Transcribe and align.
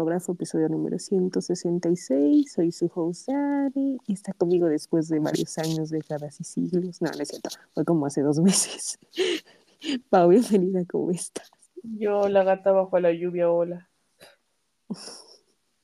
Pornógrafo, 0.00 0.32
episodio 0.32 0.70
número 0.70 0.98
166. 0.98 2.50
Soy 2.50 2.72
su 2.72 2.90
host 2.94 3.28
y 3.74 4.14
está 4.14 4.32
conmigo 4.32 4.66
después 4.66 5.08
de 5.08 5.18
varios 5.18 5.58
años, 5.58 5.90
décadas 5.90 6.40
y 6.40 6.44
siglos. 6.44 7.02
No, 7.02 7.10
no 7.10 7.22
es 7.22 7.28
cierto, 7.28 7.50
fue 7.74 7.84
como 7.84 8.06
hace 8.06 8.22
dos 8.22 8.40
meses. 8.40 8.98
Pau, 10.08 10.30
bienvenida, 10.30 10.86
¿cómo 10.90 11.10
estás? 11.10 11.50
Yo, 11.82 12.30
la 12.30 12.44
gata 12.44 12.72
bajo 12.72 12.98
la 12.98 13.12
lluvia, 13.12 13.50
hola. 13.50 13.90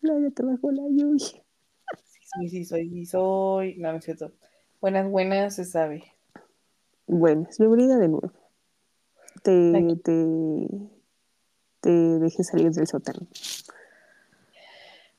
La 0.01 0.15
gata 0.15 0.47
bajo 0.47 0.71
la 0.71 0.85
lluvia. 0.89 1.45
Sí, 2.39 2.49
sí, 2.49 2.65
soy, 2.65 2.89
sí, 2.89 3.05
soy. 3.05 3.77
No, 3.77 3.93
no 3.93 3.99
es 3.99 4.05
cierto. 4.07 4.33
Buenas, 4.81 5.11
buenas, 5.11 5.57
se 5.57 5.67
sabe. 5.67 6.05
Buenas, 7.07 7.59
bienvenida 7.59 7.99
de 7.99 8.09
nuevo. 8.09 8.33
Te, 9.43 9.95
te, 10.03 10.69
te 11.81 11.91
dejé 11.91 12.45
salir 12.45 12.71
del 12.71 12.87
sótano. 12.87 13.27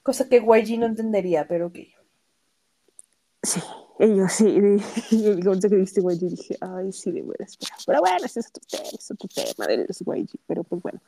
Cosa 0.07 0.29
que 0.29 0.37
YG 0.37 0.79
no 0.79 0.85
entendería, 0.85 1.45
pero 1.49 1.67
ok. 1.67 1.79
Sí, 3.43 3.59
ellos 3.99 4.31
sí. 4.31 4.57
Y 5.11 5.43
cuando 5.43 5.67
que 5.69 5.75
viste 5.75 5.99
YG 5.99 6.29
dije, 6.29 6.57
ay, 6.61 6.93
sí, 6.93 7.11
de 7.11 7.23
buenas. 7.23 7.57
Pero, 7.57 7.75
pero 7.85 7.99
bueno, 7.99 8.25
ese 8.25 8.39
es 8.39 8.47
otro 8.47 8.63
tema, 8.71 8.89
es 8.97 9.11
otro 9.11 9.27
tema 9.27 9.67
de 9.67 9.85
los 9.85 9.99
YG. 9.99 10.39
Pero 10.47 10.63
pues 10.63 10.81
bueno, 10.81 11.01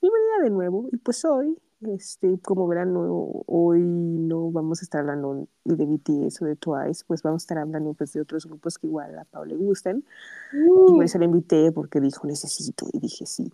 bienvenida 0.00 0.44
de 0.44 0.50
nuevo. 0.50 0.88
Y 0.92 0.96
pues 0.98 1.24
hoy, 1.24 1.58
este, 1.88 2.38
como 2.38 2.68
verán, 2.68 2.94
no, 2.94 3.42
hoy 3.46 3.80
no 3.80 4.52
vamos 4.52 4.80
a 4.80 4.84
estar 4.84 5.00
hablando 5.00 5.48
de 5.64 5.84
BTS 5.84 6.42
o 6.42 6.44
de 6.44 6.54
Twice, 6.54 7.02
pues 7.04 7.22
vamos 7.22 7.42
a 7.42 7.46
estar 7.46 7.58
hablando 7.58 7.94
pues, 7.94 8.12
de 8.12 8.20
otros 8.20 8.46
grupos 8.46 8.78
que 8.78 8.86
igual 8.86 9.18
a 9.18 9.24
Pau 9.24 9.44
le 9.44 9.56
gustan. 9.56 10.04
Y 10.52 10.92
por 10.92 11.02
eso 11.02 11.18
la 11.18 11.24
invité, 11.24 11.72
porque 11.72 12.00
dijo 12.00 12.28
necesito, 12.28 12.86
y 12.92 13.00
dije 13.00 13.26
sí. 13.26 13.52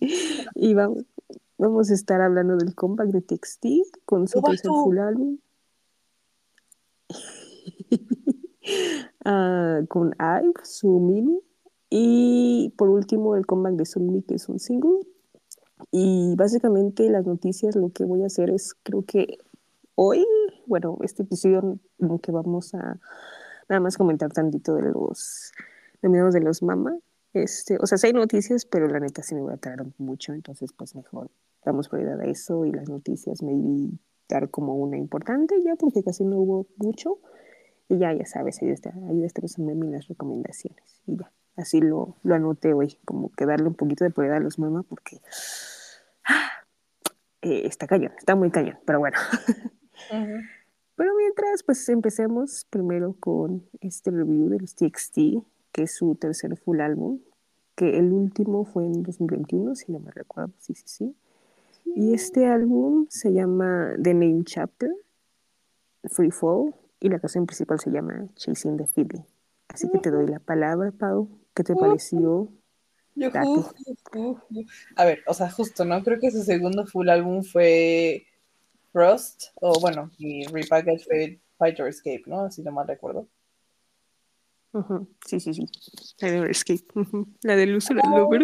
y 0.56 0.74
vamos, 0.74 1.04
vamos 1.58 1.90
a 1.90 1.94
estar 1.94 2.20
hablando 2.20 2.56
del 2.56 2.74
comeback 2.74 3.08
de 3.08 3.22
TXT 3.22 3.66
con 4.04 4.28
su 4.28 4.38
¡Oh, 4.38 4.42
tercer 4.42 4.70
full 4.70 4.98
álbum. 4.98 5.38
Ah, 9.26 9.80
con 9.88 10.14
IVE, 10.18 10.52
su 10.64 11.00
mini. 11.00 11.40
Y 11.88 12.74
por 12.76 12.90
último, 12.90 13.36
el 13.36 13.46
comeback 13.46 13.74
de 13.76 13.86
Sunmi, 13.86 14.22
que 14.22 14.34
es 14.34 14.48
un 14.48 14.58
single. 14.58 15.00
Y 15.90 16.34
básicamente 16.36 17.08
las 17.10 17.26
noticias, 17.26 17.76
lo 17.76 17.90
que 17.90 18.04
voy 18.04 18.22
a 18.22 18.26
hacer 18.26 18.50
es, 18.50 18.74
creo 18.82 19.02
que 19.04 19.38
hoy, 19.94 20.26
bueno, 20.66 20.98
este 21.02 21.22
episodio 21.22 21.78
el 21.98 22.20
que 22.20 22.32
vamos 22.32 22.74
a 22.74 22.98
nada 23.68 23.80
más 23.80 23.96
comentar 23.96 24.32
tantito 24.32 24.74
de 24.74 24.90
los 24.90 25.52
nominados 26.02 26.34
de 26.34 26.40
los 26.40 26.62
Mama. 26.62 26.98
Este, 27.32 27.78
o 27.80 27.86
sea, 27.86 27.98
sí 27.98 28.08
hay 28.08 28.12
noticias, 28.12 28.64
pero 28.64 28.88
la 28.88 29.00
neta 29.00 29.22
sí 29.22 29.34
me 29.34 29.42
voy 29.42 29.54
a 29.54 29.56
tardar 29.56 29.86
mucho, 29.98 30.32
entonces 30.32 30.72
pues 30.72 30.94
mejor 30.94 31.30
damos 31.64 31.88
prioridad 31.88 32.20
a 32.20 32.26
eso 32.26 32.64
y 32.64 32.72
las 32.72 32.88
noticias 32.88 33.42
maybe 33.42 33.90
dar 34.28 34.50
como 34.50 34.76
una 34.76 34.96
importante 34.96 35.62
ya 35.62 35.76
porque 35.76 36.02
casi 36.02 36.24
no 36.24 36.38
hubo 36.38 36.66
mucho 36.76 37.18
y 37.88 37.98
ya, 37.98 38.12
ya 38.12 38.24
sabes, 38.24 38.62
ahí 38.62 38.70
está, 38.70 38.94
ahí 39.08 39.24
está 39.24 39.40
pues, 39.40 39.58
en 39.58 39.92
las 39.92 40.08
recomendaciones 40.08 41.02
y 41.06 41.16
ya, 41.16 41.30
así 41.56 41.80
lo, 41.80 42.16
lo 42.22 42.34
anoté 42.34 42.72
hoy, 42.72 42.98
como 43.04 43.30
que 43.32 43.46
darle 43.46 43.68
un 43.68 43.74
poquito 43.74 44.04
de 44.04 44.10
prioridad 44.10 44.38
a 44.38 44.40
los 44.40 44.58
Mama 44.58 44.82
porque 44.82 45.20
ah, 46.24 46.50
eh, 47.42 47.62
está 47.66 47.86
cañón, 47.86 48.12
está 48.16 48.34
muy 48.34 48.50
cañón, 48.50 48.78
pero 48.86 49.00
bueno. 49.00 49.18
Ujú. 50.10 50.40
Pero 50.96 51.12
mientras, 51.16 51.62
pues 51.64 51.88
empecemos 51.88 52.66
primero 52.70 53.16
con 53.18 53.68
este 53.80 54.10
review 54.10 54.48
de 54.48 54.60
los 54.60 54.76
TXT, 54.76 55.44
que 55.72 55.82
es 55.82 55.96
su 55.96 56.14
tercer 56.14 56.56
full 56.56 56.80
álbum, 56.80 57.18
que 57.74 57.98
el 57.98 58.12
último 58.12 58.64
fue 58.64 58.86
en 58.86 59.02
2021, 59.02 59.74
si 59.74 59.90
no 59.90 59.98
me 59.98 60.12
recuerdo, 60.12 60.52
sí, 60.58 60.74
sí, 60.74 60.84
sí. 60.86 61.16
Y 61.84 62.14
este 62.14 62.46
álbum 62.46 63.06
se 63.08 63.32
llama 63.32 63.94
The 64.02 64.14
Name 64.14 64.42
Chapter, 64.44 64.90
Free 66.04 66.30
Fall, 66.30 66.74
y 67.00 67.08
la 67.08 67.18
canción 67.18 67.46
principal 67.46 67.78
se 67.78 67.90
llama 67.90 68.26
Chasing 68.34 68.76
the 68.76 68.86
Feeling. 68.86 69.22
Así 69.68 69.88
que 69.90 69.98
te 69.98 70.10
doy 70.10 70.26
la 70.26 70.38
palabra, 70.38 70.92
Pau. 70.92 71.28
¿Qué 71.54 71.62
te 71.62 71.74
pareció? 71.74 72.48
Yo. 73.14 73.30
A 74.96 75.04
ver, 75.04 75.22
o 75.26 75.34
sea, 75.34 75.50
justo, 75.50 75.84
¿no? 75.84 76.02
Creo 76.02 76.18
que 76.18 76.30
su 76.30 76.42
segundo 76.42 76.86
full 76.86 77.08
álbum 77.08 77.42
fue 77.44 78.26
Rust, 78.92 79.44
o 79.56 79.78
bueno, 79.80 80.10
y 80.18 80.46
Repackage 80.46 81.04
fue 81.04 81.40
Fighter 81.58 81.86
Escape, 81.86 82.22
¿no? 82.26 82.50
Si 82.50 82.62
no 82.62 82.72
mal 82.72 82.88
recuerdo. 82.88 83.28
Sí, 85.26 85.38
sí, 85.38 85.54
sí. 85.54 85.66
La 86.20 86.30
de 86.30 86.50
Escape. 86.50 86.84
La 87.42 87.56
de 87.56 87.66
Luz, 87.66 87.90
la 87.90 88.02
Lover. 88.10 88.42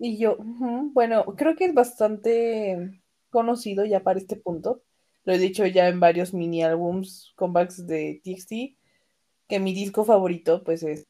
Y 0.00 0.18
yo, 0.18 0.36
bueno, 0.38 1.24
creo 1.36 1.56
que 1.56 1.64
es 1.64 1.74
bastante 1.74 3.02
conocido 3.30 3.84
ya 3.84 4.00
para 4.00 4.18
este 4.18 4.36
punto. 4.36 4.82
Lo 5.24 5.32
he 5.32 5.38
dicho 5.38 5.66
ya 5.66 5.88
en 5.88 6.00
varios 6.00 6.32
mini 6.32 6.62
álbums, 6.62 7.32
comebacks 7.36 7.86
de 7.86 8.20
TXT, 8.24 8.78
que 9.48 9.60
mi 9.60 9.74
disco 9.74 10.04
favorito, 10.04 10.62
pues 10.62 10.82
es. 10.82 11.06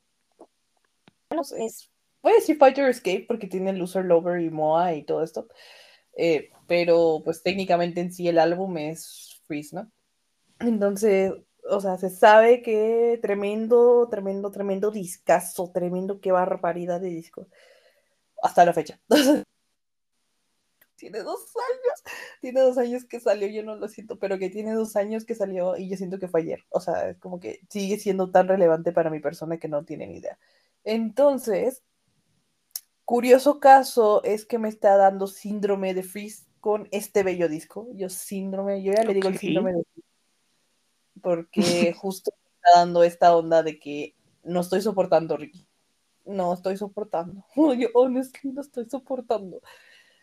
es 1.56 1.90
voy 2.22 2.32
a 2.32 2.36
decir 2.36 2.56
Fighter 2.56 2.88
Escape 2.88 3.26
porque 3.28 3.46
tiene 3.46 3.72
Loser 3.72 4.04
Lover 4.04 4.40
y 4.40 4.50
Moa 4.50 4.94
y 4.94 5.04
todo 5.04 5.22
esto. 5.22 5.48
Eh, 6.16 6.50
pero, 6.66 7.22
pues 7.24 7.42
técnicamente 7.42 8.00
en 8.00 8.12
sí 8.12 8.26
el 8.26 8.38
álbum 8.38 8.76
es 8.78 9.40
Freeze, 9.46 9.76
¿no? 9.76 9.90
Entonces, 10.58 11.32
o 11.70 11.80
sea, 11.80 11.96
se 11.96 12.10
sabe 12.10 12.62
que 12.62 13.18
tremendo, 13.22 14.08
tremendo, 14.10 14.50
tremendo 14.50 14.90
discazo, 14.90 15.70
tremendo, 15.72 16.20
qué 16.20 16.32
barbaridad 16.32 17.00
de 17.00 17.10
disco. 17.10 17.46
Hasta 18.42 18.64
la 18.64 18.72
fecha. 18.72 19.00
tiene 20.98 21.20
dos 21.20 21.40
años, 21.56 22.02
tiene 22.40 22.60
dos 22.60 22.76
años 22.76 23.04
que 23.04 23.20
salió, 23.20 23.46
yo 23.48 23.62
no 23.62 23.76
lo 23.76 23.88
siento, 23.88 24.18
pero 24.18 24.38
que 24.38 24.50
tiene 24.50 24.72
dos 24.74 24.96
años 24.96 25.24
que 25.24 25.34
salió 25.34 25.76
y 25.76 25.88
yo 25.88 25.96
siento 25.96 26.18
que 26.18 26.28
fue 26.28 26.40
ayer. 26.40 26.64
O 26.70 26.80
sea, 26.80 27.10
es 27.10 27.18
como 27.18 27.38
que 27.40 27.60
sigue 27.70 27.98
siendo 27.98 28.30
tan 28.30 28.48
relevante 28.48 28.92
para 28.92 29.08
mi 29.08 29.20
persona 29.20 29.58
que 29.58 29.68
no 29.68 29.84
tiene 29.84 30.08
ni 30.08 30.18
idea. 30.18 30.38
Entonces, 30.84 31.82
curioso 33.04 33.60
caso 33.60 34.22
es 34.24 34.44
que 34.44 34.58
me 34.58 34.68
está 34.68 34.96
dando 34.96 35.28
síndrome 35.28 35.94
de 35.94 36.02
Freeze 36.02 36.46
con 36.60 36.88
este 36.90 37.22
bello 37.22 37.48
disco. 37.48 37.88
Yo 37.94 38.08
síndrome, 38.08 38.82
yo 38.82 38.92
ya 38.92 39.04
le 39.04 39.14
digo 39.14 39.28
el 39.28 39.38
síndrome 39.38 39.74
de 39.74 39.84
Freeze 39.84 40.08
porque 41.22 41.92
justo 41.96 42.32
me 42.42 42.50
está 42.56 42.80
dando 42.80 43.04
esta 43.04 43.36
onda 43.36 43.62
de 43.62 43.78
que 43.78 44.14
no 44.42 44.60
estoy 44.60 44.80
soportando, 44.82 45.36
Ricky. 45.36 45.67
No 46.28 46.52
estoy 46.52 46.76
soportando. 46.76 47.44
Yo 47.78 47.88
honestly 47.94 48.52
no 48.52 48.60
estoy 48.60 48.88
soportando. 48.88 49.60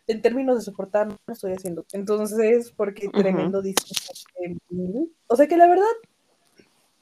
En 0.08 0.22
términos 0.22 0.58
de 0.58 0.64
soportar, 0.64 1.08
no 1.08 1.18
estoy 1.28 1.54
haciendo. 1.54 1.84
Entonces, 1.92 2.72
porque 2.72 3.10
tremendo 3.10 3.62
disco. 3.62 3.90
O 5.28 5.36
sea 5.36 5.48
que 5.48 5.58
la 5.58 5.68
verdad, 5.68 5.84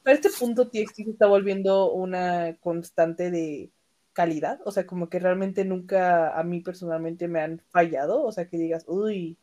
para 0.03 0.15
este 0.15 0.29
punto 0.29 0.69
TXT 0.69 0.95
se 0.95 1.09
está 1.11 1.27
volviendo 1.27 1.91
una 1.91 2.55
constante 2.61 3.29
de 3.29 3.71
calidad. 4.13 4.61
O 4.63 4.71
sea, 4.71 4.87
como 4.87 5.09
que 5.09 5.19
realmente 5.19 5.65
nunca 5.65 6.39
a 6.39 6.43
mí 6.43 6.61
personalmente 6.61 7.27
me 7.27 7.41
han 7.41 7.59
fallado. 7.71 8.23
O 8.23 8.31
sea, 8.31 8.47
que 8.47 8.57
digas, 8.57 8.85
uy, 8.87 9.37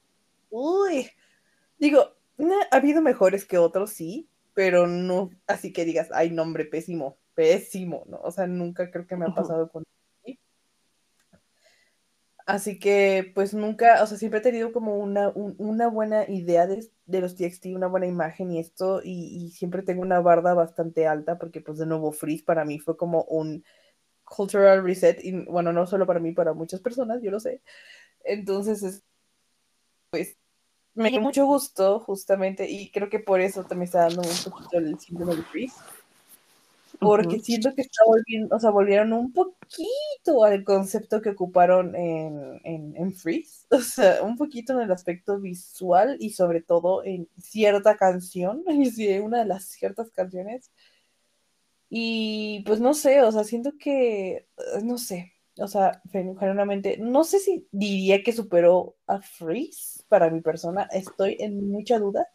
uy. 0.49 1.11
Digo, 1.79 2.15
ha 2.71 2.77
habido 2.77 3.03
mejores 3.03 3.45
que 3.45 3.59
otros, 3.59 3.91
sí, 3.91 4.27
pero 4.55 4.87
no 4.87 5.31
así 5.47 5.73
que 5.73 5.85
digas, 5.85 6.09
ay, 6.13 6.31
nombre 6.31 6.65
pésimo, 6.65 7.17
pésimo, 7.35 8.05
¿no? 8.09 8.19
O 8.23 8.31
sea, 8.31 8.47
nunca 8.47 8.91
creo 8.91 9.07
que 9.07 9.17
me 9.17 9.27
ha 9.27 9.35
pasado 9.35 9.69
con 9.71 9.85
Así 12.47 12.79
que, 12.81 13.31
pues 13.35 13.55
nunca, 13.55 14.03
o 14.03 14.07
sea, 14.09 14.19
siempre 14.19 14.41
he 14.41 14.43
tenido 14.43 14.73
como 14.73 14.97
una, 14.97 15.29
un- 15.29 15.55
una 15.59 15.87
buena 15.89 16.29
idea 16.29 16.67
de, 16.67 16.85
de 17.07 17.21
los 17.21 17.37
TXT, 17.37 17.67
una 17.77 17.87
buena 17.87 18.07
imagen 18.07 18.51
y 18.51 18.59
esto, 18.59 19.03
y, 19.05 19.37
y 19.47 19.51
siempre 19.53 19.83
tengo 19.83 20.03
una 20.03 20.21
barda 20.21 20.53
bastante 20.55 21.07
alta, 21.07 21.39
porque 21.39 21.61
pues 21.61 21.79
de 21.79 21.87
nuevo 21.87 22.11
Freeze 22.11 22.43
para 22.43 22.65
mí 22.65 22.81
fue 22.81 22.97
como 22.97 23.23
un 23.25 23.65
cultural 24.25 24.83
reset, 24.83 25.23
y 25.25 25.33
bueno, 25.45 25.73
no 25.73 25.87
solo 25.87 26.07
para 26.07 26.19
mí, 26.19 26.33
para 26.33 26.53
muchas 26.53 26.81
personas, 26.81 27.23
yo 27.23 27.31
lo 27.31 27.39
sé. 27.39 27.63
Entonces, 28.25 28.83
es, 28.83 29.05
pues, 30.11 30.37
me 30.95 31.11
dio 31.11 31.21
mucho 31.21 31.47
gusto, 31.47 32.01
justamente, 32.01 32.69
y 32.69 32.91
creo 32.91 33.09
que 33.09 33.21
por 33.21 33.41
eso 33.41 33.63
también 33.65 33.85
está 33.85 34.01
dando 34.01 34.23
un 34.23 34.51
poquito 34.51 34.79
el 34.79 34.99
síndrome 34.99 35.37
de 35.37 35.43
Freeze, 35.45 35.77
porque 37.01 37.37
Ujú. 37.37 37.45
siento 37.45 37.75
que 37.75 37.83
está 37.83 38.03
volviendo, 38.07 38.57
o 38.57 38.61
sea, 38.61 38.71
volvieron 38.71 39.13
un 39.13 39.33
poquito 39.33 40.45
al 40.45 40.65
concepto 40.65 41.23
que 41.23 41.31
ocuparon 41.31 41.97
en, 41.97 42.61
en, 42.65 42.97
en 42.97 43.13
Freeze, 43.15 43.67
o 43.71 43.81
sea, 43.81 44.23
un 44.23 44.37
poquito 44.37 44.75
en 44.75 44.81
el 44.83 44.93
aspecto 44.93 45.39
visual 45.41 46.17
y 46.21 46.31
sobre 46.31 46.63
todo 46.63 47.05
en 47.05 47.29
cierta 47.39 47.97
canción, 47.97 48.65
sí, 48.95 49.19
una 49.19 49.41
de 49.41 49.47
las 49.47 49.65
ciertas 49.65 50.11
canciones. 50.11 50.71
Y 51.89 52.63
pues 52.67 52.81
no 52.81 52.95
sé, 52.95 53.23
o 53.23 53.33
sea, 53.33 53.45
siento 53.45 53.73
que, 53.79 54.31
eh, 54.37 54.47
no 54.85 54.97
sé, 54.99 55.33
o 55.59 55.67
sea, 55.67 56.01
gen- 56.13 56.37
genuinamente, 56.39 56.97
no 56.99 57.25
sé 57.25 57.41
si 57.41 57.67
diría 57.73 58.23
que 58.23 58.33
superó 58.33 58.97
a 59.07 59.21
Freeze 59.21 60.05
para 60.09 60.31
mi 60.31 60.41
persona, 60.41 60.85
estoy 60.93 61.37
en 61.41 61.69
mucha 61.71 61.99
duda, 61.99 62.29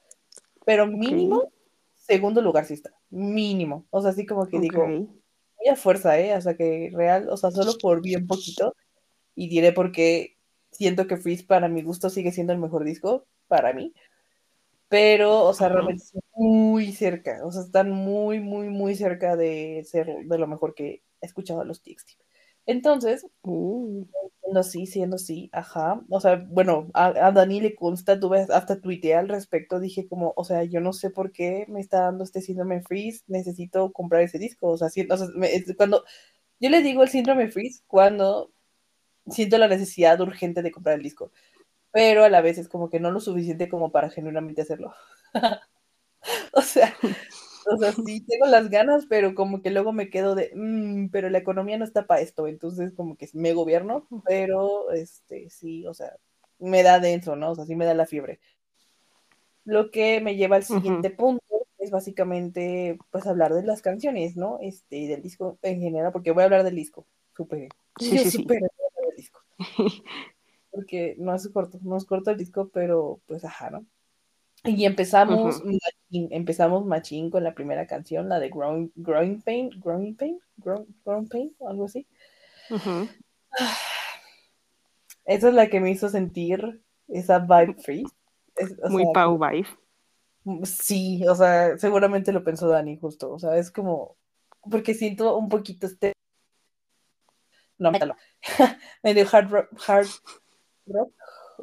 pero 0.65 0.87
mínimo, 0.87 1.41
Ok, 1.41 1.53
segundo 1.95 2.41
lugar 2.41 2.65
sí 2.65 2.75
está, 2.75 2.91
mínimo, 3.15 3.85
o 3.89 4.01
sea, 4.01 4.11
así 4.11 4.25
como 4.25 4.47
que 4.47 4.59
digo, 4.59 4.85
muy 4.87 5.67
a 5.71 5.75
fuerza, 5.75 6.19
¿eh? 6.19 6.35
O 6.35 6.41
sea, 6.41 6.55
que 6.55 6.91
real, 6.93 7.29
o 7.29 7.37
sea, 7.37 7.51
solo 7.51 7.77
por 7.81 8.01
bien 8.01 8.27
poquito, 8.27 8.75
y 9.35 9.47
diré 9.47 9.71
por 9.71 9.91
qué 9.91 10.37
siento 10.71 11.07
que 11.07 11.17
Freeze 11.17 11.45
para 11.45 11.69
mi 11.69 11.81
gusto 11.81 12.09
sigue 12.09 12.31
siendo 12.31 12.53
el 12.53 12.59
mejor 12.59 12.83
disco, 12.83 13.25
para 13.47 13.73
mí. 13.73 13.93
Pero, 14.89 15.43
o 15.45 15.53
sea, 15.53 15.69
realmente 15.69 16.03
están 16.03 16.21
muy 16.33 16.91
cerca, 16.91 17.39
o 17.45 17.51
sea, 17.51 17.61
están 17.61 17.89
muy, 17.89 18.39
muy, 18.39 18.69
muy 18.69 18.95
cerca 18.95 19.35
de 19.35 19.83
ser 19.85 20.07
de 20.25 20.37
lo 20.37 20.47
mejor 20.47 20.75
que 20.75 21.01
he 21.21 21.25
escuchado 21.25 21.61
a 21.61 21.65
los 21.65 21.81
TXT. 21.81 22.11
Entonces, 22.65 23.25
Uh, 23.43 24.05
siendo 24.63 24.85
así, 24.85 24.85
siendo 24.87 25.15
así, 25.17 25.49
ajá. 25.53 26.01
O 26.09 26.19
sea, 26.21 26.45
bueno, 26.49 26.87
a, 26.93 27.31
Dani 27.31 27.61
le 27.61 27.75
consta, 27.75 28.19
tuve 28.19 28.41
hasta 28.49 28.81
tuiteé 28.81 29.15
al 29.15 29.29
respecto, 29.29 29.79
dije 29.79 30.07
como, 30.07 30.33
o 30.35 30.43
sea, 30.45 30.63
yo 30.63 30.81
no 30.81 30.93
sé 30.93 31.09
por 31.09 31.31
qué 31.31 31.65
me 31.69 31.81
está 31.81 32.01
dando 32.01 32.23
este 32.23 32.41
síndrome 32.41 32.81
freeze, 32.81 33.23
necesito 33.27 33.91
comprar 33.93 34.21
ese 34.23 34.39
disco. 34.39 34.69
O 34.69 34.77
sea, 34.77 34.89
si- 34.89 35.07
o 35.09 35.17
sea, 35.17 35.27
cuando 35.77 36.03
yo 36.59 36.69
le 36.69 36.81
digo 36.83 37.03
el 37.03 37.09
síndrome 37.09 37.49
freeze, 37.51 37.83
cuando 37.87 38.51
siento 39.29 39.57
la 39.59 39.67
necesidad 39.69 40.19
urgente 40.21 40.61
de 40.63 40.71
comprar 40.71 40.95
el 40.97 41.03
disco, 41.03 41.31
pero 41.91 42.23
a 42.25 42.29
la 42.29 42.41
vez 42.41 42.57
es 42.59 42.69
como 42.69 42.89
que 42.89 42.99
no 43.01 43.11
lo 43.11 43.19
suficiente 43.21 43.69
como 43.69 43.91
para 43.91 44.09
genuinamente 44.11 44.61
hacerlo. 44.63 44.93
O 46.53 46.61
sea, 46.61 46.95
o 47.67 47.77
sea, 47.77 47.91
sí 47.93 48.25
tengo 48.25 48.45
las 48.47 48.69
ganas, 48.69 49.05
pero 49.07 49.35
como 49.35 49.61
que 49.61 49.71
luego 49.71 49.91
me 49.93 50.09
quedo 50.09 50.35
de, 50.35 50.51
"Mm, 50.55 51.09
pero 51.09 51.29
la 51.29 51.37
economía 51.39 51.77
no 51.77 51.85
está 51.85 52.05
para 52.07 52.21
esto, 52.21 52.47
entonces 52.47 52.93
como 52.93 53.17
que 53.17 53.29
me 53.33 53.53
gobierno, 53.53 54.07
pero 54.25 54.91
este, 54.91 55.49
sí, 55.49 55.85
o 55.87 55.93
sea, 55.93 56.15
me 56.59 56.83
da 56.83 56.99
dentro, 56.99 57.35
¿no? 57.35 57.51
O 57.51 57.55
sea, 57.55 57.65
sí 57.65 57.75
me 57.75 57.85
da 57.85 57.93
la 57.93 58.05
fiebre. 58.05 58.39
Lo 59.63 59.89
que 59.91 60.21
me 60.21 60.35
lleva 60.35 60.57
al 60.57 60.63
siguiente 60.63 61.09
punto 61.09 61.43
es 61.79 61.91
básicamente, 61.91 62.97
pues, 63.11 63.25
hablar 63.27 63.53
de 63.53 63.63
las 63.63 63.81
canciones, 63.81 64.35
¿no? 64.37 64.59
Este, 64.61 64.97
y 64.97 65.07
del 65.07 65.21
disco 65.21 65.57
en 65.61 65.81
general, 65.81 66.11
porque 66.11 66.31
voy 66.31 66.41
a 66.41 66.45
hablar 66.45 66.63
del 66.63 66.75
disco, 66.75 67.07
súper, 67.35 67.69
Sí, 67.99 68.17
sí, 68.17 68.17
sí. 68.31 68.37
súper 68.43 68.57
hablar 68.57 69.07
del 69.07 69.15
disco, 69.17 69.39
porque 70.71 71.15
no 71.17 71.33
es 71.33 71.47
corto, 71.49 71.79
no 71.81 71.97
es 71.97 72.05
corto 72.05 72.31
el 72.31 72.37
disco, 72.37 72.69
pero 72.73 73.21
pues, 73.27 73.43
ajá, 73.43 73.69
¿no? 73.71 73.85
Y 74.65 74.85
empezamos 74.85 75.63
machín, 75.63 76.27
empezamos 76.31 76.85
machín 76.85 77.29
con 77.29 77.43
la 77.43 77.53
primera 77.53 77.85
canción, 77.87 78.29
la 78.29 78.39
de 78.39 78.49
Growing, 78.49 78.91
Growing 78.95 79.41
Pain, 79.41 79.69
Growing 79.79 80.15
Pain, 80.15 80.39
Grow- 80.57 80.87
Growing 81.05 81.27
Pain, 81.29 81.55
o 81.59 81.69
algo 81.69 81.85
así. 81.85 82.07
Esa 85.25 85.47
es 85.49 85.53
la 85.53 85.67
que 85.69 85.79
me 85.79 85.91
hizo 85.91 86.09
sentir 86.09 86.81
esa 87.07 87.39
vibe 87.39 87.75
free. 87.81 88.03
Es- 88.55 88.75
Muy 88.89 89.03
sea, 89.03 89.13
Pau 89.13 89.37
Vibe. 89.39 89.67
sí, 90.65 91.25
o 91.27 91.35
sea, 91.35 91.77
seguramente 91.77 92.31
lo 92.31 92.43
pensó 92.43 92.67
Dani 92.67 92.97
justo, 92.97 93.31
o 93.31 93.39
sea, 93.39 93.57
es 93.57 93.71
como, 93.71 94.17
porque 94.69 94.93
siento 94.93 95.35
un 95.37 95.49
poquito 95.49 95.87
este, 95.87 96.13
no, 97.77 97.91
métalo, 97.91 98.15
medio 99.03 99.25
hard 99.31 99.49
rock, 99.49 99.69
hard 99.87 100.07
rock, 100.87 101.11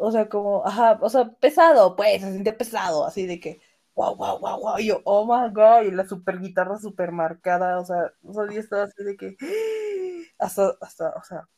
o 0.05 0.11
sea, 0.11 0.29
como, 0.29 0.67
ajá, 0.67 0.99
o 1.01 1.09
sea, 1.09 1.31
pesado, 1.35 1.95
pues, 1.95 2.21
se 2.23 2.33
siente 2.33 2.53
pesado, 2.53 3.07
así 3.07 3.25
de 3.25 3.39
que, 3.39 3.61
wow, 3.95 4.17
wow, 4.17 4.41
wow, 4.41 4.61
wow, 4.61 4.79
y 4.79 4.87
yo, 4.87 5.01
oh 5.05 5.25
my 5.25 5.53
god, 5.55 5.83
y 5.87 5.93
la 5.93 6.05
super 6.09 6.41
guitarra 6.41 6.77
super 6.77 7.13
marcada, 7.13 7.79
o 7.79 7.85
sea, 7.85 8.13
o 8.25 8.35
sea, 8.35 8.53
yo 8.53 8.59
estaba 8.59 8.83
así 8.83 9.05
de 9.05 9.17
que, 9.17 9.37
hasta, 10.41 10.73
hasta, 10.81 11.11
o 11.11 11.23
sea, 11.23 11.49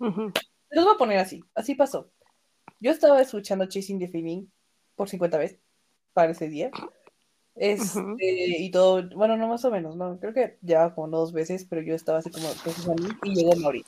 Ujú. 0.00 0.32
los 0.70 0.84
voy 0.84 0.94
a 0.94 0.98
poner 0.98 1.18
así, 1.18 1.44
así 1.54 1.76
pasó. 1.76 2.10
Yo 2.80 2.90
estaba 2.90 3.22
escuchando 3.22 3.66
Chasing 3.66 4.00
the 4.00 4.08
Feeling 4.08 4.46
por 4.96 5.08
50 5.08 5.38
veces 5.38 5.60
para 6.12 6.32
ese 6.32 6.48
día. 6.48 6.72
Este, 7.54 8.00
Ujú. 8.00 8.16
y 8.18 8.70
todo, 8.72 9.08
bueno, 9.14 9.36
no 9.36 9.46
más 9.46 9.64
o 9.64 9.70
menos, 9.70 9.94
no, 9.94 10.18
creo 10.18 10.34
que 10.34 10.58
ya 10.62 10.92
como 10.92 11.08
dos 11.08 11.32
veces, 11.32 11.66
pero 11.70 11.82
yo 11.82 11.94
estaba 11.94 12.18
así 12.18 12.32
como, 12.32 12.48
pues, 12.64 12.76
y 13.22 13.34
llegó 13.34 13.54
Mauri. 13.60 13.84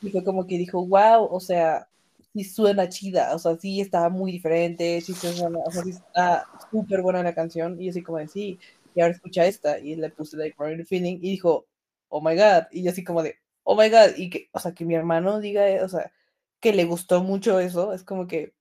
Y 0.00 0.10
fue 0.10 0.24
como 0.24 0.48
que 0.48 0.58
dijo, 0.58 0.84
wow, 0.84 1.28
o 1.30 1.38
sea, 1.38 1.89
sí 2.32 2.44
suena 2.44 2.88
chida, 2.88 3.34
o 3.34 3.38
sea, 3.38 3.56
sí 3.56 3.80
está 3.80 4.08
muy 4.08 4.32
diferente, 4.32 5.00
sí 5.00 5.14
suena, 5.14 5.58
o 5.58 5.70
sea, 5.70 5.82
sí 5.82 5.90
está 5.90 6.46
súper 6.70 7.02
buena 7.02 7.22
la 7.22 7.34
canción. 7.34 7.80
Y 7.80 7.88
así 7.88 8.02
como 8.02 8.18
de, 8.18 8.28
sí, 8.28 8.58
y 8.94 9.00
ahora 9.00 9.14
escucha 9.14 9.46
esta. 9.46 9.78
Y 9.78 9.96
le 9.96 10.10
puse 10.10 10.36
like 10.36 10.56
Growing 10.58 10.86
Feeling 10.86 11.16
y 11.16 11.30
dijo, 11.32 11.66
oh 12.08 12.20
my 12.20 12.34
god. 12.36 12.64
Y 12.72 12.88
así 12.88 13.04
como 13.04 13.22
de, 13.22 13.36
oh 13.64 13.76
my 13.76 13.88
god. 13.90 14.16
Y 14.16 14.30
que, 14.30 14.48
o 14.52 14.58
sea, 14.58 14.72
que 14.74 14.84
mi 14.84 14.94
hermano 14.94 15.40
diga, 15.40 15.64
o 15.84 15.88
sea, 15.88 16.12
que 16.60 16.72
le 16.72 16.84
gustó 16.84 17.22
mucho 17.22 17.58
eso, 17.60 17.92
es 17.92 18.04
como 18.04 18.26
que 18.26 18.54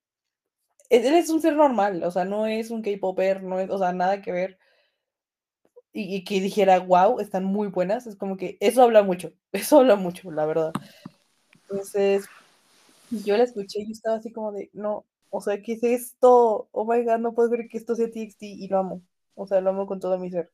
él 0.89 1.05
es 1.13 1.29
un 1.29 1.41
ser 1.41 1.55
normal, 1.55 2.03
o 2.03 2.11
sea, 2.11 2.25
no 2.25 2.47
es 2.47 2.71
un 2.71 2.81
K-popper, 2.81 3.43
no 3.43 3.59
es, 3.59 3.69
o 3.69 3.77
sea, 3.77 3.93
nada 3.93 4.21
que 4.21 4.31
ver. 4.31 4.57
Y, 5.91 6.15
y 6.15 6.23
que 6.23 6.39
dijera, 6.41 6.79
wow, 6.79 7.19
están 7.19 7.43
muy 7.45 7.67
buenas, 7.67 8.07
es 8.07 8.15
como 8.15 8.37
que 8.37 8.57
eso 8.59 8.83
habla 8.83 9.03
mucho, 9.03 9.33
eso 9.51 9.79
habla 9.79 9.95
mucho, 9.95 10.31
la 10.31 10.45
verdad. 10.45 10.73
Entonces, 11.53 12.27
yo 13.09 13.37
la 13.37 13.43
escuché 13.43 13.79
y 13.81 13.91
estaba 13.91 14.17
así 14.17 14.31
como 14.31 14.51
de, 14.51 14.69
no, 14.73 15.05
o 15.29 15.41
sea, 15.41 15.61
¿qué 15.61 15.73
es 15.73 15.83
esto? 15.83 16.69
Oh 16.71 16.85
my 16.85 17.03
god, 17.03 17.19
no 17.19 17.33
puedo 17.33 17.49
creer 17.49 17.69
que 17.69 17.77
esto 17.77 17.95
sea 17.95 18.09
TXT 18.09 18.43
y 18.43 18.67
lo 18.67 18.79
amo, 18.79 19.01
o 19.35 19.47
sea, 19.47 19.61
lo 19.61 19.71
amo 19.71 19.87
con 19.87 19.99
todo 19.99 20.17
mi 20.19 20.31
ser. 20.31 20.51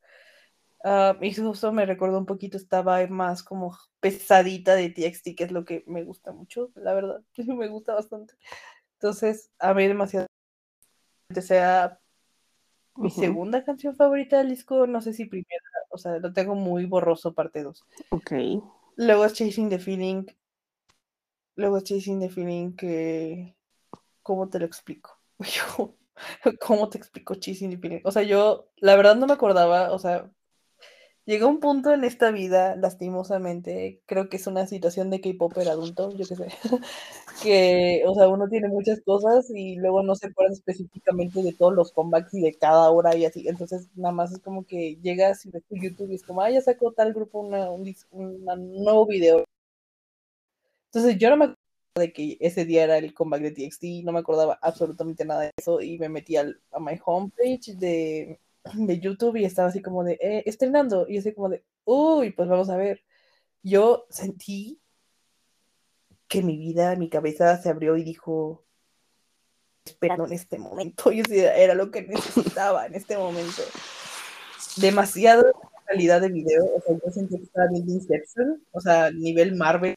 Ah, 0.84 1.18
y 1.22 1.34
justo 1.34 1.72
me 1.72 1.86
recordó 1.86 2.18
un 2.20 2.26
poquito 2.26 2.58
esta 2.58 2.82
vibe 2.82 3.10
más 3.10 3.44
como 3.44 3.76
pesadita 4.00 4.76
de 4.76 4.90
TXT, 4.90 5.36
que 5.36 5.44
es 5.46 5.52
lo 5.52 5.66
que 5.66 5.84
me 5.88 6.04
gusta 6.04 6.32
mucho, 6.32 6.72
la 6.76 6.94
verdad, 6.94 7.22
me 7.38 7.68
gusta 7.68 7.94
bastante. 7.96 8.36
Entonces, 9.00 9.52
a 9.60 9.74
mí 9.74 9.88
demasiado 9.88 10.28
sea 11.42 12.00
mi 12.98 13.10
Ujú. 13.10 13.20
segunda 13.20 13.64
canción 13.64 13.96
favorita 13.96 14.38
del 14.38 14.50
disco, 14.50 14.88
no 14.88 15.02
sé 15.02 15.14
si 15.14 15.26
primera, 15.26 15.62
o 15.90 15.98
sea, 15.98 16.18
lo 16.20 16.32
tengo 16.34 16.56
muy 16.56 16.86
borroso, 16.86 17.34
parte 17.34 17.64
2. 17.64 17.84
Ok. 18.12 18.32
Luego 18.96 19.26
es 19.26 19.34
Chasing 19.34 19.70
the 19.70 19.80
Feeling, 19.80 20.26
luego 21.56 21.80
Chasing 21.82 22.20
the 22.20 22.30
Feeling 22.30 22.76
que, 22.76 23.56
¿cómo 24.24 24.50
te 24.50 24.60
lo 24.60 24.66
explico? 24.66 25.20
¿cómo 26.62 26.90
te 26.90 26.98
explico 26.98 27.36
Chasing 27.36 27.72
the 27.72 27.78
Feeling? 27.78 28.02
O 28.04 28.12
sea, 28.12 28.24
yo, 28.24 28.70
la 28.78 28.96
verdad 28.96 29.16
no 29.16 29.28
me 29.28 29.34
acordaba, 29.34 29.92
o 29.92 30.00
sea, 30.00 30.32
llegó 31.26 31.48
un 31.48 31.60
punto 31.60 31.94
en 31.94 32.04
esta 32.04 32.32
vida, 32.32 32.76
lastimosamente, 32.76 34.02
creo 34.06 34.30
que 34.30 34.38
es 34.38 34.48
una 34.48 34.68
situación 34.68 35.10
de 35.10 35.22
K-Popper 35.22 35.70
adulto, 35.70 36.12
yo 36.16 36.26
qué 36.28 36.36
sé, 36.36 36.48
que, 37.44 38.04
o 38.08 38.16
sea, 38.16 38.28
uno 38.30 38.48
tiene 38.50 38.70
muchas 38.70 39.02
cosas 39.02 39.50
y 39.50 39.76
luego 39.78 40.04
no 40.04 40.16
se 40.16 40.28
acuerda 40.28 40.54
específicamente 40.54 41.42
de 41.44 41.54
todos 41.54 41.74
los 41.74 41.92
comebacks 41.92 42.34
y 42.36 42.42
de 42.42 42.54
cada 42.56 42.90
hora 42.92 43.16
y 43.16 43.26
así, 43.26 43.48
entonces 43.48 43.90
nada 43.96 44.14
más 44.14 44.32
es 44.32 44.40
como 44.40 44.66
que 44.66 44.98
llegas 45.02 45.46
y 45.46 45.52
ves 45.52 45.64
tu 45.68 45.76
YouTube 45.76 46.12
y 46.12 46.16
es 46.16 46.24
como, 46.24 46.42
ah, 46.42 46.50
ya 46.52 46.62
sacó 46.62 46.92
tal 46.94 47.14
grupo 47.14 47.40
una, 47.40 47.70
un, 47.72 47.94
una 48.12 48.56
nuevo 48.56 49.06
video. 49.08 49.46
Entonces 50.96 51.20
yo 51.20 51.30
no 51.30 51.36
me 51.36 51.44
acuerdo 51.44 51.60
de 51.98 52.14
que 52.14 52.38
ese 52.40 52.64
día 52.64 52.86
era 52.86 52.98
el 52.98 53.14
comeback 53.14 53.42
de 53.42 53.52
TXT, 53.52 54.06
no 54.06 54.14
me 54.14 54.20
acordaba 54.20 54.58
absolutamente 54.62 55.26
nada 55.26 55.42
de 55.42 55.52
eso 55.58 55.82
y 55.82 56.00
me 56.00 56.08
metí 56.08 56.38
a 56.38 56.46
my 56.80 56.98
homepage 57.04 57.76
de, 57.76 58.40
YouTube 59.02 59.36
y 59.36 59.44
estaba 59.44 59.68
así 59.68 59.82
como 59.82 60.06
de, 60.06 60.14
eh, 60.22 60.44
estrenando, 60.46 61.06
y 61.10 61.18
así 61.18 61.34
como 61.34 61.50
de, 61.50 61.66
uy, 61.84 62.32
pues 62.32 62.48
vamos 62.48 62.70
a 62.70 62.78
ver. 62.78 63.04
Yo 63.62 64.06
sentí 64.10 64.80
que 66.30 66.42
mi 66.42 66.58
vida, 66.58 66.96
mi 66.96 67.10
cabeza 67.10 67.58
se 67.62 67.68
abrió 67.68 67.98
y 67.98 68.04
dijo, 68.06 68.64
esperando 69.84 70.28
en 70.28 70.32
este 70.32 70.58
momento, 70.60 71.12
y 71.12 71.22
era 71.30 71.74
lo 71.76 71.92
que 71.92 72.04
necesitaba 72.04 72.86
en 72.86 72.96
este 72.96 73.18
momento. 73.18 73.64
Demasiado 74.78 75.52
calidad 75.86 76.22
de 76.22 76.30
video, 76.30 76.64
o 76.64 76.82
sea, 76.82 76.96
yo 76.96 77.12
sentí 77.12 77.36
que 77.36 77.44
estaba 77.44 77.68
viendo 77.68 77.92
Inception, 77.92 78.64
o 78.72 78.80
sea, 78.80 79.12
nivel 79.12 79.56
Marvel, 79.56 79.96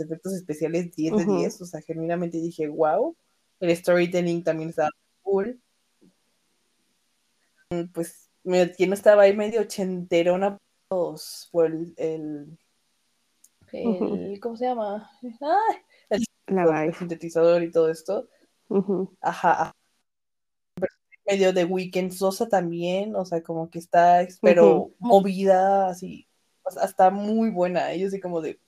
efectos 0.00 0.34
especiales 0.34 0.94
10 0.94 1.16
de 1.16 1.22
Ujú. 1.22 1.38
10, 1.38 1.60
o 1.60 1.66
sea, 1.66 1.80
genuinamente 1.80 2.38
dije, 2.38 2.68
wow, 2.68 3.16
el 3.60 3.76
storytelling 3.76 4.44
también 4.44 4.70
estaba 4.70 4.90
cool, 5.22 5.60
pues 7.92 8.30
me, 8.44 8.72
no 8.86 8.94
estaba 8.94 9.22
ahí 9.22 9.36
medio 9.36 9.60
ochenterona 9.62 10.56
por 10.88 11.66
el, 11.66 11.94
el, 11.96 12.58
¿cómo 14.40 14.56
se 14.56 14.66
llama? 14.66 15.10
¡Ay! 15.22 15.76
el, 16.10 16.24
La 16.46 16.62
el 16.62 16.68
vibe. 16.68 16.94
sintetizador 16.94 17.62
y 17.62 17.70
todo 17.70 17.90
esto, 17.90 18.28
Ujú. 18.68 19.16
ajá, 19.20 19.62
ajá. 19.62 19.72
medio 21.26 21.52
de 21.52 21.64
Weekend 21.64 22.12
Sosa 22.12 22.48
también, 22.48 23.16
o 23.16 23.24
sea, 23.24 23.42
como 23.42 23.68
que 23.68 23.80
está, 23.80 24.26
pero 24.40 24.92
movida, 25.00 25.88
así, 25.88 26.28
está 26.82 27.10
muy 27.10 27.50
buena, 27.50 27.92
y 27.94 28.00
yo 28.00 28.06
así 28.06 28.20
como 28.20 28.40
de, 28.40 28.60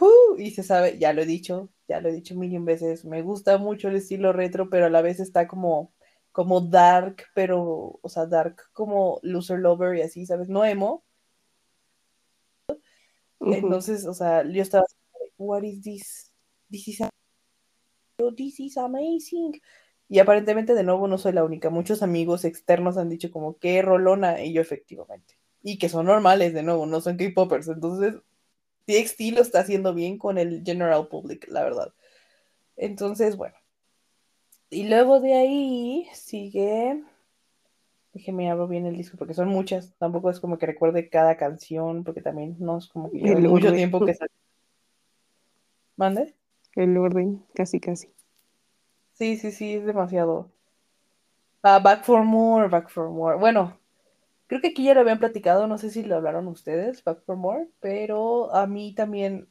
"Uh", 0.00 0.36
y 0.38 0.50
se 0.52 0.62
sabe, 0.62 0.98
ya 0.98 1.12
lo 1.12 1.22
he 1.22 1.26
dicho, 1.26 1.70
ya 1.88 2.00
lo 2.00 2.08
he 2.08 2.12
dicho 2.12 2.34
mil 2.34 2.58
veces, 2.60 3.04
me 3.04 3.22
gusta 3.22 3.58
mucho 3.58 3.88
el 3.88 3.96
estilo 3.96 4.32
retro, 4.32 4.68
pero 4.70 4.86
a 4.86 4.90
la 4.90 5.02
vez 5.02 5.20
está 5.20 5.46
como, 5.46 5.92
como 6.32 6.60
dark, 6.60 7.24
pero, 7.34 7.98
o 8.02 8.08
sea, 8.08 8.26
dark 8.26 8.56
como 8.72 9.20
Loser 9.22 9.58
Lover 9.60 9.96
y 9.96 10.02
así, 10.02 10.26
¿sabes? 10.26 10.48
No 10.48 10.64
emo, 10.64 11.04
Ujú. 13.40 13.54
entonces, 13.54 14.06
o 14.06 14.14
sea, 14.14 14.44
yo 14.48 14.62
estaba 14.62 14.84
what 15.36 15.62
is 15.62 15.82
this? 15.82 16.32
This 16.70 16.88
is, 16.88 17.00
this 18.36 18.60
is 18.60 18.76
amazing. 18.76 19.60
Y 20.08 20.18
aparentemente, 20.18 20.74
de 20.74 20.84
nuevo, 20.84 21.08
no 21.08 21.18
soy 21.18 21.32
la 21.32 21.44
única. 21.44 21.70
Muchos 21.70 22.02
amigos 22.02 22.44
externos 22.44 22.96
han 22.98 23.08
dicho 23.08 23.30
como, 23.30 23.58
qué 23.58 23.82
rolona, 23.82 24.42
y 24.44 24.52
yo 24.52 24.60
efectivamente. 24.60 25.38
Y 25.62 25.78
que 25.78 25.88
son 25.88 26.06
normales, 26.06 26.54
de 26.54 26.62
nuevo, 26.62 26.86
no 26.86 27.00
son 27.00 27.16
K-Poppers. 27.16 27.68
Entonces, 27.68 28.14
TXT 28.86 29.20
lo 29.34 29.42
está 29.42 29.60
haciendo 29.60 29.94
bien 29.94 30.18
con 30.18 30.38
el 30.38 30.62
general 30.64 31.08
public, 31.08 31.46
la 31.48 31.62
verdad. 31.62 31.92
Entonces, 32.76 33.36
bueno. 33.36 33.54
Y 34.70 34.88
luego 34.88 35.20
de 35.20 35.34
ahí 35.34 36.08
sigue. 36.14 37.02
Déjeme 38.12 38.50
abro 38.50 38.68
bien 38.68 38.86
el 38.86 38.96
disco 38.96 39.16
porque 39.16 39.34
son 39.34 39.48
muchas. 39.48 39.94
Tampoco 39.98 40.30
es 40.30 40.40
como 40.40 40.58
que 40.58 40.66
recuerde 40.66 41.08
cada 41.08 41.36
canción, 41.36 42.04
porque 42.04 42.22
también 42.22 42.56
no 42.58 42.78
es 42.78 42.88
como 42.88 43.10
que 43.10 43.18
lleva 43.18 43.40
mucho 43.40 43.72
tiempo 43.72 44.04
que 44.04 44.14
sale. 44.14 44.30
¿Mande? 45.96 46.34
El 46.74 46.96
orden, 46.96 47.44
casi, 47.54 47.80
casi. 47.80 48.08
Sí, 49.12 49.36
sí, 49.36 49.52
sí, 49.52 49.74
es 49.74 49.84
demasiado. 49.84 50.50
Ah, 51.62 51.78
back 51.78 52.04
for 52.04 52.24
more, 52.24 52.68
back 52.68 52.88
for 52.88 53.08
more. 53.10 53.36
Bueno, 53.36 53.78
creo 54.52 54.60
que 54.60 54.68
aquí 54.68 54.84
ya 54.84 54.92
lo 54.92 55.00
habían 55.00 55.18
platicado, 55.18 55.66
no 55.66 55.78
sé 55.78 55.88
si 55.88 56.02
lo 56.02 56.14
hablaron 56.14 56.46
ustedes, 56.46 57.02
back 57.04 57.22
for 57.24 57.36
more, 57.36 57.68
pero 57.80 58.54
a 58.54 58.66
mí 58.66 58.94
también, 58.94 59.48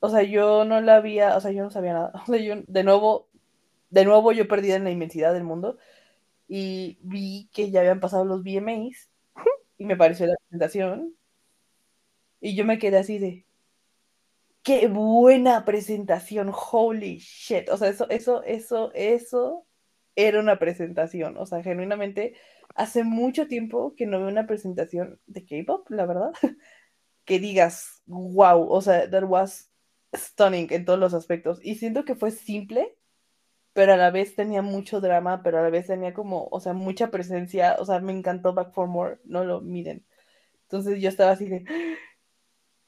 o 0.00 0.10
sea, 0.10 0.22
yo 0.22 0.66
no 0.66 0.82
la 0.82 0.96
había, 0.96 1.34
o 1.34 1.40
sea, 1.40 1.50
yo 1.50 1.62
no 1.62 1.70
sabía 1.70 1.94
nada. 1.94 2.12
O 2.24 2.26
sea, 2.26 2.38
yo, 2.38 2.56
de 2.66 2.84
nuevo, 2.84 3.30
de 3.88 4.04
nuevo 4.04 4.32
yo 4.32 4.46
perdida 4.46 4.76
en 4.76 4.84
la 4.84 4.90
inmensidad 4.90 5.32
del 5.32 5.44
mundo 5.44 5.78
y 6.46 6.98
vi 7.02 7.48
que 7.54 7.70
ya 7.70 7.80
habían 7.80 8.00
pasado 8.00 8.26
los 8.26 8.42
VMAs 8.42 9.10
y 9.78 9.86
me 9.86 9.96
pareció 9.96 10.26
la 10.26 10.36
presentación 10.36 11.16
y 12.42 12.54
yo 12.54 12.66
me 12.66 12.78
quedé 12.78 12.98
así 12.98 13.18
de, 13.18 13.46
qué 14.62 14.88
buena 14.88 15.64
presentación, 15.64 16.52
holy 16.52 17.16
shit. 17.18 17.70
O 17.70 17.78
sea, 17.78 17.88
eso, 17.88 18.06
eso, 18.10 18.42
eso, 18.42 18.92
eso 18.94 19.66
era 20.16 20.40
una 20.40 20.58
presentación. 20.58 21.38
O 21.38 21.46
sea, 21.46 21.62
genuinamente, 21.62 22.34
hace 22.74 23.04
mucho 23.04 23.46
tiempo 23.46 23.94
que 23.96 24.06
no 24.06 24.18
veo 24.18 24.28
una 24.28 24.46
presentación 24.46 25.20
de 25.26 25.44
K-pop, 25.44 25.88
la 25.90 26.06
verdad, 26.06 26.32
que 27.24 27.38
digas, 27.38 28.02
wow, 28.06 28.68
o 28.68 28.80
sea, 28.82 29.08
that 29.10 29.24
was 29.24 29.70
stunning 30.14 30.68
en 30.70 30.84
todos 30.84 30.98
los 30.98 31.14
aspectos. 31.14 31.58
Y 31.62 31.76
siento 31.76 32.04
que 32.04 32.14
fue 32.14 32.30
simple, 32.30 32.96
pero 33.72 33.94
a 33.94 33.96
la 33.96 34.10
vez 34.10 34.36
tenía 34.36 34.62
mucho 34.62 35.00
drama, 35.00 35.42
pero 35.42 35.58
a 35.58 35.62
la 35.62 35.70
vez 35.70 35.86
tenía 35.86 36.14
como, 36.14 36.48
o 36.50 36.60
sea, 36.60 36.74
mucha 36.74 37.10
presencia. 37.10 37.76
O 37.78 37.84
sea, 37.84 38.00
me 38.00 38.12
encantó 38.12 38.54
Back 38.54 38.72
for 38.72 38.88
More, 38.88 39.18
no 39.24 39.44
lo 39.44 39.60
miden. 39.60 40.04
Entonces 40.62 41.00
yo 41.00 41.08
estaba 41.08 41.32
así 41.32 41.46
de, 41.46 41.64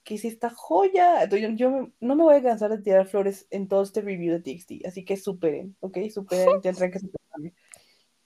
¿qué 0.04 0.14
es 0.14 0.24
esta 0.24 0.50
joya? 0.50 1.24
Entonces, 1.24 1.50
yo, 1.56 1.90
no 2.00 2.16
me 2.16 2.22
voy 2.22 2.36
a 2.36 2.42
cansar 2.42 2.70
de 2.70 2.82
tirar 2.82 3.06
flores 3.06 3.46
en 3.50 3.68
todo 3.68 3.82
este 3.82 4.00
review 4.00 4.32
de 4.32 4.40
TXT, 4.40 4.86
así 4.86 5.04
que 5.04 5.16
superen, 5.16 5.76
¿ok? 5.80 5.98
Superen, 6.10 6.60
tendrán 6.62 6.90
que 6.92 7.00
superarme. 7.00 7.54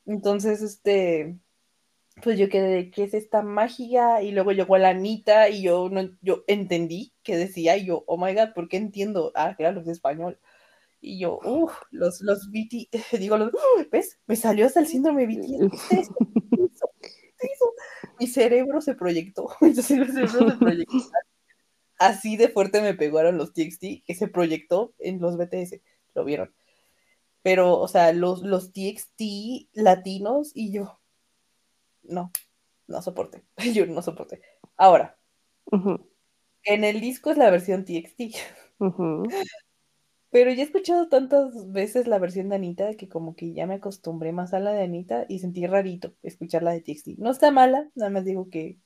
Entonces, 0.06 0.62
este, 0.62 1.38
pues 2.22 2.38
yo 2.38 2.48
quedé 2.48 2.68
de, 2.68 2.90
¿qué 2.90 3.04
es 3.04 3.14
esta 3.14 3.42
magia? 3.42 4.22
Y 4.22 4.32
luego 4.32 4.52
llegó 4.52 4.76
la 4.78 4.90
Anita 4.90 5.48
y 5.48 5.62
yo, 5.62 5.88
no, 5.90 6.10
yo 6.22 6.44
entendí 6.46 7.14
qué 7.22 7.36
decía 7.36 7.76
y 7.76 7.86
yo, 7.86 8.04
oh 8.06 8.18
my 8.18 8.34
god, 8.34 8.52
¿por 8.54 8.68
qué 8.68 8.76
entiendo? 8.76 9.32
Ah, 9.34 9.54
claro, 9.56 9.82
de 9.82 9.92
español. 9.92 10.38
Y 11.00 11.18
yo, 11.18 11.38
uff, 11.44 11.72
los, 11.90 12.20
los 12.20 12.50
BT, 12.50 12.90
digo, 13.18 13.38
los, 13.38 13.50
¿ves? 13.90 14.18
Me 14.26 14.36
salió 14.36 14.66
hasta 14.66 14.80
el 14.80 14.86
síndrome 14.86 15.26
BT. 15.26 15.70
Mi 18.18 18.26
cerebro 18.26 18.80
se 18.82 18.94
proyectó, 18.94 19.48
mi 19.62 19.74
cerebro 19.74 20.50
se 20.50 20.56
proyectó 20.56 20.94
así 22.00 22.36
de 22.36 22.48
fuerte 22.48 22.80
me 22.80 22.94
pegaron 22.94 23.36
los 23.36 23.52
TXT 23.52 24.04
que 24.04 24.14
se 24.14 24.26
proyectó 24.26 24.94
en 24.98 25.20
los 25.20 25.36
BTS, 25.36 25.80
lo 26.14 26.24
vieron. 26.24 26.52
Pero, 27.42 27.78
o 27.78 27.88
sea, 27.88 28.12
los, 28.12 28.42
los 28.42 28.72
TXT 28.72 29.68
latinos 29.74 30.50
y 30.54 30.72
yo, 30.72 30.99
no, 32.10 32.32
no 32.86 33.02
soporté, 33.02 33.44
yo 33.74 33.86
no 33.86 34.02
soporté. 34.02 34.42
Ahora, 34.76 35.16
en 36.64 36.84
el 36.84 37.00
disco 37.00 37.30
es 37.30 37.38
la 37.38 37.50
versión 37.50 37.84
TXT. 37.84 38.36
Pero 40.32 40.52
ya 40.52 40.62
he 40.62 40.66
escuchado 40.66 41.08
tantas 41.08 41.72
veces 41.72 42.06
la 42.06 42.20
versión 42.20 42.48
de 42.48 42.54
Anita 42.54 42.94
que 42.94 43.08
como 43.08 43.34
que 43.34 43.52
ya 43.52 43.66
me 43.66 43.74
acostumbré 43.74 44.32
más 44.32 44.54
a 44.54 44.60
la 44.60 44.70
de 44.70 44.84
Anita 44.84 45.26
y 45.28 45.40
sentí 45.40 45.66
rarito 45.66 46.14
escuchar 46.22 46.62
la 46.62 46.70
de 46.70 46.80
TXT. 46.82 47.18
No 47.18 47.30
está 47.30 47.50
mala, 47.50 47.90
nada 47.96 48.10
más 48.10 48.24
digo 48.24 48.48
que 48.48 48.78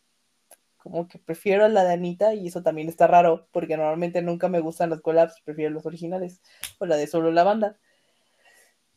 como 0.79 1.07
que 1.07 1.19
prefiero 1.19 1.69
la 1.69 1.85
de 1.85 1.95
Anita 1.95 2.35
y 2.35 2.49
eso 2.49 2.63
también 2.63 2.89
está 2.89 3.07
raro 3.07 3.49
porque 3.53 3.77
normalmente 3.77 4.23
nunca 4.23 4.49
me 4.49 4.61
gustan 4.61 4.91
las 4.91 5.01
collabs, 5.01 5.41
prefiero 5.45 5.71
los 5.71 5.87
originales 5.87 6.41
o 6.79 6.87
la 6.87 6.97
de 6.97 7.07
solo 7.07 7.31
la 7.31 7.45
banda. 7.45 7.79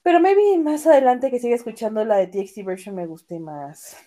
Pero 0.03 0.21
maybe 0.21 0.57
más 0.57 0.87
adelante 0.87 1.31
que 1.31 1.39
siga 1.39 1.55
escuchando 1.55 2.05
la 2.05 2.15
de 2.15 2.27
TXT 2.27 2.63
version 2.63 2.95
me 2.95 3.07
guste 3.07 3.39
más. 3.39 3.97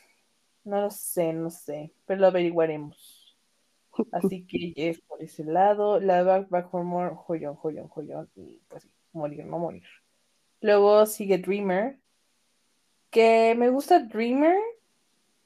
No 0.65 0.81
lo 0.81 0.91
sé, 0.91 1.33
no 1.33 1.51
sé, 1.51 1.93
pero 2.07 2.21
lo 2.21 2.27
averiguaremos. 2.29 3.37
Así 4.13 4.47
que 4.47 4.73
es 4.77 5.01
por 5.01 5.23
ese 5.23 5.45
lado. 5.45 6.01
La 6.01 6.23
Back 6.23 6.49
Back 6.49 6.71
for 6.71 6.85
More, 6.85 7.15
joyón, 7.15 7.57
joyón, 7.57 7.89
joyón. 7.89 8.31
Y 8.37 8.61
pues 8.69 8.85
sí, 8.85 8.91
morir, 9.13 9.45
no 9.45 9.59
morir. 9.59 9.85
Luego 10.61 11.07
sigue 11.07 11.39
Dreamer. 11.39 11.99
Que 13.11 13.55
me 13.57 13.71
gusta 13.71 13.99
Dreamer 13.99 14.57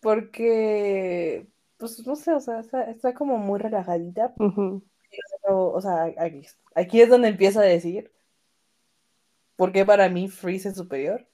porque 0.01 1.47
pues 1.79 2.07
no 2.07 2.15
sé, 2.15 2.33
o 2.33 2.41
sea, 2.41 2.61
está, 2.61 3.15
como 3.15 3.39
muy 3.39 3.59
relajadita. 3.59 4.35
o 5.49 5.81
sea, 5.81 6.15
aquí, 6.75 7.01
es 7.01 7.09
donde 7.09 7.29
empiezo 7.29 7.61
a 7.61 7.65
decir 7.65 8.13
por 9.57 9.73
qué 9.73 9.85
para 9.85 10.09
mí 10.09 10.29
Freeze 10.29 10.69
es 10.69 10.77
superior. 10.77 11.27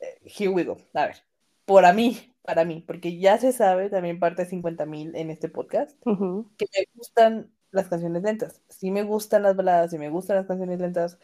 Eh, 0.00 0.20
here 0.24 0.48
we 0.48 0.64
go. 0.64 0.76
A 0.94 1.06
ver, 1.06 1.16
por 1.64 1.92
mí, 1.94 2.34
para 2.48 2.64
mí, 2.64 2.82
porque 2.86 3.18
ya 3.18 3.36
se 3.36 3.52
sabe, 3.52 3.90
también 3.90 4.18
parte 4.18 4.44
de 4.44 4.48
50 4.48 4.86
mil 4.86 5.14
en 5.14 5.28
este 5.28 5.50
podcast, 5.50 5.94
que 6.02 6.66
me 6.74 6.86
gustan 6.94 7.52
las 7.72 7.88
canciones 7.88 8.22
lentas. 8.22 8.62
Sí 8.70 8.90
me 8.90 9.02
gustan 9.02 9.42
las 9.42 9.54
baladas, 9.54 9.90
sí 9.90 9.98
me 9.98 10.08
gustan 10.08 10.36
las 10.36 10.46
canciones 10.46 10.80
lentas, 10.80 11.18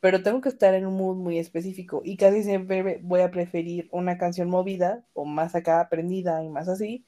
pero 0.00 0.22
tengo 0.22 0.42
que 0.42 0.50
estar 0.50 0.74
en 0.74 0.84
un 0.84 0.94
mood 0.94 1.16
muy 1.16 1.38
específico 1.38 2.02
y 2.04 2.18
casi 2.18 2.42
siempre 2.42 3.00
voy 3.02 3.22
a 3.22 3.30
preferir 3.30 3.88
una 3.92 4.18
canción 4.18 4.50
movida 4.50 5.06
o 5.14 5.24
más 5.24 5.54
acá 5.54 5.80
aprendida 5.80 6.44
y 6.44 6.50
más 6.50 6.68
así 6.68 7.06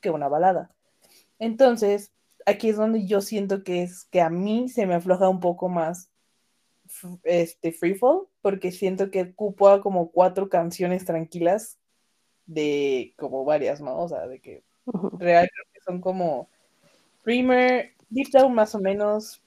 que 0.00 0.08
una 0.08 0.28
balada. 0.28 0.74
Entonces, 1.38 2.12
aquí 2.46 2.70
es 2.70 2.78
donde 2.78 3.04
yo 3.04 3.20
siento 3.20 3.62
que 3.62 3.82
es 3.82 4.06
que 4.06 4.22
a 4.22 4.30
mí 4.30 4.70
se 4.70 4.86
me 4.86 4.94
afloja 4.94 5.28
un 5.28 5.40
poco 5.40 5.68
más 5.68 6.08
este 7.24 7.72
Freefall, 7.72 8.26
porque 8.40 8.72
siento 8.72 9.10
que 9.10 9.34
cupo 9.34 9.82
como 9.82 10.10
cuatro 10.10 10.48
canciones 10.48 11.04
tranquilas 11.04 11.78
de 12.46 13.14
como 13.16 13.44
varias, 13.44 13.80
¿no? 13.80 13.98
O 13.98 14.08
sea, 14.08 14.26
de 14.26 14.40
que 14.40 14.64
real 15.18 15.48
creo 15.52 15.66
que 15.72 15.80
son 15.80 16.00
como 16.00 16.48
Dreamer, 17.24 17.92
Deep 18.10 18.28
Down 18.32 18.54
más 18.54 18.74
o 18.74 18.80
menos, 18.80 19.42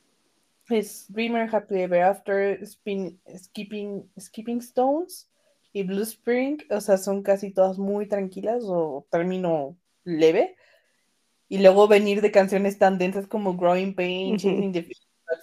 es 0.69 1.05
Dreamer, 1.09 1.53
Happy 1.53 1.81
Ever 1.81 2.03
After, 2.03 2.61
Spin, 2.63 3.19
Skipping, 3.37 4.09
Skipping 4.19 4.59
Stones 4.59 5.29
y 5.73 5.83
Blue 5.83 6.03
Spring, 6.03 6.57
o 6.69 6.81
sea, 6.81 6.97
son 6.97 7.21
casi 7.21 7.51
todas 7.51 7.77
muy 7.77 8.07
tranquilas 8.07 8.63
o 8.65 9.05
término 9.11 9.75
leve. 10.03 10.55
Y 11.47 11.59
luego 11.59 11.87
venir 11.87 12.21
de 12.21 12.31
canciones 12.31 12.79
tan 12.79 12.97
densas 12.97 13.27
como 13.27 13.55
Growing 13.55 13.93
Pain, 13.93 14.37
Chasing 14.37 14.71
the 14.71 14.87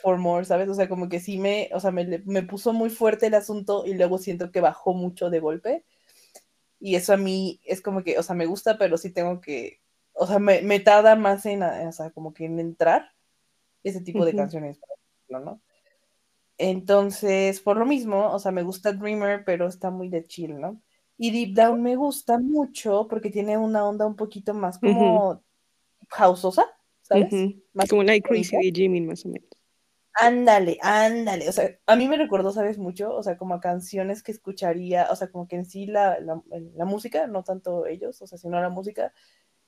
For 0.03 0.19
More, 0.19 0.45
¿sabes? 0.45 0.69
O 0.69 0.75
sea, 0.75 0.89
como 0.89 1.09
que 1.09 1.21
sí 1.21 1.39
me, 1.39 1.71
o 1.73 1.81
sea, 1.81 1.93
me, 1.93 2.23
me, 2.25 2.43
puso 2.43 2.73
muy 2.73 2.91
fuerte 2.91 3.27
el 3.27 3.35
asunto 3.35 3.85
y 3.87 3.95
luego 3.95 4.19
siento 4.19 4.51
que 4.51 4.61
bajó 4.61 4.95
mucho 4.95 5.31
de 5.31 5.39
golpe. 5.39 5.85
Y 6.85 6.97
eso 6.97 7.13
a 7.13 7.17
mí 7.17 7.61
es 7.65 7.81
como 7.81 8.03
que, 8.03 8.19
o 8.19 8.25
sea, 8.25 8.35
me 8.35 8.47
gusta, 8.47 8.77
pero 8.77 8.99
sí 8.99 9.11
tengo 9.11 9.41
que, 9.41 9.81
o 10.15 10.27
sea, 10.27 10.41
me, 10.41 10.63
me 10.63 10.81
tarda 10.81 11.15
más 11.15 11.47
en, 11.47 11.63
o 11.63 11.93
sea, 11.93 12.11
como 12.11 12.35
que 12.35 12.45
en 12.47 12.59
entrar 12.59 13.13
ese 13.85 14.01
tipo 14.01 14.25
de 14.25 14.35
canciones, 14.35 14.81
¿no? 15.29 15.61
Entonces, 16.59 17.61
por 17.61 17.77
lo 17.77 17.87
mismo, 17.87 18.33
o 18.33 18.39
sea, 18.41 18.51
me 18.51 18.65
gusta 18.65 18.93
Dreamer, 18.93 19.45
pero 19.45 19.69
está 19.69 19.91
muy 19.93 20.09
de 20.09 20.25
chill, 20.25 20.61
¿no? 20.61 20.83
Y 21.17 21.31
Deep 21.31 21.55
Down 21.55 21.81
me 21.81 21.95
gusta 21.95 22.39
mucho 22.41 23.07
porque 23.09 23.31
tiene 23.31 23.57
una 23.57 23.87
onda 23.87 24.05
un 24.05 24.17
poquito 24.17 24.53
más 24.53 24.77
como 24.81 25.41
houseosa, 26.09 26.67
¿sabes? 27.03 27.33
Más 27.75 27.89
como 27.89 28.03
Like 28.03 28.29
Crazy 28.29 28.57
de 28.57 28.73
Jimmy, 28.75 29.01
más 29.03 29.25
o 29.25 29.29
menos. 29.29 29.49
Ándale, 30.15 30.79
ándale. 30.83 31.49
O 31.49 31.53
sea, 31.53 31.79
a 31.87 31.97
mí 31.97 32.07
me 32.09 32.17
recordó, 32.17 32.53
¿sabes? 32.53 32.79
Mucho, 32.79 33.15
o 33.15 33.23
sea, 33.23 33.37
como 33.39 33.55
a 33.55 33.61
canciones 33.61 34.23
que 34.23 34.33
escucharía, 34.33 35.09
o 35.11 35.17
sea, 35.17 35.31
como 35.31 35.49
que 35.49 35.57
en 35.57 35.65
sí 35.65 35.87
la, 35.87 36.19
la, 36.21 36.85
música, 36.85 37.27
no 37.27 37.43
tanto 37.45 37.87
ellos, 37.87 38.21
o 38.21 38.27
sea, 38.27 38.39
sino 38.39 38.61
la 38.61 38.69
música, 38.69 39.13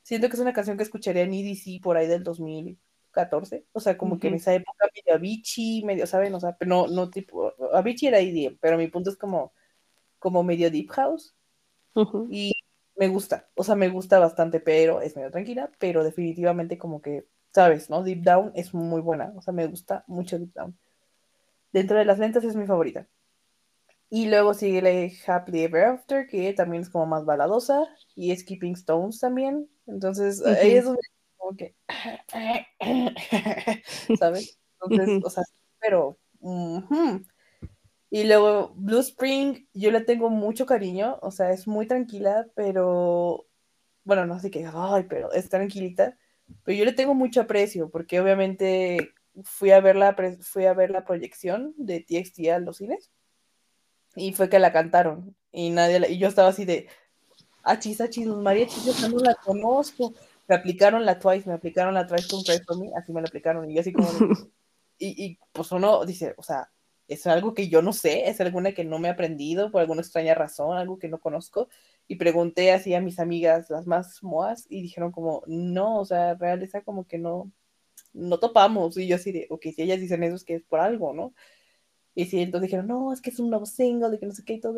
siento 0.02 0.28
que 0.28 0.34
es 0.34 0.40
una 0.40 0.52
canción 0.52 0.76
que 0.76 0.82
escucharía 0.82 1.22
en 1.22 1.32
EDC 1.34 1.82
por 1.82 1.96
ahí 1.96 2.06
del 2.06 2.24
2014, 2.24 3.66
o 3.72 3.80
sea, 3.80 3.96
como 3.96 4.18
que 4.18 4.28
en 4.28 4.34
esa 4.34 4.54
época 4.54 4.86
medio 4.94 5.16
Avicii, 5.16 5.84
medio, 5.84 6.06
¿saben? 6.06 6.34
O 6.34 6.40
sea, 6.40 6.56
pero 6.58 6.68
no, 6.68 6.86
no 6.88 7.10
tipo, 7.10 7.54
Avicii 7.72 8.08
era 8.08 8.20
EDM, 8.20 8.58
pero 8.60 8.76
mi 8.78 8.88
punto 8.88 9.10
es 9.10 9.16
como, 9.16 9.54
como 10.18 10.42
medio 10.42 10.70
Deep 10.70 10.90
House, 10.90 11.34
y 12.30 12.52
me 12.96 13.08
gusta, 13.08 13.48
o 13.54 13.64
sea, 13.64 13.76
me 13.76 13.88
gusta 13.88 14.18
bastante, 14.18 14.60
pero 14.60 15.00
es 15.00 15.16
medio 15.16 15.30
tranquila, 15.30 15.70
pero 15.78 16.04
definitivamente 16.04 16.78
como 16.78 17.00
que, 17.02 17.26
sabes, 17.54 17.88
¿no? 17.88 18.02
Deep 18.02 18.23
Down 18.23 18.52
es 18.54 18.75
muy 18.75 19.00
buena, 19.00 19.32
o 19.37 19.40
sea, 19.40 19.54
me 19.54 19.66
gusta 19.66 20.04
mucho 20.08 20.38
Deep 20.38 20.52
Down. 20.52 20.76
Dentro 21.73 21.96
de 21.96 22.04
las 22.04 22.18
lentas 22.18 22.44
es 22.44 22.56
mi 22.56 22.66
favorita. 22.66 23.06
Y 24.11 24.26
luego 24.26 24.54
sigue 24.54 24.82
la 24.82 25.34
Happily 25.34 25.62
Ever 25.62 25.84
After, 25.84 26.26
que 26.26 26.52
también 26.52 26.82
es 26.82 26.90
como 26.90 27.06
más 27.06 27.25
baladosa, 27.25 27.84
y 28.14 28.37
Skipping 28.37 28.75
Stones 28.75 29.18
también. 29.18 29.68
Entonces, 29.87 30.44
ahí 30.44 30.75
es 30.75 30.84
donde 30.84 31.00
como 31.37 31.56
que, 31.56 31.75
¿sabes? 34.18 34.58
Entonces, 34.82 35.23
o 35.25 35.30
sea, 35.30 35.44
pero, 35.80 36.18
y 38.11 38.25
luego 38.25 38.73
Blue 38.76 39.00
Spring, 39.00 39.66
yo 39.75 39.90
le 39.90 40.00
tengo 40.00 40.30
mucho 40.30 40.66
cariño, 40.66 41.18
o 41.23 41.30
sea, 41.30 41.50
es 41.50 41.66
muy 41.66 41.87
tranquila, 41.87 42.46
pero, 42.54 43.46
bueno, 44.04 44.26
no 44.26 44.38
sé 44.38 44.50
qué, 44.50 44.68
ay, 44.73 45.04
pero 45.08 45.32
es 45.32 45.49
tranquilita, 45.49 46.16
pero 46.62 46.78
yo 46.78 46.84
le 46.84 46.92
tengo 46.92 47.14
mucho 47.14 47.40
aprecio, 47.40 47.90
porque 47.90 48.20
obviamente 48.20 49.12
fui 49.42 49.70
a 49.70 49.80
ver 49.80 49.96
la, 49.96 50.16
fui 50.40 50.66
a 50.66 50.75
ver 50.75 50.90
la 50.90 51.04
proyección 51.04 51.75
de 51.76 52.00
TXT 52.00 52.49
a 52.49 52.58
los 52.58 52.76
cines, 52.78 53.11
y 54.16 54.32
fue 54.32 54.49
que 54.49 54.58
la 54.58 54.73
cantaron, 54.73 55.37
y 55.50 55.70
nadie, 55.70 56.00
y 56.11 56.18
yo 56.18 56.28
estaba 56.28 56.49
así 56.49 56.64
de, 56.64 56.88
achis, 57.62 58.00
achis, 58.00 58.26
los 58.26 58.40
mariachis, 58.40 58.84
yo 58.84 59.08
no 59.08 59.18
la 59.18 59.34
conozco, 59.34 60.14
me 60.46 60.54
aplicaron 60.54 61.04
la 61.04 61.18
Twice, 61.18 61.49
me 61.49 61.54
aplicaron 61.54 61.94
la 61.94 62.06
Twice 62.06 62.28
con 62.28 62.42
Cry 62.42 62.61
for 62.64 62.78
Me, 62.78 62.90
así 62.96 63.12
me 63.12 63.20
la 63.20 63.28
aplicaron, 63.28 63.70
y 63.70 63.75
yo 63.75 63.80
así 63.80 63.92
como, 63.92 64.08
y, 64.99 65.25
y 65.25 65.38
pues 65.52 65.73
uno 65.73 66.04
dice, 66.04 66.34
o 66.37 66.42
sea, 66.42 66.70
es 67.08 67.26
algo 67.26 67.54
que 67.54 67.68
yo 67.68 67.82
no 67.82 67.92
sé, 67.92 68.28
es 68.28 68.40
alguna 68.40 68.73
que 68.73 68.84
no 68.84 68.99
me 68.99 69.08
he 69.08 69.11
aprendido 69.11 69.70
por 69.70 69.80
alguna 69.80 70.00
extraña 70.00 70.34
razón, 70.34 70.76
algo 70.76 70.99
que 70.99 71.08
no 71.08 71.18
conozco, 71.18 71.68
y 72.06 72.16
pregunté 72.16 72.73
así 72.73 72.94
a 72.94 73.00
mis 73.00 73.18
amigas, 73.18 73.70
las 73.70 73.87
más 73.87 74.23
moas, 74.23 74.66
y 74.68 74.82
dijeron 74.82 75.12
como, 75.12 75.42
no, 75.46 76.00
o 76.00 76.04
sea, 76.04 76.34
realeza 76.34 76.82
como 76.82 77.06
que 77.06 77.18
no, 77.18 77.50
no 78.12 78.38
topamos, 78.38 78.96
y 78.99 79.06
yo 79.06 79.16
así 79.16 79.32
de, 79.32 79.46
ok, 79.50 79.62
si 79.75 79.82
ellas 79.82 80.00
dicen 80.00 80.23
eso 80.23 80.37
es 80.37 80.44
que 80.44 80.56
es 80.56 80.62
por 80.64 80.80
algo, 80.80 81.14
¿no? 81.14 81.34
Y 82.14 82.26
sí, 82.26 82.40
entonces 82.40 82.68
dijeron, 82.68 82.87
no, 82.87 83.12
es 83.12 83.20
que 83.20 83.30
es 83.30 83.40
un 83.40 83.50
nuevo 83.50 83.66
single, 83.66 84.16
y 84.16 84.18
que 84.18 84.26
no 84.26 84.32
sé 84.32 84.44
qué, 84.44 84.54
y 84.54 84.61
todo, 84.61 84.76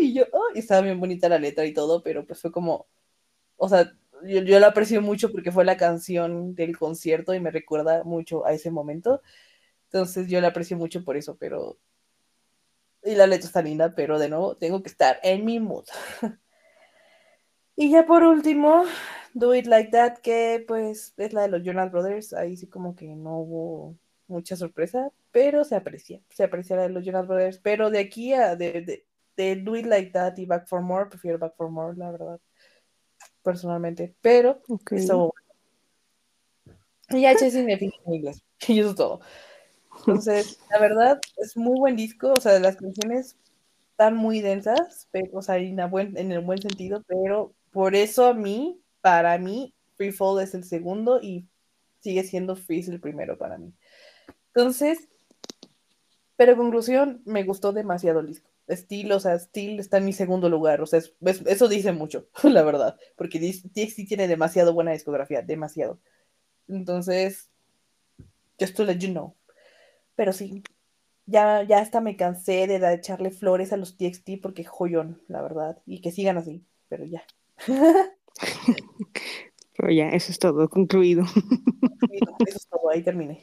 y 0.00 0.14
yo, 0.14 0.24
y 0.54 0.60
estaba 0.60 0.82
bien 0.82 1.00
bonita 1.00 1.28
la 1.28 1.38
letra 1.38 1.66
y 1.66 1.74
todo, 1.74 2.02
pero 2.02 2.26
pues 2.26 2.40
fue 2.40 2.52
como, 2.52 2.86
o 3.56 3.68
sea, 3.68 3.92
yo, 4.24 4.42
yo 4.42 4.58
la 4.60 4.68
aprecio 4.68 5.02
mucho 5.02 5.32
porque 5.32 5.52
fue 5.52 5.64
la 5.64 5.76
canción 5.76 6.54
del 6.54 6.78
concierto 6.78 7.34
y 7.34 7.40
me 7.40 7.50
recuerda 7.50 8.04
mucho 8.04 8.46
a 8.46 8.52
ese 8.52 8.70
momento, 8.70 9.22
entonces 9.86 10.28
yo 10.28 10.40
la 10.40 10.48
aprecio 10.48 10.76
mucho 10.76 11.04
por 11.04 11.16
eso, 11.16 11.36
pero... 11.38 11.78
Y 13.04 13.14
la 13.14 13.26
letra 13.26 13.46
está 13.46 13.62
linda, 13.62 13.94
pero 13.94 14.18
de 14.18 14.28
nuevo 14.28 14.56
tengo 14.56 14.82
que 14.82 14.88
estar 14.88 15.18
en 15.22 15.44
mi 15.44 15.60
mood. 15.60 15.86
y 17.80 17.90
ya 17.92 18.04
por 18.06 18.24
último, 18.24 18.82
Do 19.34 19.54
It 19.54 19.66
Like 19.66 19.92
That, 19.92 20.18
que 20.18 20.64
pues 20.66 21.14
es 21.16 21.32
la 21.32 21.42
de 21.42 21.48
los 21.48 21.62
Jonas 21.62 21.92
Brothers. 21.92 22.32
Ahí 22.32 22.56
sí 22.56 22.66
como 22.66 22.96
que 22.96 23.06
no 23.06 23.38
hubo 23.38 23.96
mucha 24.26 24.56
sorpresa, 24.56 25.12
pero 25.30 25.62
se 25.62 25.76
aprecia. 25.76 26.20
Se 26.28 26.42
aprecia 26.42 26.74
la 26.74 26.82
de 26.82 26.88
los 26.88 27.04
Jonas 27.04 27.28
Brothers. 27.28 27.58
Pero 27.58 27.90
de 27.90 28.00
aquí 28.00 28.32
a 28.34 28.56
de, 28.56 29.04
de, 29.36 29.56
Do 29.56 29.76
It 29.76 29.86
Like 29.86 30.10
That 30.10 30.36
y 30.38 30.46
Back 30.46 30.66
for 30.66 30.80
More, 30.80 31.08
prefiero 31.08 31.38
Back 31.38 31.54
for 31.56 31.70
More, 31.70 31.96
la 31.96 32.10
verdad. 32.10 32.40
Personalmente. 33.44 34.12
Pero 34.20 34.60
okay. 34.68 34.98
eso. 34.98 35.32
Y 37.10 37.26
H 37.26 37.46
es 37.46 37.54
en 37.54 37.70
inglés. 38.06 38.42
Y 38.66 38.80
eso 38.80 38.90
es 38.90 38.96
todo. 38.96 39.20
Entonces, 40.00 40.58
la 40.70 40.80
verdad, 40.80 41.20
es 41.36 41.56
muy 41.56 41.78
buen 41.78 41.94
disco, 41.94 42.32
o 42.32 42.40
sea, 42.40 42.58
las 42.58 42.76
canciones 42.76 43.36
están 43.92 44.16
muy 44.16 44.40
densas, 44.40 45.08
pero, 45.10 45.38
o 45.38 45.42
sea, 45.42 45.56
en, 45.56 45.78
en 45.78 46.32
el 46.32 46.40
buen 46.40 46.60
sentido, 46.60 47.02
pero 47.06 47.54
por 47.78 47.94
eso 47.94 48.26
a 48.26 48.34
mí, 48.34 48.82
para 49.00 49.38
mí, 49.38 49.72
Free 49.94 50.10
Fall 50.10 50.42
es 50.42 50.52
el 50.52 50.64
segundo 50.64 51.20
y 51.22 51.46
sigue 52.00 52.24
siendo 52.24 52.56
Freeze 52.56 52.90
el 52.90 52.98
primero 52.98 53.38
para 53.38 53.56
mí. 53.56 53.72
Entonces, 54.48 55.08
pero 56.34 56.50
en 56.50 56.58
conclusión, 56.58 57.22
me 57.24 57.44
gustó 57.44 57.72
demasiado 57.72 58.18
el 58.18 58.26
disco. 58.26 58.50
Steel, 58.68 59.12
o 59.12 59.20
sea, 59.20 59.38
Steel 59.38 59.78
está 59.78 59.98
en 59.98 60.06
mi 60.06 60.12
segundo 60.12 60.48
lugar, 60.48 60.80
o 60.80 60.86
sea, 60.86 61.00
eso 61.46 61.68
dice 61.68 61.92
mucho, 61.92 62.26
la 62.42 62.64
verdad, 62.64 62.98
porque 63.14 63.38
TXT 63.38 64.08
tiene 64.08 64.26
demasiado 64.26 64.74
buena 64.74 64.90
discografía, 64.90 65.42
demasiado. 65.42 66.00
Entonces, 66.66 67.48
just 68.58 68.74
to 68.74 68.82
let 68.82 68.98
you 68.98 69.12
know. 69.12 69.36
Pero 70.16 70.32
sí, 70.32 70.64
ya, 71.26 71.62
ya 71.62 71.78
hasta 71.78 72.00
me 72.00 72.16
cansé 72.16 72.66
de, 72.66 72.92
echarle 72.92 73.30
flores 73.30 73.72
a 73.72 73.76
los 73.76 73.96
TXT 73.96 74.42
porque 74.42 74.64
joyón, 74.64 75.22
la 75.28 75.42
verdad. 75.42 75.80
Y 75.86 76.00
que 76.00 76.10
sigan 76.10 76.38
así, 76.38 76.64
pero 76.88 77.04
ya. 77.04 77.22
Pero 79.76 79.90
ya, 79.90 80.10
eso 80.10 80.32
es 80.32 80.38
todo, 80.38 80.68
concluido. 80.68 81.24
Eso 82.46 82.56
es 82.56 82.68
todo, 82.68 82.90
ahí 82.90 83.02
terminé. 83.02 83.42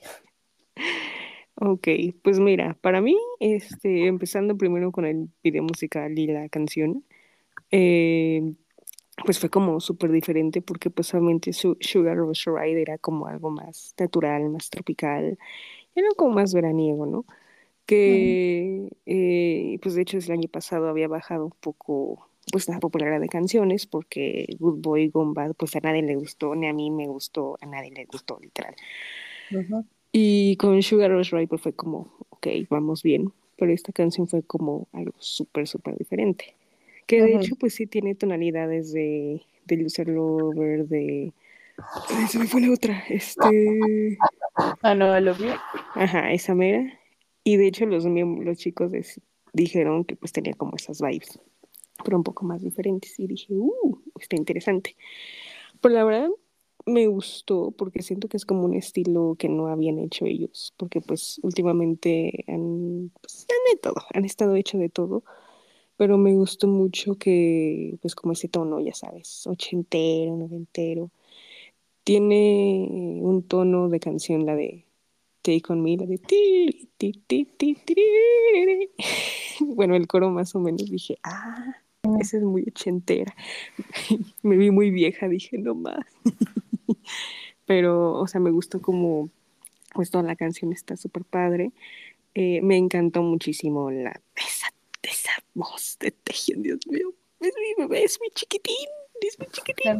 Ok, 1.55 1.87
pues 2.21 2.39
mira, 2.39 2.77
para 2.81 3.01
mí, 3.01 3.17
este, 3.39 4.07
empezando 4.07 4.57
primero 4.57 4.91
con 4.91 5.05
el 5.05 5.29
video 5.43 5.63
musical 5.63 6.17
y 6.19 6.27
la 6.27 6.49
canción, 6.49 7.05
eh, 7.71 8.53
pues 9.25 9.39
fue 9.39 9.49
como 9.49 9.79
súper 9.79 10.11
diferente 10.11 10.61
porque 10.61 10.89
pues 10.89 11.13
obviamente 11.13 11.53
su 11.53 11.77
Sugar 11.79 12.17
Rush 12.17 12.47
Ride 12.47 12.81
era 12.81 12.97
como 12.97 13.27
algo 13.27 13.49
más 13.49 13.95
natural, 13.97 14.49
más 14.49 14.69
tropical 14.69 15.37
era 15.95 16.09
como 16.15 16.33
más 16.35 16.53
veraniego, 16.53 17.05
¿no? 17.05 17.25
Que, 17.85 18.89
eh, 19.05 19.79
pues 19.81 19.95
de 19.95 20.01
hecho, 20.01 20.17
el 20.17 20.31
año 20.31 20.49
pasado 20.49 20.89
había 20.89 21.07
bajado 21.07 21.45
un 21.45 21.53
poco 21.59 22.29
pues 22.51 22.67
la 22.67 22.79
popularidad 22.79 23.19
de 23.19 23.27
canciones 23.27 23.85
porque 23.85 24.47
Good 24.59 24.81
Boy 24.81 25.09
Gone 25.09 25.33
Bad 25.33 25.53
pues 25.55 25.75
a 25.75 25.79
nadie 25.79 26.01
le 26.01 26.15
gustó, 26.15 26.55
ni 26.55 26.67
a 26.67 26.73
mí 26.73 26.91
me 26.91 27.07
gustó, 27.07 27.57
a 27.61 27.65
nadie 27.65 27.91
le 27.91 28.05
gustó 28.05 28.39
literal. 28.41 28.75
Y 30.11 30.55
con 30.57 30.81
Sugar 30.81 31.11
Rush 31.11 31.31
Ride 31.31 31.47
pues 31.47 31.61
fue 31.61 31.73
como, 31.73 32.13
ok, 32.29 32.47
vamos 32.69 33.03
bien, 33.03 33.31
pero 33.57 33.71
esta 33.71 33.91
canción 33.91 34.27
fue 34.27 34.43
como 34.43 34.87
algo 34.93 35.13
súper, 35.17 35.67
súper 35.67 35.97
diferente. 35.97 36.55
Que 37.05 37.21
de 37.21 37.35
hecho 37.35 37.55
pues 37.55 37.75
sí 37.75 37.85
tiene 37.85 38.15
tonalidades 38.15 38.91
de, 38.91 39.41
de 39.65 39.77
Loser 39.77 40.07
Lover, 40.07 40.87
de 40.87 41.33
Ay, 42.09 42.27
se 42.27 42.39
me 42.39 42.47
fue 42.47 42.61
la 42.61 42.71
otra. 42.71 43.03
Este. 43.09 44.17
Ah, 44.81 44.95
no, 44.95 45.19
lo 45.19 45.35
vi. 45.35 45.47
Ajá, 45.95 46.31
esa 46.31 46.55
mera. 46.55 46.83
Y 47.43 47.57
de 47.57 47.67
hecho, 47.67 47.85
los, 47.85 48.05
los 48.05 48.57
chicos 48.57 48.91
dijeron 49.53 50.03
que 50.05 50.15
pues 50.15 50.31
tenía 50.31 50.53
como 50.53 50.75
esas 50.75 51.01
vibes, 51.01 51.39
pero 52.03 52.17
un 52.17 52.23
poco 52.23 52.45
más 52.45 52.61
diferentes. 52.61 53.19
Y 53.19 53.27
dije, 53.27 53.53
uh, 53.53 54.01
está 54.19 54.35
interesante. 54.35 54.95
Pero 55.81 55.95
la 55.95 56.03
verdad, 56.03 56.29
me 56.85 57.07
gustó 57.07 57.71
porque 57.71 58.01
siento 58.03 58.27
que 58.27 58.37
es 58.37 58.45
como 58.45 58.65
un 58.65 58.75
estilo 58.75 59.35
que 59.37 59.49
no 59.49 59.67
habían 59.67 59.99
hecho 59.99 60.25
ellos, 60.25 60.73
porque 60.77 61.01
pues 61.01 61.39
últimamente 61.43 62.45
han, 62.47 63.11
pues, 63.21 63.47
han 63.49 63.73
de 63.73 63.79
todo, 63.81 63.95
han 64.13 64.25
estado 64.25 64.55
hecho 64.55 64.77
de 64.77 64.89
todo, 64.89 65.23
pero 65.97 66.17
me 66.17 66.33
gustó 66.35 66.67
mucho 66.67 67.15
que 67.15 67.97
pues 68.01 68.15
como 68.15 68.33
ese 68.33 68.49
tono, 68.49 68.79
ya 68.79 68.93
sabes, 68.93 69.47
ochentero, 69.47 70.35
noventero, 70.37 71.11
tiene 72.03 72.87
un 73.21 73.43
tono 73.43 73.89
de 73.89 73.99
canción, 73.99 74.45
la 74.45 74.55
de 74.55 74.85
Take 75.41 75.63
On 75.69 75.81
Me, 75.81 75.97
la 75.97 76.05
de... 76.05 76.19
Bueno, 79.61 79.95
el 79.95 80.07
coro 80.07 80.29
más 80.29 80.53
o 80.55 80.59
menos 80.59 80.85
dije, 80.89 81.17
ah, 81.23 81.75
esa 82.19 82.37
es 82.37 82.43
muy 82.43 82.63
ochentera. 82.67 83.35
me 84.43 84.57
vi 84.57 84.71
muy 84.71 84.91
vieja, 84.91 85.27
dije, 85.27 85.57
no 85.57 85.75
más. 85.75 86.05
Pero, 87.65 88.13
o 88.13 88.27
sea, 88.27 88.39
me 88.39 88.51
gustó 88.51 88.81
como, 88.81 89.29
pues 89.93 90.11
toda 90.11 90.23
la 90.23 90.35
canción 90.35 90.71
está 90.71 90.95
súper 90.95 91.23
padre. 91.25 91.71
Eh, 92.33 92.61
me 92.61 92.77
encantó 92.77 93.23
muchísimo 93.23 93.89
la, 93.91 94.21
esa, 94.35 94.67
esa 95.01 95.31
voz 95.53 95.97
de 95.99 96.11
Tejion, 96.11 96.61
Dios 96.61 96.79
mío. 96.87 97.13
Es 97.39 97.53
mi 97.55 97.83
bebé, 97.83 98.03
es 98.03 98.19
mi 98.21 98.29
chiquitín, 98.29 98.87
es 99.21 99.39
mi 99.39 99.47
chiquitín. 99.47 99.99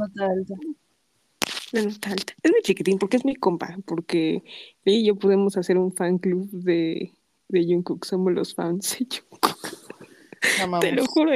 Es 1.72 2.52
muy 2.52 2.62
chiquitín 2.62 3.00
porque 3.00 3.18
es 3.18 3.26
mi 3.26 3.36
compa, 3.36 3.78
porque 3.86 4.44
él 4.86 4.94
y 4.94 5.06
yo 5.06 5.16
podemos 5.16 5.58
hacer 5.58 5.78
un 5.78 5.92
fan 5.92 6.18
club 6.18 6.50
de, 6.52 7.14
de 7.48 7.64
Jungkook, 7.66 8.06
somos 8.06 8.34
los 8.34 8.54
fans 8.54 8.98
de 9.00 9.08
Jungkook. 9.12 9.58
Te 10.82 10.92
lo 10.92 11.06
juro. 11.06 11.32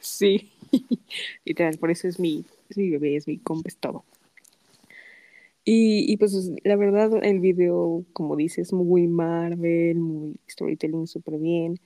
Sí. 0.00 0.50
Literal, 1.44 1.78
por 1.78 1.90
eso 1.90 2.08
es 2.08 2.18
mi, 2.18 2.44
es 2.68 2.76
mi 2.76 2.90
bebé, 2.90 3.16
es 3.16 3.26
mi 3.26 3.38
compa, 3.38 3.68
es 3.68 3.76
todo. 3.76 4.04
Y, 5.64 6.10
y, 6.10 6.16
pues 6.16 6.50
la 6.64 6.76
verdad, 6.76 7.22
el 7.22 7.40
video, 7.40 8.04
como 8.12 8.36
dices, 8.36 8.72
muy 8.72 9.06
Marvel, 9.06 9.96
muy 9.96 10.36
storytelling 10.48 11.06
súper 11.06 11.38
bien. 11.38 11.78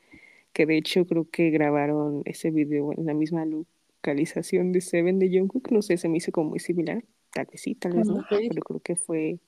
Que 0.53 0.67
de 0.67 0.77
hecho 0.77 1.07
creo 1.07 1.29
que 1.31 1.51
grabaron 1.51 2.23
ese 2.25 2.51
video 2.51 2.93
en 2.93 3.07
la 3.07 3.15
misma 3.15 3.45
localización 3.45 4.71
de 4.73 4.83
Seven 4.83 5.19
de 5.19 5.31
Jungkook. 5.31 5.73
No 5.73 5.83
sé, 5.83 5.97
se 5.97 6.09
me 6.09 6.19
hizo 6.19 6.31
como 6.31 6.51
muy 6.51 6.61
similar 6.61 7.03
tal 7.33 7.47
vez 7.51 7.61
sí, 7.61 7.75
tal 7.75 7.93
vez 7.93 8.07
no, 8.07 8.25
pero 8.29 8.63
creo 8.63 8.81
que 8.81 8.97
fue, 8.97 9.39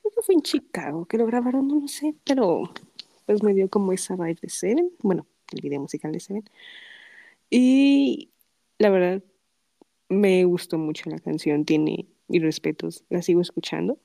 creo 0.00 0.12
que 0.14 0.22
fue 0.22 0.34
en 0.34 0.42
Chicago 0.42 1.04
que 1.04 1.18
lo 1.18 1.26
grabaron, 1.26 1.68
no 1.68 1.80
lo 1.80 1.88
sé, 1.88 2.14
pero 2.24 2.62
pues 3.26 3.42
me 3.42 3.52
dio 3.52 3.68
como 3.68 3.92
esa 3.92 4.14
vibe 4.14 4.38
de 4.40 4.48
Seven, 4.48 4.90
bueno, 5.02 5.26
el 5.52 5.60
video 5.60 5.80
musical 5.80 6.12
de 6.12 6.20
Seven. 6.20 6.44
Y 7.50 8.30
la 8.78 8.90
verdad, 8.90 9.22
me 10.08 10.44
gustó 10.44 10.78
mucho 10.78 11.10
la 11.10 11.18
canción, 11.18 11.64
tiene 11.64 12.06
mis 12.28 12.42
respetos, 12.42 13.04
la 13.10 13.22
sigo 13.22 13.40
escuchando. 13.40 13.98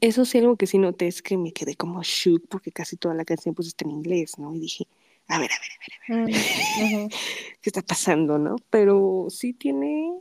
Eso 0.00 0.24
sí, 0.24 0.38
algo 0.38 0.56
que 0.56 0.66
sí 0.66 0.78
noté 0.78 1.06
es 1.08 1.22
que 1.22 1.36
me 1.36 1.52
quedé 1.52 1.74
como 1.74 2.02
shook 2.02 2.46
porque 2.48 2.70
casi 2.70 2.96
toda 2.96 3.14
la 3.14 3.24
canción 3.24 3.54
pues 3.54 3.68
está 3.68 3.84
en 3.84 3.92
inglés, 3.92 4.38
¿no? 4.38 4.54
Y 4.54 4.60
dije, 4.60 4.86
a 5.26 5.38
ver, 5.38 5.50
a 5.52 5.56
ver, 5.60 5.70
a 5.72 6.16
ver, 6.16 6.20
a 6.20 6.24
ver, 6.24 7.06
mm, 7.06 7.08
¿qué 7.62 7.70
está 7.70 7.82
pasando, 7.82 8.38
no? 8.38 8.56
Pero 8.70 9.26
sí 9.30 9.52
tiene 9.52 10.20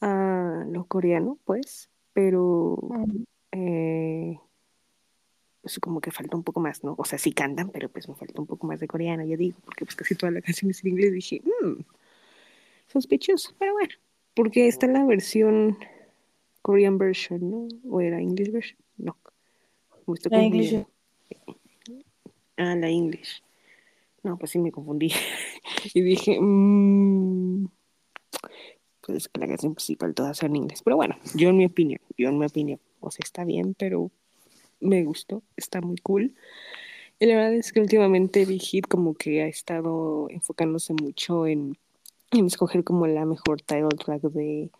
a 0.00 0.64
lo 0.68 0.84
coreano, 0.84 1.38
pues, 1.44 1.90
pero 2.12 2.78
eh, 3.52 4.38
pues 5.62 5.78
como 5.78 6.00
que 6.00 6.10
falta 6.10 6.36
un 6.36 6.42
poco 6.42 6.60
más, 6.60 6.82
¿no? 6.84 6.94
O 6.98 7.04
sea, 7.04 7.18
sí 7.18 7.32
cantan, 7.32 7.70
pero 7.70 7.88
pues 7.88 8.08
me 8.08 8.14
falta 8.14 8.40
un 8.40 8.46
poco 8.46 8.66
más 8.66 8.80
de 8.80 8.88
coreano, 8.88 9.24
ya 9.24 9.36
digo, 9.36 9.58
porque 9.64 9.84
pues 9.84 9.94
casi 9.94 10.14
toda 10.14 10.32
la 10.32 10.40
canción 10.40 10.70
es 10.70 10.82
en 10.84 10.90
inglés. 10.90 11.12
Dije, 11.12 11.42
mmm, 11.62 11.80
sospechoso, 12.86 13.54
pero 13.58 13.74
bueno, 13.74 13.94
porque 14.34 14.66
está 14.66 14.86
la 14.86 15.04
versión 15.04 15.76
Korean 16.62 16.98
version, 16.98 17.50
¿no? 17.50 17.68
¿O 17.90 18.00
era 18.00 18.20
English 18.20 18.50
version? 18.50 18.78
No. 18.96 19.16
Me 20.06 20.16
La 20.30 20.42
English. 20.42 20.86
Ah, 22.56 22.74
la 22.74 22.88
English. 22.88 23.42
No, 24.22 24.36
pues 24.38 24.50
sí 24.50 24.58
me 24.58 24.72
confundí. 24.72 25.12
y 25.94 26.00
dije, 26.02 26.38
mmm, 26.40 27.66
pues 29.00 29.28
que 29.28 29.40
la 29.40 29.46
canción 29.46 29.74
principal 29.74 30.14
todas 30.14 30.38
son 30.38 30.50
en 30.50 30.56
inglés. 30.56 30.82
Pero 30.82 30.96
bueno, 30.96 31.16
yo 31.34 31.48
en 31.48 31.56
mi 31.56 31.64
opinión, 31.64 32.00
yo 32.18 32.28
en 32.28 32.38
mi 32.38 32.46
opinión, 32.46 32.80
o 33.00 33.10
sea, 33.10 33.24
está 33.24 33.44
bien, 33.44 33.74
pero 33.74 34.10
me 34.80 35.04
gustó, 35.04 35.42
está 35.56 35.80
muy 35.80 35.96
cool. 35.98 36.34
Y 37.18 37.26
la 37.26 37.36
verdad 37.36 37.54
es 37.54 37.72
que 37.72 37.80
últimamente 37.80 38.46
Big 38.46 38.62
Hit 38.62 38.86
como 38.86 39.14
que 39.14 39.42
ha 39.42 39.46
estado 39.46 40.28
enfocándose 40.30 40.94
mucho 40.94 41.46
en, 41.46 41.76
en 42.30 42.46
escoger 42.46 42.82
como 42.82 43.06
la 43.06 43.26
mejor 43.26 43.60
title 43.60 43.88
track 44.02 44.22
de, 44.22 44.70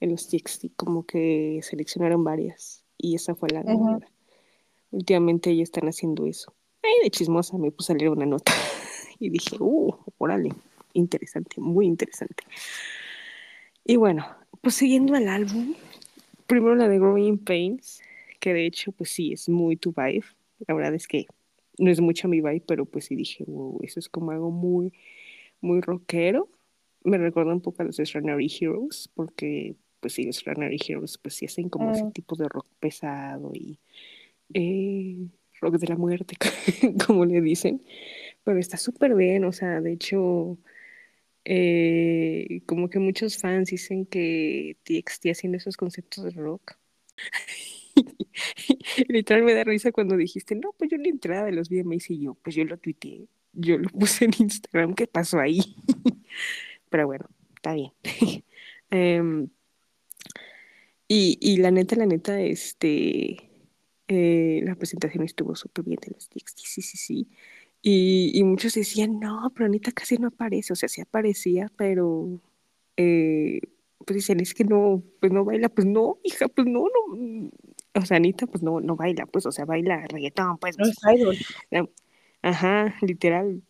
de 0.00 0.06
los 0.06 0.28
TXT, 0.28 0.76
como 0.76 1.04
que 1.04 1.60
seleccionaron 1.62 2.22
varias 2.22 2.84
y 2.96 3.14
esa 3.14 3.34
fue 3.34 3.48
la 3.50 3.62
ganadora. 3.62 4.06
Uh 4.06 4.10
-huh. 4.10 4.98
Últimamente 4.98 5.50
ellos 5.50 5.68
están 5.68 5.88
haciendo 5.88 6.26
eso. 6.26 6.52
Ay, 6.82 6.92
de 7.02 7.10
chismosa 7.10 7.58
me 7.58 7.70
puse 7.70 7.92
a 7.92 7.96
leer 7.96 8.10
una 8.10 8.26
nota 8.26 8.52
y 9.18 9.30
dije, 9.30 9.56
uh, 9.58 9.94
órale, 10.18 10.50
interesante, 10.94 11.60
muy 11.60 11.86
interesante. 11.86 12.44
Y 13.84 13.96
bueno, 13.96 14.26
pues 14.60 14.74
siguiendo 14.74 15.16
el 15.16 15.28
álbum, 15.28 15.74
primero 16.46 16.74
la 16.74 16.88
de 16.88 16.98
Growing 16.98 17.38
Pains, 17.38 18.00
que 18.40 18.54
de 18.54 18.66
hecho, 18.66 18.92
pues 18.92 19.10
sí, 19.10 19.32
es 19.32 19.48
muy 19.48 19.76
tu 19.76 19.92
vibe. 19.92 20.24
La 20.66 20.74
verdad 20.74 20.94
es 20.94 21.06
que 21.06 21.26
no 21.78 21.90
es 21.90 22.00
mucho 22.00 22.28
mi 22.28 22.40
vibe, 22.40 22.62
pero 22.66 22.86
pues 22.86 23.06
sí 23.06 23.16
dije, 23.16 23.44
wow, 23.46 23.78
eso 23.82 24.00
es 24.00 24.08
como 24.08 24.32
algo 24.32 24.50
muy, 24.50 24.92
muy 25.60 25.80
rockero. 25.80 26.48
Me 27.04 27.18
recuerda 27.18 27.52
un 27.52 27.60
poco 27.60 27.82
a 27.82 27.86
los 27.86 27.98
Extraordinary 27.98 28.50
Heroes, 28.60 29.08
porque 29.14 29.76
pues 30.00 30.14
sí, 30.14 30.24
los 30.24 30.36
Extraordinary 30.36 30.78
Heroes 30.86 31.18
pues 31.18 31.34
sí 31.34 31.46
hacen 31.46 31.68
como 31.68 31.90
mm. 31.90 31.94
ese 31.94 32.10
tipo 32.12 32.36
de 32.36 32.48
rock 32.48 32.66
pesado 32.80 33.52
y 33.54 33.78
eh, 34.54 35.28
rock 35.60 35.76
de 35.76 35.86
la 35.86 35.96
muerte, 35.96 36.36
como 37.06 37.24
le 37.24 37.40
dicen. 37.40 37.82
Pero 38.44 38.58
está 38.58 38.76
súper 38.76 39.14
bien, 39.14 39.44
o 39.44 39.52
sea, 39.52 39.80
de 39.80 39.92
hecho, 39.92 40.58
eh, 41.44 42.62
como 42.66 42.90
que 42.90 42.98
muchos 42.98 43.38
fans 43.38 43.70
dicen 43.70 44.06
que 44.06 44.76
TXT 44.84 45.26
haciendo 45.30 45.58
esos 45.58 45.76
conceptos 45.76 46.24
de 46.24 46.30
rock 46.30 46.76
Literal 49.08 49.42
me 49.42 49.54
da 49.54 49.64
risa 49.64 49.92
cuando 49.92 50.16
dijiste, 50.16 50.54
no, 50.54 50.72
pues 50.76 50.90
yo 50.90 50.96
la 50.96 51.08
entrada 51.08 51.44
de 51.44 51.52
los 51.52 51.68
VMAs 51.68 52.10
y 52.10 52.20
yo, 52.20 52.34
pues 52.42 52.54
yo 52.54 52.64
lo 52.64 52.78
tuiteé, 52.78 53.28
yo 53.52 53.78
lo 53.78 53.88
puse 53.90 54.26
en 54.26 54.32
Instagram, 54.38 54.94
¿qué 54.94 55.06
pasó 55.06 55.38
ahí? 55.38 55.76
Pero 56.90 57.06
bueno, 57.06 57.26
está 57.54 57.74
bien. 57.74 57.92
um, 58.92 59.48
y, 61.08 61.38
y, 61.40 61.56
la 61.56 61.70
neta, 61.70 61.96
la 61.96 62.06
neta, 62.06 62.40
este, 62.40 63.50
eh, 64.06 64.60
la 64.64 64.76
presentación 64.76 65.24
estuvo 65.24 65.56
súper 65.56 65.84
bien 65.84 65.98
de 66.02 66.12
los 66.12 66.28
TXT, 66.28 66.58
sí, 66.58 66.82
sí, 66.82 66.96
sí. 66.96 67.28
Y, 67.82 68.32
y, 68.34 68.44
muchos 68.44 68.74
decían, 68.74 69.18
no, 69.18 69.50
pero 69.54 69.66
Anita 69.66 69.90
casi 69.92 70.18
no 70.18 70.28
aparece, 70.28 70.72
o 70.72 70.76
sea, 70.76 70.88
sí 70.88 71.00
aparecía, 71.00 71.70
pero... 71.76 72.40
Eh, 72.96 73.60
pues 74.04 74.14
dicen, 74.16 74.40
es 74.40 74.54
que 74.54 74.64
no, 74.64 75.02
pues 75.20 75.32
no 75.32 75.44
baila, 75.44 75.68
pues 75.68 75.86
no, 75.86 76.18
hija, 76.24 76.48
pues 76.48 76.66
no, 76.66 76.84
no, 76.84 77.50
o 77.94 78.04
sea, 78.04 78.16
Anita, 78.18 78.46
pues 78.46 78.62
no, 78.62 78.80
no 78.80 78.96
baila, 78.96 79.26
pues, 79.26 79.46
o 79.46 79.52
sea, 79.52 79.64
baila 79.64 80.06
reggaetón, 80.08 80.58
pues. 80.58 80.78
No 80.78 80.86
es 80.86 80.96
idol. 81.14 81.36
Ajá, 82.42 82.94
literal. 83.02 83.62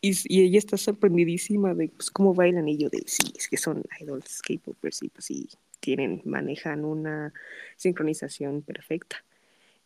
Y, 0.00 0.12
y, 0.24 0.42
ella 0.42 0.58
está 0.58 0.76
sorprendidísima 0.76 1.74
de 1.74 1.88
pues, 1.88 2.10
cómo 2.10 2.34
bailan 2.34 2.68
y 2.68 2.78
yo 2.78 2.88
de, 2.88 3.02
sí, 3.06 3.32
es 3.36 3.48
que 3.48 3.58
son 3.58 3.82
idols, 4.00 4.40
K-popers, 4.42 5.02
y 5.02 5.08
pues 5.10 5.26
sí, 5.26 5.48
tienen, 5.80 6.22
manejan 6.24 6.84
una 6.84 7.34
sincronización 7.76 8.62
perfecta. 8.62 9.24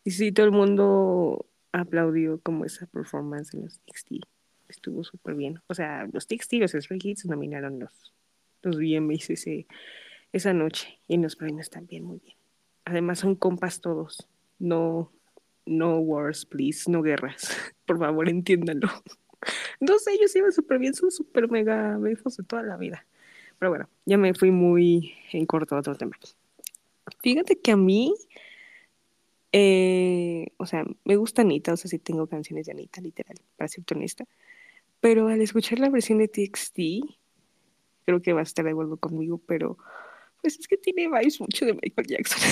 Y 0.04 0.12
sí, 0.12 0.30
todo 0.30 0.46
el 0.46 0.52
mundo 0.52 1.46
aplaudió 1.72 2.38
como 2.40 2.64
esa 2.64 2.86
performance 2.86 3.54
en 3.54 3.62
los 3.62 3.80
TXT. 3.80 4.24
Estuvo 4.68 5.02
súper 5.02 5.34
bien. 5.34 5.60
O 5.66 5.74
sea, 5.74 6.08
los 6.12 6.26
TXT, 6.26 6.54
los 6.54 6.72
Stray 6.72 6.98
Kids 6.98 7.26
nominaron 7.26 7.80
los, 7.80 8.14
los 8.62 8.76
VMAs 8.76 9.30
ese, 9.30 9.66
esa 10.32 10.52
noche 10.52 10.98
y 11.08 11.14
en 11.14 11.22
los 11.22 11.36
premios 11.36 11.70
también 11.70 12.04
muy 12.04 12.20
bien. 12.20 12.36
Además 12.84 13.20
son 13.20 13.34
compas 13.34 13.80
todos. 13.80 14.28
No, 14.58 15.10
no 15.66 15.98
wars, 15.98 16.44
please, 16.44 16.90
no 16.90 17.02
guerras. 17.02 17.48
Por 17.86 17.98
favor, 17.98 18.28
entiéndanlo. 18.28 18.88
No 19.78 19.98
sé, 19.98 20.12
ellos 20.14 20.34
iban 20.34 20.52
súper 20.52 20.78
bien, 20.78 20.94
son 20.94 21.10
súper 21.10 21.50
mega 21.50 21.98
befos 21.98 22.38
de 22.38 22.44
toda 22.44 22.62
la 22.62 22.78
vida. 22.78 23.04
Pero 23.58 23.70
bueno, 23.70 23.90
ya 24.06 24.16
me 24.16 24.32
fui 24.32 24.50
muy 24.50 25.12
en 25.32 25.44
corto 25.44 25.76
a 25.76 25.80
otro 25.80 25.94
tema. 25.96 26.16
Fíjate 27.22 27.60
que 27.60 27.72
a 27.72 27.76
mí, 27.76 28.14
eh, 29.52 30.46
o 30.56 30.64
sea, 30.64 30.86
me 31.04 31.16
gusta 31.16 31.42
Anita, 31.42 31.74
o 31.74 31.76
sea, 31.76 31.90
sí 31.90 31.98
tengo 31.98 32.26
canciones 32.26 32.64
de 32.64 32.72
Anita, 32.72 33.02
literal, 33.02 33.36
para 33.56 33.68
ser 33.68 33.84
honesta. 33.94 34.24
Pero 35.00 35.28
al 35.28 35.42
escuchar 35.42 35.78
la 35.78 35.90
versión 35.90 36.18
de 36.18 36.28
TXT, 36.28 36.78
creo 38.06 38.22
que 38.22 38.32
va 38.32 38.40
a 38.40 38.44
estar 38.44 38.64
de 38.64 38.70
acuerdo 38.70 38.96
conmigo, 38.96 39.38
pero 39.46 39.76
pues 40.44 40.58
es 40.60 40.68
que 40.68 40.76
tiene 40.76 41.08
vibes 41.08 41.40
mucho 41.40 41.64
de 41.64 41.72
Michael 41.72 42.06
Jackson. 42.06 42.38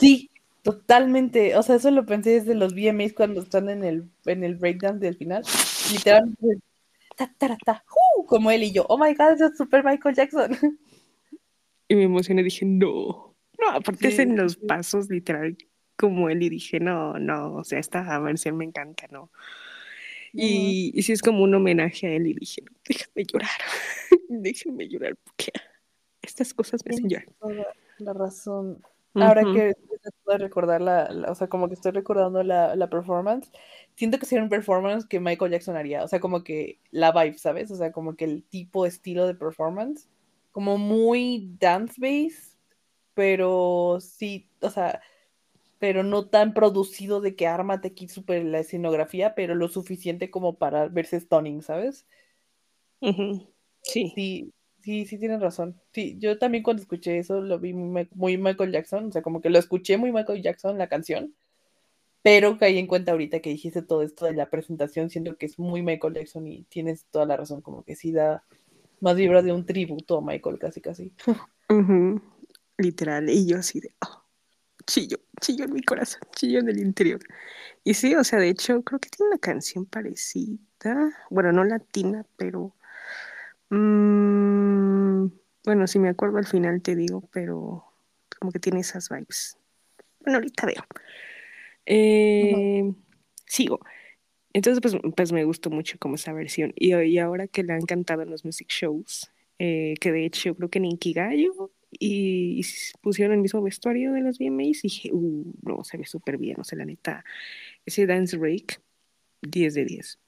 Sí, 0.00 0.30
totalmente. 0.62 1.54
O 1.56 1.62
sea, 1.62 1.76
eso 1.76 1.90
lo 1.90 2.06
pensé 2.06 2.30
desde 2.30 2.54
los 2.54 2.74
VMAs 2.74 3.12
cuando 3.12 3.42
están 3.42 3.68
en 3.68 3.84
el, 3.84 4.08
en 4.24 4.42
el 4.42 4.54
breakdance 4.54 5.04
del 5.04 5.16
final. 5.16 5.42
Literalmente, 5.92 6.62
ta, 7.14 7.30
ta, 7.36 7.58
ta, 7.62 7.84
uh, 8.16 8.24
como 8.24 8.50
él 8.50 8.62
y 8.62 8.72
yo. 8.72 8.86
Oh 8.88 8.96
my 8.96 9.12
god, 9.12 9.32
eso 9.34 9.48
es 9.48 9.58
super 9.58 9.84
Michael 9.84 10.14
Jackson. 10.14 10.56
Y 11.88 11.94
me 11.94 12.04
emocioné, 12.04 12.42
dije, 12.42 12.64
no. 12.64 13.36
No, 13.60 13.68
aparte 13.68 14.06
sí, 14.08 14.14
es 14.14 14.18
en 14.20 14.34
los 14.34 14.52
sí. 14.52 14.60
pasos, 14.66 15.10
literal, 15.10 15.58
como 15.94 16.30
él, 16.30 16.42
y 16.42 16.48
dije, 16.48 16.80
no, 16.80 17.18
no, 17.18 17.56
o 17.56 17.64
sea, 17.64 17.80
esta 17.80 18.18
versión 18.18 18.56
me 18.56 18.64
encanta, 18.64 19.08
¿no? 19.10 19.30
Y, 20.32 20.40
uh 20.40 20.46
-huh. 20.46 20.90
y 20.94 21.02
sí 21.02 21.12
es 21.12 21.20
como 21.20 21.44
un 21.44 21.54
homenaje 21.54 22.06
a 22.06 22.14
él, 22.14 22.28
y 22.28 22.32
dije, 22.32 22.62
no, 22.62 22.72
déjame 22.88 23.24
llorar, 23.30 23.50
déjenme 24.30 24.88
llorar, 24.88 25.16
porque 25.22 25.52
estas 26.22 26.54
cosas 26.54 26.80
me 26.84 26.94
hacen 26.94 27.08
llorar. 27.08 27.26
La 27.98 28.12
razón. 28.12 28.82
Ahora 29.14 29.42
uh 29.42 29.46
-huh. 29.46 29.54
que 29.54 29.74
recordar 30.38 30.80
la, 30.80 31.10
la, 31.10 31.30
o 31.30 31.34
sea, 31.34 31.48
como 31.48 31.68
que 31.68 31.74
estoy 31.74 31.92
recordando 31.92 32.42
la, 32.42 32.74
la, 32.76 32.88
performance, 32.88 33.50
siento 33.94 34.18
que 34.18 34.26
sería 34.26 34.42
un 34.42 34.48
performance 34.48 35.06
que 35.06 35.20
Michael 35.20 35.52
Jackson 35.52 35.76
haría, 35.76 36.02
o 36.02 36.08
sea, 36.08 36.20
como 36.20 36.42
que 36.42 36.78
la 36.90 37.12
vibe, 37.12 37.38
¿sabes? 37.38 37.70
O 37.70 37.76
sea, 37.76 37.92
como 37.92 38.16
que 38.16 38.24
el 38.24 38.42
tipo, 38.44 38.86
estilo 38.86 39.26
de 39.26 39.34
performance, 39.34 40.08
como 40.50 40.78
muy 40.78 41.54
dance 41.60 41.94
based, 41.98 42.56
pero 43.14 43.98
sí, 44.00 44.48
o 44.60 44.70
sea, 44.70 45.02
pero 45.78 46.02
no 46.02 46.28
tan 46.28 46.54
producido 46.54 47.20
de 47.20 47.34
que 47.36 47.46
ármate 47.46 47.88
aquí 47.88 48.08
súper 48.08 48.44
la 48.44 48.60
escenografía, 48.60 49.34
pero 49.34 49.54
lo 49.54 49.68
suficiente 49.68 50.30
como 50.30 50.56
para 50.56 50.88
verse 50.88 51.20
stunning, 51.20 51.62
¿sabes? 51.62 52.06
Uh 53.00 53.08
-huh. 53.08 53.48
Sí. 53.82 54.12
Sí, 54.14 54.52
Sí, 54.82 55.06
sí 55.06 55.16
tienes 55.18 55.40
razón. 55.40 55.80
Sí, 55.92 56.16
yo 56.18 56.38
también 56.38 56.64
cuando 56.64 56.82
escuché 56.82 57.18
eso 57.18 57.40
lo 57.40 57.60
vi 57.60 57.72
muy, 57.72 58.36
Michael 58.36 58.72
Jackson, 58.72 59.06
o 59.06 59.12
sea, 59.12 59.22
como 59.22 59.40
que 59.40 59.48
lo 59.48 59.58
escuché 59.58 59.96
muy 59.96 60.10
Michael 60.10 60.42
Jackson 60.42 60.76
la 60.76 60.88
canción, 60.88 61.34
pero 62.22 62.58
caí 62.58 62.78
en 62.78 62.88
cuenta 62.88 63.12
ahorita 63.12 63.40
que 63.40 63.50
dijiste 63.50 63.82
todo 63.82 64.02
esto 64.02 64.26
de 64.26 64.34
la 64.34 64.50
presentación, 64.50 65.08
siento 65.08 65.36
que 65.36 65.46
es 65.46 65.58
muy 65.58 65.82
Michael 65.82 66.14
Jackson 66.14 66.48
y 66.48 66.64
tienes 66.64 67.06
toda 67.10 67.26
la 67.26 67.36
razón, 67.36 67.60
como 67.60 67.84
que 67.84 67.94
sí 67.94 68.10
da 68.10 68.44
más 69.00 69.14
vibra 69.14 69.42
de 69.42 69.52
un 69.52 69.66
tributo 69.66 70.18
a 70.18 70.22
Michael, 70.22 70.58
casi 70.58 70.80
casi. 70.80 71.12
Uh. 71.70 72.20
Literal, 72.76 73.30
y 73.30 73.46
yo 73.46 73.56
así 73.56 73.80
de, 73.80 73.94
oh, 74.06 74.24
chillo, 74.86 75.16
chillo 75.40 75.64
en 75.64 75.72
mi 75.72 75.82
corazón, 75.82 76.20
chillo 76.36 76.58
en 76.58 76.68
el 76.68 76.80
interior. 76.80 77.20
Y 77.82 77.94
sí, 77.94 78.14
o 78.14 78.24
sea, 78.24 78.40
de 78.40 78.50
hecho, 78.50 78.82
creo 78.82 78.98
que 78.98 79.08
tiene 79.08 79.30
una 79.30 79.38
canción 79.38 79.86
parecida, 79.86 80.58
bueno, 81.30 81.50
no 81.52 81.64
latina, 81.64 82.26
pero 82.36 82.74
Mm, 83.72 84.61
bueno, 85.64 85.86
si 85.86 85.98
me 85.98 86.08
acuerdo 86.08 86.38
al 86.38 86.46
final 86.46 86.82
te 86.82 86.96
digo, 86.96 87.28
pero 87.32 87.84
como 88.38 88.50
que 88.52 88.58
tiene 88.58 88.80
esas 88.80 89.08
vibes. 89.08 89.56
Bueno, 90.20 90.38
ahorita 90.38 90.66
veo. 90.66 90.84
Eh, 91.86 92.82
uh 92.82 92.88
-huh. 92.88 92.96
Sigo. 93.46 93.80
Entonces, 94.52 94.80
pues, 94.80 94.96
pues, 95.16 95.32
me 95.32 95.44
gustó 95.44 95.70
mucho 95.70 95.98
como 95.98 96.16
esa 96.16 96.32
versión. 96.32 96.72
Y, 96.76 96.94
y 96.94 97.18
ahora 97.18 97.46
que 97.48 97.62
la 97.62 97.74
han 97.74 97.86
cantado 97.86 98.22
en 98.22 98.30
los 98.30 98.44
music 98.44 98.68
shows, 98.68 99.30
eh, 99.58 99.94
que 100.00 100.12
de 100.12 100.24
hecho 100.26 100.54
creo 100.54 100.68
que 100.68 100.78
en 100.78 100.86
Inkigayo 100.86 101.70
y, 101.90 102.60
y, 102.60 102.62
pusieron 103.00 103.34
el 103.34 103.40
mismo 103.40 103.62
vestuario 103.62 104.12
de 104.12 104.20
los 104.22 104.38
VMAs, 104.38 104.82
dije, 104.82 105.10
uh, 105.12 105.52
no, 105.62 105.84
se 105.84 105.96
ve 105.98 106.04
súper 106.04 106.38
bien. 106.38 106.60
O 106.60 106.64
sea, 106.64 106.78
la 106.78 106.84
neta, 106.84 107.24
ese 107.86 108.06
dance 108.06 108.36
break, 108.36 108.80
10 109.42 109.74
de 109.74 109.84
10. 109.84 110.18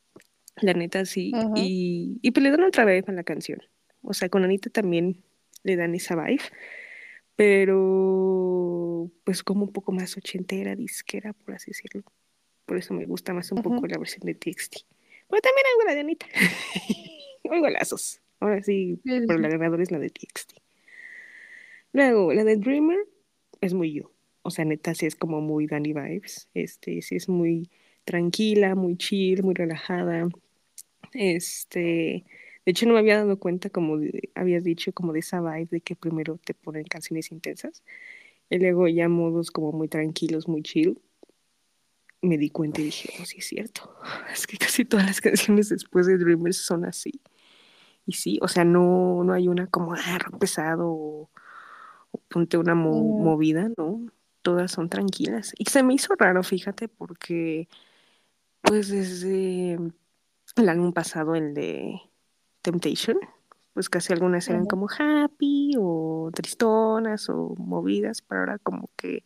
La 0.62 0.74
neta 0.74 1.04
sí. 1.04 1.32
Uh 1.34 1.38
-huh. 1.38 1.52
y, 1.56 2.18
y 2.22 2.30
pues 2.30 2.44
le 2.44 2.50
dan 2.50 2.62
otra 2.64 2.84
vez 2.84 3.08
a 3.08 3.12
la 3.12 3.24
canción. 3.24 3.60
O 4.04 4.14
sea, 4.14 4.28
con 4.28 4.44
Anita 4.44 4.70
también 4.70 5.22
le 5.62 5.76
dan 5.76 5.94
esa 5.94 6.14
vibe. 6.14 6.42
pero 7.36 9.10
pues 9.24 9.42
como 9.42 9.64
un 9.64 9.72
poco 9.72 9.92
más 9.92 10.16
ochentera, 10.16 10.76
disquera, 10.76 11.32
por 11.32 11.54
así 11.54 11.70
decirlo. 11.70 12.04
Por 12.66 12.78
eso 12.78 12.94
me 12.94 13.06
gusta 13.06 13.34
más 13.34 13.50
un 13.52 13.62
poco 13.62 13.86
la 13.86 13.98
versión 13.98 14.22
de 14.24 14.34
TXT. 14.34 14.76
Pero 15.28 15.40
también 15.42 15.66
hago 15.72 15.84
la 15.86 15.94
de 15.94 16.00
Anita. 16.00 16.26
hago 17.50 17.68
lazos. 17.68 18.20
Ahora 18.40 18.62
sí, 18.62 19.00
pero 19.04 19.38
la 19.38 19.48
ganadora 19.48 19.82
es 19.82 19.90
la 19.90 19.98
de 19.98 20.10
TXT. 20.10 20.54
Luego, 21.92 22.32
la 22.32 22.44
de 22.44 22.56
Dreamer 22.56 22.98
es 23.60 23.74
muy 23.74 23.92
yo. 23.92 24.12
O 24.42 24.50
sea, 24.50 24.64
neta, 24.64 24.94
sí 24.94 25.06
es 25.06 25.16
como 25.16 25.40
muy 25.40 25.66
Danny 25.66 25.92
Vibes. 25.92 26.48
Este, 26.52 27.00
sí 27.02 27.16
es 27.16 27.28
muy 27.28 27.70
tranquila, 28.04 28.74
muy 28.74 28.96
chill, 28.96 29.42
muy 29.42 29.54
relajada. 29.54 30.28
Este, 31.12 32.24
de 32.66 32.72
hecho, 32.72 32.86
no 32.86 32.94
me 32.94 33.00
había 33.00 33.18
dado 33.18 33.38
cuenta, 33.38 33.70
como 33.70 33.98
de- 33.98 34.30
habías 34.34 34.64
dicho, 34.64 34.92
como 34.92 35.12
de 35.12 35.20
esa 35.20 35.40
vibe 35.40 35.68
de 35.70 35.80
que 35.82 35.96
primero 35.96 36.38
te 36.44 36.54
ponen 36.54 36.84
canciones 36.84 37.30
intensas 37.32 37.82
y 38.50 38.58
luego 38.58 38.88
ya 38.88 39.08
modos 39.08 39.50
como 39.50 39.72
muy 39.72 39.88
tranquilos, 39.88 40.48
muy 40.48 40.62
chill. 40.62 41.00
Me 42.22 42.38
di 42.38 42.48
cuenta 42.50 42.80
y 42.80 42.84
dije, 42.84 43.10
oh, 43.20 43.24
sí 43.26 43.38
es 43.38 43.46
cierto. 43.48 43.94
Es 44.32 44.46
que 44.46 44.56
casi 44.56 44.84
todas 44.84 45.06
las 45.06 45.20
canciones 45.20 45.68
después 45.68 46.06
de 46.06 46.16
Dreamers 46.18 46.56
son 46.56 46.84
así. 46.84 47.20
Y 48.06 48.14
sí, 48.14 48.38
o 48.42 48.48
sea, 48.48 48.64
no, 48.64 49.24
no 49.24 49.32
hay 49.32 49.48
una 49.48 49.66
como 49.68 49.94
ah, 49.94 50.18
pesado 50.40 50.88
o, 50.90 51.30
o 52.12 52.18
ponte 52.28 52.58
una 52.58 52.74
mo- 52.74 52.92
Mm, 53.04 53.22
movida, 53.24 53.70
¿no? 53.76 54.06
Todas 54.42 54.72
son 54.72 54.88
tranquilas. 54.90 55.54
Y 55.58 55.66
se 55.66 55.82
me 55.82 55.94
hizo 55.94 56.14
raro, 56.18 56.42
fíjate, 56.42 56.88
porque 56.88 57.68
pues 58.62 58.88
desde 58.88 59.74
el 60.56 60.68
álbum 60.68 60.92
pasado, 60.92 61.34
el 61.34 61.54
de 61.54 62.00
Temptation, 62.64 63.18
pues 63.74 63.90
casi 63.90 64.14
algunas 64.14 64.48
eran 64.48 64.64
como 64.64 64.88
happy 64.88 65.72
o 65.78 66.30
tristonas 66.34 67.28
o 67.28 67.54
movidas, 67.58 68.22
pero 68.22 68.40
ahora 68.40 68.58
como 68.58 68.88
que 68.96 69.22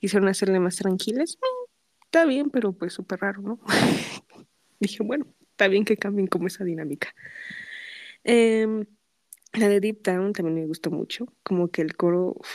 quisieron 0.00 0.28
hacerle 0.28 0.58
más 0.58 0.74
tranquilas. 0.74 1.38
Eh, 1.40 1.70
está 2.06 2.24
bien, 2.24 2.50
pero 2.50 2.72
pues 2.72 2.92
súper 2.92 3.20
raro, 3.20 3.42
¿no? 3.42 3.60
Dije, 4.80 5.04
bueno, 5.04 5.24
está 5.52 5.68
bien 5.68 5.84
que 5.84 5.96
cambien 5.96 6.26
como 6.26 6.48
esa 6.48 6.64
dinámica. 6.64 7.14
Eh, 8.24 8.84
la 9.52 9.68
de 9.68 9.78
Deep 9.78 10.02
Down 10.02 10.32
también 10.32 10.56
me 10.56 10.66
gustó 10.66 10.90
mucho, 10.90 11.32
como 11.44 11.68
que 11.68 11.80
el 11.82 11.94
coro, 11.96 12.34
uf, 12.36 12.48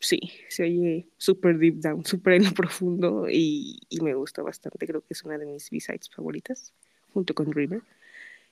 sí, 0.00 0.18
se 0.48 0.64
oye 0.64 1.08
súper 1.16 1.58
deep 1.58 1.76
down, 1.76 2.04
súper 2.04 2.32
en 2.34 2.44
lo 2.46 2.50
profundo 2.52 3.28
y, 3.30 3.78
y 3.88 4.00
me 4.00 4.14
gusta 4.14 4.42
bastante, 4.42 4.84
creo 4.84 5.02
que 5.02 5.14
es 5.14 5.22
una 5.22 5.38
de 5.38 5.46
mis 5.46 5.70
B-sides 5.70 6.10
favoritas, 6.10 6.74
junto 7.12 7.34
con 7.34 7.52
River. 7.52 7.82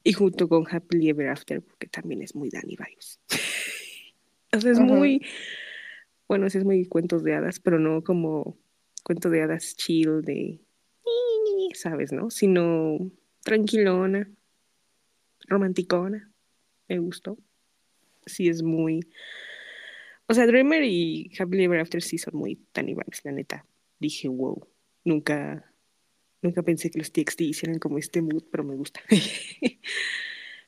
Y 0.04 0.12
junto 0.12 0.48
con 0.48 0.66
Happily 0.70 1.08
Ever 1.08 1.28
After, 1.28 1.62
porque 1.62 1.88
también 1.88 2.22
es 2.22 2.34
muy 2.34 2.50
Danny 2.50 2.76
Vibes. 2.76 3.20
O 4.56 4.60
sea, 4.60 4.70
es 4.70 4.78
muy, 4.78 5.20
bueno, 6.28 6.48
sí 6.48 6.58
es 6.58 6.64
muy 6.64 6.86
cuentos 6.86 7.24
de 7.24 7.34
hadas, 7.34 7.58
pero 7.58 7.80
no 7.80 8.04
como 8.04 8.56
cuento 9.02 9.28
de 9.28 9.42
hadas 9.42 9.74
chill 9.74 10.22
de, 10.22 10.60
¿sabes, 11.74 12.12
no? 12.12 12.30
Sino 12.30 13.10
tranquilona, 13.42 14.30
romanticona, 15.48 16.30
me 16.88 17.00
gustó. 17.00 17.36
Sí 18.26 18.48
es 18.48 18.62
muy, 18.62 19.00
o 20.26 20.34
sea, 20.34 20.46
Dreamer 20.46 20.84
y 20.84 21.30
Happily 21.38 21.64
Ever 21.64 21.80
After 21.80 22.00
sí 22.00 22.16
son 22.16 22.36
muy 22.36 22.58
Danny 22.72 22.94
Vibes, 22.94 23.24
la 23.24 23.32
neta. 23.32 23.66
Dije, 23.98 24.28
wow, 24.28 24.66
nunca, 25.04 25.70
nunca 26.44 26.62
pensé 26.62 26.90
que 26.90 26.98
los 26.98 27.10
TXT 27.10 27.40
hicieran 27.40 27.78
como 27.78 27.98
este 27.98 28.22
mood, 28.22 28.44
pero 28.50 28.62
me 28.62 28.76
gusta. 28.76 29.00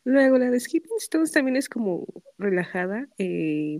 Luego 0.04 0.38
la 0.38 0.50
de 0.50 0.58
Skipping 0.58 0.96
Stones 0.98 1.32
también 1.32 1.56
es 1.56 1.68
como 1.68 2.06
relajada. 2.38 3.08
eh, 3.18 3.78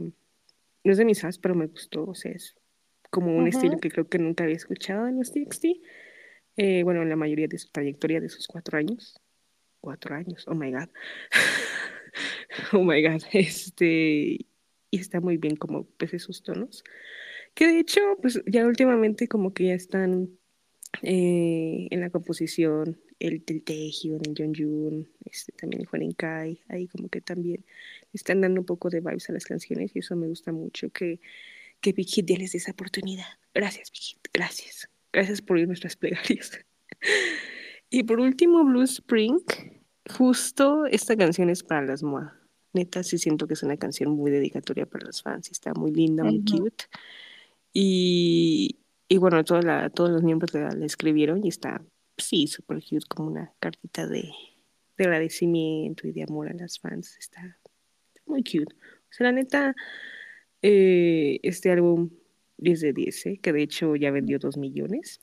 no 0.85 0.93
es 0.93 0.99
de 0.99 1.05
mis 1.05 1.21
fans, 1.21 1.39
pero 1.39 1.55
me 1.55 1.67
gustó. 1.67 2.05
O 2.05 2.15
sea, 2.15 2.31
es 2.31 2.55
como 3.11 3.37
un 3.37 3.49
estilo 3.49 3.79
que 3.79 3.91
creo 3.91 4.09
que 4.09 4.19
nunca 4.19 4.45
había 4.45 4.57
escuchado 4.57 5.09
en 5.09 5.19
los 5.19 5.33
TXT. 5.33 5.65
Eh, 6.57 6.83
bueno, 6.85 7.03
en 7.03 7.09
la 7.09 7.17
mayoría 7.17 7.49
de 7.49 7.59
su 7.59 7.71
trayectoria 7.71 8.21
de 8.21 8.29
sus 8.29 8.47
cuatro 8.47 8.79
años. 8.79 9.21
Cuatro 9.81 10.15
años, 10.15 10.47
oh 10.49 10.55
my 10.55 10.71
god. 10.71 10.89
oh 12.73 12.83
my 12.85 13.03
god. 13.03 13.23
Este, 13.33 14.47
y 14.91 15.01
está 15.01 15.21
muy 15.21 15.39
bien 15.39 15.57
como 15.57 15.87
pues 15.97 16.15
esos 16.15 16.43
tonos. 16.43 16.85
Que 17.55 17.67
de 17.67 17.81
hecho, 17.81 18.01
pues 18.21 18.43
ya 18.47 18.67
últimamente 18.67 19.29
como 19.29 19.53
que 19.55 19.67
ya 19.67 19.75
están 19.75 20.39
eh, 21.03 21.89
en 21.91 22.01
la 22.01 22.11
composición, 22.11 23.01
el 23.19 23.43
Taehyun, 23.43 24.21
el 24.27 24.35
Jonghyun, 24.37 25.09
este, 25.25 25.53
también 25.53 25.83
el 25.83 25.87
Juan 25.87 26.13
Kai, 26.13 26.61
ahí 26.69 26.87
como 26.89 27.09
que 27.09 27.21
también 27.21 27.65
están 28.13 28.41
dando 28.41 28.61
un 28.61 28.67
poco 28.67 28.91
de 28.91 29.01
vibes 29.01 29.29
a 29.31 29.33
las 29.33 29.45
canciones 29.45 29.93
y 29.95 30.01
eso 30.01 30.17
me 30.17 30.29
gusta 30.29 30.53
mucho 30.53 30.91
que, 30.91 31.21
que 31.81 31.93
Big 31.93 32.09
Hit 32.09 32.27
ya 32.27 32.37
les 32.37 32.53
dé 32.53 32.59
esa 32.59 32.73
oportunidad. 32.73 33.27
Gracias, 33.55 33.91
Big 33.91 34.03
Hit, 34.03 34.29
gracias. 34.33 34.89
Gracias 35.13 35.41
por 35.41 35.57
oír 35.57 35.67
nuestras 35.67 35.97
plegarias. 35.97 36.53
Y 37.89 38.03
por 38.03 38.19
último, 38.19 38.65
Blue 38.65 38.83
Spring, 38.83 39.39
justo 40.11 40.87
esta 40.87 41.17
canción 41.17 41.51
es 41.51 41.63
para 41.63 41.87
las 41.87 42.03
MOA. 42.03 42.37
Neta, 42.73 43.03
sí 43.03 43.17
siento 43.17 43.47
que 43.47 43.55
es 43.55 43.63
una 43.63 43.77
canción 43.77 44.11
muy 44.11 44.31
dedicatoria 44.31 44.87
para 44.87 45.07
los 45.07 45.23
fans. 45.23 45.51
Está 45.51 45.73
muy 45.73 45.93
linda, 45.93 46.25
muy 46.25 46.41
Ujú, 46.41 46.65
cute. 46.65 46.85
Y, 47.73 48.81
y 49.09 49.19
bueno, 49.19 49.45
toda 49.45 49.63
la, 49.63 49.91
todos 49.91 50.11
los 50.11 50.23
miembros 50.23 50.53
la, 50.55 50.71
la 50.71 50.87
escribieron 50.87 51.45
y 51.45 51.49
está, 51.49 51.83
sí, 52.17 52.47
súper 52.47 52.79
cute, 52.83 53.07
como 53.09 53.29
una 53.29 53.53
cartita 53.61 54.07
de, 54.07 54.31
de 54.97 55.05
agradecimiento 55.05 56.07
y 56.07 56.13
de 56.13 56.25
amor 56.25 56.49
a 56.49 56.55
las 56.55 56.79
fans. 56.79 57.17
Está 57.19 57.59
muy 58.27 58.43
cute. 58.43 58.75
O 58.75 59.13
sea, 59.13 59.27
la 59.27 59.33
neta, 59.33 59.75
eh, 60.63 61.39
este 61.43 61.71
álbum 61.71 62.11
10 62.59 62.81
de 62.81 62.93
10, 62.93 63.27
¿eh? 63.27 63.41
que 63.43 63.53
de 63.53 63.63
hecho 63.63 63.97
ya 63.97 64.11
vendió 64.11 64.39
2 64.39 64.57
millones. 64.57 65.21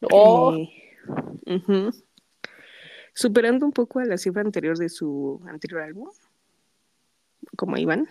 Oh, 0.00 0.54
Eh. 0.56 1.90
Superando 3.14 3.64
un 3.64 3.72
poco 3.72 4.00
a 4.00 4.04
la 4.04 4.18
cifra 4.18 4.42
anterior 4.42 4.76
de 4.76 4.88
su 4.88 5.40
anterior 5.46 5.82
álbum, 5.82 6.08
como 7.56 7.76
Iván. 7.76 8.08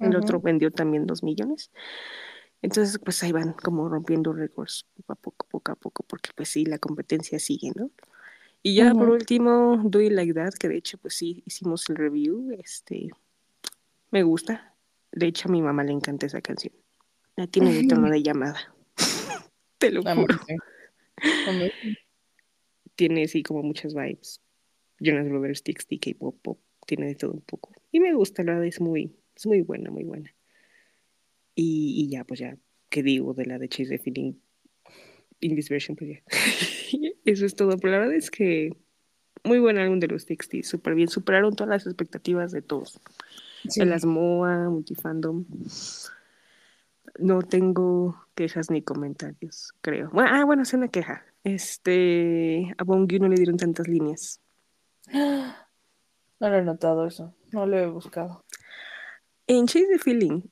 El 0.00 0.16
otro 0.16 0.40
vendió 0.40 0.70
también 0.70 1.06
2 1.06 1.22
millones. 1.22 1.70
Entonces, 2.64 2.98
pues 2.98 3.22
ahí 3.22 3.30
van 3.30 3.52
como 3.52 3.90
rompiendo 3.90 4.32
récords 4.32 4.86
poco 4.96 5.12
a 5.12 5.16
poco, 5.16 5.46
poco 5.50 5.72
a 5.72 5.74
poco, 5.74 6.02
porque 6.04 6.30
pues 6.34 6.48
sí, 6.48 6.64
la 6.64 6.78
competencia 6.78 7.38
sigue, 7.38 7.72
¿no? 7.74 7.90
Y 8.62 8.74
ya 8.74 8.94
por 8.94 9.10
último, 9.10 9.82
Do 9.84 10.00
It 10.00 10.12
Like 10.12 10.32
That, 10.32 10.54
que 10.54 10.68
de 10.68 10.78
hecho 10.78 10.96
pues 10.96 11.14
sí 11.14 11.42
hicimos 11.44 11.90
el 11.90 11.96
review, 11.96 12.56
este, 12.58 13.10
me 14.10 14.22
gusta. 14.22 14.74
De 15.12 15.26
hecho 15.26 15.50
a 15.50 15.52
mi 15.52 15.60
mamá 15.60 15.84
le 15.84 15.92
encanta 15.92 16.24
esa 16.24 16.40
canción. 16.40 16.72
La 17.36 17.46
tiene 17.46 17.74
de 17.74 17.86
tono 17.86 18.08
de 18.08 18.22
llamada, 18.22 18.74
te 19.76 19.90
lo 19.90 20.00
A 20.08 20.14
mí 20.14 20.22
juro. 20.22 20.38
Tiene 22.96 23.28
sí 23.28 23.42
como 23.42 23.62
muchas 23.62 23.92
vibes. 23.92 24.40
Jonas 25.00 25.28
Brothers, 25.28 25.62
TXT, 25.62 26.00
K-pop, 26.00 26.40
pop, 26.40 26.58
tiene 26.86 27.08
de 27.08 27.14
todo 27.14 27.32
un 27.32 27.42
poco. 27.42 27.72
Y 27.92 28.00
me 28.00 28.14
gusta, 28.14 28.42
la 28.42 28.52
verdad 28.52 28.68
es 28.68 28.80
muy, 28.80 29.14
es 29.36 29.44
muy 29.44 29.60
buena, 29.60 29.90
muy 29.90 30.04
buena. 30.04 30.34
Y, 31.54 31.94
y 31.96 32.08
ya, 32.10 32.24
pues 32.24 32.40
ya, 32.40 32.56
¿qué 32.88 33.02
digo 33.02 33.34
de 33.34 33.46
la 33.46 33.58
de 33.58 33.68
Chase 33.68 33.90
the 33.90 33.98
Feeling 33.98 34.34
in 35.40 35.56
this 35.56 35.68
version? 35.68 35.96
Pues 35.96 36.10
ya. 36.10 36.22
Eso 37.24 37.46
es 37.46 37.54
todo, 37.54 37.76
pero 37.78 37.92
la 37.92 37.98
verdad 38.00 38.16
es 38.16 38.30
que 38.30 38.76
muy 39.44 39.58
buen 39.58 39.78
álbum 39.78 40.00
de 40.00 40.08
los 40.08 40.26
TXT, 40.26 40.62
súper 40.62 40.94
bien, 40.94 41.08
superaron 41.08 41.54
todas 41.54 41.68
las 41.70 41.86
expectativas 41.86 42.52
de 42.52 42.62
todos. 42.62 43.00
De 43.76 43.84
las 43.86 44.02
Sí. 44.02 44.08
MOA, 44.08 44.68
Multifandom. 44.70 45.44
No 47.18 47.42
tengo 47.42 48.26
quejas 48.34 48.70
ni 48.70 48.82
comentarios, 48.82 49.72
creo. 49.80 50.10
Bueno, 50.10 50.30
ah, 50.32 50.44
bueno, 50.44 50.62
es 50.62 50.72
una 50.74 50.88
queja. 50.88 51.24
Este, 51.44 52.74
a 52.78 52.84
Bongyu 52.84 53.18
no 53.18 53.28
le 53.28 53.36
dieron 53.36 53.56
tantas 53.56 53.88
líneas. 53.88 54.40
No 56.40 56.50
lo 56.50 56.58
he 56.58 56.62
notado 56.62 57.06
eso, 57.06 57.32
no 57.52 57.64
lo 57.64 57.78
he 57.78 57.86
buscado. 57.86 58.44
En 59.46 59.66
Chase 59.66 59.86
the 59.90 59.98
Feeling, 59.98 60.42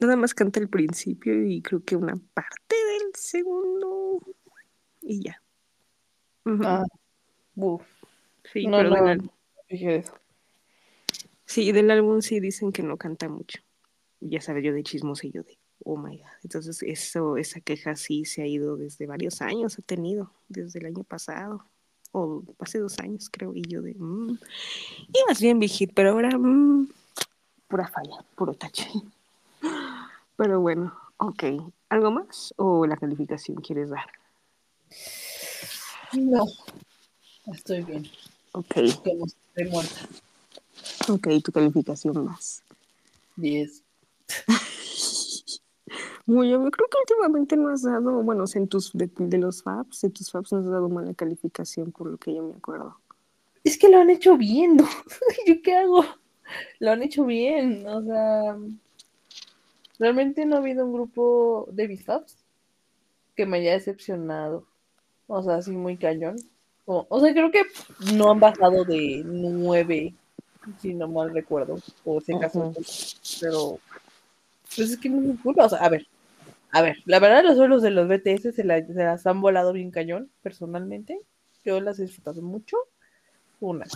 nada 0.00 0.16
más 0.16 0.34
canta 0.34 0.60
el 0.60 0.68
principio 0.68 1.44
y 1.44 1.62
creo 1.62 1.82
que 1.84 1.96
una 1.96 2.16
parte 2.34 2.74
del 2.74 3.12
segundo 3.14 4.20
y 5.02 5.22
ya. 5.24 5.42
Ah, 6.44 6.84
buf. 7.54 7.82
Sí, 8.52 8.66
No, 8.66 8.78
pero 8.78 8.90
del 8.90 8.98
no, 8.98 9.04
no 9.04 9.10
álbum. 9.10 9.28
eso. 9.68 10.14
Sí, 11.44 11.72
del 11.72 11.90
álbum 11.90 12.22
sí 12.22 12.40
dicen 12.40 12.72
que 12.72 12.82
no 12.82 12.96
canta 12.96 13.28
mucho. 13.28 13.60
Ya 14.20 14.40
sabes, 14.40 14.64
yo 14.64 14.72
de 14.72 14.82
chismoso 14.82 15.26
y 15.26 15.30
yo 15.32 15.42
de, 15.42 15.58
oh 15.84 15.96
my 15.96 16.18
god. 16.18 16.26
Entonces, 16.42 16.82
eso, 16.82 17.36
esa 17.36 17.60
queja 17.60 17.96
sí 17.96 18.24
se 18.24 18.42
ha 18.42 18.46
ido 18.46 18.76
desde 18.76 19.06
varios 19.06 19.42
años, 19.42 19.78
ha 19.78 19.82
tenido, 19.82 20.32
desde 20.48 20.78
el 20.78 20.86
año 20.86 21.04
pasado, 21.04 21.64
o 22.12 22.42
hace 22.58 22.78
dos 22.78 22.98
años, 22.98 23.28
creo, 23.30 23.52
y 23.54 23.62
yo 23.62 23.82
de, 23.82 23.94
mm. 23.94 24.38
y 25.08 25.18
más 25.28 25.40
bien 25.40 25.58
Big 25.58 25.70
Hit, 25.70 25.92
pero 25.94 26.10
ahora, 26.10 26.36
mm, 26.36 26.88
pura 27.68 27.88
falla, 27.88 28.24
puro 28.36 28.54
tache. 28.54 28.88
Pero 30.40 30.58
bueno, 30.58 30.98
ok. 31.18 31.44
¿Algo 31.90 32.10
más 32.12 32.54
o 32.56 32.86
la 32.86 32.96
calificación 32.96 33.58
quieres 33.58 33.90
dar? 33.90 34.06
No, 36.14 36.46
estoy 37.52 37.82
bien. 37.82 38.06
Ok, 38.52 38.76
estoy 38.78 39.18
muerta. 39.70 40.00
ok, 41.10 41.28
tu 41.44 41.52
calificación 41.52 42.24
más. 42.24 42.62
10. 43.36 43.82
Muy, 46.24 46.48
yo 46.48 46.58
creo 46.70 46.88
que 46.88 46.98
últimamente 47.00 47.58
no 47.58 47.68
has 47.68 47.82
dado, 47.82 48.22
bueno, 48.22 48.46
en 48.54 48.66
tus, 48.66 48.92
de, 48.94 49.10
de 49.14 49.36
los 49.36 49.62
Fabs, 49.62 50.00
de 50.00 50.08
tus 50.08 50.30
Fabs 50.30 50.54
no 50.54 50.60
has 50.60 50.70
dado 50.70 50.88
mala 50.88 51.12
calificación, 51.12 51.92
por 51.92 52.10
lo 52.12 52.16
que 52.16 52.34
yo 52.34 52.42
me 52.44 52.56
acuerdo. 52.56 52.96
Es 53.62 53.76
que 53.76 53.90
lo 53.90 53.98
han 53.98 54.08
hecho 54.08 54.38
bien, 54.38 54.78
¿no? 54.78 54.88
¿Yo 55.46 55.60
qué 55.62 55.76
hago? 55.76 56.02
Lo 56.78 56.92
han 56.92 57.02
hecho 57.02 57.26
bien, 57.26 57.86
o 57.86 58.02
sea, 58.02 58.56
realmente 60.00 60.44
no 60.44 60.56
ha 60.56 60.58
habido 60.58 60.84
un 60.84 60.92
grupo 60.94 61.68
de 61.70 61.96
Fabs 61.98 62.36
que 63.36 63.46
me 63.46 63.58
haya 63.58 63.72
decepcionado. 63.74 64.66
O 65.28 65.42
sea, 65.42 65.56
así 65.56 65.70
muy 65.70 65.96
cañón. 65.96 66.34
O, 66.86 67.06
o 67.08 67.20
sea, 67.20 67.32
creo 67.32 67.52
que 67.52 67.62
no 68.16 68.32
han 68.32 68.40
bajado 68.40 68.84
de 68.84 69.22
nueve, 69.24 70.12
si 70.80 70.92
no 70.94 71.06
mal 71.06 71.32
recuerdo, 71.32 71.78
o 72.04 72.20
si 72.20 72.34
acaso, 72.34 72.60
Ujú. 72.60 72.82
pero 73.40 73.78
pues 74.74 74.90
es 74.90 74.98
que 74.98 75.08
no 75.08 75.18
es 75.18 75.24
mi 75.24 75.36
culpa, 75.36 75.66
o 75.66 75.68
sea, 75.68 75.78
a 75.78 75.88
ver, 75.88 76.06
a 76.72 76.82
ver, 76.82 76.96
la 77.04 77.20
verdad 77.20 77.44
los 77.44 77.56
suelos 77.56 77.82
de 77.82 77.90
los 77.90 78.08
BTS 78.08 78.52
se, 78.52 78.64
la- 78.64 78.84
se 78.84 78.94
las 78.94 79.26
han 79.26 79.40
volado 79.40 79.72
bien 79.72 79.90
cañón, 79.90 80.30
personalmente, 80.42 81.20
yo 81.64 81.80
las 81.80 81.98
he 81.98 82.02
disfrutado 82.02 82.42
mucho, 82.42 82.76
una, 83.60 83.86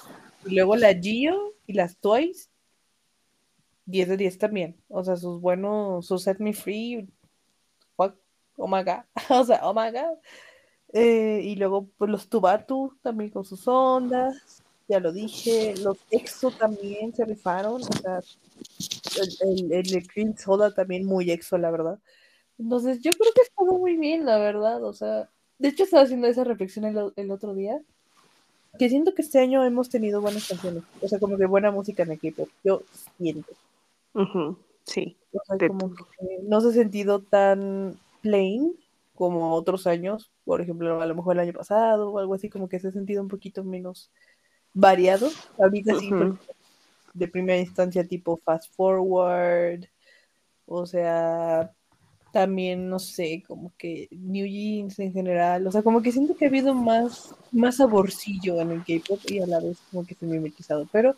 y 0.45 0.55
luego 0.55 0.77
la 0.77 0.95
Gio 0.95 1.55
y 1.67 1.73
las 1.75 1.97
Twice, 1.97 2.49
10 3.87 4.09
de 4.09 4.17
10 4.17 4.39
también, 4.39 4.77
o 4.89 5.05
sea, 5.05 5.17
sus 5.17 5.41
buenos, 5.41 6.07
sus 6.07 6.23
Set 6.23 6.39
Me 6.39 6.53
Free, 6.53 7.09
fuck, 7.97 8.17
oh 8.57 8.69
o 9.31 9.45
sea, 9.45 9.61
oh 9.63 9.75
my 9.75 9.93
Eh, 10.93 11.41
y 11.43 11.57
luego 11.57 11.89
pues 11.99 12.11
los 12.11 12.29
Tubatu 12.29 12.97
también 13.03 13.31
con 13.31 13.45
sus 13.45 13.67
ondas, 13.69 14.63
ya 14.89 15.01
lo 15.01 15.13
dije, 15.13 15.75
los 15.83 15.99
EXO 16.11 16.51
también 16.53 17.15
se 17.15 17.25
rifaron, 17.25 17.83
o 17.83 17.93
sea, 18.03 18.21
el, 19.43 19.73
el, 19.73 19.95
el 19.95 20.07
Cream 20.07 20.37
Soda 20.37 20.73
también 20.73 21.05
muy 21.07 21.31
EXO, 21.31 21.59
la 21.59 21.71
verdad. 21.71 21.99
Entonces, 22.59 23.01
yo 23.01 23.11
creo 23.13 23.33
que 23.35 23.43
estuvo 23.43 23.79
muy 23.79 23.97
bien, 23.97 24.25
la 24.25 24.39
verdad, 24.39 24.83
o 24.85 24.93
sea, 24.93 25.29
de 25.59 25.69
hecho 25.69 25.85
estaba 25.85 26.05
haciendo 26.05 26.27
esa 26.29 26.45
reflexión 26.45 26.85
el, 26.85 27.13
el 27.17 27.31
otro 27.31 27.55
día, 27.55 27.81
que 28.79 28.89
siento 28.89 29.15
que 29.15 29.23
este 29.23 29.39
año 29.39 29.65
hemos 29.65 29.89
tenido 29.89 30.21
buenas 30.21 30.49
canciones, 30.49 30.83
o 31.01 31.09
sea, 31.09 31.19
como 31.19 31.37
que 31.37 31.47
buena 31.47 31.71
música 31.71 32.03
en 32.03 32.13
equipo, 32.13 32.49
yo 32.65 32.83
siento, 33.19 33.53
Sí, 34.85 35.17
o 35.33 35.41
sea, 35.45 35.57
de 35.57 35.69
como 35.69 35.95
que 35.95 36.05
no 36.43 36.61
se 36.61 36.69
ha 36.69 36.73
sentido 36.73 37.23
tan 37.23 37.99
plain 38.21 38.77
como 39.15 39.55
otros 39.55 39.87
años, 39.87 40.31
por 40.45 40.61
ejemplo, 40.61 41.01
a 41.01 41.07
lo 41.07 41.15
mejor 41.15 41.37
el 41.37 41.41
año 41.41 41.53
pasado 41.53 42.11
o 42.11 42.19
algo 42.19 42.35
así, 42.35 42.49
como 42.49 42.69
que 42.69 42.81
se 42.81 42.89
ha 42.89 42.93
sentido 42.93 43.23
un 43.23 43.29
poquito 43.29 43.65
menos 43.65 44.11
variado. 44.73 45.29
Ahorita 45.59 45.95
sí, 45.95 46.11
por 46.11 46.29
Ujú. 46.29 46.39
de 47.15 47.29
primera 47.29 47.59
instancia 47.59 48.07
tipo 48.07 48.39
fast 48.45 48.75
forward, 48.75 49.85
o 50.67 50.87
sea, 50.87 51.73
también, 52.33 52.89
no 52.89 52.99
sé, 52.99 53.45
como 53.47 53.73
que 53.79 54.09
New 54.11 54.47
Jeans 54.47 54.99
en 54.99 55.13
general, 55.13 55.67
o 55.67 55.71
sea, 55.71 55.83
como 55.83 56.03
que 56.03 56.11
siento 56.11 56.37
que 56.37 56.47
ha 56.47 56.49
habido 56.49 56.75
más, 56.75 57.33
más 57.53 57.77
saborcillo 57.77 58.61
en 58.61 58.73
el 58.73 58.85
K-pop 58.85 59.21
y 59.29 59.39
a 59.41 59.47
la 59.47 59.61
vez 59.61 59.79
como 59.91 60.05
que 60.05 60.17
se 60.17 60.27
mimetizado, 60.27 60.89
pero 60.91 61.15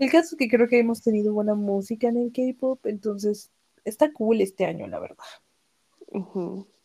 el 0.00 0.10
caso 0.10 0.34
es 0.34 0.38
que 0.38 0.48
creo 0.48 0.68
que 0.68 0.78
hemos 0.80 1.02
tenido 1.02 1.32
buena 1.32 1.54
música 1.54 2.08
en 2.08 2.16
el 2.18 2.32
K-pop, 2.32 2.86
entonces 2.86 3.50
está 3.84 4.12
cool 4.12 4.40
este 4.40 4.66
año, 4.66 4.86
la 4.88 4.98
verdad. 5.00 5.16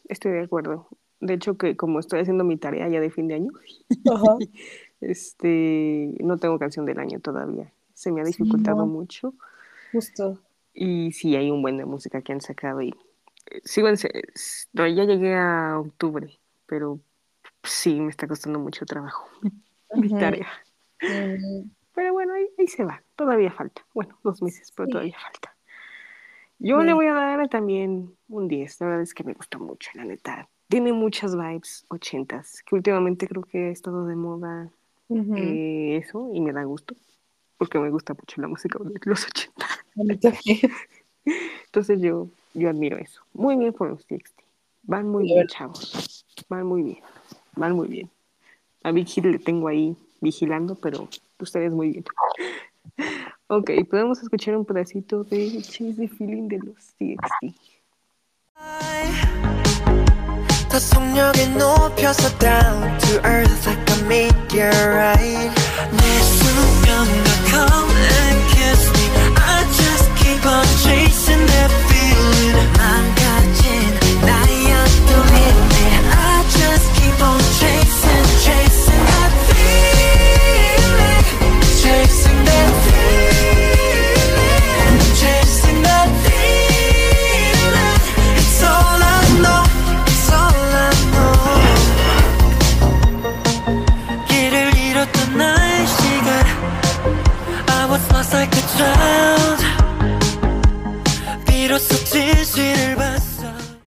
Estoy 0.08 0.34
de 0.34 0.42
acuerdo. 0.42 0.88
De 1.20 1.34
hecho, 1.34 1.58
que 1.58 1.76
como 1.76 2.00
estoy 2.00 2.20
haciendo 2.20 2.44
mi 2.44 2.58
tarea 2.58 2.88
ya 2.90 3.00
de 3.00 3.10
fin 3.10 3.28
de 3.28 3.36
año, 3.36 3.52
este, 5.02 6.14
no 6.20 6.38
tengo 6.38 6.60
canción 6.60 6.86
del 6.86 7.00
año 7.00 7.20
todavía. 7.20 7.72
Se 7.94 8.12
me 8.12 8.22
ha 8.22 8.26
Sí, 8.26 8.34
dificultado 8.34 8.78
no. 8.78 8.86
mucho. 8.86 9.34
Justo. 9.92 10.44
Y 10.74 11.12
sí, 11.14 11.36
hay 11.36 11.50
un 11.52 11.62
buen 11.62 11.78
de 11.78 11.86
música 11.86 12.22
que 12.22 12.34
han 12.34 12.42
sacado. 12.42 12.82
Y 12.82 12.90
eh, 13.52 13.62
sigo 13.64 13.88
en, 13.88 13.98
no, 14.74 14.88
ya 14.88 15.06
llegué 15.06 15.36
a 15.36 15.80
octubre, 15.80 16.40
pero 16.66 17.00
sí, 17.64 18.00
me 18.02 18.10
está 18.10 18.28
costando 18.28 18.60
mucho 18.60 18.86
trabajo 18.86 19.28
mi 19.94 20.10
tarea. 20.10 20.48
Ahí, 22.66 22.68
se 22.68 22.84
va. 22.84 23.04
Todavía 23.16 23.52
falta. 23.52 23.86
Bueno, 23.94 24.18
dos 24.24 24.42
meses, 24.42 24.72
pero 24.76 24.88
Sí. 24.88 24.92
todavía 24.94 25.18
falta. 25.20 25.56
Yo 26.58 26.80
Sí. 26.80 26.86
le 26.88 26.94
voy 26.94 27.06
a 27.06 27.14
dar 27.14 27.48
también 27.48 28.16
un 28.28 28.48
10. 28.48 28.80
La 28.82 28.88
verdad 28.88 29.04
es 29.04 29.14
que 29.14 29.24
me 29.24 29.34
gusta 29.34 29.60
mucho, 29.60 29.92
la 29.94 30.06
neta. 30.06 30.50
Tiene 30.68 30.94
muchas 30.94 31.36
vibes 31.38 31.86
ochentas, 31.90 32.64
que 32.64 32.76
últimamente 32.76 33.28
creo 33.28 33.44
que 33.44 33.68
ha 33.68 33.70
estado 33.70 34.08
de 34.08 34.16
moda 34.16 34.72
ujú. 35.10 35.36
eh, 35.38 35.98
eso 35.98 36.32
y 36.34 36.42
me 36.42 36.54
da 36.54 36.64
gusto, 36.64 36.96
porque 37.58 37.78
me 37.78 37.92
gusta 37.92 38.16
mucho 38.16 38.42
la 38.42 38.48
música 38.48 38.80
de 38.82 39.00
los 39.04 39.26
80. 39.28 39.66
A 39.68 40.04
mí 40.04 40.18
también. 40.18 40.60
Entonces 41.66 42.02
yo, 42.02 42.30
yo 42.56 42.70
admiro 42.70 42.98
eso. 42.98 43.22
Muy 43.34 43.58
bien 43.58 43.74
por 43.74 43.90
los 43.90 44.08
TXT. 44.08 44.42
Van 44.84 45.08
muy 45.08 45.26
bien, 45.26 45.38
verdad. 45.38 45.54
chavos. 45.54 46.26
Van 46.50 46.66
muy 46.66 46.82
bien. 46.82 47.00
Van 47.56 47.76
muy 47.76 47.88
bien. 47.88 48.10
A 48.84 48.92
Hit 48.92 49.26
le 49.26 49.40
tengo 49.40 49.68
ahí 49.68 49.96
vigilando, 50.22 50.76
pero 50.76 51.08
ustedes 51.39 51.73
muy 51.73 51.91
bien. 51.91 52.05
Ok, 53.49 53.71
podemos 53.91 54.23
escuchar 54.23 54.57
un 54.57 54.65
pedacito 54.65 55.25
de 55.25 55.61
Chase 55.63 55.95
the 55.95 56.09
Feeling 56.09 56.49
de 56.49 56.59
los 56.59 56.95
TXT. 56.99 57.55
더 60.71 60.79
속력을 60.79 61.59
높여서 61.59 62.39
down 62.39 62.97
to 62.99 63.21
earth 63.27 63.67
like 63.67 63.91
a 63.91 63.97
meteorite 64.07 65.51
내 65.91 66.23
수면과 66.23 67.31
come 67.51 67.91
and 67.91 68.39
kiss 68.55 68.83
me 68.95 69.05
I 69.35 69.67
just 69.75 70.07
keep 70.23 70.47
on 70.47 70.65
chasing 70.85 71.45
that 71.45 71.73
feeling 71.91 72.71
망가진 72.79 73.65
나였던 74.23 75.11
힘내 75.27 75.75
I 76.07 76.47
just 76.55 76.87
keep 76.95 77.19
on 77.21 77.41
chasing 77.59 77.81
chasing 77.81 78.14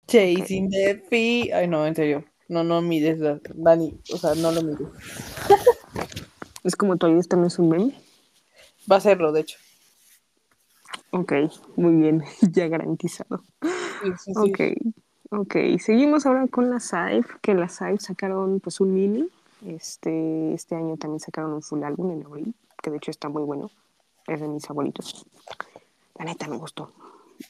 Chasing 0.09 0.71
the 0.71 1.03
Fee. 1.11 1.53
Ay, 1.53 1.69
no, 1.69 1.87
en 1.87 1.95
serio. 1.95 2.25
No, 2.49 2.65
no 2.65 2.81
mires, 2.81 3.21
Dani. 3.55 4.01
O 4.11 4.17
sea, 4.17 4.35
no 4.35 4.51
lo 4.53 4.63
mires. 4.63 4.89
es 6.65 6.77
como 6.77 6.97
todavía 6.97 7.23
también 7.25 7.49
es 7.49 7.59
un 7.59 7.69
meme. 7.69 8.08
Va 8.91 8.97
a 8.97 9.01
serlo, 9.01 9.33
de 9.33 9.41
hecho. 9.41 9.59
Ok, 11.11 11.33
muy 11.77 11.95
bien, 11.95 12.23
ya 12.53 12.69
garantizado. 12.69 13.43
Sí, 14.03 14.13
sí, 14.19 14.33
sí. 14.35 14.79
Ok, 15.31 15.41
ok. 15.41 15.57
Seguimos 15.79 16.27
ahora 16.27 16.47
con 16.49 16.71
la 16.71 16.81
Saif, 16.81 17.27
que 17.41 17.55
la 17.55 17.69
Saif 17.69 18.01
sacaron 18.01 18.61
pues 18.61 18.81
un 18.81 18.95
mini. 18.95 19.29
Este, 19.67 20.55
este 20.55 20.77
año 20.77 20.97
también 20.97 21.21
sacaron 21.21 21.53
un 21.53 21.63
full 21.63 21.83
álbum 21.83 22.13
en 22.13 22.25
abril, 22.25 22.55
que 22.81 22.91
de 22.91 22.99
hecho 22.99 23.11
está 23.11 23.29
muy 23.29 23.43
bueno. 23.43 23.71
Es 24.27 24.41
de 24.41 24.49
mis 24.49 24.67
favoritos. 24.67 25.27
La 26.19 26.25
neta 26.25 26.47
me 26.49 26.57
gustó. 26.57 26.93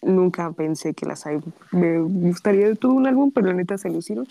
Nunca 0.03 0.51
pensé 0.53 0.95
que 0.95 1.07
la 1.07 1.17
Saif 1.17 1.45
me 1.73 1.99
gustaría 1.99 2.69
de 2.69 2.77
todo 2.77 2.93
un 2.93 3.07
álbum, 3.07 3.31
pero 3.33 3.49
la 3.49 3.55
neta 3.55 3.77
se 3.79 3.91
lucieron. 3.91 4.27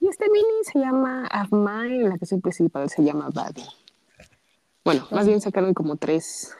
Y 0.00 0.08
este 0.08 0.28
mini 0.30 0.64
se 0.64 0.78
llama 0.78 1.28
Of 1.42 1.52
Mine, 1.52 2.08
la 2.08 2.18
canción 2.18 2.40
principal 2.40 2.88
se 2.88 3.04
llama 3.04 3.28
Buddy. 3.28 3.62
Bueno, 4.90 5.06
más 5.12 5.24
bien 5.24 5.40
sacaron 5.40 5.72
como 5.72 5.94
tres 5.94 6.50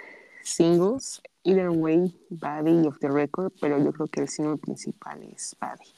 singles. 0.45 1.21
Either 1.43 1.69
Way, 1.69 2.17
Buddy 2.29 2.87
of 2.87 2.97
the 3.01 3.09
Record, 3.09 3.53
pero 3.61 3.83
yo 3.83 3.93
creo 3.93 4.07
que 4.07 4.21
el 4.21 4.29
single 4.29 4.57
principal 4.57 5.21
es 5.35 5.57
Buddy. 5.61 5.91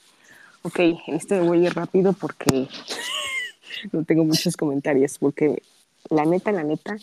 Ok, 0.62 0.78
en 1.08 1.14
este 1.14 1.40
voy 1.40 1.58
a 1.58 1.66
ir 1.66 1.74
rápido 1.74 2.14
porque 2.14 2.68
no 3.92 4.02
tengo 4.04 4.24
muchos 4.24 4.56
comentarios, 4.56 5.18
porque 5.18 5.62
la 6.08 6.24
neta, 6.24 6.52
la 6.52 6.64
neta, 6.64 6.96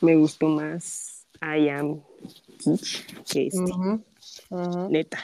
me 0.00 0.16
gustó 0.16 0.48
más 0.48 1.26
I 1.42 1.68
Am 1.68 2.00
Peach 2.64 3.04
que 3.30 3.48
este. 3.48 3.60
Neta, 4.88 5.18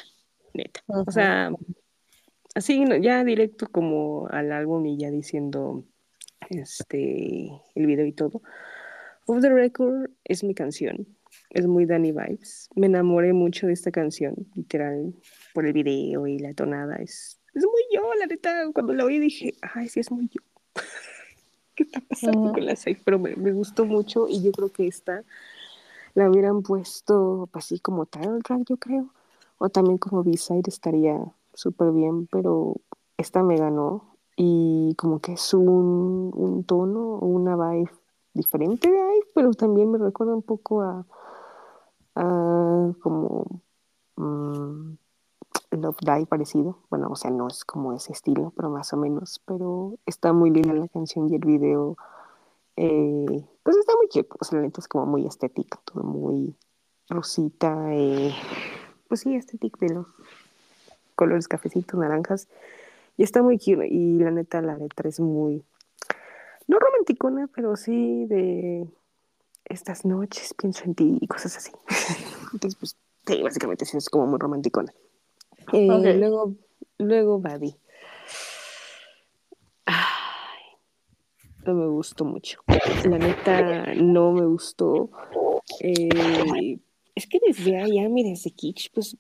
neta. 0.53 0.83
O 0.89 1.11
sea, 1.11 1.51
así 2.55 2.85
ya 3.01 3.25
directo 3.25 3.67
como 3.69 4.29
al 4.29 4.53
álbum 4.53 4.85
y 4.85 4.99
ya 4.99 5.11
diciendo 5.11 5.85
este 6.51 7.49
el 7.75 7.87
video 7.87 8.05
y 8.05 8.13
todo. 8.13 8.43
Off 9.27 9.41
the 9.41 9.51
Record 9.51 10.11
es 10.25 10.43
mi 10.43 10.55
canción. 10.55 11.07
Es 11.51 11.67
muy 11.67 11.87
Danny 11.87 12.13
Vibes. 12.13 12.69
Me 12.75 12.87
enamoré 12.87 13.33
mucho 13.33 13.67
de 13.67 13.73
esta 13.73 13.91
canción, 13.91 14.35
literal, 14.55 15.15
por 15.55 15.67
el 15.67 15.73
video 15.73 16.27
y 16.27 16.39
la 16.39 16.55
tonada. 16.55 16.97
Es, 16.97 17.41
es 17.55 17.65
muy 17.65 17.83
yo, 17.95 18.03
la 18.19 18.27
neta. 18.27 18.71
Cuando 18.73 18.95
la 18.95 19.05
oí 19.05 19.19
dije, 19.19 19.55
ay, 19.75 19.89
sí, 19.89 20.01
es 20.01 20.11
muy 20.11 20.29
yo. 20.29 20.43
¿Qué 21.75 21.85
está 21.85 22.01
pasando 22.01 22.53
con 22.53 22.67
la 22.67 22.77
seis? 22.77 22.99
Pero 23.05 23.19
me, 23.19 23.37
me 23.37 23.53
gustó 23.53 23.87
mucho 23.87 24.27
y 24.29 24.43
yo 24.43 24.53
creo 24.53 24.71
que 24.71 24.87
esta 24.87 25.25
la 26.15 26.29
hubieran 26.29 26.63
puesto 26.63 27.49
pues, 27.51 27.67
así 27.67 27.79
como 27.79 28.07
title 28.07 28.41
track, 28.45 28.65
yo 28.69 28.77
creo. 28.77 29.09
O 29.59 29.69
también 29.69 29.99
como 29.99 30.23
B-side 30.25 30.63
estaría 30.67 31.19
súper 31.55 31.93
bien, 31.93 32.27
pero 32.27 32.77
esta 33.17 33.43
me 33.43 33.57
ganó 33.57 34.17
y 34.37 34.95
como 34.97 35.21
que 35.21 35.35
es 35.35 35.55
un, 35.55 36.33
un 36.35 36.65
tono 36.65 37.15
o 37.17 37.27
una 37.27 37.57
vibe 37.57 37.91
diferente 38.35 38.91
de 38.91 39.01
ahí, 39.01 39.21
pero 39.35 39.53
también 39.53 39.91
me 39.91 39.99
recuerda 39.99 40.35
un 40.35 40.43
poco 40.43 40.83
a, 40.83 41.07
como 42.15 43.63
mm, 44.17 44.93
Love 45.73 45.97
Die 46.01 46.27
parecido. 46.27 46.79
Bueno, 46.91 47.09
o 47.11 47.17
sea, 47.17 47.31
no 47.31 47.49
es 47.49 47.65
como 47.65 47.93
ese 47.93 48.13
estilo, 48.13 48.53
pero 48.57 48.71
más 48.71 48.93
o 48.93 48.97
menos. 48.97 49.41
Pero 49.47 49.99
está 50.07 50.33
muy 50.33 50.51
linda 50.51 50.75
la 50.75 50.89
canción 50.89 51.29
y 51.31 51.35
el 51.37 51.45
video. 51.45 51.97
eh, 52.77 53.45
pues 53.63 53.77
está 53.77 53.93
muy 53.97 54.09
cute. 54.09 54.29
O 54.39 54.57
la 54.57 54.63
neta 54.63 54.81
es 54.81 54.89
como 54.89 55.07
muy 55.07 55.27
estética, 55.27 55.81
todo 55.85 56.03
muy 56.05 56.57
rosita. 57.09 57.95
eh, 57.95 58.35
pues 59.09 59.21
sí, 59.21 59.35
estética 59.35 59.87
de 59.87 59.95
los 59.95 60.07
colores 61.15 61.49
cafecitos, 61.49 61.99
naranjas. 61.99 62.49
Y 63.17 63.23
está 63.23 63.43
muy 63.43 63.59
cute. 63.59 63.89
Y 63.89 64.19
la 64.19 64.31
neta, 64.31 64.61
la 64.63 64.77
letra 64.77 65.09
es 65.09 65.21
muy. 65.21 65.65
No 66.69 66.79
romanticona, 66.79 67.49
pero 67.55 67.77
sí 67.77 68.27
de 68.27 68.87
estas 69.65 70.05
noches 70.05 70.55
pienso 70.55 70.85
en 70.85 70.95
ti 70.95 71.19
y 71.21 71.27
cosas 71.27 71.57
así. 71.57 71.73
Entonces, 72.53 72.79
pues, 72.79 72.97
sí, 73.27 73.43
básicamente 73.43 73.85
sí 73.85 73.97
es 73.97 74.09
como 74.09 74.27
muy 74.27 74.39
romanticona. 74.39 74.93
Eh. 75.73 75.87
Luego, 76.19 76.55
luego 76.99 77.39
Buddy. 77.39 77.75
Ay, 79.87 80.63
no 81.65 81.75
me 81.75 81.87
gustó 81.87 82.25
mucho. 82.25 82.61
La 83.05 83.19
neta, 83.19 83.95
no 83.95 84.33
me 84.33 84.47
gustó. 84.47 85.11
Eh, 85.81 86.79
es 87.15 87.27
que 87.27 87.41
desde 87.47 87.79
allá, 87.79 88.09
mira, 88.09 88.31
desde 88.31 88.51
Kitsch, 88.51 88.89
pues 88.93 89.17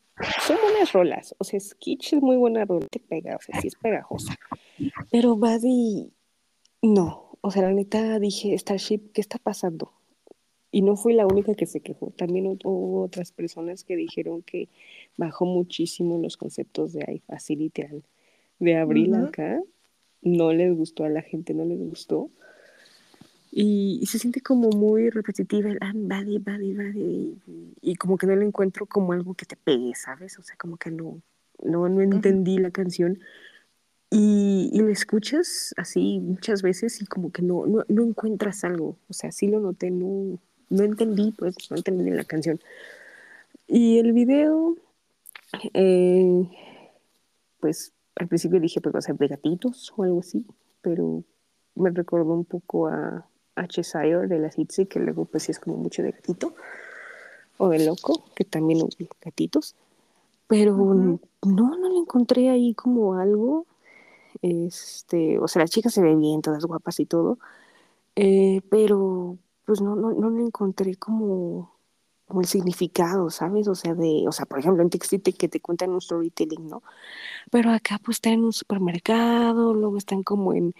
son 0.47 0.57
buenas 0.63 0.93
rolas. 0.93 1.35
O 1.39 1.45
sea, 1.45 1.59
es- 1.59 1.75
Kitsch 1.75 2.15
es 2.15 2.23
muy 2.23 2.37
buena 2.37 2.65
rola, 2.65 2.87
te 2.91 3.01
pega, 3.01 3.37
o 3.37 3.41
sea, 3.41 3.61
sí 3.61 3.69
es 3.69 3.77
pegajosa. 3.77 4.35
Pero 5.11 5.37
Buddy, 5.37 6.13
no. 6.83 7.32
O 7.43 7.51
sea, 7.51 7.63
la 7.63 7.73
neta 7.73 8.19
dije, 8.19 8.57
Starship, 8.57 9.11
¿qué 9.13 9.21
está 9.21 9.39
pasando? 9.39 9.93
Y 10.71 10.83
no 10.83 10.97
fui 10.97 11.13
la 11.13 11.27
única 11.27 11.55
que 11.55 11.67
se 11.67 11.81
quejó. 11.81 12.13
También 12.17 12.47
hu- 12.47 12.59
hubo 12.65 13.03
otras 13.03 13.33
personas 13.33 13.85
que 13.85 13.97
dijeron 13.97 14.43
que 14.43 14.69
bajó 15.19 15.45
muchísimo 15.45 16.19
los 16.19 16.37
conceptos 16.37 16.93
de 16.93 17.05
ahí, 17.07 17.23
así 17.29 17.57
literal. 17.57 18.05
De 18.59 18.77
abril 18.77 19.13
Ujú. 19.15 19.25
acá, 19.27 19.61
no 20.23 20.53
les 20.53 20.75
gustó 20.75 21.05
a 21.05 21.09
la 21.11 21.21
gente, 21.21 21.53
no 21.53 21.65
les 21.65 21.79
gustó. 21.79 22.31
Y, 23.51 23.99
y 24.01 24.07
se 24.07 24.19
siente 24.19 24.41
como 24.41 24.71
muy 24.71 25.11
repetitiva 25.11 25.69
el 25.71 25.79
ah, 25.83 25.93
buddy, 25.95 26.39
buddy, 26.39 26.73
buddy. 26.73 27.39
Y, 27.83 27.91
y 27.93 27.97
como 27.97 28.17
que 28.17 28.27
no 28.27 28.35
le 28.37 28.47
encuentro 28.47 28.87
como 28.87 29.13
algo 29.13 29.35
que 29.35 29.45
te 29.45 29.57
pegue, 29.57 29.95
¿sabes? 29.95 30.39
O 30.39 30.43
sea, 30.43 30.57
como 30.57 30.77
que 30.79 30.91
no, 30.91 31.21
no, 31.63 31.89
no 31.89 32.01
entendí 32.01 32.59
la 32.59 32.71
canción. 32.71 33.19
Y, 34.15 34.69
y 34.71 34.79
lo 34.81 34.91
escuchas 34.91 35.73
así 35.79 36.21
muchas 36.21 36.61
veces 36.61 37.01
y 37.01 37.07
como 37.07 37.33
que 37.33 37.41
no, 37.41 37.65
no, 37.65 37.83
no 37.89 38.03
encuentras 38.03 38.63
algo. 38.63 38.97
O 39.09 39.15
sea, 39.15 39.33
sí 39.33 39.47
lo 39.49 39.59
noté, 39.59 39.91
no, 39.91 40.39
no 40.69 40.83
entendí, 40.83 41.33
pues, 41.33 41.57
no 41.71 41.79
entendí 41.79 42.11
la 42.11 42.25
canción. 42.25 42.61
Y 43.67 43.99
el 43.99 44.13
video, 44.13 44.77
eh, 45.73 46.47
pues 47.59 47.95
al 48.17 48.29
principio 48.29 48.61
dije, 48.61 48.83
pues 48.83 48.95
va 48.95 48.99
a 48.99 49.03
ser 49.03 49.17
de 49.17 49.29
gatitos 49.29 49.95
o 49.97 50.03
algo 50.03 50.21
así, 50.21 50.45
pero 50.83 51.25
me 51.75 51.89
recordó 51.89 52.35
un 52.35 52.45
poco 52.45 52.89
a, 52.89 53.27
a 53.55 53.67
Cheshire 53.67 54.29
de 54.29 54.39
las 54.39 54.59
Itzy, 54.59 54.85
que 54.85 55.01
luego 55.01 55.25
pues 55.25 55.45
sí 55.45 55.53
es 55.53 55.59
como 55.59 55.79
mucho 55.79 56.03
de 56.03 56.11
gatito, 56.11 56.55
o 57.57 57.71
de 57.71 57.87
loco, 57.87 58.25
que 58.35 58.45
también 58.45 58.87
gatitos, 59.25 59.75
pero 60.49 60.77
Ujú. 60.77 61.19
no, 61.47 61.77
no 61.77 61.89
le 61.89 61.97
encontré 61.97 62.51
ahí 62.51 62.75
como 62.75 63.15
algo, 63.15 63.65
este, 64.43 65.39
o 65.39 65.49
sea, 65.49 65.63
las 65.63 65.71
chicas 65.71 65.95
se 65.95 66.03
ven 66.03 66.21
bien, 66.21 66.43
todas 66.43 66.65
guapas 66.65 67.01
y 67.01 67.07
todo, 67.07 67.39
eh, 68.17 68.63
pero 68.71 69.39
pues 69.67 69.81
no, 69.81 69.97
no, 69.97 70.13
no 70.13 70.31
le 70.31 70.43
encontré 70.43 70.97
como, 70.97 71.73
como 72.27 72.41
el 72.41 72.47
significado, 72.49 73.31
¿sabes? 73.31 73.69
O 73.69 73.75
sea, 73.75 73.95
de, 73.95 74.25
o 74.29 74.33
sea, 74.33 74.47
por 74.47 74.59
ejemplo, 74.59 74.83
en 74.83 74.91
Textite 74.91 75.33
que 75.35 75.49
te 75.49 75.61
cuentan 75.61 75.91
un 75.93 76.01
storytelling, 76.01 76.69
¿no? 76.69 76.83
Pero 77.51 77.71
acá 77.71 78.01
pues 78.05 78.17
están 78.17 78.35
en 78.35 78.45
un 78.45 78.53
supermercado, 78.53 79.75
luego 79.75 79.99
están 79.99 80.23
como 80.23 80.55
en, 80.55 80.75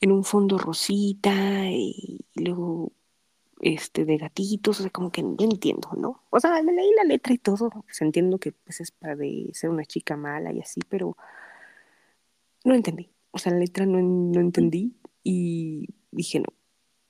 en 0.00 0.12
un 0.12 0.24
fondo 0.24 0.58
rosita 0.58 1.70
y, 1.70 2.20
luego 2.34 2.92
este 3.60 4.04
de 4.04 4.18
gatitos, 4.18 4.80
o 4.80 4.82
sea, 4.82 4.90
como 4.90 5.10
que 5.10 5.22
no 5.22 5.36
entiendo, 5.40 5.90
¿no? 5.96 6.22
O 6.30 6.40
sea, 6.40 6.62
leí 6.62 6.90
la 6.96 7.04
letra 7.04 7.34
y 7.34 7.38
todo, 7.38 7.70
pues 7.70 8.00
entiendo 8.02 8.38
que 8.38 8.52
pues 8.52 8.80
es 8.80 8.92
para 8.92 9.16
de 9.16 9.50
ser 9.52 9.70
una 9.70 9.84
chica 9.84 10.16
mala 10.16 10.52
y 10.52 10.60
así, 10.60 10.80
pero 10.88 11.16
no 12.64 12.74
entendí. 12.74 13.10
O 13.30 13.38
sea, 13.38 13.52
la 13.52 13.58
letra 13.58 13.86
no, 13.86 14.00
no 14.00 14.40
entendí 14.40 14.96
y 15.22 15.88
dije, 16.10 16.40
no, 16.40 16.46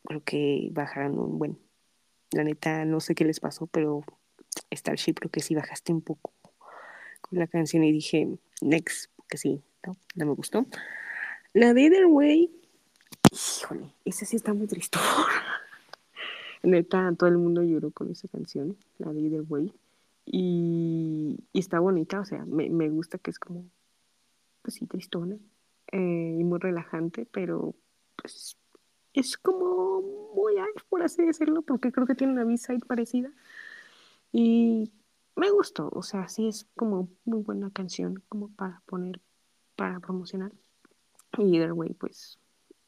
creo 0.04 0.22
que 0.24 0.68
bajaron 0.72 1.18
un 1.18 1.38
buen. 1.38 1.58
La 2.32 2.44
neta, 2.44 2.84
no 2.84 3.00
sé 3.00 3.14
qué 3.14 3.24
les 3.24 3.40
pasó, 3.40 3.66
pero 3.66 4.04
Starship 4.72 5.14
creo 5.14 5.30
que 5.30 5.40
sí 5.40 5.54
bajaste 5.54 5.92
un 5.92 6.02
poco 6.02 6.32
con 7.20 7.38
la 7.38 7.46
canción 7.46 7.84
y 7.84 7.92
dije, 7.92 8.28
next, 8.60 9.10
que 9.28 9.38
sí, 9.38 9.62
no, 9.86 9.96
no 10.14 10.26
me 10.26 10.32
gustó. 10.32 10.66
La 11.52 11.72
de 11.74 11.82
Either 11.82 12.06
Way, 12.06 12.50
híjole, 13.32 13.94
esa 14.04 14.26
sí 14.26 14.36
está 14.36 14.52
muy 14.52 14.66
triste. 14.66 14.98
Neta, 16.62 17.12
todo 17.16 17.28
el 17.28 17.38
mundo 17.38 17.62
lloró 17.62 17.90
con 17.90 18.10
esa 18.10 18.28
canción, 18.28 18.76
la 18.98 19.12
de 19.12 19.20
Either 19.20 19.44
Way. 19.48 19.72
Y, 20.26 21.38
y 21.52 21.58
está 21.58 21.80
bonita, 21.80 22.20
o 22.20 22.24
sea, 22.24 22.44
me, 22.44 22.68
me 22.68 22.90
gusta 22.90 23.16
que 23.16 23.30
es 23.30 23.38
como, 23.38 23.64
pues 24.68 24.74
sí, 24.74 24.86
tristona 24.86 25.34
eh, 25.92 26.36
y 26.38 26.44
muy 26.44 26.58
relajante, 26.58 27.24
pero 27.24 27.74
pues 28.16 28.58
es 29.14 29.38
como 29.38 30.02
muy 30.34 30.56
por 30.90 31.02
así 31.02 31.24
decirlo, 31.24 31.62
porque 31.62 31.90
creo 31.90 32.06
que 32.06 32.14
tiene 32.14 32.34
una 32.34 32.44
B-side 32.44 32.84
parecida. 32.86 33.30
Y 34.30 34.92
me 35.36 35.50
gustó, 35.50 35.88
o 35.90 36.02
sea, 36.02 36.28
sí 36.28 36.48
es 36.48 36.68
como 36.76 37.08
muy 37.24 37.40
buena 37.40 37.70
canción, 37.70 38.22
como 38.28 38.50
para 38.50 38.82
poner, 38.84 39.22
para 39.74 40.00
promocionar. 40.00 40.52
Y 41.38 41.44
Either 41.44 41.72
Way, 41.72 41.94
pues, 41.94 42.38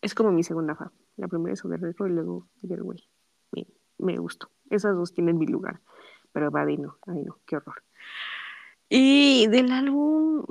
es 0.02 0.14
como 0.14 0.32
mi 0.32 0.42
segunda 0.42 0.74
fa. 0.74 0.92
La 1.16 1.28
primera 1.28 1.54
es 1.54 1.62
retro 1.62 2.08
y 2.08 2.10
luego 2.10 2.46
Either 2.60 2.82
Way. 2.82 3.08
Me, 3.52 3.66
me 3.96 4.18
gustó. 4.18 4.50
Esas 4.68 4.94
dos 4.94 5.14
tienen 5.14 5.38
mi 5.38 5.46
lugar. 5.46 5.80
Pero 6.32 6.50
Buddy 6.50 6.76
no, 6.76 6.98
no, 7.06 7.38
qué 7.46 7.56
horror. 7.56 7.82
Y 8.90 9.46
del 9.46 9.72
álbum, 9.72 10.44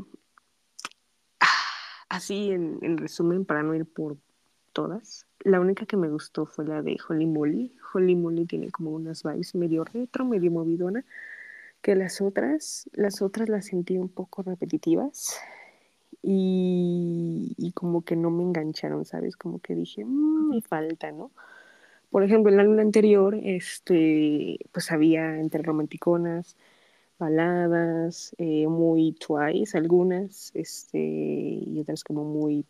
así 2.09 2.51
en, 2.51 2.79
en 2.81 2.97
resumen, 2.97 3.45
para 3.45 3.63
no 3.63 3.75
ir 3.75 3.85
por 3.85 4.17
todas, 4.73 5.25
la 5.41 5.59
única 5.59 5.85
que 5.85 5.97
me 5.97 6.09
gustó 6.09 6.45
fue 6.45 6.65
la 6.65 6.81
de 6.81 6.97
Holly 7.07 7.25
Molly. 7.25 7.73
Holly 7.93 8.15
Molly 8.15 8.45
tiene 8.45 8.71
como 8.71 8.91
unas 8.91 9.23
vibes 9.23 9.55
medio 9.55 9.83
retro, 9.83 10.25
medio 10.25 10.51
movidona, 10.51 11.05
que 11.81 11.95
las 11.95 12.21
otras, 12.21 12.89
las 12.93 13.21
otras 13.21 13.49
las 13.49 13.67
sentí 13.67 13.97
un 13.97 14.09
poco 14.09 14.43
repetitivas 14.43 15.39
y, 16.21 17.71
como 17.75 18.03
que 18.03 18.15
no 18.15 18.29
me 18.31 18.43
engancharon, 18.43 19.05
¿sabes? 19.05 19.37
Como 19.37 19.59
que 19.59 19.75
dije, 19.75 20.03
"Mm, 20.05 20.49
me 20.49 20.61
falta, 20.61 21.11
¿no? 21.11 21.31
Por 22.11 22.23
ejemplo, 22.23 22.51
en 22.51 22.59
álbum 22.59 22.79
anterior, 22.79 23.35
este, 23.35 24.59
pues 24.71 24.91
había 24.91 25.39
entre 25.39 25.63
romanticonas, 25.63 26.57
baladas, 27.19 28.33
eh, 28.37 28.67
muy 28.67 29.13
twice 29.13 29.77
algunas, 29.77 30.51
este, 30.55 30.97
y 30.97 31.79
otras 31.79 32.03
como 32.03 32.23
muy 32.23 32.65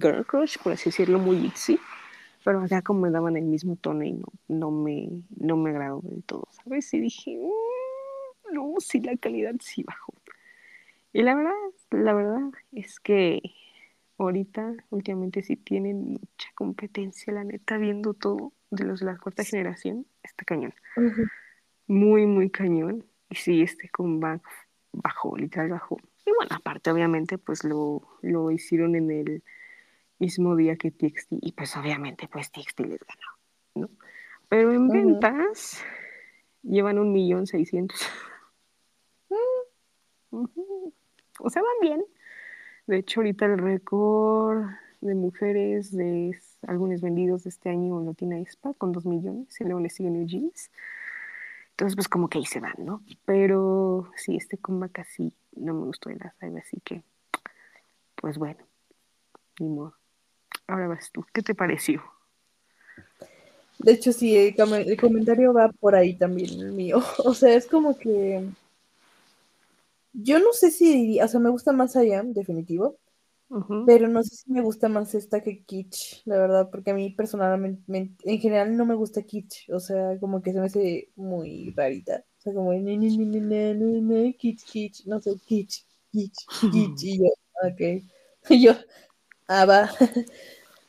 girl 0.00 0.24
crush, 0.26 0.56
por 0.62 0.72
así 0.72 0.86
decirlo, 0.86 1.18
muy 1.18 1.36
itzy, 1.36 1.78
pero 2.44 2.60
acá 2.60 2.82
como 2.82 3.00
me 3.00 3.10
daban 3.10 3.36
el 3.36 3.44
mismo 3.44 3.76
tono 3.76 4.02
y 4.04 4.12
no, 4.12 4.26
no 4.48 4.70
me, 4.70 5.08
no 5.36 5.56
me 5.56 5.70
agradó 5.70 6.00
del 6.02 6.22
todo, 6.24 6.48
¿sabes? 6.50 6.92
Y 6.94 7.00
dije, 7.00 7.38
"Mm, 7.38 8.54
no, 8.54 8.74
sí, 8.78 9.00
la 9.00 9.16
calidad 9.16 9.54
sí 9.60 9.82
bajó. 9.82 10.14
Y 11.12 11.22
la 11.22 11.34
verdad, 11.34 11.52
la 11.90 12.12
verdad 12.12 12.50
es 12.72 12.98
que 12.98 13.40
ahorita, 14.18 14.74
últimamente 14.90 15.42
sí 15.42 15.56
tienen 15.56 16.12
mucha 16.12 16.48
competencia, 16.54 17.32
la 17.32 17.44
neta, 17.44 17.78
viendo 17.78 18.14
todo 18.14 18.52
de 18.70 18.84
los 18.84 19.00
de 19.00 19.06
la 19.06 19.18
cuarta 19.18 19.44
generación, 19.44 20.06
está 20.22 20.44
cañón. 20.44 20.74
Muy, 21.86 22.26
muy 22.26 22.50
cañón. 22.50 23.04
Y 23.34 23.36
sí, 23.36 23.62
este 23.62 23.88
comeback 23.88 24.42
bajó, 24.92 25.36
literal 25.36 25.70
bajó. 25.70 25.96
Y 26.24 26.30
bueno, 26.36 26.54
aparte, 26.54 26.92
obviamente, 26.92 27.36
pues 27.36 27.64
lo, 27.64 28.00
lo 28.22 28.52
hicieron 28.52 28.94
en 28.94 29.10
el 29.10 29.42
mismo 30.20 30.54
día 30.54 30.76
que 30.76 30.92
TXT, 30.92 31.32
y 31.40 31.50
pues 31.50 31.76
obviamente, 31.76 32.28
pues 32.28 32.52
TXT 32.52 32.80
les 32.82 33.00
ganó, 33.00 33.26
¿no? 33.74 33.90
Pero 34.48 34.72
en 34.72 34.86
ventas 34.86 35.82
llevan 36.62 37.00
un 37.00 37.10
millón 37.10 37.48
seiscientos. 37.48 38.06
Ujú. 40.30 40.92
O 41.40 41.50
sea, 41.50 41.60
van 41.60 41.80
bien. 41.80 42.04
De 42.86 42.98
hecho, 42.98 43.18
ahorita 43.18 43.46
el 43.46 43.58
récord 43.58 44.66
de 45.00 45.16
mujeres 45.16 45.90
de 45.90 46.38
álbumes 46.68 47.00
vendidos 47.00 47.42
de 47.42 47.50
este 47.50 47.70
año 47.70 47.98
lo 47.98 48.14
tiene 48.14 48.36
Aespa 48.36 48.74
con 48.74 48.92
2 48.92 49.06
millones 49.06 49.60
y 49.60 49.64
luego 49.64 49.80
le 49.80 49.90
sigue 49.90 50.10
New 50.10 50.24
Jeans. 50.24 50.70
Entonces, 51.74 51.96
pues 51.96 52.08
como 52.08 52.28
que 52.28 52.38
ahí 52.38 52.46
se 52.46 52.60
van, 52.60 52.74
¿no? 52.78 53.02
Pero 53.24 54.08
sí, 54.16 54.36
este 54.36 54.58
comeback 54.58 55.00
así 55.00 55.32
no 55.56 55.74
me 55.74 55.86
gustó 55.86 56.08
de 56.08 56.16
las 56.16 56.32
IVE, 56.40 56.60
así 56.60 56.80
que, 56.84 57.02
pues 58.14 58.38
bueno, 58.38 58.64
ni 59.58 59.68
modo. 59.68 59.94
Ahora 60.68 60.86
vas 60.86 61.10
tú, 61.10 61.26
¿qué 61.32 61.42
te 61.42 61.52
pareció? 61.54 62.00
De 63.80 63.90
hecho, 63.92 64.12
sí, 64.12 64.36
el, 64.36 64.54
com- 64.54 64.72
el 64.74 65.00
comentario 65.00 65.52
va 65.52 65.68
por 65.68 65.96
ahí 65.96 66.14
también, 66.14 66.60
el 66.60 66.72
mío. 66.72 67.02
O 67.24 67.34
sea, 67.34 67.54
es 67.54 67.66
como 67.66 67.98
que. 67.98 68.48
Yo 70.12 70.38
no 70.38 70.52
sé 70.52 70.70
si 70.70 70.94
diría, 70.94 71.24
o 71.24 71.28
sea, 71.28 71.40
me 71.40 71.50
gusta 71.50 71.72
más 71.72 71.96
I 71.96 72.12
Am, 72.12 72.32
pero 73.84 74.08
no 74.08 74.22
sé 74.22 74.36
si 74.36 74.50
me 74.52 74.62
gusta 74.62 74.88
más 74.88 75.14
esta 75.14 75.42
que 75.42 75.62
Kitsch, 75.64 76.22
la 76.24 76.38
verdad, 76.38 76.70
porque 76.70 76.90
a 76.92 76.94
mí 76.94 77.10
personalmente, 77.10 77.82
me- 77.86 78.14
en 78.24 78.38
general 78.40 78.76
no 78.76 78.86
me 78.86 78.94
gusta 78.94 79.22
Kitsch, 79.22 79.68
o 79.70 79.80
sea, 79.80 80.18
como 80.20 80.42
que 80.42 80.52
se 80.52 80.60
me 80.60 80.66
hace 80.66 81.10
muy 81.16 81.72
rarita. 81.76 82.24
O 82.38 82.40
sea, 82.42 82.54
como 82.54 82.72
Kitsch, 84.38 84.64
Kitsch, 84.70 85.06
no 85.06 85.20
sé, 85.20 85.32
Kitsch, 85.46 85.84
Kitsch, 86.12 86.48
Kitsch, 86.70 87.02
y 87.04 87.18
yo, 87.18 87.28
ok. 87.68 87.80
Y 88.50 88.62
yo, 88.62 88.72
ah, 89.48 89.66
va. 89.66 89.90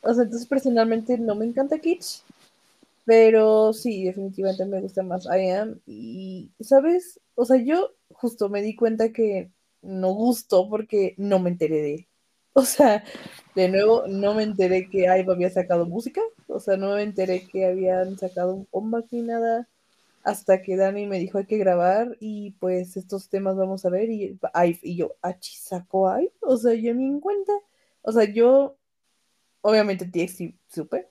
O 0.04 0.14
sea, 0.14 0.24
entonces 0.26 0.48
personalmente 0.48 1.18
no 1.18 1.36
me 1.36 1.46
encanta 1.46 1.80
Kitsch, 1.80 2.22
pero 3.06 3.74
sí, 3.74 4.04
definitivamente 4.06 4.66
me 4.66 4.82
gusta 4.82 5.04
más 5.04 5.26
I 5.26 5.50
Am. 5.52 5.82
Y, 5.86 6.52
¿sabes? 6.62 7.20
O 7.36 7.46
sea, 7.46 7.58
yo 7.58 7.92
justo 8.10 8.50
me 8.50 8.62
di 8.64 8.76
cuenta 8.76 9.12
que 9.14 9.52
no 9.82 10.14
gustó 10.14 10.70
porque 10.70 11.16
no 11.18 11.40
me 11.40 11.52
enteré 11.52 11.82
de. 11.82 12.10
O 12.58 12.64
sea, 12.64 13.04
de 13.54 13.68
nuevo, 13.68 14.08
no 14.08 14.34
me 14.34 14.44
enteré 14.44 14.90
que 14.90 15.00
IVE 15.04 15.32
había 15.32 15.50
sacado 15.50 15.86
música. 15.86 16.22
O 16.48 16.60
sea, 16.62 16.78
no 16.78 16.96
me 16.96 17.04
enteré 17.04 17.46
que 17.48 17.66
habían 17.66 18.18
sacado 18.18 18.54
un 18.54 18.66
comeback 18.66 19.08
ni 19.12 19.24
nada. 19.24 19.68
Hasta 20.24 20.62
que 20.62 20.78
Dani 20.78 21.06
me 21.06 21.20
dijo 21.20 21.38
hay 21.38 21.46
que 21.46 21.58
grabar 21.58 22.18
y 22.20 22.52
pues 22.52 22.98
estos 22.98 23.30
temas 23.30 23.58
vamos 23.58 23.86
a 23.86 23.90
ver. 23.90 24.10
Y 24.10 24.40
IVE, 24.54 24.80
y 24.84 24.96
yo, 24.96 25.16
¿achi 25.22 25.58
sacó 25.58 26.10
IVE? 26.18 26.32
O 26.42 26.58
sea, 26.58 26.74
yo 26.74 26.94
ni 26.94 27.06
en 27.06 27.20
cuenta. 27.20 27.52
O 28.02 28.12
sea, 28.14 28.24
yo, 28.24 28.78
obviamente 29.62 30.06
TXT 30.06 30.56
supe. 30.74 31.08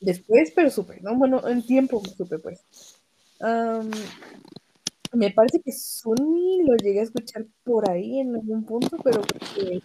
Después, 0.00 0.52
pero 0.54 0.70
supe, 0.70 1.00
¿no? 1.00 1.16
Bueno, 1.16 1.46
en 1.48 1.66
tiempo 1.66 2.00
supe, 2.16 2.38
pues. 2.38 2.64
Me 5.14 5.30
parece 5.30 5.60
que 5.60 5.72
Sunny 5.72 6.62
lo 6.64 6.76
llegué 6.76 7.00
a 7.00 7.04
escuchar 7.04 7.46
por 7.64 7.88
ahí 7.90 8.20
en 8.20 8.34
algún 8.34 8.64
punto, 8.64 8.96
pero 9.02 9.22
eh. 9.58 9.80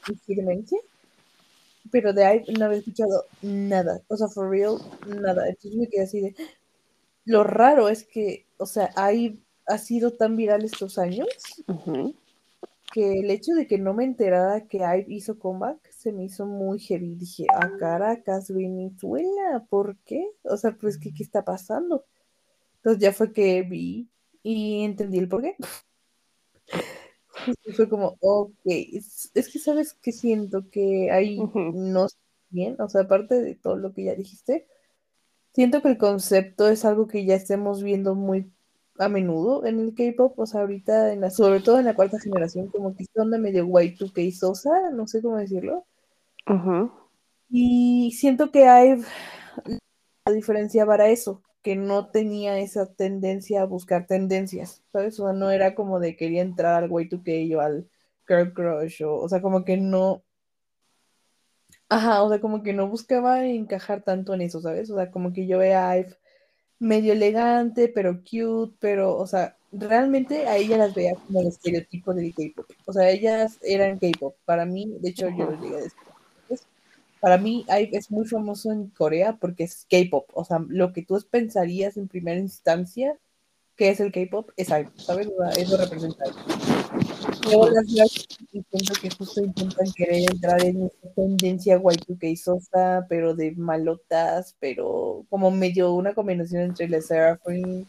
Pero 1.92 2.14
de 2.14 2.26
ahí 2.26 2.44
no 2.58 2.66
había 2.66 2.80
escuchado 2.80 3.26
nada. 3.42 4.02
O 4.08 4.18
sea, 4.18 4.28
for 4.28 4.50
real, 4.50 4.78
nada. 5.08 5.48
Entonces 5.48 5.76
me 5.76 5.88
quedé 5.88 6.04
así 6.04 6.22
de. 6.22 6.36
Lo 7.26 7.44
raro 7.44 7.90
es 7.90 8.06
que, 8.06 8.46
o 8.58 8.66
sea, 8.66 8.92
ahí 8.96 9.42
ha 9.68 9.78
sido 9.78 10.12
tan 10.12 10.36
viral 10.36 10.66
estos 10.66 10.98
años 10.98 11.28
que 12.92 13.20
el 13.20 13.30
hecho 13.30 13.54
de 13.54 13.68
que 13.68 13.78
no 13.78 13.94
me 13.94 14.04
enterara 14.04 14.68
que 14.68 14.78
IVE 14.78 15.06
hizo 15.10 15.38
comeback 15.38 15.92
se 15.92 16.12
me 16.12 16.26
hizo 16.26 16.46
muy 16.46 16.80
heavy. 16.80 17.16
Dije, 17.16 17.46
a 17.54 17.78
Caracas, 17.78 18.52
Venezuela, 18.52 19.66
¿por 19.70 19.98
qué? 20.06 20.28
O 20.44 20.58
sea, 20.58 20.72
pues, 20.72 20.98
¿qué, 20.98 21.14
qué 21.14 21.24
está 21.24 21.44
pasando? 21.44 22.06
Entonces 22.78 23.02
ya 23.02 23.14
fue 23.14 23.32
que 23.34 23.62
vi 23.64 24.10
y 24.44 24.84
entendí 24.84 25.20
el 25.20 25.30
por 25.30 25.42
qué. 25.42 25.56
Y 27.64 27.72
fue 27.74 27.90
como, 27.90 28.18
ok, 28.22 28.54
es, 28.66 29.32
es 29.34 29.50
que 29.52 29.60
sabes 29.60 29.94
que 29.94 30.12
siento 30.12 30.70
que 30.70 31.12
ahí 31.12 31.40
Ujú. 31.40 31.60
no 31.74 32.06
está 32.06 32.20
bien, 32.50 32.76
o 32.80 32.90
sea, 32.90 33.02
aparte 33.02 33.42
de 33.42 33.56
todo 33.56 33.76
lo 33.78 33.94
que 33.94 34.04
ya 34.06 34.16
dijiste, 34.16 34.68
siento 35.54 35.82
que 35.82 35.90
el 35.90 35.98
concepto 35.98 36.70
es 36.70 36.86
algo 36.86 37.08
que 37.08 37.26
ya 37.26 37.36
estemos 37.36 37.84
viendo 37.84 38.16
muy 38.16 38.52
a 39.00 39.10
menudo 39.10 39.66
en 39.66 39.80
el 39.80 39.96
K-pop, 39.96 40.40
o 40.40 40.46
sea, 40.48 40.62
ahorita, 40.62 41.14
en 41.14 41.22
la, 41.22 41.32
sobre 41.32 41.62
todo 41.62 41.80
en 41.80 41.86
la 41.86 41.96
cuarta 41.96 42.20
generación, 42.20 42.70
como 42.70 42.96
que 42.96 43.06
onda 43.16 43.38
medio 43.40 43.66
Y2K 43.66 44.32
sosa, 44.32 44.92
no 44.92 45.08
sé 45.08 45.22
cómo 45.22 45.38
decirlo. 45.38 45.86
Y 47.50 48.12
siento 48.14 48.52
que 48.52 48.68
hay 48.68 49.02
la 50.26 50.32
diferencia 50.34 50.86
para 50.86 51.10
eso, 51.10 51.42
que 51.62 51.76
no 51.76 52.08
tenía 52.08 52.60
esa 52.60 52.94
tendencia 52.94 53.62
a 53.62 53.66
buscar 53.66 54.08
tendencias, 54.08 54.84
¿sabes? 54.92 55.20
O 55.20 55.26
sea, 55.26 55.34
no 55.34 55.52
era 55.52 55.76
como 55.76 56.00
de 56.00 56.16
quería 56.16 56.42
entrar 56.42 56.84
al 56.84 56.90
Y2K 56.90 57.56
o 57.58 57.62
al 57.62 57.90
Girl 58.28 58.54
Crush, 58.54 59.04
o, 59.04 59.16
o 59.16 59.30
sea, 59.30 59.42
como 59.42 59.66
que 59.66 59.78
no. 59.78 60.24
Ajá, 61.90 62.24
o 62.24 62.30
sea, 62.30 62.40
como 62.40 62.64
que 62.64 62.74
no 62.74 62.88
buscaba 62.88 63.46
encajar 63.46 64.04
tanto 64.04 64.34
en 64.34 64.42
eso, 64.42 64.62
¿sabes? 64.62 64.90
O 64.92 64.96
sea, 64.96 65.12
como 65.12 65.34
que 65.34 65.48
yo 65.48 65.58
veía 65.58 65.90
a 65.90 65.98
Ive 65.98 66.18
medio 66.80 67.14
elegante, 67.14 67.90
pero 67.90 68.22
cute, 68.24 68.76
pero, 68.80 69.18
o 69.18 69.28
sea, 69.28 69.58
realmente 69.72 70.48
a 70.48 70.58
ella 70.58 70.78
las 70.78 70.94
veía 70.96 71.14
como 71.16 71.42
el 71.42 71.48
estereotipo 71.48 72.14
del 72.14 72.34
K-pop. 72.34 72.66
O 72.86 72.94
sea, 72.94 73.10
ellas 73.10 73.60
eran 73.62 74.00
K-pop. 74.00 74.36
Para 74.46 74.66
mí, 74.66 74.98
de 75.00 75.10
hecho, 75.10 75.30
yo 75.30 75.50
a 75.50 75.52
decir. 75.52 75.72
¿sabes? 75.72 75.94
Para 77.20 77.38
mí, 77.38 77.66
es 77.70 78.12
muy 78.12 78.26
famoso 78.26 78.72
en 78.72 78.88
Corea 78.90 79.38
porque 79.40 79.64
es 79.64 79.86
K-pop. 79.90 80.30
O 80.34 80.46
sea, 80.46 80.60
lo 80.68 80.94
que 80.94 81.04
tú 81.04 81.18
pensarías 81.30 81.98
en 81.98 82.08
primera 82.08 82.40
instancia 82.40 83.18
que 83.80 83.90
es 83.90 84.02
el 84.02 84.12
K-pop 84.12 84.52
es 84.58 84.70
IVE, 84.70 84.90
¿sabes? 84.98 85.28
O 85.28 85.42
sea, 85.42 85.52
eso 85.52 85.78
representa 85.78 86.26
IVE. 86.26 86.36
Luego 87.46 87.70
las 87.70 87.88
siento 87.88 88.94
que 89.02 89.10
justo 89.10 89.42
intentan 89.42 89.90
querer 89.96 90.30
entrar 90.30 90.62
en 90.66 90.88
esa 90.88 91.14
tendencia 91.16 91.80
Y2K 91.80 92.36
sosa, 92.36 93.06
pero 93.08 93.36
de 93.36 93.52
malotas, 93.52 94.58
pero 94.60 95.26
como 95.30 95.50
medio 95.50 95.94
una 95.94 96.14
combinación 96.14 96.64
entre 96.64 96.90
la 96.90 97.00
Seraphine 97.00 97.86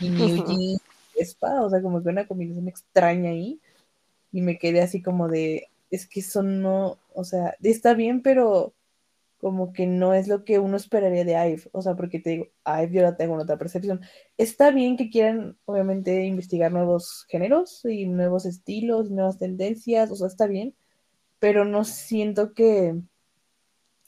y 0.00 0.08
New. 0.10 0.46
Jeans, 0.46 0.82
Espa, 1.16 1.62
o 1.62 1.70
sea, 1.70 1.80
como 1.80 2.02
que 2.02 2.10
una 2.10 2.26
combinación 2.26 2.68
extraña 2.68 3.30
ahí. 3.30 3.58
Y 4.32 4.42
me 4.42 4.58
quedé 4.58 4.82
así 4.82 5.00
como 5.00 5.28
de, 5.28 5.68
es 5.90 6.06
que 6.06 6.20
eso 6.20 6.42
no, 6.42 6.98
o 7.14 7.24
sea, 7.24 7.56
está 7.62 7.94
bien, 7.94 8.22
pero 8.22 8.74
como 9.40 9.72
que 9.72 9.86
no 9.86 10.12
es 10.12 10.28
lo 10.28 10.44
que 10.44 10.58
uno 10.58 10.76
esperaría 10.76 11.24
de 11.24 11.32
IVE. 11.32 11.70
O 11.72 11.80
sea, 11.82 11.96
porque 11.96 12.20
te 12.20 12.30
digo, 12.30 12.48
IVE 12.66 12.92
yo 12.92 13.02
la 13.02 13.16
tengo 13.16 13.34
en 13.34 13.40
otra 13.40 13.56
percepción. 13.58 14.02
Está 14.36 14.70
bien 14.70 14.96
que 14.96 15.08
quieran, 15.10 15.58
obviamente, 15.64 16.24
investigar 16.26 16.70
nuevos 16.72 17.26
géneros 17.28 17.84
y 17.86 18.06
nuevos 18.06 18.44
estilos, 18.44 19.10
nuevas 19.10 19.38
tendencias, 19.38 20.10
o 20.10 20.16
sea, 20.16 20.28
está 20.28 20.46
bien, 20.46 20.74
pero 21.38 21.64
no 21.64 21.84
siento 21.84 22.52
que 22.52 23.00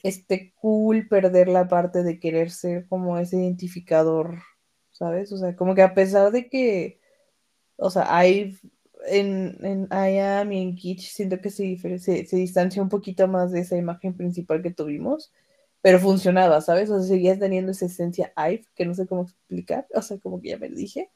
esté 0.03 0.53
cool 0.57 1.09
perder 1.09 1.49
la 1.49 1.67
parte 1.69 2.03
de 2.03 2.21
querer 2.21 2.51
ser 2.51 2.87
como 2.89 3.19
ese 3.19 3.39
identificador, 3.39 4.39
¿sabes? 4.91 5.33
O 5.33 5.39
sea, 5.39 5.57
como 5.57 5.75
que 5.75 5.83
a 5.83 5.95
pesar 5.95 6.31
de 6.33 6.49
que, 6.49 7.01
o 7.77 7.91
sea, 7.91 8.27
IVE 8.27 8.59
en, 9.07 9.59
en 9.65 9.89
I 9.91 10.19
Am 10.19 10.53
y 10.53 10.63
en 10.63 10.75
Kitsch 10.77 11.11
siento 11.11 11.41
que 11.41 11.51
se, 11.51 11.77
se, 11.99 12.27
se 12.27 12.37
distancia 12.37 12.83
un 12.83 12.89
poquito 12.89 13.29
más 13.29 13.53
de 13.53 13.61
esa 13.61 13.77
imagen 13.77 14.15
principal 14.17 14.63
que 14.63 14.71
tuvimos, 14.71 15.33
pero 15.81 15.99
funcionaba, 15.99 16.61
¿sabes? 16.61 16.91
O 16.91 16.99
sea, 16.99 17.09
seguías 17.09 17.39
teniendo 17.39 17.73
esa 17.73 17.87
esencia 17.87 18.33
IVE, 18.37 18.67
que 18.75 18.87
no 18.87 18.95
sé 18.95 19.07
cómo 19.07 19.23
explicar, 19.23 19.87
o 19.95 20.03
sea, 20.03 20.19
como 20.19 20.41
que 20.41 20.51
ya 20.51 20.59
me 20.59 20.69
lo 20.69 20.77
dije, 20.77 21.11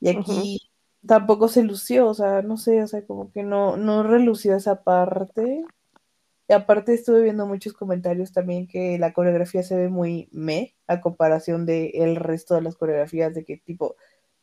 y 0.00 0.08
aquí 0.08 0.70
tampoco 1.06 1.48
se 1.48 1.62
lució, 1.62 2.08
o 2.08 2.14
sea, 2.14 2.42
no 2.42 2.56
sé, 2.56 2.82
o 2.82 2.86
sea, 2.86 3.04
como 3.06 3.30
que 3.32 3.42
no, 3.42 3.76
no 3.76 4.02
relució 4.02 4.56
esa 4.56 4.82
parte. 4.82 5.64
Y 6.48 6.52
aparte 6.52 6.94
estuve 6.94 7.22
viendo 7.22 7.46
muchos 7.46 7.74
comentarios 7.74 8.32
también 8.32 8.66
que 8.66 8.98
la 8.98 9.12
coreografía 9.12 9.62
se 9.62 9.76
ve 9.76 9.88
muy 9.88 10.28
me 10.32 10.74
a 10.88 11.00
comparación 11.00 11.64
de 11.64 11.90
el 11.94 12.16
resto 12.16 12.54
de 12.54 12.62
las 12.62 12.76
coreografías 12.76 13.34
de 13.34 13.44
que 13.44 13.58
tipo, 13.58 13.96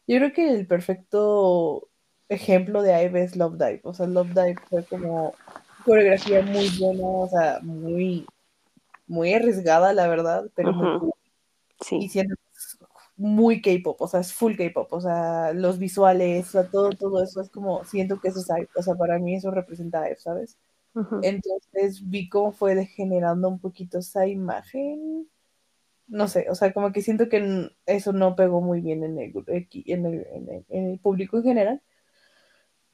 yo 0.07 0.18
creo 0.18 0.32
que 0.34 0.49
el 0.51 0.68
perfecto 0.68 1.89
ejemplo 2.30 2.82
de 2.82 3.03
IVE 3.05 3.23
es 3.23 3.36
Love 3.36 3.57
Dive, 3.57 3.82
o 3.84 3.93
sea, 3.93 4.07
Love 4.07 4.30
Dive 4.30 4.55
fue 4.69 4.84
como 4.86 5.34
coreografía 5.86 6.41
muy 6.41 6.69
buena, 6.80 7.07
o 7.07 7.30
sea, 7.30 7.59
muy, 7.61 8.25
muy 9.07 9.34
arriesgada, 9.34 9.93
la 9.93 10.07
verdad, 10.07 10.49
pero 10.55 10.73
muy 10.73 10.88
Ujú. 10.88 10.99
cool. 10.99 11.11
Y 11.80 11.84
Sí. 11.86 12.09
siendo 12.09 12.36
muy 13.15 13.61
K-pop, 13.61 14.01
o 14.01 14.07
sea, 14.07 14.19
es 14.19 14.34
full 14.34 14.55
K-pop, 14.55 14.91
o 14.93 15.01
sea, 15.01 15.53
los 15.53 15.80
visuales, 15.80 16.49
o 16.49 16.51
sea, 16.51 16.69
todo, 16.69 16.89
todo 16.91 17.23
eso 17.23 17.41
es 17.41 17.49
como, 17.49 17.84
siento 17.86 18.19
que 18.19 18.28
eso 18.30 18.39
es 18.39 18.49
IVE, 18.49 18.69
o 18.75 18.84
sea, 18.84 18.95
para 18.95 19.17
mí 19.19 19.36
eso 19.36 19.51
representa 19.51 20.05
IVE, 20.07 20.17
¿sabes? 20.17 20.57
Entonces 21.21 22.09
vi 22.09 22.30
cómo 22.30 22.51
fue 22.51 22.75
degenerando 22.75 23.47
un 23.47 23.59
poquito 23.59 23.99
esa 23.99 24.28
imagen. 24.28 25.28
No 26.07 26.28
sé, 26.28 26.47
o 26.49 26.55
sea, 26.55 26.73
como 26.73 26.91
que 26.91 27.01
siento 27.01 27.28
que 27.28 27.69
eso 27.86 28.13
no 28.13 28.36
pegó 28.36 28.61
muy 28.61 28.82
bien 28.82 29.03
en 29.03 29.17
el, 29.17 29.34
en 29.47 30.05
el, 30.05 30.28
en 30.32 30.49
el, 30.49 30.65
en 30.69 30.91
el 30.91 30.99
público 30.99 31.38
en 31.38 31.43
general. 31.43 31.82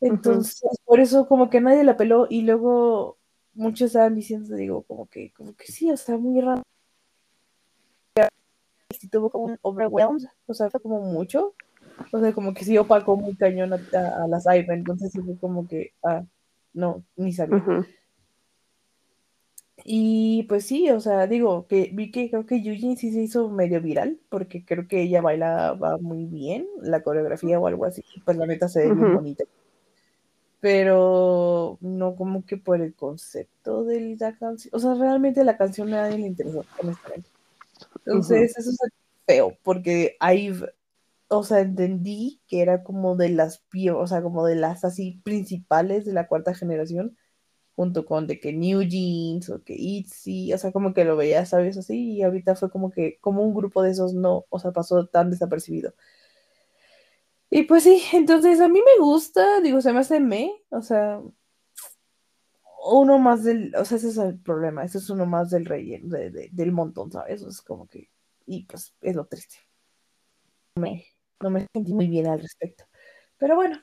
Entonces, 0.08 0.70
por 0.86 1.00
eso 1.00 1.28
como 1.28 1.50
que 1.50 1.62
nadie 1.62 1.84
la 1.84 1.98
peló 1.98 2.28
y 2.30 2.42
luego 2.44 3.18
muchos 3.54 3.88
estaban 3.88 4.16
diciendo, 4.16 4.56
digo, 4.56 4.84
como 4.84 5.08
que, 5.08 5.32
como 5.34 5.56
que 5.56 5.68
sí, 5.72 5.90
o 5.92 5.98
sea, 5.98 6.18
muy 6.18 6.42
raro. 6.42 6.62
Sí 9.00 9.08
tuvo 9.10 9.30
como 9.30 9.46
un 9.46 9.60
overwhelmed, 9.62 10.24
o 10.46 10.54
sea, 10.54 10.70
fue 10.70 10.80
como 10.80 11.00
mucho. 11.02 11.56
O 12.12 12.20
sea, 12.20 12.34
como 12.34 12.54
que 12.54 12.64
sí 12.64 12.78
opacó 12.78 13.16
muy 13.18 13.36
cañón 13.36 13.74
a, 13.74 13.76
a- 13.94 14.24
a 14.24 14.28
las 14.28 14.46
IVE, 14.46 14.74
entonces 14.74 15.12
fue 15.14 15.38
como 15.38 15.68
que, 15.68 15.94
ah, 16.04 16.24
no, 16.74 17.04
ni 17.16 17.34
sabía. 17.34 17.58
Ujú. 17.58 17.86
Y 19.86 20.44
pues 20.44 20.66
sí, 20.66 20.90
o 20.92 21.00
sea, 21.00 21.28
digo, 21.28 21.68
que 21.68 21.90
vi 21.94 22.12
que 22.12 22.30
creo 22.30 22.46
que 22.46 22.62
Yujin 22.62 22.96
sí 22.96 23.12
se 23.12 23.22
hizo 23.24 23.50
medio 23.50 23.82
viral, 23.82 24.20
porque 24.30 24.64
creo 24.64 24.88
que 24.88 25.02
ella 25.02 25.22
bailaba 25.22 25.98
muy 25.98 26.26
bien, 26.26 26.68
la 26.82 27.02
coreografía 27.04 27.60
o 27.60 27.68
algo 27.68 27.86
así, 27.86 28.04
pues 28.24 28.38
la 28.38 28.46
neta 28.46 28.70
se 28.70 28.86
ve 28.86 28.94
muy 28.94 29.12
bonita. 29.16 29.44
Pero 30.64 31.78
no 31.82 32.16
como 32.16 32.46
que 32.46 32.56
por 32.56 32.80
el 32.80 32.96
concepto 32.96 33.84
de 33.84 34.16
la 34.18 34.38
canción, 34.38 34.74
o 34.74 34.80
sea, 34.80 34.94
realmente 34.94 35.44
la 35.44 35.58
canción 35.58 35.94
a 35.94 36.04
nadie 36.04 36.20
le 36.20 36.28
interesó, 36.28 36.64
honestamente. 36.82 37.28
Entonces, 38.06 38.58
eso 38.58 38.70
es 38.70 38.78
feo, 39.28 39.58
porque 39.62 40.16
ahí, 40.22 40.54
o 41.28 41.44
sea, 41.44 41.60
entendí 41.60 42.40
que 42.48 42.62
era 42.62 42.82
como 42.82 43.18
de 43.18 43.28
las, 43.28 43.62
o 43.94 44.08
sea, 44.08 44.22
como 44.22 44.46
de 44.46 44.56
las 44.56 44.86
así 44.86 45.20
principales 45.26 46.06
de 46.06 46.14
la 46.14 46.30
cuarta 46.30 46.54
generación, 46.54 47.18
junto 47.76 48.06
con 48.06 48.26
de 48.26 48.40
que 48.40 48.54
New 48.54 48.84
Jeans 48.84 49.50
o 49.50 49.62
que 49.66 49.76
ITZY, 49.78 50.54
o 50.54 50.58
sea, 50.58 50.72
como 50.72 50.94
que 50.94 51.04
lo 51.04 51.18
veía, 51.18 51.46
¿sabes? 51.46 51.78
Así, 51.78 52.14
y 52.14 52.24
ahorita 52.24 52.56
fue 52.56 52.72
como 52.72 52.90
que, 52.90 53.18
como 53.20 53.44
un 53.44 53.54
grupo 53.54 53.84
de 53.84 53.92
esos 53.92 54.14
no, 54.14 54.46
o 54.48 54.60
sea, 54.60 54.72
pasó 54.72 55.08
tan 55.08 55.30
desapercibido. 55.30 55.94
Y 57.56 57.64
pues 57.64 57.84
sí, 57.84 58.02
entonces 58.14 58.60
a 58.62 58.68
mí 58.68 58.80
me 58.82 59.02
gusta, 59.04 59.62
digo, 59.62 59.80
se 59.80 59.94
me 59.94 60.00
hace 60.00 60.20
me, 60.20 60.52
o 60.72 60.82
sea, 60.82 61.22
uno 62.86 63.18
más 63.20 63.44
del, 63.44 63.74
o 63.76 63.86
sea, 63.86 63.98
ese 63.98 64.10
es 64.10 64.18
el 64.18 64.38
problema, 64.40 64.84
ese 64.84 64.98
es 64.98 65.10
uno 65.10 65.26
más 65.26 65.50
del 65.50 65.66
relleno, 65.66 66.10
de- 66.10 66.30
de- 66.32 66.50
del 66.52 66.72
montón, 66.72 67.12
¿sabes? 67.12 67.42
Es 67.42 67.62
como 67.62 67.88
que, 67.88 68.10
y 68.46 68.66
pues 68.66 68.94
es 69.02 69.16
lo 69.16 69.26
triste. 69.26 69.56
Me, 70.76 71.06
no 71.42 71.50
me 71.50 71.68
sentí 71.74 71.94
muy 71.94 72.08
bien 72.08 72.28
al 72.28 72.40
respecto. 72.42 72.86
Pero 73.38 73.56
bueno, 73.56 73.80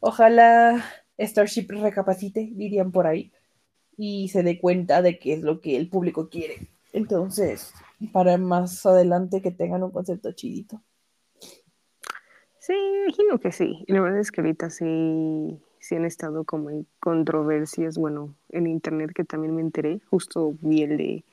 ojalá 0.00 0.84
Starship 1.18 1.66
recapacite, 1.70 2.50
dirían 2.54 2.92
por 2.92 3.06
ahí, 3.06 3.32
y 3.96 4.28
se 4.30 4.42
dé 4.42 4.60
cuenta 4.60 5.02
de 5.02 5.18
qué 5.18 5.34
es 5.34 5.42
lo 5.42 5.60
que 5.60 5.76
el 5.76 5.90
público 5.90 6.28
quiere. 6.30 6.68
Entonces, 6.92 7.72
para 8.12 8.38
más 8.38 8.86
adelante 8.86 9.42
que 9.42 9.52
tengan 9.52 9.82
un 9.84 9.92
concepto 9.92 10.32
chidito. 10.32 10.82
Sí, 12.60 12.74
imagino 13.04 13.38
que 13.40 13.52
sí. 13.52 13.84
Y 13.86 13.92
la 13.92 14.00
verdad 14.02 14.20
es 14.20 14.30
que 14.30 14.42
ahorita 14.42 14.70
sí, 14.70 15.58
sí 15.78 15.94
han 15.96 16.04
estado 16.04 16.44
como 16.44 16.70
en 16.70 16.86
controversias, 17.00 17.96
bueno, 17.98 18.34
en 18.50 18.66
internet 18.66 19.12
que 19.14 19.24
también 19.24 19.54
me 19.56 19.62
enteré. 19.62 20.00
Justo 20.10 20.54
vi 20.60 20.82
el 20.82 20.96
de, 20.98 21.24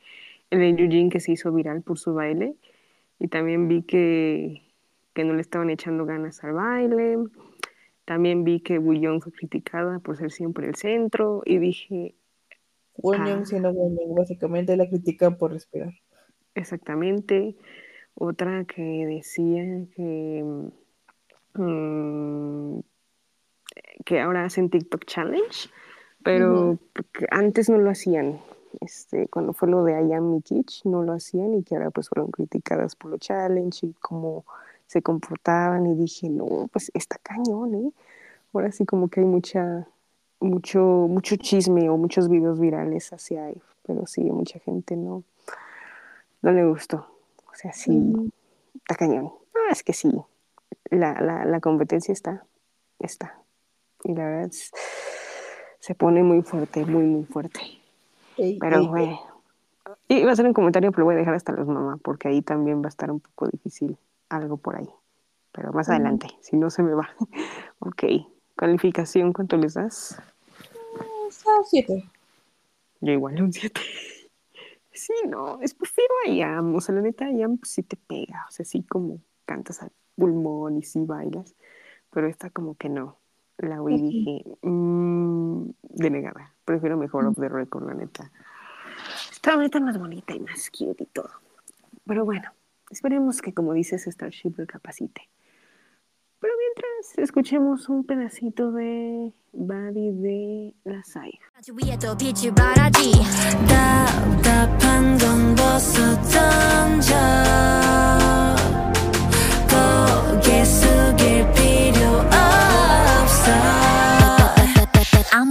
el 0.52 0.60
de 0.60 0.70
Eugene 0.84 1.10
que 1.10 1.20
se 1.20 1.34
hizo 1.34 1.52
viral 1.52 1.82
por 1.84 2.00
su 2.00 2.14
baile. 2.14 2.56
Y 3.20 3.28
también 3.28 3.68
vi 3.68 3.84
que, 3.84 4.62
que 5.14 5.26
no 5.26 5.34
le 5.34 5.42
estaban 5.42 5.70
echando 5.70 6.06
ganas 6.06 6.44
al 6.44 6.54
baile. 6.54 7.18
También 8.06 8.46
vi 8.46 8.62
que 8.62 8.76
Young 8.76 9.22
fue 9.22 9.34
criticada 9.34 10.00
por 10.00 10.18
ser 10.18 10.32
siempre 10.32 10.68
el 10.68 10.76
centro. 10.76 11.42
Y 11.46 11.58
dije, 11.58 12.16
Wonyong 12.96 13.42
Ah. 13.42 13.46
siendo 13.46 13.72
Wonyong, 13.72 14.16
básicamente 14.16 14.78
la 14.78 14.88
critican 14.88 15.38
por 15.38 15.52
respirar. 15.52 15.94
exactamente. 16.56 17.56
Otra 18.16 18.66
que 18.66 18.82
decía 19.06 19.64
que, 19.96 20.44
mm, 21.58 22.80
que 24.06 24.20
ahora 24.20 24.46
hacen 24.46 24.70
TikTok 24.70 25.06
Challenge, 25.06 25.70
pero 26.24 26.78
antes 27.32 27.70
no 27.70 27.78
lo 27.78 27.90
hacían. 27.90 28.40
Este, 28.82 29.28
cuando 29.28 29.54
fue 29.54 29.70
lo 29.70 29.84
de 29.84 29.94
I 29.94 30.14
Am 30.14 30.32
Mikich, 30.32 30.86
no 30.86 31.04
lo 31.04 31.14
hacían 31.14 31.54
y 31.56 31.64
que 31.64 31.76
ahora 31.76 31.90
pues 31.90 32.10
fueron 32.10 32.32
criticadas 32.32 32.96
por 32.96 33.12
los 33.12 33.20
challenge 33.20 33.88
y 33.88 33.94
cómo 33.94 34.46
se 34.86 35.02
comportaban 35.02 35.86
y 35.88 35.96
dije, 35.96 36.30
no, 36.30 36.70
pues 36.72 36.92
está 36.94 37.18
cañón, 37.22 37.76
¿eh? 37.76 37.92
Ahora 38.54 38.72
sí 38.72 38.86
como 38.86 39.10
que 39.10 39.20
hay 39.20 39.26
mucha, 39.26 39.88
mucho, 40.40 40.80
mucho 40.80 41.36
chisme 41.36 41.90
o 41.90 41.98
muchos 41.98 42.30
videos 42.30 42.60
virales 42.60 43.12
hacia 43.12 43.46
ahí, 43.46 43.62
pero 43.86 44.08
sí, 44.08 44.22
mucha 44.22 44.60
gente 44.60 44.96
no, 44.96 45.24
no 46.42 46.52
le 46.52 46.66
gustó. 46.66 47.08
O 47.52 47.56
sea, 47.56 47.74
sí, 47.74 48.32
está 48.76 48.96
cañón. 48.96 49.32
Ah, 49.54 49.72
es 49.72 49.84
que 49.84 49.94
sí, 49.94 50.12
la, 50.92 51.20
la, 51.22 51.46
la 51.46 51.60
competencia 51.60 52.12
está, 52.12 52.46
está. 53.00 53.40
Y 54.04 54.14
la 54.14 54.26
verdad 54.26 54.46
es- 54.46 54.72
se 55.80 55.96
pone 55.96 56.24
muy 56.24 56.42
fuerte, 56.42 56.86
muy, 56.86 57.06
muy 57.06 57.24
fuerte. 57.26 57.60
Ey, 58.38 58.58
Pero 58.60 58.80
ey, 58.80 58.88
bueno. 58.88 59.20
Y 60.08 60.18
iba 60.18 60.30
a 60.30 60.34
hacer 60.34 60.46
un 60.46 60.54
comentario, 60.54 60.92
pero 60.92 61.02
lo 61.02 61.06
voy 61.06 61.16
a 61.16 61.18
dejar 61.18 61.34
hasta 61.36 61.54
los 61.54 61.68
mamás, 61.68 62.00
porque 62.02 62.28
ahí 62.28 62.42
también 62.42 62.82
va 62.82 62.88
a 62.88 62.90
estar 62.90 63.10
un 63.12 63.20
poco 63.22 63.48
difícil 63.48 63.98
algo 64.30 64.58
por 64.58 64.76
ahí. 64.76 64.90
Pero 65.54 65.72
más 65.72 65.90
adelante, 65.90 66.28
si 66.42 66.56
no 66.58 66.70
se 66.70 66.84
me 66.84 66.94
va. 66.94 67.10
ok. 67.80 68.04
Calificación, 68.56 69.34
¿cuánto 69.34 69.56
les 69.58 69.76
das? 69.76 70.22
Está 71.30 71.52
siete. 71.66 72.04
Yo 73.02 73.12
igual 73.14 73.42
un 73.42 73.54
7. 73.54 73.80
Sí, 74.92 75.14
no, 75.28 75.62
es 75.62 75.76
prefiero 75.76 76.12
a 76.26 76.32
Yam. 76.32 76.74
O 76.74 76.82
sea, 76.82 76.96
la 76.96 77.02
neta, 77.02 77.30
Yam 77.32 77.60
pues, 77.60 77.70
sí 77.72 77.84
te 77.84 77.96
pega. 77.98 78.46
O 78.50 78.52
sea, 78.52 78.66
sí 78.66 78.82
como 78.82 79.22
cantas 79.46 79.84
al 79.84 79.92
pulmón 80.18 80.78
y 80.78 80.84
sí 80.84 81.06
bailas. 81.06 81.56
Pero 82.12 82.28
esta 82.28 82.50
como 82.50 82.76
que 82.76 82.90
no. 82.90 83.18
La 83.58 83.82
oí 83.82 83.96
y 83.96 84.02
dije, 84.02 84.58
mm, 84.62 85.70
denegada. 85.82 86.54
Prefiero 86.66 86.98
mejor 86.98 87.26
Off 87.26 87.38
the 87.40 87.50
Record, 87.50 87.88
la 87.88 87.94
neta. 87.94 88.32
Esta 89.32 89.56
neta 89.56 89.80
más 89.80 89.98
bonita 89.98 90.36
y 90.36 90.40
más 90.40 90.70
cute 90.70 91.04
y 91.04 91.08
todo. 91.08 91.30
Pero 92.06 92.26
bueno, 92.26 92.52
esperemos 92.90 93.42
que 93.42 93.54
como 93.54 93.74
dices 93.74 94.06
Starship 94.06 94.54
recapacite. 94.58 95.30
Pero 96.40 96.54
mientras, 96.60 97.18
escuchemos 97.18 97.90
un 97.90 98.04
pedacito 98.06 98.72
de 98.72 99.34
Body 99.54 100.12
de 100.12 100.76
la 100.84 101.04
Sai. 101.04 101.40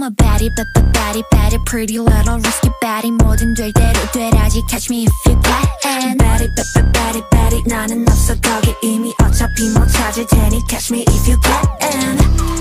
a 0.06 0.10
baddie, 0.10 0.48
but 0.54 0.66
the 0.74 0.80
baddie, 0.92 1.24
baddie, 1.32 1.64
pretty 1.66 1.98
little 1.98 2.38
risky 2.38 2.70
baddie 2.80 3.10
뭐든 3.10 3.54
될 3.54 3.72
대로 3.72 3.98
되라지 4.12 4.62
Catch 4.68 4.90
me 4.90 5.04
if 5.04 5.12
you 5.26 5.40
can 5.82 6.16
baddie, 6.18 6.48
but 6.54 6.66
the 6.74 6.82
baddie, 6.92 7.24
baddie 7.30 7.62
나는 7.66 8.08
없어 8.08 8.34
거기 8.40 8.74
이미 8.82 9.12
어차피 9.20 9.68
못 9.70 9.86
찾을 9.88 10.26
테니 10.28 10.62
Catch 10.68 10.94
me 10.94 11.04
if 11.08 11.28
you 11.28 11.36
can 11.42 12.55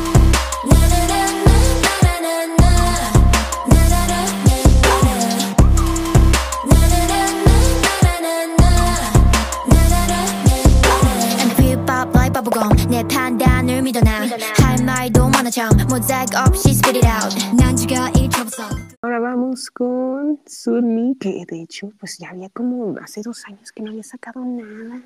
Con 20.37 20.49
Sunmi, 20.49 21.17
que 21.17 21.45
de 21.47 21.63
hecho, 21.63 21.93
pues 21.99 22.19
ya 22.19 22.31
había 22.31 22.49
como 22.51 22.97
hace 22.99 23.23
dos 23.23 23.45
años 23.47 23.73
que 23.73 23.83
no 23.83 23.91
había 23.91 24.03
sacado 24.03 24.45
nada. 24.45 25.03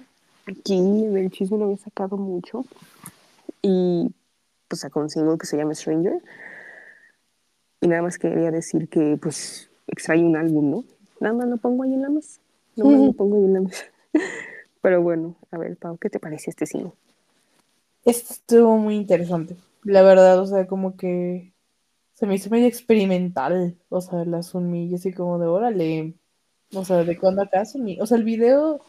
Aquí 0.46 0.78
en 0.78 1.16
el 1.16 1.30
chisme 1.30 1.58
no 1.58 1.64
había 1.64 1.76
sacado 1.76 2.16
mucho. 2.16 2.64
Y 3.62 4.10
pues 4.68 4.80
sacó 4.80 5.00
un 5.00 5.10
single 5.10 5.38
que 5.38 5.46
se 5.46 5.56
llama 5.56 5.74
Stranger. 5.74 6.22
Y 7.80 7.88
nada 7.88 8.02
más 8.02 8.18
quería 8.18 8.50
decir 8.50 8.88
que 8.88 9.18
pues 9.20 9.70
extraño 9.86 10.26
un 10.26 10.36
álbum, 10.36 10.70
¿no? 10.70 10.84
Nada 11.20 11.34
más 11.34 11.48
lo 11.48 11.56
pongo 11.56 11.82
ahí 11.82 11.94
en 11.94 12.02
la 12.02 12.10
mesa. 12.10 12.40
Nada 12.76 12.90
más 12.90 13.00
lo 13.00 13.12
pongo 13.12 13.36
ahí 13.36 13.44
en 13.44 13.54
la 13.54 13.60
mesa. 13.60 13.84
Pero 14.82 15.02
bueno, 15.02 15.36
a 15.50 15.58
ver, 15.58 15.76
Pau, 15.76 15.98
¿qué 15.98 16.08
te 16.08 16.18
parece 16.18 16.50
este 16.50 16.66
single? 16.66 16.92
Esto 18.04 18.32
estuvo 18.32 18.76
muy 18.78 18.96
interesante. 18.96 19.56
La 19.82 20.02
verdad, 20.02 20.38
o 20.38 20.46
sea, 20.46 20.66
como 20.66 20.96
que 20.96 21.49
se 22.20 22.26
me 22.26 22.34
hizo 22.34 22.50
medio 22.50 22.66
experimental. 22.66 23.78
O 23.88 24.00
sea, 24.02 24.24
la 24.26 24.42
Sunmi, 24.42 24.88
y 24.88 24.94
así 24.94 25.12
como 25.12 25.38
de 25.38 25.46
órale. 25.46 26.14
O 26.74 26.84
sea, 26.84 27.02
¿de 27.04 27.18
cuándo 27.18 27.42
acá 27.42 27.64
Sunmi? 27.64 27.98
O 28.00 28.06
sea, 28.06 28.18
el 28.18 28.24
video, 28.24 28.80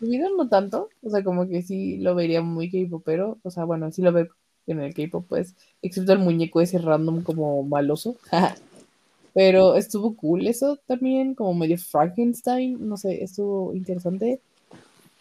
el 0.00 0.08
video 0.10 0.36
no 0.36 0.48
tanto. 0.48 0.88
O 1.02 1.10
sea, 1.10 1.22
como 1.22 1.46
que 1.48 1.62
sí 1.62 1.98
lo 1.98 2.16
vería 2.16 2.42
muy 2.42 2.70
K-popero. 2.70 3.38
O 3.44 3.50
sea, 3.50 3.64
bueno, 3.64 3.92
sí 3.92 4.02
lo 4.02 4.12
veo 4.12 4.26
en 4.66 4.80
el 4.80 4.92
K-pop, 4.92 5.24
pues. 5.28 5.54
Excepto 5.82 6.12
el 6.12 6.18
muñeco 6.18 6.60
ese 6.60 6.78
random 6.78 7.22
como 7.22 7.62
maloso. 7.62 8.16
Pero 9.34 9.76
estuvo 9.76 10.16
cool 10.16 10.48
eso 10.48 10.78
también, 10.86 11.34
como 11.36 11.54
medio 11.54 11.78
Frankenstein. 11.78 12.88
No 12.88 12.96
sé, 12.96 13.22
estuvo 13.22 13.72
interesante. 13.72 14.40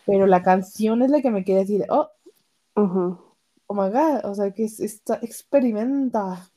Pero 0.08 0.26
la 0.26 0.42
canción 0.42 1.04
es 1.04 1.12
la 1.12 1.22
que 1.22 1.30
me 1.30 1.44
queda 1.44 1.62
así 1.62 1.78
de, 1.78 1.86
oh, 1.90 2.10
oh 2.74 3.74
my 3.76 3.90
god, 3.92 4.26
o 4.26 4.34
sea, 4.34 4.52
que 4.52 4.64
es, 4.64 4.80
está, 4.80 5.20
experimenta. 5.22 6.50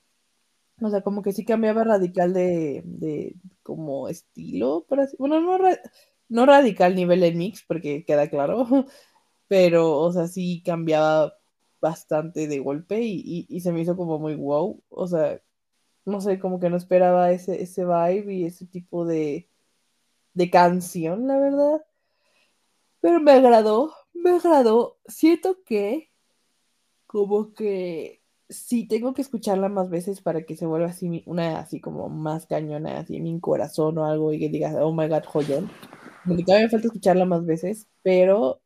O 0.83 0.91
sea, 0.91 1.03
como 1.03 1.22
que 1.22 1.33
sí 1.33 1.45
cambiaba 1.45 1.85
radical 1.85 2.33
de, 2.33 2.83
de 2.85 3.37
como 3.62 4.09
estilo, 4.09 4.87
por 4.89 5.01
así, 5.01 5.16
bueno, 5.18 5.41
no, 5.41 5.59
ra- 5.59 5.81
no 6.28 6.47
radical 6.47 6.95
nivel 6.95 7.20
de 7.20 7.33
mix, 7.33 7.62
porque 7.66 8.05
queda 8.05 8.28
claro, 8.31 8.66
pero, 9.49 9.99
o 9.99 10.12
sea, 10.12 10.28
sí 10.28 10.62
cambiaba 10.64 11.35
bastante 11.81 12.49
de 12.49 12.59
golpe 12.61 13.01
y, 13.03 13.22
y, 13.24 13.47
y 13.57 13.61
se 13.62 13.72
me 13.72 13.81
hizo 13.83 13.97
como 13.97 14.18
muy 14.18 14.35
wow, 14.37 14.83
o 14.91 15.07
sea, 15.09 15.41
no 16.07 16.20
sé, 16.22 16.39
como 16.41 16.61
que 16.61 16.70
no 16.70 16.76
esperaba 16.78 17.33
ese, 17.33 17.62
ese 17.62 17.85
vibe 17.87 18.35
y 18.35 18.47
ese 18.47 18.66
tipo 18.66 19.07
de, 19.07 19.49
de 20.35 20.51
canción, 20.51 21.26
la 21.28 21.39
verdad. 21.39 21.83
Pero 23.01 23.20
me 23.20 23.33
agradó, 23.33 23.93
me 24.14 24.31
agradó. 24.31 24.99
Siento 25.07 25.62
que 25.64 26.11
como 27.07 27.55
que 27.55 28.20
sí 28.51 28.86
tengo 28.86 29.14
que 29.14 29.22
escucharla 29.22 29.68
más 29.68 29.88
veces 29.90 30.20
para 30.20 30.42
que 30.42 30.57
se 30.57 30.66
vuelva 30.66 30.88
así 30.88 31.22
una 31.26 31.61
así 31.61 31.80
como 31.80 32.09
más 32.09 32.46
cañona, 32.46 32.98
así 33.01 33.16
en 33.16 33.24
mi 33.24 33.40
corazón 33.40 33.98
o 33.98 34.05
algo 34.05 34.32
y 34.32 34.40
que 34.40 34.48
digas, 34.48 34.74
oh 34.78 34.92
my 34.92 35.09
god, 35.09 35.24
joyón. 35.24 35.70
Porque 36.26 36.44
todavía 36.44 36.66
me 36.66 36.70
falta 36.70 36.88
escucharla 36.88 37.24
más 37.24 37.46
veces, 37.46 37.86
pero 38.03 38.61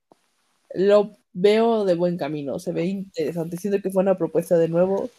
lo 0.74 1.12
veo 1.32 1.84
de 1.84 1.94
buen 1.94 2.16
camino, 2.16 2.58
se 2.58 2.72
ve 2.72 2.86
interesante. 2.86 3.56
Siento 3.58 3.80
que 3.82 3.90
fue 3.90 4.02
una 4.02 4.18
propuesta 4.18 4.58
de 4.58 4.68
nuevo 4.68 5.10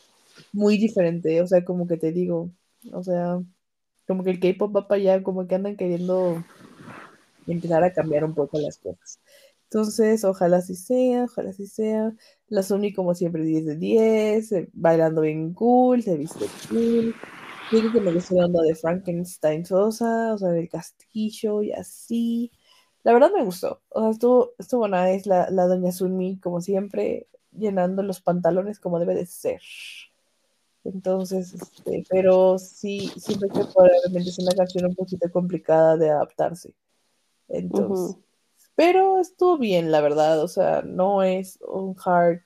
muy 0.53 0.77
diferente, 0.77 1.41
o 1.41 1.47
sea, 1.47 1.63
como 1.63 1.87
que 1.87 1.97
te 1.97 2.11
digo, 2.11 2.49
o 2.91 3.03
sea, 3.03 3.39
como 4.07 4.23
que 4.23 4.31
el 4.31 4.39
K-pop 4.39 4.75
va 4.75 4.87
para 4.87 4.99
allá, 5.01 5.23
como 5.23 5.47
que 5.47 5.55
andan 5.55 5.77
queriendo 5.77 6.43
empezar 7.47 7.83
a 7.83 7.93
cambiar 7.93 8.23
un 8.23 8.33
poco 8.33 8.59
las 8.59 8.77
cosas. 8.77 9.19
Entonces, 9.69 10.23
ojalá 10.23 10.57
así 10.57 10.75
sea, 10.75 11.25
ojalá 11.25 11.49
así 11.49 11.67
sea. 11.67 12.13
La 12.47 12.63
Sony, 12.63 12.93
como 12.95 13.15
siempre, 13.15 13.43
10 13.43 13.65
de 13.65 13.75
10, 13.75 14.51
eh, 14.51 14.69
bailando 14.73 15.21
bien 15.21 15.53
cool, 15.53 16.03
se 16.03 16.17
viste 16.17 16.45
cool. 16.69 17.15
Que 17.71 17.99
me 17.99 18.13
gustó 18.13 18.35
la 18.35 18.45
onda 18.45 18.61
de 18.61 18.75
Frankenstein 18.75 19.65
Sosa, 19.65 20.33
o 20.33 20.37
sea, 20.37 20.49
del 20.49 20.69
castillo 20.69 21.63
y 21.63 21.71
así. 21.71 22.51
La 23.03 23.11
verdad 23.13 23.31
me 23.35 23.43
gustó. 23.43 23.81
O 23.89 24.01
sea, 24.01 24.11
estuvo, 24.11 24.53
estuvo 24.59 24.87
nice 24.87 25.27
la, 25.27 25.49
la 25.49 25.65
doña 25.65 25.91
Sunmi, 25.91 26.39
como 26.39 26.61
siempre, 26.61 27.27
llenando 27.51 28.03
los 28.03 28.21
pantalones 28.21 28.79
como 28.79 28.99
debe 28.99 29.15
de 29.15 29.25
ser. 29.25 29.61
Entonces, 30.83 31.53
este, 31.55 32.03
pero 32.07 32.59
sí, 32.59 33.11
siento 33.17 33.47
que 33.47 33.61
probablemente 33.73 34.29
es 34.29 34.39
una 34.39 34.51
canción 34.55 34.85
un 34.85 34.95
poquito 34.95 35.29
complicada 35.31 35.97
de 35.97 36.11
adaptarse. 36.11 36.75
Entonces. 37.47 38.24
Pero 38.75 39.19
estuvo 39.19 39.57
bien, 39.57 39.91
la 39.91 40.01
verdad. 40.01 40.41
O 40.43 40.47
sea, 40.47 40.81
no 40.83 41.23
es 41.23 41.59
un 41.67 41.95
hard. 42.05 42.41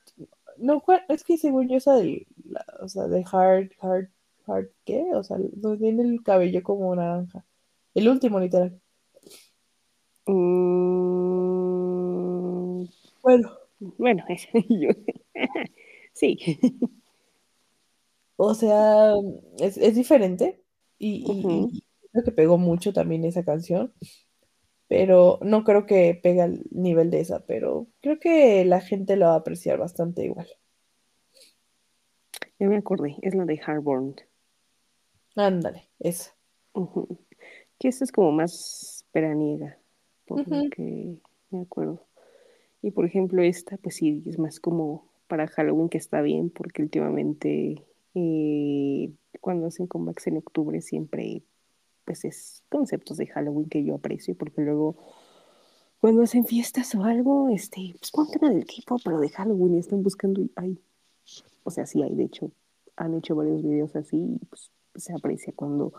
No, 0.57 0.83
es 1.09 1.23
que 1.23 1.37
según 1.37 1.69
yo, 1.69 1.77
esa 1.77 1.95
de, 1.95 2.27
la- 2.45 2.65
o 2.81 2.87
sea, 2.89 3.07
de 3.07 3.23
hard, 3.31 3.71
hard, 3.81 4.09
hard, 4.47 4.67
¿qué? 4.85 5.05
O 5.15 5.23
sea, 5.23 5.37
donde 5.53 5.79
tiene 5.79 6.03
el 6.03 6.23
cabello 6.23 6.63
como 6.63 6.95
naranja. 6.95 7.45
El 7.95 8.09
último, 8.09 8.39
literal. 8.39 8.79
Mm, 11.19 12.85
Bueno, 13.21 13.51
bueno, 13.97 14.23
es- 14.29 14.47
yo- 14.69 14.89
sí. 16.13 16.37
o 18.37 18.53
sea, 18.53 19.13
es, 19.59 19.77
es 19.77 19.95
diferente. 19.95 20.61
Y, 20.97 21.23
y- 21.31 21.39
Ujú. 21.45 21.69
y 21.73 21.83
creo 22.11 22.23
que 22.23 22.31
pegó 22.31 22.57
mucho 22.57 22.93
también 22.93 23.23
esa 23.25 23.43
canción. 23.43 23.93
Pero 24.89 25.39
no 25.41 25.63
creo 25.63 25.85
que 25.85 26.19
pegue 26.21 26.41
al 26.41 26.63
nivel 26.71 27.11
de 27.11 27.21
esa. 27.21 27.45
Pero 27.45 27.87
creo 28.01 28.19
que 28.19 28.65
la 28.65 28.81
gente 28.81 29.15
lo 29.15 29.27
va 29.27 29.35
a 29.35 29.37
apreciar 29.37 29.77
bastante 29.77 30.25
igual. 30.25 30.47
Ya 32.59 32.67
me 32.67 32.75
acordé, 32.75 33.15
es 33.21 33.35
la 33.35 33.45
de 33.45 33.61
Harborn. 33.65 34.15
Ándale, 35.37 35.89
esa. 35.99 36.35
Que 37.79 37.87
esta 37.87 38.03
es 38.03 38.11
como 38.11 38.33
más 38.33 39.05
veraniega, 39.13 39.77
por 40.25 40.45
lo 40.45 40.69
que 40.69 41.15
me 41.51 41.61
acuerdo. 41.61 42.05
Y 42.81 42.91
por 42.91 43.05
ejemplo, 43.05 43.41
esta, 43.41 43.77
pues 43.77 43.95
sí, 43.95 44.23
es 44.25 44.37
más 44.37 44.59
como 44.59 45.09
para 45.27 45.47
Halloween, 45.47 45.87
que 45.87 45.97
está 45.97 46.21
bien, 46.21 46.49
porque 46.49 46.81
últimamente 46.81 47.85
eh, 48.15 49.13
cuando 49.39 49.67
hacen 49.67 49.87
comebacks 49.87 50.27
en 50.27 50.37
octubre 50.37 50.81
siempre, 50.81 51.43
pues 52.09 52.25
es 52.25 52.63
conceptos 52.69 53.17
de 53.17 53.27
Halloween 53.27 53.69
que 53.69 53.83
yo 53.83 53.93
aprecio, 53.93 54.33
porque 54.33 54.63
luego 54.63 54.95
cuando 56.01 56.23
hacen 56.23 56.43
fiestas 56.43 56.95
o 56.95 57.03
algo, 57.03 57.49
este, 57.49 57.93
pues 57.99 58.09
pongan 58.09 58.45
al 58.45 58.61
equipo, 58.63 58.97
pero 59.05 59.19
de 59.19 59.29
Halloween 59.29 59.77
están 59.77 60.01
buscando, 60.01 60.41
y 60.41 60.51
hay, 60.55 60.79
o 61.63 61.69
sea, 61.69 61.85
sí 61.85 62.01
hay, 62.01 62.15
de 62.15 62.23
hecho, 62.23 62.49
han 62.95 63.13
hecho 63.13 63.35
varios 63.35 63.61
videos 63.61 63.95
así, 63.95 64.17
y 64.17 64.43
pues 64.47 64.71
se 64.95 65.13
aprecia 65.13 65.53
cuando 65.55 65.93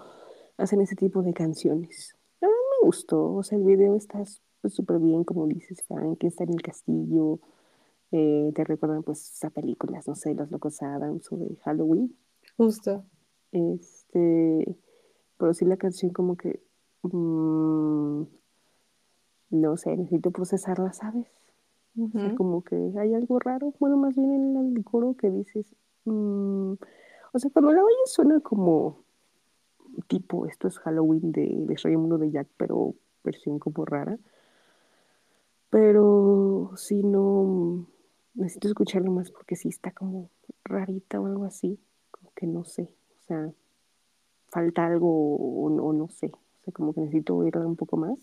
hacen 0.57 0.81
ese 0.81 0.97
tipo 0.97 1.23
de 1.23 1.33
canciones. 1.33 2.17
A 2.41 2.47
mí 2.47 2.53
me 2.53 2.87
gustó, 2.89 3.33
o 3.33 3.45
sea, 3.45 3.57
el 3.57 3.63
video 3.63 3.95
está 3.95 4.25
pues, 4.63 4.75
súper 4.75 4.99
bien, 4.99 5.23
como 5.23 5.47
dices, 5.47 5.85
Frank, 5.87 6.19
que 6.19 6.27
está 6.27 6.43
en 6.43 6.55
el 6.55 6.61
castillo, 6.63 7.39
eh, 8.11 8.51
te 8.53 8.65
recuerdan 8.65 9.05
pues 9.05 9.45
a 9.45 9.51
películas, 9.51 10.09
no 10.09 10.17
sé, 10.17 10.35
Los 10.35 10.51
Locos 10.51 10.83
Adams 10.83 11.31
o 11.31 11.37
de 11.37 11.55
Halloween, 11.63 12.17
Justo. 12.57 13.05
este, 13.53 14.77
pero 15.41 15.55
sí 15.55 15.65
la 15.65 15.79
canción 15.79 16.13
como 16.13 16.37
que, 16.37 16.61
mm, 17.03 18.23
no 19.51 19.77
sé, 19.79 19.97
necesito 19.97 20.31
procesarla, 20.31 20.93
¿sabes? 20.93 21.27
O 21.99 22.09
sea, 22.11 22.35
como 22.37 22.63
que 22.63 22.93
hay 22.99 23.15
algo 23.15 23.41
raro, 23.41 23.75
bueno, 23.81 23.97
más 23.97 24.15
bien 24.15 24.33
en 24.33 24.77
el 24.77 24.85
coro 24.85 25.17
que 25.19 25.31
dices, 25.31 25.75
mm, 26.05 26.75
o 27.33 27.39
sea, 27.39 27.51
cuando 27.53 27.73
la 27.73 27.83
oyes 27.83 28.13
suena 28.13 28.41
como 28.41 28.99
tipo, 30.07 30.47
esto 30.47 30.69
es 30.69 30.79
Halloween 30.79 31.33
de, 31.33 31.49
de 31.67 31.79
Soy 31.79 31.93
el 31.93 31.99
mundo 31.99 32.19
de 32.19 32.31
Jack, 32.31 32.49
pero 32.57 32.95
versión 33.25 33.59
como 33.59 33.85
rara. 33.85 34.19
Pero 35.71 36.73
si 36.77 37.03
no, 37.03 37.87
necesito 38.35 38.69
escucharlo 38.69 39.11
más 39.11 39.31
porque 39.31 39.57
sí 39.57 39.69
está 39.69 39.91
como 39.91 40.31
rarita 40.65 41.21
o 41.21 41.27
algo 41.27 41.45
así, 41.45 41.79
como 42.11 42.31
que 42.35 42.47
no 42.47 42.65
sé, 42.65 42.83
o 43.19 43.23
sea, 43.27 43.53
falta 44.51 44.87
algo 44.87 45.37
o 45.37 45.93
no, 45.93 46.09
sé, 46.09 46.27
o 46.27 46.65
sea, 46.65 46.73
como 46.73 46.93
que 46.93 47.01
necesito 47.01 47.37
oírla 47.37 47.67
un 47.67 47.77
poco 47.77 47.97
más. 47.97 48.19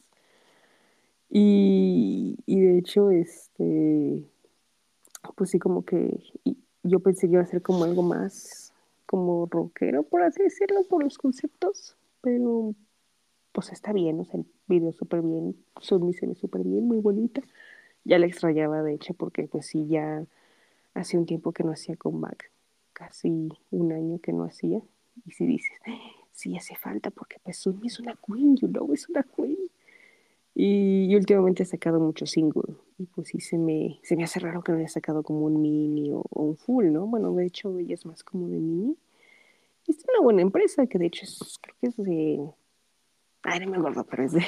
Y, 1.30 2.38
y 2.46 2.62
de 2.62 2.78
hecho, 2.78 3.12
este, 3.12 4.24
pues 5.36 5.50
sí, 5.50 5.60
como 5.60 5.84
que 5.84 6.24
y 6.44 6.58
yo 6.84 7.00
pensé 7.00 7.28
que 7.28 7.34
iba 7.34 7.42
a 7.42 7.48
ser 7.48 7.62
como 7.62 7.84
algo 7.84 8.02
más 8.02 8.74
como 9.06 9.48
rockero, 9.50 10.04
por 10.04 10.22
así 10.22 10.44
decirlo, 10.44 10.84
por 10.84 11.04
los 11.04 11.18
conceptos, 11.18 11.96
pero 12.22 12.76
pues 13.54 13.72
está 13.72 13.94
bien, 13.94 14.20
o 14.20 14.26
sea, 14.26 14.40
el 14.40 14.46
video 14.68 14.92
súper 14.92 15.22
bien, 15.22 15.56
Sunmi 15.82 16.14
se 16.14 16.28
ve 16.28 16.36
súper 16.36 16.64
bien, 16.64 16.86
muy 16.86 17.00
bonita. 17.00 17.42
Ya 18.04 18.20
la 18.20 18.28
extrañaba, 18.28 18.84
de 18.84 18.94
hecho, 18.94 19.14
porque 19.14 19.48
pues 19.48 19.66
sí, 19.66 19.88
ya 19.88 20.26
hace 20.94 21.18
un 21.18 21.26
tiempo 21.26 21.54
que 21.54 21.64
no 21.64 21.72
hacía 21.72 21.96
comeback, 21.96 22.52
casi 22.94 23.50
un 23.72 23.92
año 23.92 24.20
que 24.20 24.34
no 24.34 24.44
hacía. 24.44 24.82
Y 25.26 25.32
si 25.32 25.46
dices, 25.46 25.78
sí 26.38 26.56
hace 26.56 26.76
falta, 26.76 27.10
porque 27.10 27.38
pues 27.44 27.58
Sunmi 27.58 27.88
es 27.88 28.00
una 28.00 28.16
queen, 28.16 28.56
you 28.58 28.68
know, 28.68 28.94
es 28.94 29.10
una 29.10 29.24
queen. 29.24 29.58
Y, 30.54 31.16
últimamente 31.16 31.64
ha 31.64 31.66
sacado 31.66 32.00
muchos 32.00 32.32
singles. 32.32 32.78
Y 33.00 33.06
pues 33.08 33.30
sí, 33.30 33.40
se 33.40 33.58
me, 33.58 34.00
se 34.04 34.16
me 34.16 34.24
hace 34.24 34.40
raro 34.40 34.64
que 34.64 34.72
no 34.72 34.78
haya 34.78 34.88
sacado 34.88 35.24
como 35.24 35.46
un 35.46 35.62
mini 35.62 36.12
o, 36.12 36.24
un 36.30 36.56
full, 36.56 36.92
¿no? 36.92 37.08
Bueno, 37.08 37.34
de 37.34 37.46
hecho, 37.46 37.78
ella 37.80 37.96
es 37.96 38.06
más 38.06 38.24
como 38.24 38.50
de 38.50 38.60
mini. 38.60 38.96
Y 39.88 39.92
es 39.92 40.06
una 40.10 40.22
buena 40.22 40.42
empresa, 40.44 40.86
que 40.88 41.00
de 41.00 41.08
hecho 41.08 41.26
es, 41.26 41.60
creo 41.62 41.76
que 41.82 41.88
es 41.88 41.98
de. 41.98 42.52
Ay, 43.44 43.60
no 43.62 43.72
me 43.72 43.78
acuerdo, 43.78 44.06
pero 44.06 44.24
es 44.24 44.32
de, 44.34 44.44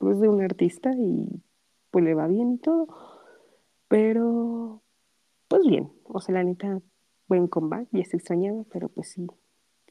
un 0.00 0.42
artista 0.42 0.92
y 0.96 1.42
pues 1.90 2.04
le 2.04 2.14
va 2.14 2.26
bien 2.26 2.54
y 2.54 2.58
todo. 2.58 2.88
Pero, 3.88 4.82
pues 5.48 5.62
bien, 5.66 5.90
o 6.04 6.20
sea, 6.20 6.34
la 6.36 6.44
neta, 6.44 6.80
buen 7.26 7.48
comeback, 7.48 7.88
ya 7.92 8.04
se 8.04 8.16
extrañaba, 8.16 8.64
pero 8.70 8.88
pues 8.88 9.08
sí, 9.08 9.26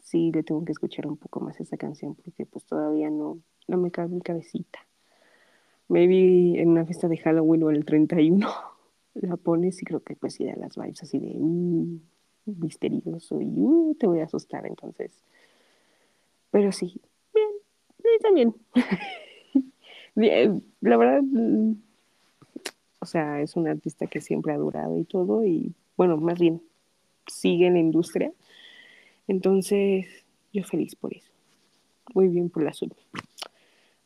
sí 0.07 0.31
le 0.31 0.41
tengo 0.43 0.63
que 0.63 0.71
escuchar 0.71 1.05
un 1.05 1.17
poco 1.17 1.41
más 1.41 1.59
esa 1.59 1.75
canción 1.75 2.15
porque 2.15 2.45
pues 2.45 2.63
todavía 2.65 3.09
no, 3.09 3.39
no 3.67 3.77
me 3.77 3.91
cabe 3.91 4.13
en 4.13 4.21
cabecita. 4.21 4.79
Maybe 5.89 6.61
en 6.61 6.69
una 6.69 6.85
fiesta 6.85 7.07
de 7.07 7.17
Halloween 7.17 7.63
o 7.63 7.69
el 7.71 7.83
31 7.85 8.47
la 9.15 9.35
pones 9.35 9.81
y 9.81 9.85
creo 9.85 9.99
que 10.01 10.15
pues 10.15 10.35
sí 10.35 10.45
da 10.45 10.55
las 10.55 10.77
vibes 10.77 11.03
así 11.03 11.19
de 11.19 11.35
uh, 11.37 11.99
misterioso 12.45 13.41
y 13.41 13.47
uh, 13.57 13.95
te 13.99 14.07
voy 14.07 14.21
a 14.21 14.25
asustar 14.25 14.65
entonces. 14.65 15.11
Pero 16.51 16.71
sí, 16.71 17.01
bien, 17.33 17.49
sí, 17.97 18.09
también. 18.21 18.55
bien, 20.15 20.63
la 20.79 20.95
verdad, 20.95 21.21
o 22.99 23.05
sea, 23.05 23.41
es 23.41 23.57
un 23.57 23.67
artista 23.67 24.07
que 24.07 24.21
siempre 24.21 24.53
ha 24.53 24.57
durado 24.57 24.97
y 24.97 25.03
todo 25.03 25.43
y 25.45 25.73
bueno, 25.97 26.15
más 26.15 26.39
bien 26.39 26.61
sigue 27.27 27.67
en 27.67 27.73
la 27.73 27.79
industria. 27.79 28.31
Entonces, 29.27 30.07
yo 30.53 30.63
feliz 30.63 30.95
por 30.95 31.13
eso. 31.13 31.31
Muy 32.13 32.29
bien 32.29 32.49
por 32.49 32.63
la 32.63 32.71
azul. 32.71 32.93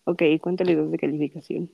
Ok, 0.05 0.23
¿cuánto 0.41 0.63
le 0.63 0.75
das 0.75 0.89
de 0.89 0.97
calificación? 0.97 1.71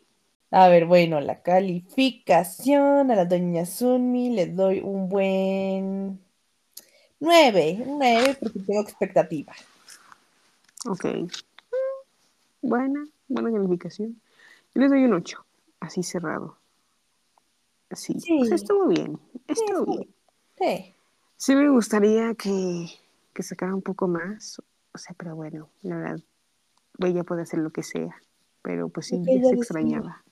A 0.51 0.67
ver, 0.69 0.85
bueno, 0.85 1.19
la 1.19 1.41
calificación 1.41 3.11
a 3.11 3.15
la 3.15 3.25
doña 3.25 3.65
Sunmi 3.65 4.29
le 4.29 4.47
doy 4.47 4.79
un 4.79 5.09
buen 5.09 6.19
9, 7.19 7.83
un 7.85 7.97
9 7.99 8.37
porque 8.39 8.59
tengo 8.59 8.81
expectativa. 8.81 9.53
Ok. 10.85 11.05
Buena, 12.61 13.07
buena 13.27 13.51
calificación. 13.51 14.21
Yo 14.73 14.81
le 14.81 14.87
doy 14.87 15.03
un 15.05 15.13
8, 15.13 15.45
así 15.79 16.03
cerrado. 16.03 16.57
Así. 17.89 18.19
Sí. 18.19 18.37
Pues 18.39 18.51
estuvo 18.51 18.87
bien, 18.87 19.19
estuvo 19.47 19.79
estuvo 19.79 19.97
bien. 19.97 20.09
Sí. 20.57 20.93
Sí 21.37 21.55
me 21.55 21.69
gustaría 21.69 22.33
que, 22.35 22.87
que 23.37 23.43
sacara 23.43 23.75
un 23.75 23.83
poco 23.83 24.07
más, 24.07 24.59
o 24.91 24.97
sea, 24.97 25.15
pero 25.15 25.35
bueno, 25.35 25.69
la 25.83 25.95
verdad, 25.97 26.19
ella 26.97 27.23
puede 27.23 27.43
hacer 27.43 27.59
lo 27.59 27.69
que 27.69 27.83
sea, 27.83 28.19
pero 28.63 28.89
pues 28.89 29.05
sí, 29.05 29.21
ya 29.23 29.47
se 29.47 29.53
extrañaba. 29.53 30.23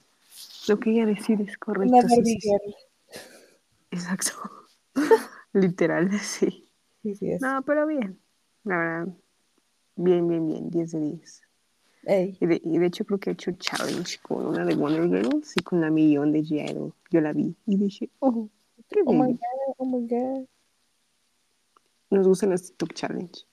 Lo 0.68 0.80
que 0.80 0.90
ella 0.90 1.06
decide 1.06 1.44
es 1.44 1.56
correcto. 1.60 1.96
Sí, 2.10 2.40
sí. 2.42 2.52
Exacto. 3.92 4.32
Literal, 5.54 6.12
sí. 6.20 6.68
Sí, 7.04 7.16
es. 7.30 7.42
No, 7.44 7.62
pero 7.62 7.86
bien. 7.86 8.20
La 8.64 8.78
verdad, 8.78 9.14
bien, 9.98 10.28
bien, 10.28 10.48
bien. 10.48 10.70
10 10.72 10.92
de 10.94 11.00
10. 11.00 11.44
Ey. 12.06 12.38
Y 12.42 12.46
de, 12.48 12.62
y 12.64 12.80
de 12.80 12.88
hecho 12.88 13.06
creo 13.06 13.20
que 13.20 13.30
he 13.30 13.34
hecho 13.34 13.52
challenge 13.52 14.18
con 14.24 14.48
una 14.48 14.66
de 14.66 14.74
Wonder 14.74 15.08
Girls 15.08 15.54
y 15.56 15.62
con 15.62 15.80
la 15.80 15.92
millón 15.92 16.32
de 16.32 16.40
G.I. 16.42 16.92
Yo 17.12 17.22
la 17.22 17.34
vi 17.34 17.56
y 17.68 17.78
dije, 17.78 18.10
oh, 18.18 18.50
qué 18.90 19.02
Oh 19.06 19.14
my 19.14 19.32
god, 19.32 19.76
oh 19.78 19.86
my 19.86 20.08
god. 20.08 20.48
Nos 22.10 22.28
gustan 22.28 22.52
los 22.52 22.64
TikTok 22.64 22.94
challenge. 22.94 23.46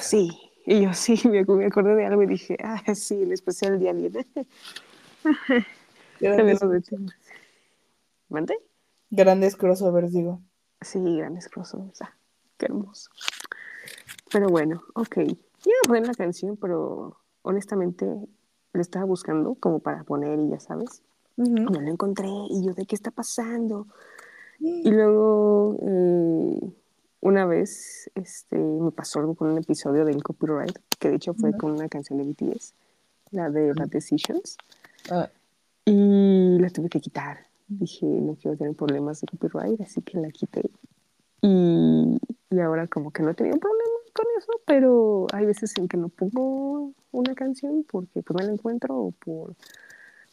Sí. 0.00 0.30
Y 0.64 0.82
yo 0.82 0.94
sí, 0.94 1.20
me, 1.28 1.44
me 1.44 1.66
acordé 1.66 1.94
de 1.96 2.06
algo 2.06 2.22
y 2.22 2.26
dije, 2.26 2.56
ah, 2.62 2.94
sí, 2.94 3.22
el 3.22 3.32
especial 3.32 3.78
de 3.80 3.90
Alien. 3.90 4.26
Grandes. 6.20 6.60
¿Mande? 8.28 8.56
grandes 9.10 9.56
crossovers, 9.56 10.12
digo. 10.12 10.40
Sí, 10.80 10.98
grandes 11.16 11.48
crossovers. 11.48 12.00
Ah, 12.02 12.14
qué 12.56 12.66
hermoso. 12.66 13.10
Pero 14.32 14.48
bueno, 14.48 14.82
ok. 14.94 15.18
Yo 15.64 15.94
en 15.94 16.06
la 16.06 16.14
canción, 16.14 16.56
pero 16.56 17.18
honestamente 17.42 18.06
le 18.72 18.80
estaba 18.80 19.04
buscando 19.04 19.54
como 19.56 19.80
para 19.80 20.02
poner 20.04 20.40
y 20.40 20.48
ya 20.48 20.60
sabes. 20.60 21.02
No 21.36 21.80
lo 21.80 21.90
encontré 21.90 22.28
y 22.50 22.64
yo 22.64 22.72
de 22.72 22.86
qué 22.86 22.94
está 22.94 23.10
pasando. 23.10 23.86
Y 24.58 24.90
luego 24.90 25.76
eh, 25.82 26.72
una 27.22 27.46
vez 27.46 28.10
este, 28.16 28.58
me 28.58 28.90
pasó 28.90 29.20
algo 29.20 29.34
con 29.34 29.50
un 29.50 29.58
episodio 29.58 30.04
del 30.04 30.22
copyright, 30.22 30.76
que 30.98 31.08
de 31.08 31.16
hecho 31.16 31.34
fue 31.34 31.56
con 31.56 31.70
una 31.70 31.88
canción 31.88 32.18
de 32.18 32.24
BTS, 32.24 32.74
la 33.30 33.48
de 33.48 33.72
Bad 33.72 33.88
Decisions, 33.88 34.58
Ah, 35.10 35.30
y 35.84 36.58
la 36.58 36.68
tuve 36.70 36.88
que 36.88 37.00
quitar. 37.00 37.38
Dije, 37.68 38.06
no 38.06 38.34
quiero 38.34 38.56
tener 38.56 38.74
problemas 38.74 39.20
de 39.20 39.26
copyright, 39.28 39.80
así 39.80 40.02
que 40.02 40.18
la 40.18 40.30
quité. 40.30 40.70
Y, 41.40 42.18
y 42.50 42.60
ahora 42.60 42.86
como 42.88 43.12
que 43.12 43.22
no 43.22 43.30
he 43.30 43.34
tenido 43.34 43.58
problema 43.58 43.90
con 44.12 44.26
eso, 44.38 44.52
pero 44.66 45.26
hay 45.32 45.46
veces 45.46 45.72
en 45.78 45.88
que 45.88 45.96
no 45.96 46.08
pongo 46.08 46.92
una 47.12 47.34
canción 47.34 47.84
porque 47.88 48.22
pues 48.22 48.38
no 48.38 48.46
la 48.46 48.52
encuentro 48.52 48.96
o 48.96 49.10
por 49.12 49.54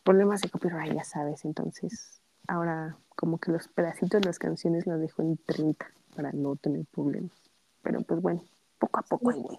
problemas 0.03 0.41
de 0.41 0.49
copyright, 0.49 0.93
ya 0.93 1.03
sabes. 1.03 1.45
Entonces 1.45 2.19
ahora 2.47 2.97
como 3.15 3.37
que 3.37 3.51
los 3.51 3.67
pedacitos 3.67 4.21
de 4.21 4.27
las 4.27 4.39
canciones 4.39 4.85
las 4.85 4.99
dejo 4.99 5.21
en 5.21 5.37
30 5.37 5.85
para 6.20 6.34
no 6.34 6.57
tener 6.57 6.84
problemas. 6.91 7.32
Pero 7.82 8.01
pues 8.01 8.22
bueno, 8.22 8.43
poco 8.78 8.99
a 8.99 9.03
poco 9.03 9.32
voy. 9.32 9.57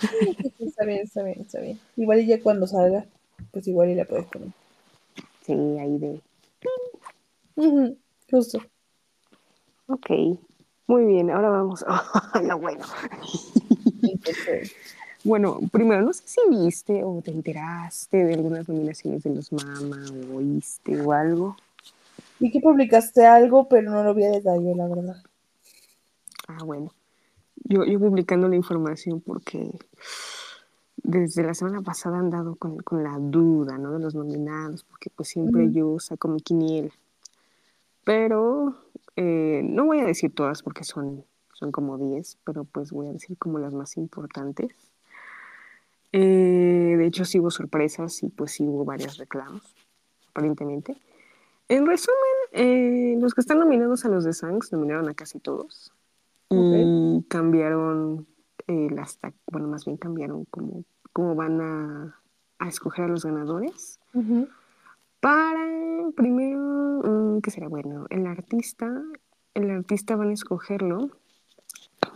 está 0.58 0.86
bien, 0.86 1.00
está 1.00 1.22
bien, 1.22 1.40
está 1.42 1.60
bien. 1.60 1.78
Igual 1.98 2.20
y 2.20 2.26
ya 2.26 2.42
cuando 2.42 2.66
salga, 2.66 3.04
pues 3.50 3.68
igual 3.68 3.90
y 3.90 3.94
la 3.94 4.06
puedes 4.06 4.24
poner. 4.24 4.48
Sí, 5.44 5.52
ahí 5.52 5.98
de... 5.98 6.22
Justo. 8.30 8.58
Ok, 9.86 10.10
muy 10.86 11.04
bien, 11.04 11.30
ahora 11.30 11.50
vamos 11.50 11.84
a 11.86 12.40
lo 12.42 12.58
bueno. 12.58 12.86
Bueno, 15.24 15.58
primero, 15.72 16.02
no 16.02 16.12
sé 16.12 16.22
si 16.24 16.40
viste 16.48 17.02
o 17.04 17.20
te 17.22 17.32
enteraste 17.32 18.24
de 18.24 18.34
algunas 18.34 18.68
nominaciones 18.68 19.24
de 19.24 19.34
los 19.34 19.52
Mama 19.52 20.06
o 20.30 20.36
oíste 20.36 20.98
o 21.02 21.12
algo. 21.12 21.56
Vi 22.38 22.52
que 22.52 22.60
publicaste 22.60 23.26
algo, 23.26 23.68
pero 23.68 23.90
no 23.90 24.04
lo 24.04 24.14
vi 24.14 24.24
a 24.24 24.30
detalle, 24.30 24.74
la 24.76 24.86
verdad. 24.86 25.16
Ah, 26.48 26.64
bueno. 26.64 26.90
Yo, 27.64 27.84
yo 27.84 27.98
publicando 27.98 28.48
la 28.48 28.56
información 28.56 29.20
porque 29.20 29.70
desde 30.96 31.42
la 31.42 31.54
semana 31.54 31.82
pasada 31.82 32.18
han 32.18 32.30
dado 32.30 32.56
con, 32.56 32.78
con 32.78 33.04
la 33.04 33.16
duda, 33.18 33.78
¿no? 33.78 33.92
De 33.92 34.00
los 34.00 34.14
nominados, 34.14 34.84
porque 34.84 35.10
pues 35.10 35.28
siempre 35.28 35.70
yo 35.70 35.98
saco 35.98 36.28
mi 36.28 36.40
quiniela. 36.40 36.90
Pero 38.04 38.74
eh, 39.16 39.60
no 39.62 39.84
voy 39.84 40.00
a 40.00 40.06
decir 40.06 40.34
todas 40.34 40.62
porque 40.62 40.84
son, 40.84 41.24
son 41.52 41.70
como 41.70 41.98
10, 41.98 42.38
pero 42.44 42.64
pues 42.64 42.92
voy 42.92 43.08
a 43.08 43.12
decir 43.12 43.36
como 43.36 43.58
las 43.58 43.74
más 43.74 43.98
importantes. 43.98 44.74
Eh, 46.12 46.94
de 46.96 47.06
hecho, 47.06 47.26
sí 47.26 47.38
hubo 47.38 47.50
sorpresas 47.50 48.22
y 48.22 48.30
pues 48.30 48.52
sí 48.52 48.66
hubo 48.66 48.86
varios 48.86 49.18
reclamos, 49.18 49.74
aparentemente. 50.30 50.96
En 51.68 51.86
resumen, 51.86 52.16
eh, 52.52 53.16
los 53.20 53.34
que 53.34 53.42
están 53.42 53.58
nominados 53.58 54.06
a 54.06 54.08
los 54.08 54.24
de 54.24 54.32
Sangs 54.32 54.72
nominaron 54.72 55.06
a 55.10 55.14
casi 55.14 55.38
todos 55.38 55.92
y 56.50 57.22
cambiaron 57.28 58.26
eh, 58.66 58.88
las, 58.90 59.18
bueno, 59.50 59.68
más 59.68 59.84
bien 59.84 59.96
cambiaron 59.96 60.44
cómo, 60.46 60.84
cómo 61.12 61.34
van 61.34 61.60
a, 61.60 62.20
a 62.58 62.68
escoger 62.68 63.04
a 63.04 63.08
los 63.08 63.24
ganadores. 63.24 64.00
Para, 65.20 66.10
primero, 66.16 67.02
mm, 67.04 67.40
¿qué 67.40 67.50
será? 67.50 67.68
Bueno, 67.68 68.06
el 68.10 68.26
artista, 68.26 69.02
el 69.54 69.70
artista 69.70 70.16
van 70.16 70.30
a 70.30 70.32
escogerlo 70.32 71.10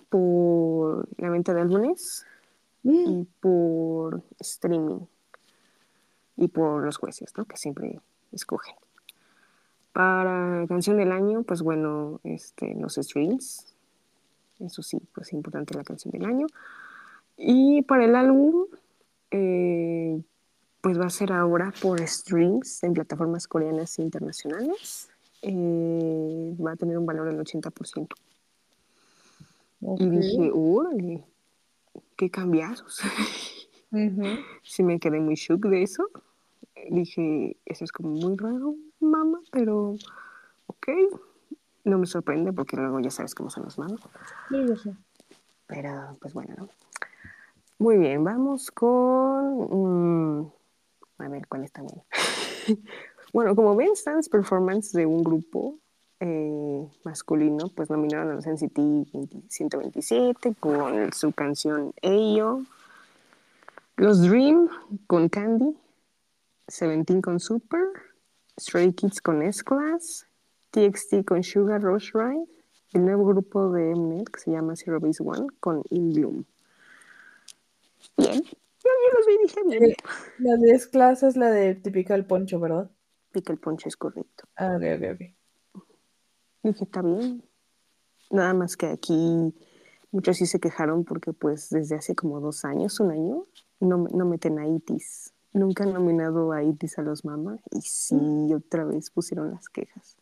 por 0.09 1.09
la 1.19 1.31
venta 1.31 1.55
de 1.55 1.63
álbumes 1.63 2.27
Mm, 2.83 3.07
y 3.07 3.25
por 3.41 4.23
streaming 4.41 5.07
y 6.37 6.49
por 6.49 6.85
los 6.85 6.97
jueces, 6.97 7.33
¿no? 7.37 7.45
Que 7.45 7.57
siempre 7.57 8.01
escogen. 8.33 8.75
Para 9.93 10.65
canción 10.69 10.97
del 10.97 11.13
año, 11.13 11.43
pues 11.43 11.63
bueno, 11.63 12.21
este, 12.25 12.75
los 12.75 12.95
streams. 12.95 13.72
Eso 14.65 14.83
sí, 14.83 14.99
pues 15.15 15.33
importante 15.33 15.75
la 15.75 15.85
canción 15.85 16.13
del 16.13 16.25
año. 16.25 16.47
Y 17.37 17.83
para 17.83 18.05
el 18.05 18.15
álbum, 18.15 18.67
eh, 19.31 20.23
pues 20.81 20.99
va 20.99 21.07
a 21.07 21.11
ser 21.11 21.33
ahora 21.33 21.73
por 21.81 22.07
streams 22.07 22.83
en 22.85 22.95
plataformas 22.95 23.47
coreanas 23.49 23.99
e 23.99 24.03
internacionales. 24.03 25.09
Eh, 25.43 26.57
va 26.65 26.73
a 26.73 26.77
tener 26.77 26.97
un 26.99 27.07
valor 27.07 27.27
del 27.29 27.41
80%. 27.41 28.15
ok. 29.81 30.01
Y 30.01 30.11
dije, 30.11 30.51
órale, 30.53 31.25
qué 32.17 32.31
cambiazos. 32.31 33.01
Ujú. 33.93 34.25
sí 34.63 34.83
me 34.83 34.99
quedé 34.99 35.21
muy 35.21 35.35
shook 35.35 35.67
de 35.67 35.83
eso. 35.83 36.09
Dije, 36.91 37.59
eso 37.67 37.85
es 37.85 37.93
como 37.93 38.11
muy 38.11 38.37
raro, 38.37 38.75
mamá, 39.01 39.41
pero 39.51 39.97
ok. 40.67 40.89
No 41.85 41.99
me 41.99 42.07
sorprende 42.07 42.53
porque 42.53 42.77
luego 42.77 43.01
ya 43.01 43.11
sabes 43.11 43.35
cómo 43.35 43.51
son 43.51 43.65
los 43.65 43.79
mamás. 43.79 44.01
Sí, 44.49 44.57
yo 44.69 44.77
sé. 44.77 44.95
Pero 45.67 46.17
pues 46.21 46.35
bueno, 46.35 46.55
¿no? 46.57 46.69
Muy 47.79 47.99
bien, 47.99 48.23
vamos 48.23 48.71
con... 48.71 50.41
mm, 50.41 50.53
a 51.19 51.29
ver, 51.29 51.47
¿cuál 51.49 51.65
está 51.65 51.83
bueno? 51.83 52.05
bueno, 53.33 53.57
como 53.57 53.75
ven, 53.75 53.91
Dance 54.05 54.31
Performance 54.31 54.93
de 54.93 55.07
un 55.07 55.25
grupo 55.25 55.79
eh, 56.21 56.89
masculino, 57.03 57.69
pues 57.75 57.91
nominaron 57.91 58.31
a 58.31 58.35
los 58.35 58.47
NCT 58.47 58.77
20 59.13 59.43
127 59.49 60.55
con 60.61 61.13
su 61.13 61.33
canción 61.33 61.93
Ayo. 62.03 62.63
Los 63.97 64.23
Dream 64.23 64.69
con 65.09 65.29
Candy. 65.29 65.77
Seventeen 66.69 67.21
con 67.21 67.41
Super. 67.41 67.85
Stray 68.59 68.93
Kids 68.93 69.21
con 69.21 69.43
S-Class. 69.43 70.29
TXT 70.73 71.25
con 71.25 71.43
Sugar 71.43 71.81
Rush 71.81 72.11
Ride. 72.13 72.47
El 72.93 73.05
nuevo 73.05 73.25
grupo 73.25 73.71
de 73.71 73.95
Mnet 73.95 74.29
que 74.29 74.41
se 74.41 74.51
llama 74.51 74.75
Zero 74.77 75.01
Base 75.01 75.23
One 75.23 75.47
con 75.61 75.83
In 75.91 76.13
Bloom. 76.13 76.45
Bien. 78.17 78.43
Yo, 78.43 78.91
yo 78.91 79.17
los 79.17 79.27
vi 79.27 79.39
dije 79.43 79.61
bien. 79.65 79.95
La 80.39 80.57
de 80.57 80.73
S-Class 80.73 81.23
es 81.23 81.37
la 81.37 81.51
de 81.51 81.75
Typical 81.77 82.27
Poncho, 82.27 82.59
¿verdad? 82.59 82.91
Pica 83.33 83.53
el 83.53 83.59
poncho 83.59 83.89
es 83.89 83.97
correcto. 83.97 84.45
Ah, 84.57 84.77
ok, 84.77 84.83
ok, 84.97 85.05
ok. 85.15 85.83
Dije, 86.63 86.85
está 86.85 87.03
bien. 87.03 87.43
Nada 88.31 88.53
más 88.55 88.77
que 88.77 88.87
aquí 88.87 89.55
muchos 90.11 90.37
sí 90.37 90.47
se 90.47 90.61
quejaron 90.61 91.05
porque 91.05 91.33
pues 91.33 91.71
desde 91.71 91.97
hace 91.97 92.15
como 92.15 92.41
dos 92.41 92.65
años, 92.65 93.01
un 93.01 93.11
año, 93.11 93.47
no, 93.81 94.07
no 94.13 94.27
meten 94.27 94.59
a 94.59 94.67
ITIS. 94.67 95.33
Nunca 95.55 95.85
han 95.85 95.93
nominado 95.93 96.53
a 96.53 96.63
ITIS 96.63 96.99
a 96.99 97.03
los 97.03 97.25
mamás 97.25 97.61
y 97.71 97.81
sí, 97.83 98.53
otra 98.55 98.85
vez 98.85 99.11
pusieron 99.11 99.51
las 99.51 99.69
quejas. 99.69 100.17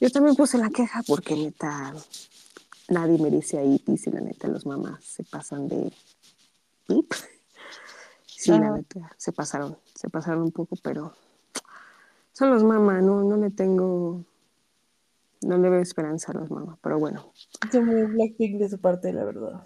Yo 0.00 0.10
también 0.10 0.36
puse 0.36 0.58
la 0.58 0.70
queja 0.70 1.02
porque 1.06 1.36
neta, 1.36 1.94
nadie 2.88 3.18
merece 3.18 3.58
a 3.58 3.64
ITIS 3.64 4.06
y 4.06 4.10
la 4.10 4.20
neta 4.20 4.48
los 4.48 4.66
mamás 4.66 5.04
se 5.04 5.24
pasan 5.24 5.68
de 5.68 5.92
pip. 6.86 7.12
Sí, 8.26 8.50
la 8.50 8.70
neta, 8.70 9.12
se 9.16 9.32
pasaron, 9.32 9.78
se 9.94 10.10
pasaron 10.10 10.42
un 10.42 10.52
poco, 10.52 10.76
pero 10.82 11.14
son 12.32 12.50
los 12.50 12.62
mamás, 12.64 13.02
no, 13.02 13.22
no 13.22 13.36
le 13.36 13.50
tengo, 13.50 14.22
no 15.42 15.58
le 15.58 15.70
veo 15.70 15.80
esperanza 15.80 16.32
a 16.32 16.34
los 16.34 16.50
mamás, 16.50 16.78
pero 16.82 16.98
bueno, 16.98 17.32
Es 17.72 17.80
muy 17.82 18.02
Blackpink 18.02 18.58
de 18.58 18.68
su 18.68 18.78
parte, 18.80 19.12
la 19.12 19.24
verdad. 19.24 19.64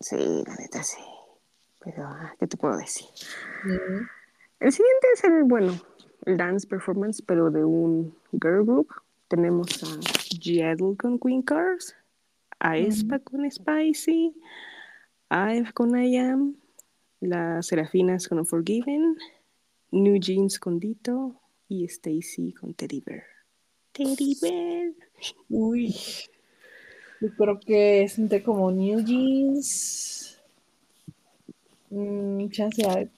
sí, 0.00 0.16
la 0.46 0.54
neta 0.56 0.82
sí. 0.82 0.98
Pero, 1.80 2.04
ah, 2.04 2.34
¿qué 2.40 2.46
te 2.48 2.56
puedo 2.56 2.76
decir? 2.76 3.06
El 4.60 4.72
siguiente 4.72 5.06
es 5.14 5.24
el, 5.24 5.44
bueno, 5.44 5.72
dance 6.26 6.66
performance, 6.66 7.22
pero 7.22 7.50
de 7.50 7.64
un 7.64 8.14
girl 8.32 8.64
group. 8.64 8.88
Tenemos 9.28 9.82
a 9.82 9.86
G-Idol 10.40 10.96
con 10.96 11.18
Queen 11.18 11.42
Cars, 11.42 11.94
a 12.58 12.78
Espa 12.78 13.18
con 13.18 13.50
Spicy, 13.50 14.34
a 15.28 15.54
Eve 15.54 15.72
con 15.72 15.96
I 16.02 16.16
Am, 16.16 16.56
las 17.20 17.66
Serafinas 17.66 18.26
con 18.26 18.38
Unforgiven, 18.38 19.16
New 19.90 20.16
Jeans 20.18 20.58
con 20.58 20.78
Dito 20.78 21.34
y 21.68 21.84
Stacy 21.84 22.52
con 22.52 22.72
Teddy 22.74 23.00
Bear. 23.04 23.24
Teddy 23.92 24.36
Bear. 24.40 24.92
Uy. 25.50 25.94
Yo 27.20 27.28
creo 27.36 27.58
que 27.60 28.04
es 28.04 28.18
entre 28.18 28.42
como 28.42 28.70
New 28.70 29.00
Jeans. 29.04 30.38
Mm, 31.90 32.48
chance 32.50 32.82
a- 32.86 33.08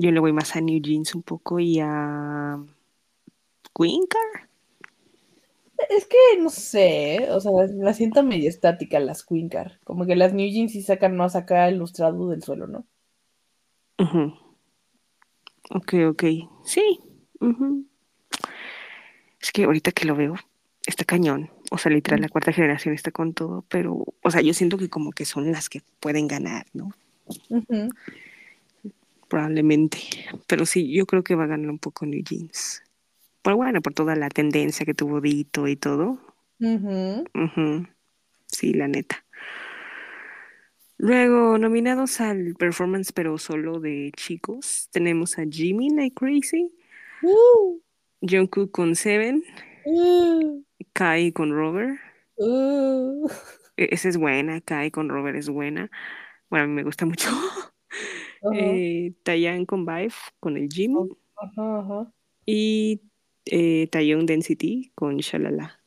Yo 0.00 0.10
le 0.12 0.20
voy 0.20 0.32
más 0.32 0.56
a 0.56 0.62
New 0.62 0.80
Jeans 0.80 1.14
un 1.14 1.22
poco 1.22 1.60
y 1.60 1.78
a 1.78 2.58
Queen 3.74 4.06
Car. 4.06 4.48
Es 5.90 6.06
que 6.06 6.16
no 6.38 6.48
sé, 6.48 7.28
o 7.30 7.38
sea, 7.38 7.52
la 7.74 7.92
siento 7.92 8.22
medio 8.22 8.48
estática 8.48 8.98
las 8.98 9.22
Queen 9.24 9.50
Car. 9.50 9.78
Como 9.84 10.06
que 10.06 10.16
las 10.16 10.32
New 10.32 10.50
Jeans 10.50 10.72
sí 10.72 10.80
sacan 10.80 11.18
más 11.18 11.36
acá 11.36 11.70
ilustrado 11.70 12.30
del 12.30 12.42
suelo, 12.42 12.66
¿no? 12.66 12.86
Ujú. 13.98 14.32
Ok, 15.70 15.94
ok. 16.08 16.24
Sí. 16.64 17.00
Es 19.38 19.52
que 19.52 19.64
ahorita 19.64 19.92
que 19.92 20.06
lo 20.06 20.16
veo, 20.16 20.34
está 20.86 21.04
cañón. 21.04 21.50
O 21.70 21.76
sea, 21.76 21.92
literal, 21.92 22.22
la 22.22 22.30
cuarta 22.30 22.52
generación 22.52 22.94
está 22.94 23.10
con 23.10 23.34
todo, 23.34 23.66
pero, 23.68 24.06
o 24.22 24.30
sea, 24.30 24.40
yo 24.40 24.54
siento 24.54 24.78
que 24.78 24.88
como 24.88 25.10
que 25.10 25.26
son 25.26 25.52
las 25.52 25.68
que 25.68 25.82
pueden 26.00 26.26
ganar, 26.26 26.64
¿no? 26.72 26.90
Ujú. 27.50 27.90
Probablemente. 29.30 29.98
Pero 30.48 30.66
sí, 30.66 30.92
yo 30.92 31.06
creo 31.06 31.22
que 31.22 31.36
va 31.36 31.44
a 31.44 31.46
ganar 31.46 31.70
un 31.70 31.78
poco 31.78 32.04
New 32.04 32.22
Jeans. 32.22 32.82
Pero 33.42 33.56
bueno, 33.56 33.80
por 33.80 33.94
toda 33.94 34.16
la 34.16 34.28
tendencia 34.28 34.84
que 34.84 34.92
tuvo 34.92 35.20
Dito 35.20 35.68
y 35.68 35.76
todo. 35.76 36.18
Sí, 38.48 38.74
la 38.74 38.88
neta. 38.88 39.24
Luego, 40.98 41.56
nominados 41.56 42.20
al 42.20 42.54
performance, 42.58 43.12
pero 43.12 43.38
solo 43.38 43.80
de 43.80 44.12
chicos, 44.16 44.88
tenemos 44.90 45.38
a 45.38 45.44
Jimmy 45.48 45.88
Like 45.90 46.14
Crazy, 46.16 46.74
Uh, 47.22 47.80
Jungkook 48.22 48.70
con 48.72 48.96
Seven, 48.96 49.42
uh, 49.84 50.62
Kai 50.92 51.32
con 51.32 51.52
Robert. 51.52 51.98
uh. 52.36 53.28
E- 53.76 53.88
Esa 53.92 54.08
es 54.08 54.16
buena, 54.16 54.60
Kai 54.60 54.90
con 54.90 55.08
Robert 55.08 55.36
es 55.36 55.48
buena. 55.48 55.90
Bueno, 56.50 56.64
a 56.64 56.66
mí 56.66 56.74
me 56.74 56.82
gusta 56.82 57.06
mucho. 57.06 57.28
Ajá, 58.42 58.54
Eh, 58.56 59.14
Taeyang 59.22 59.66
con 59.66 59.84
Vive, 59.86 60.14
con 60.40 60.56
el 60.56 60.68
Jimmy. 60.68 61.10
Y 62.46 63.00
eh, 63.46 63.88
Density 63.92 64.92
con 64.94 65.16
Shalala. 65.18 65.80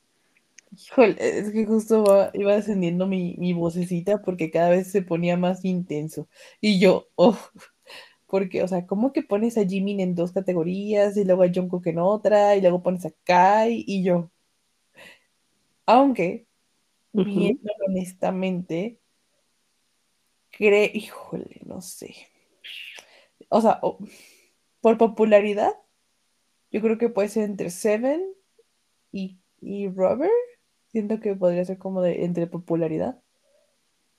Híjole, 0.71 1.15
es 1.19 1.51
que 1.51 1.65
justo 1.65 2.03
va- 2.03 2.31
iba 2.33 2.55
descendiendo 2.55 3.05
mi, 3.07 3.35
mi 3.37 3.53
vocecita 3.53 4.21
porque 4.23 4.49
cada 4.51 4.69
vez 4.69 4.91
se 4.91 5.01
ponía 5.03 5.37
más 5.37 5.63
intenso. 5.65 6.27
Y 6.61 6.79
yo, 6.79 7.07
oh, 7.15 7.37
porque, 8.27 8.63
o 8.63 8.67
sea, 8.67 8.85
¿cómo 8.87 9.13
que 9.13 9.23
pones 9.23 9.57
a 9.57 9.65
Jimin 9.65 9.99
en 10.01 10.15
dos 10.15 10.31
categorías 10.33 11.17
y 11.17 11.25
luego 11.25 11.43
a 11.43 11.51
Jungkook 11.53 11.87
en 11.87 11.99
otra 11.99 12.55
y 12.57 12.61
luego 12.61 12.83
pones 12.83 13.05
a 13.05 13.11
Kai 13.25 13.83
y 13.87 14.03
yo? 14.03 14.31
Aunque, 15.85 16.45
viéndolo 17.13 17.85
honestamente, 17.87 19.01
creo, 20.51 20.89
híjole, 20.93 21.61
no 21.65 21.81
sé. 21.81 22.15
O 23.49 23.61
sea, 23.61 23.79
por 24.81 24.97
popularidad, 24.97 25.73
yo 26.71 26.81
creo 26.81 26.97
que 26.97 27.09
puede 27.09 27.29
ser 27.29 27.43
entre 27.43 27.69
Seven 27.69 28.23
y, 29.11 29.37
y 29.61 29.87
Robert. 29.89 30.31
Siento 30.91 31.19
que 31.19 31.35
podría 31.35 31.65
ser 31.65 31.77
como 31.77 32.01
de 32.01 32.25
entre 32.25 32.47
popularidad. 32.47 33.19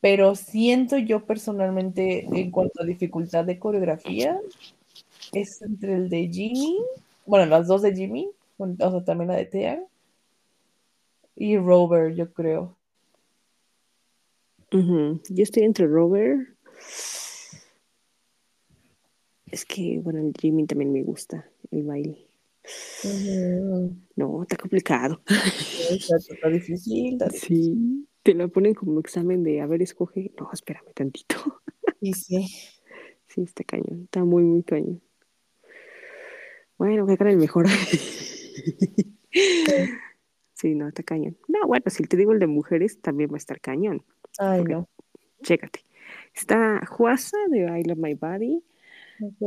Pero 0.00 0.34
siento 0.34 0.98
yo 0.98 1.24
personalmente, 1.24 2.26
en 2.30 2.50
cuanto 2.50 2.82
a 2.82 2.86
dificultad 2.86 3.44
de 3.44 3.58
coreografía, 3.58 4.38
es 5.32 5.62
entre 5.62 5.94
el 5.94 6.08
de 6.10 6.28
Jimmy, 6.28 6.78
bueno, 7.26 7.46
las 7.46 7.66
dos 7.66 7.82
de 7.82 7.94
Jimmy, 7.94 8.30
o 8.58 8.66
sea, 8.76 9.04
también 9.04 9.28
la 9.28 9.36
de 9.36 9.46
Taeyang, 9.46 9.84
y 11.36 11.56
Robert, 11.56 12.14
yo 12.14 12.32
creo. 12.32 12.76
Ujú. 14.72 15.20
Yo 15.28 15.42
estoy 15.42 15.64
entre 15.64 15.86
Robert. 15.86 16.48
Es 19.54 19.64
que, 19.64 20.00
bueno, 20.02 20.18
el 20.18 20.32
Jimmy 20.36 20.66
también 20.66 20.92
me 20.92 21.04
gusta, 21.04 21.48
el 21.70 21.84
baile. 21.84 22.26
No, 24.16 24.42
está 24.42 24.56
complicado. 24.56 25.22
Está, 25.90 26.16
está 26.16 26.48
difícil, 26.48 27.12
está 27.12 27.26
difícil. 27.26 27.74
Sí, 27.76 28.08
te 28.24 28.34
lo 28.34 28.48
ponen 28.48 28.74
como 28.74 28.98
examen 28.98 29.44
de, 29.44 29.60
a 29.60 29.66
ver, 29.66 29.80
escoge. 29.80 30.32
No, 30.40 30.50
espérame 30.52 30.92
tantito. 30.92 31.36
Sí, 32.00 32.12
sí. 32.14 32.46
Sí, 33.28 33.42
está 33.42 33.62
cañón, 33.62 34.02
está 34.06 34.24
muy, 34.24 34.42
muy 34.42 34.64
cañón. 34.64 35.00
Bueno, 36.76 37.06
que 37.06 37.14
gane 37.14 37.30
el 37.30 37.38
mejor. 37.38 37.68
Sí, 40.54 40.74
no, 40.74 40.88
está 40.88 41.04
cañón. 41.04 41.38
No, 41.46 41.68
bueno, 41.68 41.84
si 41.90 42.02
te 42.02 42.16
digo 42.16 42.32
el 42.32 42.40
de 42.40 42.48
mujeres, 42.48 43.00
también 43.00 43.30
va 43.30 43.34
a 43.34 43.38
estar 43.38 43.60
cañón. 43.60 44.04
Ay, 44.36 44.64
no. 44.64 44.88
Chécate. 45.44 45.84
Está 46.34 46.84
Juasa 46.86 47.36
de 47.50 47.60
I 47.60 47.84
Love 47.84 47.98
My 47.98 48.14
Body, 48.14 48.64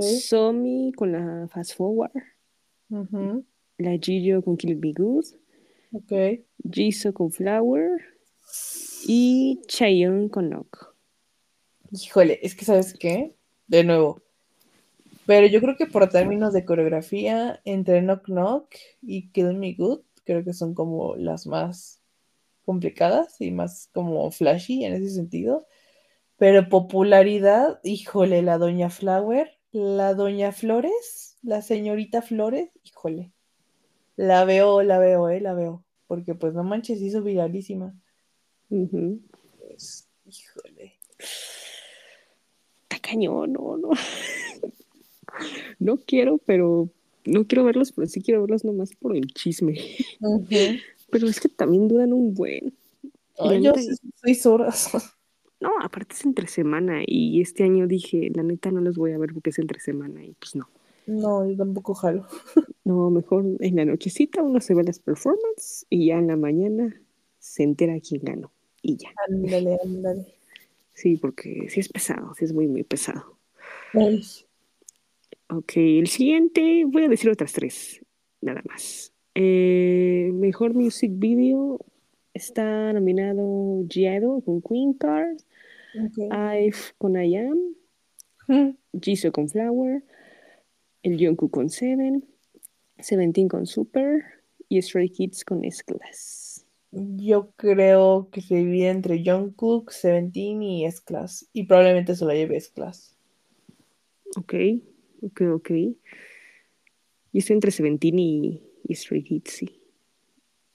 Somi 0.02 0.92
con 0.96 1.12
la 1.12 1.48
Fast 1.48 1.76
Forward, 1.76 2.12
la 3.78 3.98
Gijo 3.98 4.42
con 4.42 4.58
Kill 4.58 4.76
Be 4.76 4.94
Good, 4.94 5.26
Ok. 5.94 6.42
Jisoo 6.70 7.14
con 7.14 7.32
Flower 7.32 7.90
y 9.08 9.62
Chaeyoung 9.68 10.30
con 10.30 10.50
Knock. 10.50 10.96
Híjole, 11.92 12.40
es 12.42 12.56
que 12.56 12.66
¿sabes 12.66 12.94
qué? 12.94 13.36
De 13.68 13.84
nuevo. 13.84 14.22
Pero 15.26 15.48
yo 15.48 15.60
creo 15.62 15.76
que 15.76 15.88
por 15.88 16.08
términos 16.10 16.54
de 16.54 16.66
coreografía, 16.66 17.62
entre 17.66 18.02
Knock 18.02 18.26
Knock 18.26 18.76
y 19.02 19.30
Kill 19.32 19.54
Me 19.54 19.74
Good, 19.74 20.02
creo 20.24 20.44
que 20.44 20.54
son 20.54 20.74
como 20.74 21.16
las 21.16 21.48
más 21.48 22.02
complicadas 22.66 23.40
y 23.40 23.52
más 23.52 23.90
como 23.94 24.30
flashy 24.32 24.84
en 24.84 24.94
ese 24.94 25.10
sentido. 25.10 25.66
Pero 26.38 26.70
popularidad, 26.70 27.80
híjole, 27.84 28.42
la 28.42 28.58
Doña 28.58 28.90
Flower, 28.90 29.57
la 29.72 30.14
Doña 30.14 30.52
Flores, 30.52 31.38
la 31.42 31.62
señorita 31.62 32.22
Flores, 32.22 32.70
híjole. 32.84 33.32
La 34.16 34.46
veo, 34.46 34.82
la 34.82 35.00
veo, 35.00 35.30
eh, 35.30 35.40
la 35.40 35.54
veo. 35.54 35.84
Porque 36.08 36.36
pues 36.36 36.54
no 36.54 36.64
manches, 36.64 37.02
hizo 37.02 37.22
viralísima. 37.22 37.94
Ujú. 38.70 39.22
Pues, 39.60 40.08
híjole. 40.26 40.94
Está 42.84 43.00
cañón, 43.02 43.54
no, 43.54 43.78
no. 43.78 43.90
No 45.80 45.98
quiero, 45.98 46.40
pero 46.40 46.90
no 47.26 47.46
quiero 47.46 47.64
verlos, 47.66 47.92
pero 47.92 48.08
sí 48.08 48.22
quiero 48.22 48.42
verlos 48.42 48.64
nomás 48.64 48.96
por 48.96 49.16
el 49.16 49.28
chisme. 49.28 49.78
Ujú. 50.20 50.48
Pero 51.10 51.28
es 51.28 51.40
que 51.40 51.48
también 51.48 51.88
duran 51.88 52.12
un 52.12 52.34
buen. 52.34 52.76
Ay, 53.38 53.64
yo 53.64 53.72
seis 54.22 54.46
horas. 54.46 54.92
No, 55.60 55.72
aparte 55.82 56.14
es 56.14 56.26
entre 56.26 56.48
semana 56.48 57.02
y 57.06 57.42
este 57.42 57.64
año 57.64 57.88
dije, 57.88 58.30
la 58.34 58.44
neta 58.44 58.72
no 58.72 58.82
los 58.82 58.96
voy 58.98 59.12
a 59.14 59.18
ver 59.18 59.34
porque 59.34 59.50
es 59.50 59.60
entre 59.60 59.80
semana 59.80 60.24
y 60.24 60.34
pues 60.34 60.56
no. 60.56 60.70
No, 61.08 61.50
yo 61.50 61.56
tampoco 61.58 61.94
jalo. 61.94 62.28
No, 62.84 63.10
mejor 63.10 63.44
en 63.60 63.76
la 63.76 63.84
nochecita 63.84 64.42
uno 64.42 64.62
se 64.62 64.74
ve 64.74 64.82
las 64.82 65.00
performances 65.00 65.86
y 65.90 66.08
ya 66.08 66.20
en 66.20 66.28
la 66.28 66.38
mañana 66.38 66.96
se 67.38 67.64
entera 67.64 68.00
quién 68.00 68.22
ganó 68.24 68.54
y 68.82 68.96
ya. 68.96 69.10
Ándale, 69.28 69.78
ándale. 69.84 70.26
Sí, 70.94 71.18
porque 71.18 71.68
sí 71.70 71.82
es 71.82 71.90
pesado, 71.90 72.34
sí 72.36 72.46
es 72.46 72.54
muy, 72.54 72.68
muy 72.68 72.84
pesado. 72.84 73.38
Ay, 73.94 74.24
Ok, 75.50 75.74
el 75.76 76.08
siguiente, 76.08 76.84
voy 76.86 77.06
a 77.06 77.08
decir 77.10 77.30
otras 77.30 77.54
tres, 77.54 78.02
nada 78.42 78.62
más. 78.68 79.14
Eh, 79.34 80.30
mejor 80.34 80.74
music 80.74 81.12
video 81.16 81.80
está 82.34 82.92
nominado 82.92 83.86
Giado 83.88 84.42
con 84.42 84.62
Queen 84.62 84.94
Card, 84.94 85.38
Ive 86.30 86.78
con 86.98 87.16
I 87.16 87.38
Am, 87.38 87.76
Mm, 88.48 88.78
Jisoo 89.02 89.32
con 89.32 89.50
Flower, 89.50 90.04
el 91.04 91.18
Jungkook 91.20 91.52
con 91.52 91.70
Seven, 91.70 92.26
Seventeen 93.00 93.48
con 93.48 93.66
Super 93.66 94.24
y 94.70 94.82
Stray 94.82 95.10
Kids 95.10 95.46
con 95.46 95.64
S-Class. 95.64 96.66
Yo 96.92 97.52
creo 97.58 98.30
que 98.32 98.42
se 98.42 98.56
divide 98.56 98.90
entre 98.90 99.24
Jungkook, 99.24 99.92
Seventeen 99.92 100.64
y 100.64 100.86
S-Class. 100.86 101.48
Y 101.54 101.64
probablemente 101.64 102.16
se 102.16 102.26
lo 102.26 102.32
lleve 102.32 102.58
S-Class. 102.58 103.16
Ok, 104.38 104.54
ok, 105.22 105.42
ok. 105.54 105.70
Y 105.72 105.96
estoy 107.40 107.56
entre 107.56 107.72
Seventeen 107.72 108.18
y, 108.18 108.64
y 108.84 108.96
Stray 108.96 109.24
Kids, 109.24 109.52
sí. 109.52 109.82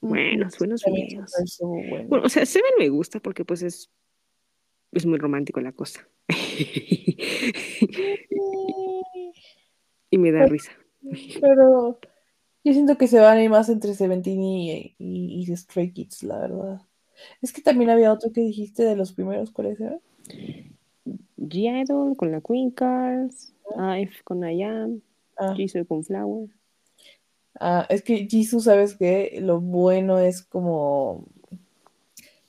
Buenos, 0.00 0.58
buenos 0.58 0.82
videos. 0.84 1.32
bueno. 1.60 2.08
Bueno, 2.08 2.26
o 2.26 2.28
sea, 2.28 2.44
Seven 2.44 2.72
me 2.78 2.88
gusta 2.88 3.20
porque 3.20 3.44
pues 3.44 3.62
es, 3.62 3.90
es 4.92 5.06
muy 5.06 5.18
romántico 5.18 5.60
la 5.60 5.72
cosa. 5.72 6.06
y 10.10 10.18
me 10.18 10.32
da 10.32 10.46
risa. 10.46 10.72
Pero 11.40 11.98
yo 12.64 12.72
siento 12.72 12.96
que 12.96 13.08
se 13.08 13.18
van 13.18 13.38
a 13.38 13.42
ir 13.42 13.50
más 13.50 13.68
entre 13.68 13.94
Seventeen 13.94 14.42
y, 14.42 14.94
y, 14.98 15.42
y 15.42 15.56
Stray 15.56 15.92
Kids, 15.92 16.22
la 16.22 16.38
verdad. 16.38 16.80
Es 17.40 17.52
que 17.52 17.62
también 17.62 17.90
había 17.90 18.12
otro 18.12 18.32
que 18.32 18.40
dijiste 18.40 18.84
de 18.84 18.96
los 18.96 19.12
primeros, 19.12 19.50
¿cuáles 19.50 19.80
eran? 19.80 20.00
G-Idol 21.38 22.16
con 22.16 22.30
la 22.30 22.40
Queen 22.40 22.70
Cards, 22.70 23.54
IVE 23.76 24.10
con 24.24 24.44
IAM, 24.48 25.02
Ah, 25.36 25.54
Jisoo 25.56 25.86
con 25.86 26.04
Flower. 26.04 26.48
ah, 27.58 27.86
es 27.88 28.02
que 28.02 28.26
Jisoo, 28.28 28.60
¿sabes 28.60 28.94
qué? 28.96 29.38
Lo 29.40 29.60
bueno 29.60 30.18
es 30.18 30.42
como 30.42 31.26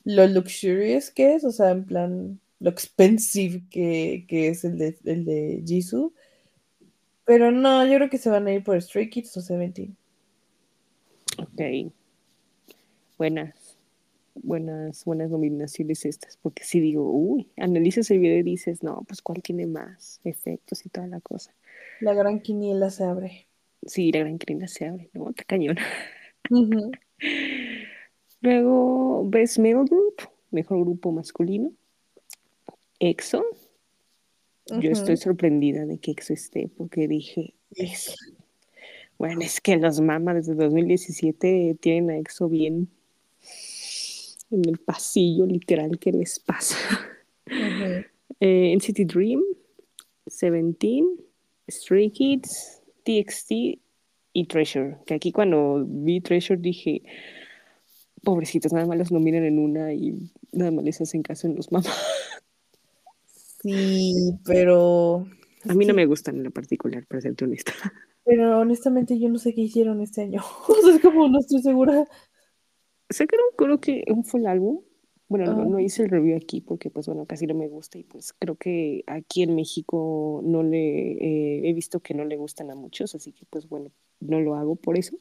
lo 0.03 0.27
luxurious 0.27 1.11
que 1.11 1.35
es, 1.35 1.43
o 1.43 1.51
sea, 1.51 1.71
en 1.71 1.85
plan, 1.85 2.39
lo 2.59 2.69
expensive 2.69 3.63
que, 3.69 4.25
que 4.27 4.47
es 4.47 4.63
el 4.63 4.77
de, 4.77 4.97
el 5.05 5.25
de 5.25 5.63
Jisoo. 5.65 6.13
Pero 7.25 7.51
no, 7.51 7.85
yo 7.85 7.95
creo 7.95 8.09
que 8.09 8.17
se 8.17 8.29
van 8.29 8.47
a 8.47 8.53
ir 8.53 8.63
por 8.63 8.81
Stray 8.81 9.09
Kids 9.09 9.37
o 9.37 9.41
Seventeen. 9.41 9.95
Ok. 11.37 11.91
Buenas, 13.17 13.77
buenas, 14.35 15.05
buenas 15.05 15.29
nominaciones 15.29 16.05
estas, 16.05 16.37
porque 16.37 16.63
si 16.63 16.79
digo, 16.79 17.09
uy, 17.09 17.49
analizas 17.57 18.09
el 18.11 18.19
video 18.19 18.39
y 18.39 18.43
dices, 18.43 18.83
no, 18.83 19.03
pues 19.07 19.21
cuál 19.21 19.41
tiene 19.41 19.65
más 19.65 20.19
efectos 20.23 20.85
y 20.85 20.89
toda 20.89 21.07
la 21.07 21.21
cosa. 21.21 21.53
La 22.01 22.13
gran 22.13 22.41
quiniela 22.41 22.89
se 22.89 23.03
abre. 23.03 23.47
Sí, 23.85 24.11
la 24.11 24.19
gran 24.19 24.37
crina 24.37 24.67
se 24.67 24.87
abre, 24.87 25.09
¿no? 25.13 25.29
Está 25.29 25.43
cañón. 25.43 25.77
Ujú. 26.49 26.91
Luego, 28.43 29.23
Best 29.25 29.57
Male 29.57 29.85
Group, 29.85 30.29
mejor 30.51 30.81
grupo 30.81 31.13
masculino. 31.13 31.71
EXO. 32.99 33.45
Yo 34.81 34.91
estoy 34.91 35.15
sorprendida 35.15 35.85
de 35.85 35.97
que 35.97 36.11
EXO 36.11 36.33
esté, 36.33 36.69
porque 36.77 37.07
dije, 37.07 37.53
bueno, 39.17 39.41
es 39.41 39.61
que 39.61 39.77
los 39.77 40.01
mamas 40.01 40.35
desde 40.35 40.55
2017 40.55 41.77
tienen 41.79 42.09
a 42.09 42.17
EXO 42.17 42.49
bien 42.49 42.89
en 44.51 44.67
el 44.67 44.77
pasillo, 44.77 45.45
literal, 45.45 45.97
¿qué 45.97 46.11
les 46.11 46.39
pasa? 46.39 46.77
Ujú. 47.47 48.05
Eh, 48.39 48.75
NCT 48.75 49.05
Dream, 49.05 49.41
Seventeen, 50.27 51.05
Stray 51.69 52.09
Kids, 52.09 52.81
TXT 53.03 53.79
y 54.33 54.45
Treasure. 54.47 54.97
Que 55.05 55.13
aquí 55.13 55.31
cuando 55.31 55.85
vi 55.87 56.19
Treasure 56.19 56.59
dije, 56.59 57.03
pobrecitos, 58.23 58.73
nada 58.73 58.85
más 58.85 58.97
los 58.97 59.11
nominan 59.11 59.43
en 59.45 59.59
una 59.59 59.93
y 59.93 60.31
nada 60.51 60.71
más 60.71 60.83
les 60.85 61.01
hacen 61.01 61.21
caso 61.23 61.47
en 61.47 61.55
los 61.55 61.71
mamás. 61.71 61.87
Sí, 63.61 64.33
pero. 64.45 65.25
A 65.69 65.73
mí 65.73 65.85
no 65.85 65.93
me 65.93 66.05
gustan 66.05 66.35
en 66.37 66.43
lo 66.43 66.51
particular, 66.51 67.05
para 67.07 67.21
serte 67.21 67.45
honesta. 67.45 67.71
Pero 68.25 68.59
honestamente 68.59 69.17
yo 69.19 69.29
no 69.29 69.37
sé 69.37 69.53
qué 69.53 69.61
hicieron 69.61 70.01
este 70.01 70.21
año. 70.23 70.41
O 70.67 70.75
sea, 70.75 70.95
es 70.95 71.01
como 71.01 71.27
no 71.29 71.39
estoy 71.39 71.61
segura. 71.61 72.05
Sacaron 73.09 73.45
creo 73.57 73.79
que 73.79 74.03
un 74.07 74.23
full 74.25 74.45
álbum. 74.45 74.81
Bueno, 75.29 75.45
no, 75.53 75.61
Ah. 75.63 75.65
no 75.65 75.79
hice 75.79 76.03
el 76.03 76.09
review 76.09 76.35
aquí 76.37 76.61
porque 76.61 76.89
pues 76.89 77.07
bueno, 77.07 77.25
casi 77.25 77.47
no 77.47 77.55
me 77.55 77.67
gusta 77.67 77.97
y 77.97 78.03
pues 78.03 78.33
creo 78.33 78.55
que 78.55 79.03
aquí 79.07 79.41
en 79.43 79.55
México 79.55 80.41
no 80.43 80.61
le 80.63 81.13
eh, 81.13 81.69
he 81.69 81.73
visto 81.73 82.01
que 82.01 82.13
no 82.13 82.23
le 82.25 82.35
gustan 82.37 82.69
a 82.69 82.75
muchos, 82.75 83.15
así 83.15 83.31
que 83.31 83.45
pues 83.49 83.67
bueno, 83.67 83.91
no 84.19 84.39
lo 84.41 84.55
hago 84.55 84.75
por 84.75 84.97
eso. 84.97 85.17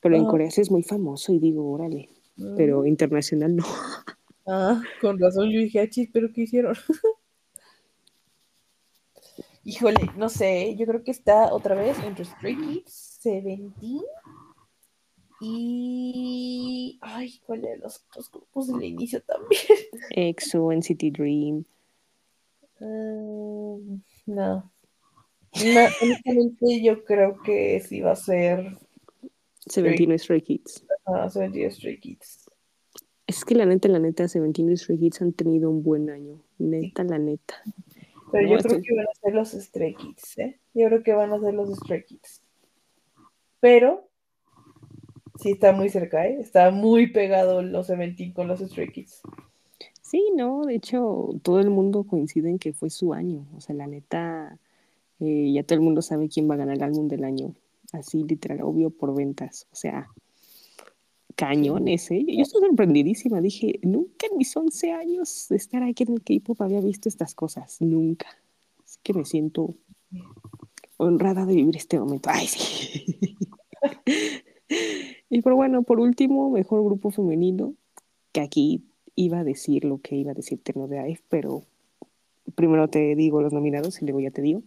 Pero 0.00 0.16
en 0.16 0.24
Ah. 0.24 0.28
Corea 0.28 0.50
sí 0.50 0.62
es 0.62 0.70
muy 0.70 0.82
famoso 0.82 1.32
y 1.32 1.38
digo, 1.38 1.70
órale, 1.70 2.08
pero 2.56 2.86
internacional 2.86 3.56
no. 3.56 3.64
Ah, 4.44 4.82
con 5.00 5.20
razón 5.20 5.52
yo 5.52 5.60
dije, 5.60 5.78
ah, 5.78 5.88
chis, 5.88 6.10
pero 6.12 6.32
¿qué 6.32 6.42
hicieron? 6.42 6.74
Híjole, 9.64 10.10
no 10.16 10.28
sé, 10.28 10.74
yo 10.76 10.84
creo 10.84 11.04
que 11.04 11.12
está 11.12 11.54
otra 11.54 11.76
vez 11.76 11.96
entre 12.02 12.24
Stray 12.24 12.56
Kids, 12.56 13.18
Seventeen 13.20 14.02
y... 15.40 16.98
Ay, 17.00 17.40
¿cuál 17.46 17.62
de 17.62 17.76
los 17.78 18.04
otros 18.08 18.30
grupos 18.30 18.68
del 18.68 18.82
inicio 18.82 19.22
también? 19.22 19.62
EXO, 20.10 20.72
NCT 20.72 21.04
Dream. 21.12 21.64
Mm, 22.80 24.00
no. 24.26 24.72
No, 25.54 25.80
honestamente 26.00 26.82
yo 26.82 27.04
creo 27.04 27.40
que 27.42 27.80
sí 27.80 28.00
va 28.00 28.12
a 28.12 28.16
ser 28.16 28.78
Seventeen 29.66 30.18
Stray 30.18 30.40
Kids. 30.42 30.84
Ah, 31.06 31.28
Seventeen 31.28 31.70
Stray 31.70 31.98
Kids. 31.98 32.50
Es 33.26 33.44
que 33.44 33.54
la 33.54 33.64
neta, 33.64 33.88
la 33.88 33.98
neta, 33.98 34.28
Seventeen 34.28 34.70
y 34.70 34.76
Stray 34.76 34.98
Kids 34.98 35.22
han 35.22 35.32
tenido 35.32 35.70
un 35.70 35.82
buen 35.82 36.10
año. 36.10 36.42
Neta, 36.58 37.04
la 37.04 37.18
neta. 37.18 37.54
Pero 38.30 38.48
No, 38.48 38.56
yo 38.56 38.62
creo 38.62 38.82
que 38.82 38.94
van 38.94 39.06
a 39.06 39.20
ser 39.20 39.34
los 39.34 39.50
Stray 39.50 39.94
Kids, 39.94 40.38
¿eh? 40.38 40.60
Yo 40.74 40.86
creo 40.88 41.02
que 41.02 41.12
van 41.12 41.32
a 41.32 41.40
ser 41.40 41.54
los 41.54 41.70
Stray 41.70 42.04
Kids. 42.04 42.42
Pero 43.60 44.08
sí 45.38 45.52
está 45.52 45.72
muy 45.72 45.88
cerca, 45.88 46.26
¿eh? 46.26 46.38
Está 46.40 46.70
muy 46.70 47.12
pegado 47.12 47.62
los 47.62 47.86
Seventeen 47.86 48.32
con 48.32 48.48
los 48.48 48.60
Stray 48.60 48.88
Kids. 48.88 49.22
Sí, 50.02 50.30
no, 50.36 50.66
de 50.66 50.74
hecho, 50.74 51.30
todo 51.42 51.60
el 51.60 51.70
mundo 51.70 52.04
coincide 52.04 52.50
en 52.50 52.58
que 52.58 52.72
fue 52.72 52.90
su 52.90 53.14
año. 53.14 53.46
O 53.56 53.60
sea, 53.60 53.74
la 53.74 53.86
neta, 53.86 54.58
eh, 55.20 55.52
ya 55.52 55.62
todo 55.62 55.76
el 55.76 55.84
mundo 55.84 56.02
sabe 56.02 56.28
quién 56.28 56.50
va 56.50 56.54
a 56.54 56.58
ganar 56.58 56.76
el 56.76 56.82
álbum 56.82 57.08
del 57.08 57.24
año. 57.24 57.54
Así, 57.92 58.22
literal, 58.24 58.60
obvio, 58.62 58.90
por 58.90 59.14
ventas. 59.14 59.66
O 59.72 59.76
sea, 59.76 60.08
cañones, 61.36 62.10
¿eh? 62.10 62.24
Yo 62.26 62.42
estoy 62.42 62.60
sorprendidísima. 62.62 63.40
Dije, 63.40 63.80
nunca 63.82 64.26
en 64.30 64.38
mis 64.38 64.56
11 64.56 64.92
años 64.92 65.46
de 65.48 65.56
estar 65.56 65.82
aquí 65.82 66.04
en 66.04 66.14
el 66.14 66.22
K-pop 66.22 66.60
había 66.62 66.80
visto 66.80 67.08
estas 67.08 67.34
cosas. 67.34 67.80
Nunca. 67.80 68.26
Así 68.84 68.98
que 69.02 69.14
me 69.14 69.24
siento 69.24 69.74
honrada 70.96 71.46
de 71.46 71.54
vivir 71.54 71.76
este 71.76 71.98
momento. 71.98 72.30
Ay, 72.32 72.46
sí. 72.46 73.38
y 75.30 75.42
pero 75.42 75.56
bueno, 75.56 75.82
por 75.82 76.00
último, 76.00 76.50
mejor 76.50 76.84
grupo 76.84 77.10
femenino, 77.10 77.74
que 78.32 78.40
aquí 78.40 78.84
iba 79.14 79.40
a 79.40 79.44
decir 79.44 79.84
lo 79.84 79.98
que 79.98 80.16
iba 80.16 80.32
a 80.32 80.34
decir 80.34 80.62
Terno 80.62 80.88
de 80.88 80.98
AIF, 80.98 81.20
pero 81.28 81.64
primero 82.54 82.88
te 82.88 83.14
digo 83.14 83.42
los 83.42 83.52
nominados 83.52 84.00
y 84.00 84.04
luego 84.04 84.20
ya 84.20 84.30
te 84.30 84.42
digo. 84.42 84.62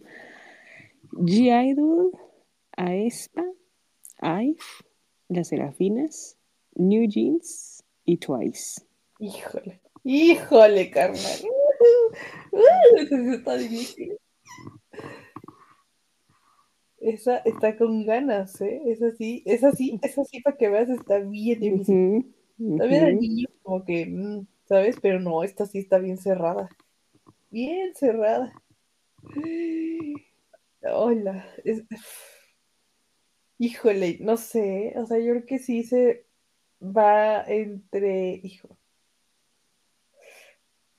G-Idol, 1.12 2.10
aespa, 2.76 3.44
AIF, 4.18 4.82
Las 5.28 5.48
Serafinas, 5.48 6.35
New 6.76 7.08
Jeans 7.08 7.82
y 8.04 8.16
Twice. 8.18 8.82
Híjole. 9.18 9.80
Híjole, 10.04 10.90
carnal. 10.90 11.18
Eso 12.52 13.16
sí 13.16 13.34
está 13.34 13.56
difícil. 13.56 14.16
Esa 16.98 17.38
está 17.38 17.76
con 17.76 18.06
ganas, 18.06 18.60
¿eh? 18.60 18.82
Esa 18.86 19.12
sí, 19.12 19.42
esa 19.46 19.72
sí, 19.72 19.98
esa 20.02 20.24
sí, 20.24 20.40
para 20.40 20.56
que 20.56 20.68
veas, 20.68 20.88
está 20.88 21.18
bien 21.18 21.60
difícil. 21.60 22.34
También 22.58 23.04
ujú. 23.04 23.20
niño 23.20 23.48
como 23.62 23.84
que, 23.84 24.06
mm, 24.06 24.46
¿sabes? 24.66 24.96
Pero 25.00 25.20
no, 25.20 25.42
esta 25.44 25.66
sí 25.66 25.78
está 25.78 25.98
bien 25.98 26.18
cerrada. 26.18 26.68
Bien 27.50 27.94
cerrada. 27.94 28.52
Hola. 30.82 31.46
es- 31.64 31.84
Híjole, 33.58 34.18
no 34.20 34.36
sé. 34.36 34.92
O 34.96 35.06
sea, 35.06 35.18
yo 35.18 35.32
creo 35.32 35.46
que 35.46 35.58
sí 35.58 35.82
se 35.84 36.25
va 36.80 37.42
entre. 37.44 38.40
Hijo. 38.42 38.76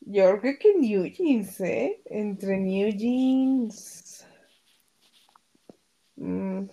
Yo 0.02 0.40
creo 0.40 0.56
que 0.58 0.74
New 0.76 1.06
Jeans, 1.06 1.60
¿eh? 1.62 2.02
Entre 2.06 2.58
New 2.58 2.90
Jeans. 2.92 4.26
Mm, 6.16 6.64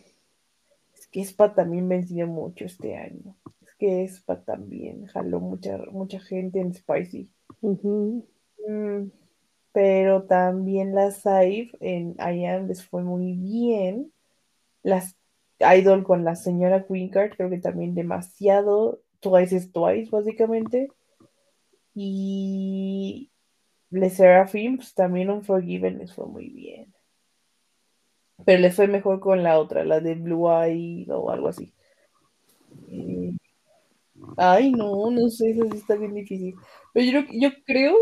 Es 0.94 1.06
que 1.08 1.20
Spa 1.22 1.54
también 1.54 1.88
venció 1.88 2.26
mucho 2.26 2.64
este 2.64 2.96
año. 2.96 3.36
Es 3.60 3.74
que 3.74 4.04
Spa 4.04 4.40
también 4.42 5.06
jaló 5.06 5.40
mucha, 5.40 5.78
mucha 5.90 6.20
gente 6.20 6.60
en 6.60 6.74
Spicy. 6.74 7.28
Mm, 7.60 9.08
pero 9.72 10.22
también 10.24 10.94
las 10.94 11.18
Saif 11.22 11.74
en 11.80 12.14
IAM 12.18 12.68
les 12.68 12.84
fue 12.86 13.02
muy 13.02 13.32
bien. 13.32 14.12
Las 14.82 15.16
Idol 15.58 16.04
con 16.04 16.24
la 16.24 16.36
señora 16.36 16.86
Card, 17.12 17.32
creo 17.36 17.50
que 17.50 17.58
también 17.58 17.94
demasiado. 17.94 19.00
Twice 19.20 19.56
es 19.56 19.72
Twice, 19.72 20.10
básicamente. 20.10 20.88
Y 21.94 23.30
Les 23.90 24.14
Seraphim, 24.14 24.76
pues 24.76 24.94
también 24.94 25.30
Unforgiven 25.30 25.98
les 25.98 26.14
fue 26.14 26.26
muy 26.26 26.48
bien. 26.50 26.92
Pero 28.44 28.60
les 28.60 28.74
fue 28.74 28.88
mejor 28.88 29.20
con 29.20 29.42
la 29.42 29.58
otra, 29.58 29.84
la 29.84 30.00
de 30.00 30.14
Blue 30.16 30.50
Eye 30.50 31.06
o 31.10 31.30
algo 31.30 31.48
así. 31.48 31.72
Eh, 32.90 33.32
Ay, 34.36 34.72
no, 34.72 35.10
no 35.10 35.28
sé, 35.28 35.50
eso 35.50 35.64
sí 35.70 35.78
está 35.78 35.96
bien 35.96 36.14
difícil. 36.14 36.54
Pero 36.92 37.20
yo, 37.20 37.26
yo 37.32 37.50
creo, 37.64 37.94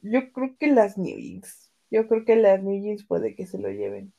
yo 0.00 0.32
creo 0.32 0.56
que 0.58 0.68
las 0.68 0.98
New 0.98 1.16
Jeans, 1.16 1.72
yo 1.90 2.06
creo 2.08 2.24
que 2.24 2.36
las 2.36 2.62
New 2.62 2.82
Jeans 2.82 3.04
puede 3.06 3.34
que 3.34 3.46
se 3.46 3.58
lo 3.58 3.70
lleven. 3.70 4.12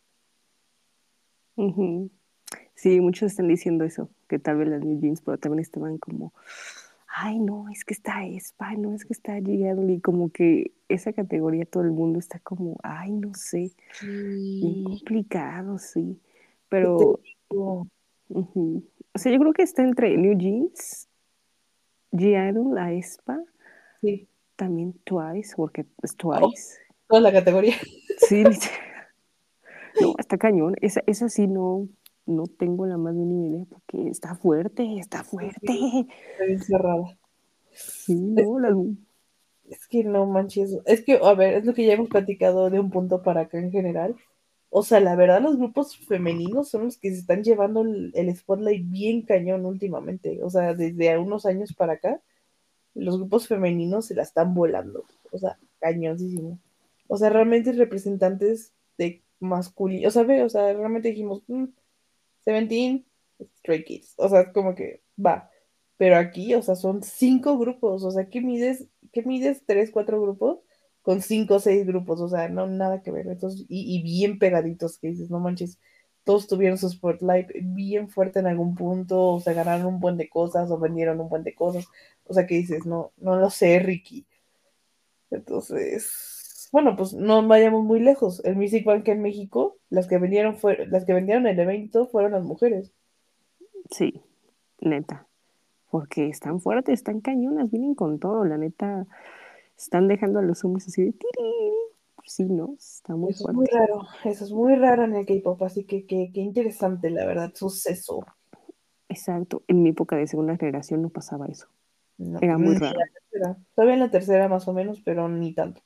Sí, 2.76 3.02
muchos 3.02 3.32
están 3.32 3.48
diciendo 3.48 3.84
eso, 3.84 4.10
que 4.30 4.38
tal 4.38 4.58
vez 4.58 4.68
las 4.70 4.86
New 4.86 5.02
Jeans, 5.02 5.22
pero 5.22 5.38
también 5.40 5.60
estaban 5.62 5.98
como, 5.98 6.32
ay, 7.08 7.40
no, 7.40 7.68
es 7.70 7.84
que 7.84 7.94
está 7.96 8.26
Espa, 8.26 8.74
no, 8.74 8.94
es 8.94 9.04
que 9.04 9.14
está 9.14 9.38
G-Idol", 9.40 9.90
y 9.90 10.00
como 10.00 10.30
que 10.30 10.72
esa 10.88 11.12
categoría 11.14 11.66
todo 11.66 11.84
el 11.84 11.92
mundo 11.92 12.20
está 12.20 12.40
como, 12.40 12.78
ay, 12.84 13.12
no 13.12 13.34
sé, 13.34 13.72
bien 14.02 14.82
Y 14.82 14.84
complicado, 14.84 15.80
sí, 15.80 16.22
pero, 16.70 17.20
ujú. 18.30 18.84
o 19.14 19.18
sea, 19.18 19.32
yo 19.32 19.40
creo 19.40 19.54
que 19.54 19.64
está 19.64 19.82
entre 19.82 20.16
New 20.16 20.38
Jeans, 20.38 21.10
G-Idol, 22.12 22.76
la 22.76 22.94
Espa, 22.94 23.40
sí, 24.02 24.28
también 24.56 24.94
Twice, 25.04 25.56
porque 25.56 25.86
es 26.04 26.16
Twice, 26.16 26.78
toda 27.08 27.22
la 27.22 27.32
categoría. 27.32 27.76
Sí. 28.20 28.44
No, 30.02 30.16
está 30.18 30.38
cañón. 30.38 30.76
Esa, 30.82 31.02
esa 31.08 31.30
sí 31.30 31.48
no, 31.48 31.88
no 32.26 32.44
tengo 32.48 32.86
la 32.86 32.98
más 32.98 33.14
mínima 33.16 33.48
idea 33.48 33.66
porque 33.70 34.10
está 34.10 34.36
fuerte, 34.36 35.00
está 35.00 35.24
fuerte. 35.24 35.60
Está 36.32 36.46
bien 36.46 36.60
cerrada. 36.62 37.18
Sí, 37.72 38.16
no, 38.16 38.60
las- 38.60 38.76
Es 39.70 39.88
que 39.88 40.04
no 40.04 40.26
manches. 40.26 40.78
Es 40.86 41.04
que, 41.04 41.20
a 41.22 41.34
ver, 41.34 41.56
es 41.56 41.66
lo 41.66 41.74
que 41.74 41.86
ya 41.86 41.94
hemos 41.94 42.10
platicado 42.10 42.70
de 42.70 42.80
un 42.80 42.90
punto 42.90 43.22
para 43.22 43.42
acá 43.42 43.60
en 43.60 43.72
general. 43.72 44.16
O 44.70 44.84
sea, 44.84 45.00
la 45.00 45.16
verdad, 45.16 45.42
los 45.42 45.58
grupos 45.58 45.98
femeninos 45.98 46.70
son 46.70 46.86
los 46.86 46.98
que 46.98 47.12
se 47.12 47.20
están 47.20 47.44
llevando 47.44 47.82
el, 47.82 48.12
el 48.16 48.36
spotlight 48.36 48.90
bien 48.90 49.22
cañón 49.24 49.66
últimamente. 49.66 50.42
O 50.44 50.50
sea, 50.50 50.74
desde 50.74 51.18
unos 51.18 51.46
años 51.46 51.74
para 51.74 51.94
acá, 51.94 52.22
los 52.96 53.18
grupos 53.18 53.48
femeninos 53.48 54.06
se 54.08 54.16
la 54.16 54.24
están 54.24 54.54
volando. 54.54 55.04
O 55.32 55.38
sea, 55.38 55.58
cañoncísimo. 55.80 56.60
O 57.08 57.18
sea, 57.18 57.30
realmente 57.30 57.72
representantes 57.74 58.74
de 58.98 59.22
masculino. 59.40 60.08
O 60.08 60.12
sea, 60.12 60.24
ve, 60.24 60.44
o 60.44 60.50
sea, 60.50 60.74
realmente 60.74 61.10
dijimos, 61.10 61.44
mm, 61.48 61.66
Seventeen, 62.44 63.06
Stray 63.60 63.84
Kids. 63.84 64.14
O 64.18 64.30
sea, 64.30 64.52
como 64.54 64.76
que 64.76 65.04
va. 65.24 65.50
Pero 65.98 66.18
aquí, 66.18 66.54
o 66.56 66.62
sea, 66.62 66.76
son 66.76 67.04
cinco 67.04 67.58
grupos. 67.58 68.04
O 68.04 68.12
sea, 68.12 68.30
¿qué 68.30 68.42
mides? 68.42 68.88
¿Qué 69.12 69.24
mides? 69.24 69.64
¿Tres, 69.66 69.92
cuatro 69.92 70.22
grupos? 70.22 70.60
Con 71.02 71.22
cinco 71.22 71.56
o 71.56 71.60
seis 71.60 71.86
grupos. 71.86 72.22
O 72.22 72.30
sea, 72.30 72.50
no, 72.50 72.68
nada 72.68 73.02
que 73.02 73.12
ver. 73.12 73.28
Entonces, 73.28 73.66
y, 73.70 73.98
y 73.98 74.02
bien 74.04 74.40
pegaditos, 74.40 74.98
que 74.98 75.10
dices, 75.10 75.30
no 75.30 75.40
manches. 75.40 75.80
Todos 76.24 76.48
tuvieron 76.48 76.78
su 76.78 76.90
spotlight 76.90 77.50
bien 77.62 78.10
fuerte 78.10 78.40
en 78.40 78.48
algún 78.48 78.76
punto. 78.76 79.34
O 79.34 79.40
sea, 79.40 79.54
ganaron 79.54 79.86
un 79.88 80.00
buen 80.00 80.18
de 80.18 80.30
cosas 80.30 80.70
o 80.72 80.80
vendieron 80.80 81.20
un 81.22 81.30
buen 81.30 81.44
de 81.44 81.56
cosas. 81.56 81.88
O 82.26 82.34
sea, 82.34 82.46
que 82.48 82.56
dices, 82.56 82.86
no, 82.86 83.14
no 83.18 83.38
lo 83.38 83.50
sé, 83.50 83.80
Ricky. 83.80 84.26
Entonces, 85.32 86.37
bueno, 86.72 86.96
pues 86.96 87.14
no 87.14 87.46
vayamos 87.48 87.84
muy 87.84 88.00
lejos. 88.00 88.44
El 88.46 88.56
Music 88.56 88.86
Bank 88.86 89.08
en 89.08 89.22
México, 89.22 89.78
las 89.90 90.08
que 90.08 90.18
vendieron 90.18 90.58
fue, 90.58 90.86
las 90.88 91.06
que 91.06 91.14
vendieron 91.14 91.48
el 91.48 91.60
evento 91.60 92.08
fueron 92.08 92.32
las 92.34 92.44
mujeres. 92.44 92.92
sí, 93.92 94.22
neta. 94.80 95.26
Porque 95.90 96.28
están 96.28 96.60
fuertes, 96.60 96.96
están 96.96 97.22
cañonas, 97.22 97.72
vienen 97.72 97.96
con 97.96 98.20
todo, 98.20 98.44
la 98.46 98.58
neta. 98.58 99.08
Están 99.78 100.08
dejando 100.10 100.40
a 100.40 100.42
los 100.42 100.64
hombres 100.66 100.88
así 100.88 101.04
de 101.06 101.14
tiri. 101.14 101.74
Sí, 102.26 102.44
¿no? 102.44 102.76
Está 102.78 103.16
muy 103.16 103.32
Eso 103.32 103.50
es 103.50 103.56
fuerte. 103.56 103.56
muy 103.56 103.68
raro, 103.68 104.02
eso 104.26 104.44
es 104.44 104.52
muy 104.52 104.76
raro 104.76 105.06
en 105.06 105.16
el 105.16 105.26
K-pop, 105.26 105.64
así 105.64 105.86
que 105.86 106.06
qué 106.06 106.30
qué 106.34 106.42
interesante, 106.42 107.10
la 107.10 107.26
verdad, 107.26 107.52
suceso. 107.56 108.20
Exacto. 109.08 109.64
En 109.68 109.82
mi 109.82 109.90
época 109.90 110.18
de 110.18 110.28
segunda 110.28 110.58
generación 110.58 111.02
no 111.02 111.10
pasaba 111.10 111.46
eso. 111.48 111.68
No, 112.18 112.40
Era 112.42 112.58
muy 112.58 112.76
raro. 112.76 113.00
Todavía 113.76 113.94
en 113.94 114.00
la 114.02 114.12
tercera 114.12 114.50
más 114.50 114.68
o 114.68 114.74
menos, 114.74 115.02
pero 115.06 115.30
ni 115.30 115.54
tanto. 115.54 115.82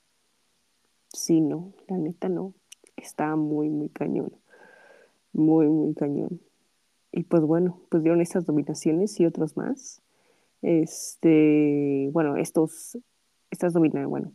Sí, 1.13 1.41
no, 1.41 1.73
la 1.87 1.97
neta 1.97 2.29
no. 2.29 2.53
Está 2.95 3.35
muy, 3.35 3.69
muy 3.69 3.89
cañón. 3.89 4.31
Muy, 5.33 5.67
muy 5.67 5.93
cañón. 5.93 6.39
Y 7.11 7.23
pues 7.23 7.43
bueno, 7.43 7.79
pues 7.89 8.03
dieron 8.03 8.21
estas 8.21 8.45
dominaciones 8.45 9.19
y 9.19 9.25
otros 9.25 9.57
más. 9.57 10.01
Este, 10.61 12.09
bueno, 12.13 12.37
estos, 12.37 12.97
estas 13.49 13.73
domina, 13.73 14.05
bueno, 14.05 14.31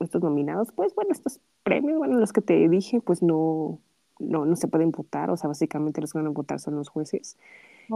estos 0.00 0.22
nominados, 0.22 0.72
pues 0.72 0.94
bueno, 0.94 1.10
estos 1.12 1.40
premios, 1.62 1.98
bueno, 1.98 2.18
los 2.18 2.32
que 2.32 2.40
te 2.40 2.68
dije, 2.68 3.00
pues 3.00 3.22
no, 3.22 3.80
no, 4.18 4.46
no 4.46 4.56
se 4.56 4.68
pueden 4.68 4.90
votar, 4.90 5.30
o 5.30 5.36
sea, 5.36 5.48
básicamente 5.48 6.00
los 6.00 6.12
que 6.12 6.18
van 6.18 6.28
a 6.28 6.30
votar 6.30 6.60
son 6.60 6.76
los 6.76 6.88
jueces. 6.88 7.36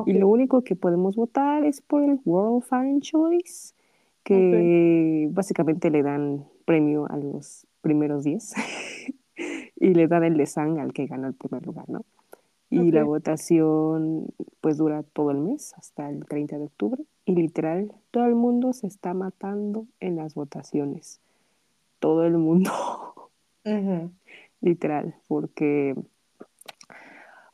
Y 0.04 0.12
lo 0.14 0.28
único 0.28 0.64
que 0.64 0.76
podemos 0.76 1.16
votar 1.16 1.64
es 1.64 1.80
por 1.80 2.02
el 2.02 2.20
World 2.26 2.62
Fan 2.64 3.00
Choice, 3.00 3.74
que 4.22 5.28
básicamente 5.32 5.90
le 5.90 6.02
dan 6.02 6.44
premio 6.66 7.10
a 7.10 7.16
los 7.16 7.66
primeros 7.80 8.24
10 8.24 8.54
y 9.76 9.94
le 9.94 10.08
dan 10.08 10.24
el 10.24 10.36
de 10.36 10.46
Sang 10.46 10.78
al 10.78 10.92
que 10.92 11.06
gana 11.06 11.28
el 11.28 11.34
primer 11.34 11.64
lugar, 11.66 11.88
¿no? 11.88 12.04
Y 12.70 12.90
la 12.92 13.02
votación 13.02 14.26
pues 14.60 14.76
dura 14.76 15.02
todo 15.02 15.30
el 15.30 15.38
mes, 15.38 15.72
hasta 15.78 16.10
el 16.10 16.26
30 16.26 16.58
de 16.58 16.64
octubre, 16.64 17.02
y 17.24 17.34
literal 17.34 17.92
todo 18.10 18.26
el 18.26 18.34
mundo 18.34 18.74
se 18.74 18.86
está 18.86 19.14
matando 19.14 19.86
en 20.00 20.16
las 20.16 20.34
votaciones. 20.34 21.20
Todo 21.98 22.26
el 22.26 22.36
mundo, 22.36 22.70
Ujú. 23.64 24.10
literal, 24.60 25.14
porque 25.28 25.94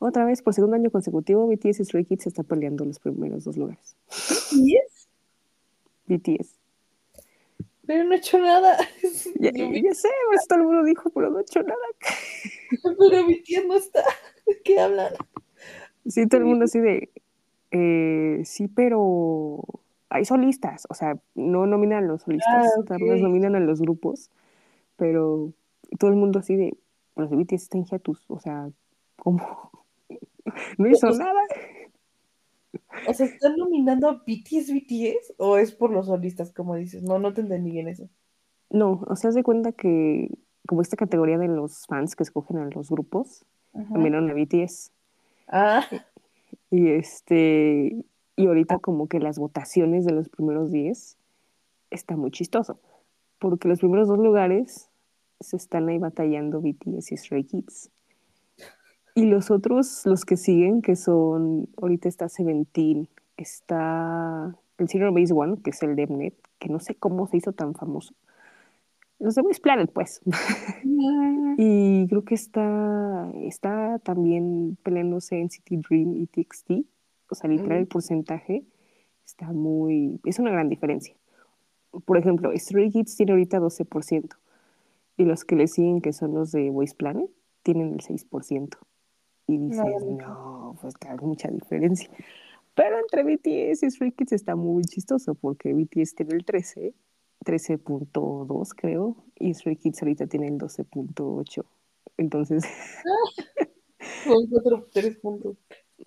otra 0.00 0.24
vez 0.24 0.42
por 0.42 0.52
segundo 0.52 0.76
año 0.76 0.90
consecutivo 0.90 1.46
BTS 1.46 1.80
y 1.80 1.84
Stray 1.84 2.04
Kids 2.04 2.24
se 2.24 2.28
están 2.30 2.44
peleando 2.44 2.84
los 2.84 2.98
primeros 2.98 3.44
dos 3.44 3.56
lugares. 3.56 3.96
¿Y 4.52 4.76
es? 4.76 5.08
BTS. 6.06 6.53
Pero 7.86 8.04
no 8.04 8.14
he 8.14 8.16
hecho 8.16 8.38
nada. 8.38 8.76
Ya, 9.40 9.50
ya 9.54 9.94
sé, 9.94 10.08
pues 10.28 10.46
todo 10.48 10.60
el 10.60 10.64
mundo 10.64 10.84
dijo, 10.84 11.10
pero 11.10 11.30
no 11.30 11.38
he 11.38 11.42
hecho 11.42 11.62
nada. 11.62 11.78
Pero 12.98 13.26
mi 13.26 13.40
tía 13.42 13.62
no 13.66 13.74
está. 13.74 14.02
¿De 14.46 14.60
qué 14.62 14.80
hablan? 14.80 15.12
Sí, 16.06 16.26
todo 16.26 16.40
el 16.40 16.46
mundo 16.46 16.64
así 16.66 16.80
de, 16.80 17.10
eh, 17.70 18.42
sí, 18.44 18.68
pero 18.68 19.62
hay 20.10 20.24
solistas, 20.24 20.86
o 20.90 20.94
sea, 20.94 21.16
no 21.34 21.66
nominan 21.66 22.04
a 22.04 22.06
los 22.06 22.22
solistas, 22.22 22.72
Ah, 22.90 22.96
nominan 22.98 23.56
a 23.56 23.60
los 23.60 23.80
grupos, 23.80 24.30
pero 24.96 25.52
todo 25.98 26.10
el 26.10 26.16
mundo 26.16 26.40
así 26.40 26.56
de, 26.56 26.76
los 27.16 27.30
BTS 27.30 27.54
están 27.64 27.84
hiatus, 27.84 28.24
o 28.28 28.38
sea, 28.38 28.68
¿cómo? 29.16 29.70
No 30.76 30.88
hizo 30.88 31.06
Pues- 31.06 31.18
nada. 31.18 31.40
O 33.06 33.14
sea, 33.14 33.26
¿están 33.26 33.56
nominando 33.56 34.08
a 34.08 34.22
BTS 34.26 34.72
BTS 34.72 35.34
o 35.38 35.58
es 35.58 35.72
por 35.72 35.90
los 35.90 36.06
solistas, 36.06 36.52
como 36.52 36.76
dices? 36.76 37.02
No, 37.02 37.18
no 37.18 37.32
te 37.34 37.40
entendí 37.42 37.70
bien 37.70 37.88
eso. 37.88 38.08
No, 38.70 39.02
o 39.06 39.16
sea, 39.16 39.28
haz 39.30 39.34
de 39.36 39.42
cuenta 39.42 39.72
que 39.72 40.28
como 40.66 40.82
esta 40.82 40.96
categoría 40.96 41.38
de 41.38 41.48
los 41.48 41.86
fans 41.86 42.16
que 42.16 42.22
escogen 42.22 42.58
a 42.58 42.66
los 42.70 42.90
grupos, 42.90 43.44
nominaron 43.88 44.30
a 44.30 44.34
BTS. 44.34 44.92
Ah, 45.48 45.88
Y 46.70 46.88
este, 46.90 48.04
y 48.36 48.46
ahorita 48.46 48.78
como 48.80 49.08
que 49.08 49.20
las 49.20 49.38
votaciones 49.38 50.04
de 50.04 50.12
los 50.12 50.28
primeros 50.28 50.70
10 50.72 51.18
está 51.90 52.16
muy 52.16 52.30
chistoso, 52.32 52.80
porque 53.40 53.68
los 53.68 53.80
primeros 53.80 54.08
dos 54.08 54.18
lugares 54.18 54.90
se 55.40 55.56
están 55.56 55.88
ahí 55.88 55.98
batallando 55.98 56.60
BTS 56.62 57.12
y 57.12 57.16
Stray 57.18 57.44
Kids. 57.44 57.90
Y 59.14 59.26
los 59.26 59.50
otros, 59.50 60.02
los 60.06 60.24
que 60.24 60.36
siguen, 60.36 60.82
que 60.82 60.96
son, 60.96 61.68
ahorita 61.80 62.08
está 62.08 62.28
Seventeen, 62.28 63.08
está 63.36 64.56
el 64.78 64.88
Zero 64.88 65.12
Base 65.12 65.32
One, 65.32 65.58
que 65.62 65.70
es 65.70 65.82
el 65.82 65.94
de 65.94 66.06
Mnet, 66.06 66.34
que 66.58 66.68
no 66.68 66.80
sé 66.80 66.96
cómo 66.96 67.26
se 67.28 67.36
hizo 67.36 67.52
tan 67.52 67.74
famoso. 67.74 68.14
Los 69.20 69.36
de 69.36 69.42
Voice 69.42 69.60
Planet, 69.60 69.90
pues. 69.92 70.20
Y 71.56 72.08
creo 72.08 72.24
que 72.24 72.34
está, 72.34 73.30
está 73.42 74.00
también 74.00 74.76
peleándose 74.82 75.38
en 75.38 75.50
City 75.50 75.76
Dream 75.76 76.14
y 76.16 76.26
TXT. 76.26 76.70
O 77.30 77.36
sea, 77.36 77.48
literal, 77.48 77.78
el 77.78 77.86
porcentaje 77.86 78.64
está 79.24 79.52
muy. 79.52 80.20
Es 80.24 80.40
una 80.40 80.50
gran 80.50 80.68
diferencia. 80.68 81.14
Por 82.04 82.18
ejemplo, 82.18 82.50
Stray 82.56 82.90
Kids 82.90 83.16
tiene 83.16 83.32
ahorita 83.32 83.60
12%. 83.60 84.36
Y 85.16 85.24
los 85.24 85.44
que 85.44 85.54
le 85.54 85.68
siguen, 85.68 86.00
que 86.00 86.12
son 86.12 86.34
los 86.34 86.50
de 86.50 86.70
Voice 86.70 86.96
Planet, 86.96 87.30
tienen 87.62 87.94
el 87.94 88.00
6%. 88.00 88.76
Y 89.46 89.58
dices, 89.58 89.84
no, 90.04 90.76
pues 90.80 90.94
hay 91.06 91.18
mucha 91.18 91.48
diferencia. 91.48 92.10
Pero 92.74 92.98
entre 92.98 93.22
BTS 93.22 93.82
y 93.84 93.90
Stray 93.90 94.12
Kids 94.12 94.32
está 94.32 94.56
muy 94.56 94.82
chistoso, 94.84 95.34
porque 95.34 95.72
BTS 95.72 96.14
tiene 96.16 96.34
el 96.34 96.44
13, 96.44 96.94
13.2 97.44 98.68
creo, 98.76 99.16
y 99.38 99.54
Stray 99.54 99.76
Kids 99.76 100.02
ahorita 100.02 100.26
tiene 100.26 100.48
el 100.48 100.58
12.8. 100.58 101.64
Entonces, 102.16 102.64
son 104.24 104.46
cuatro, 104.48 104.88
tres 104.92 105.16
puntos. 105.18 105.56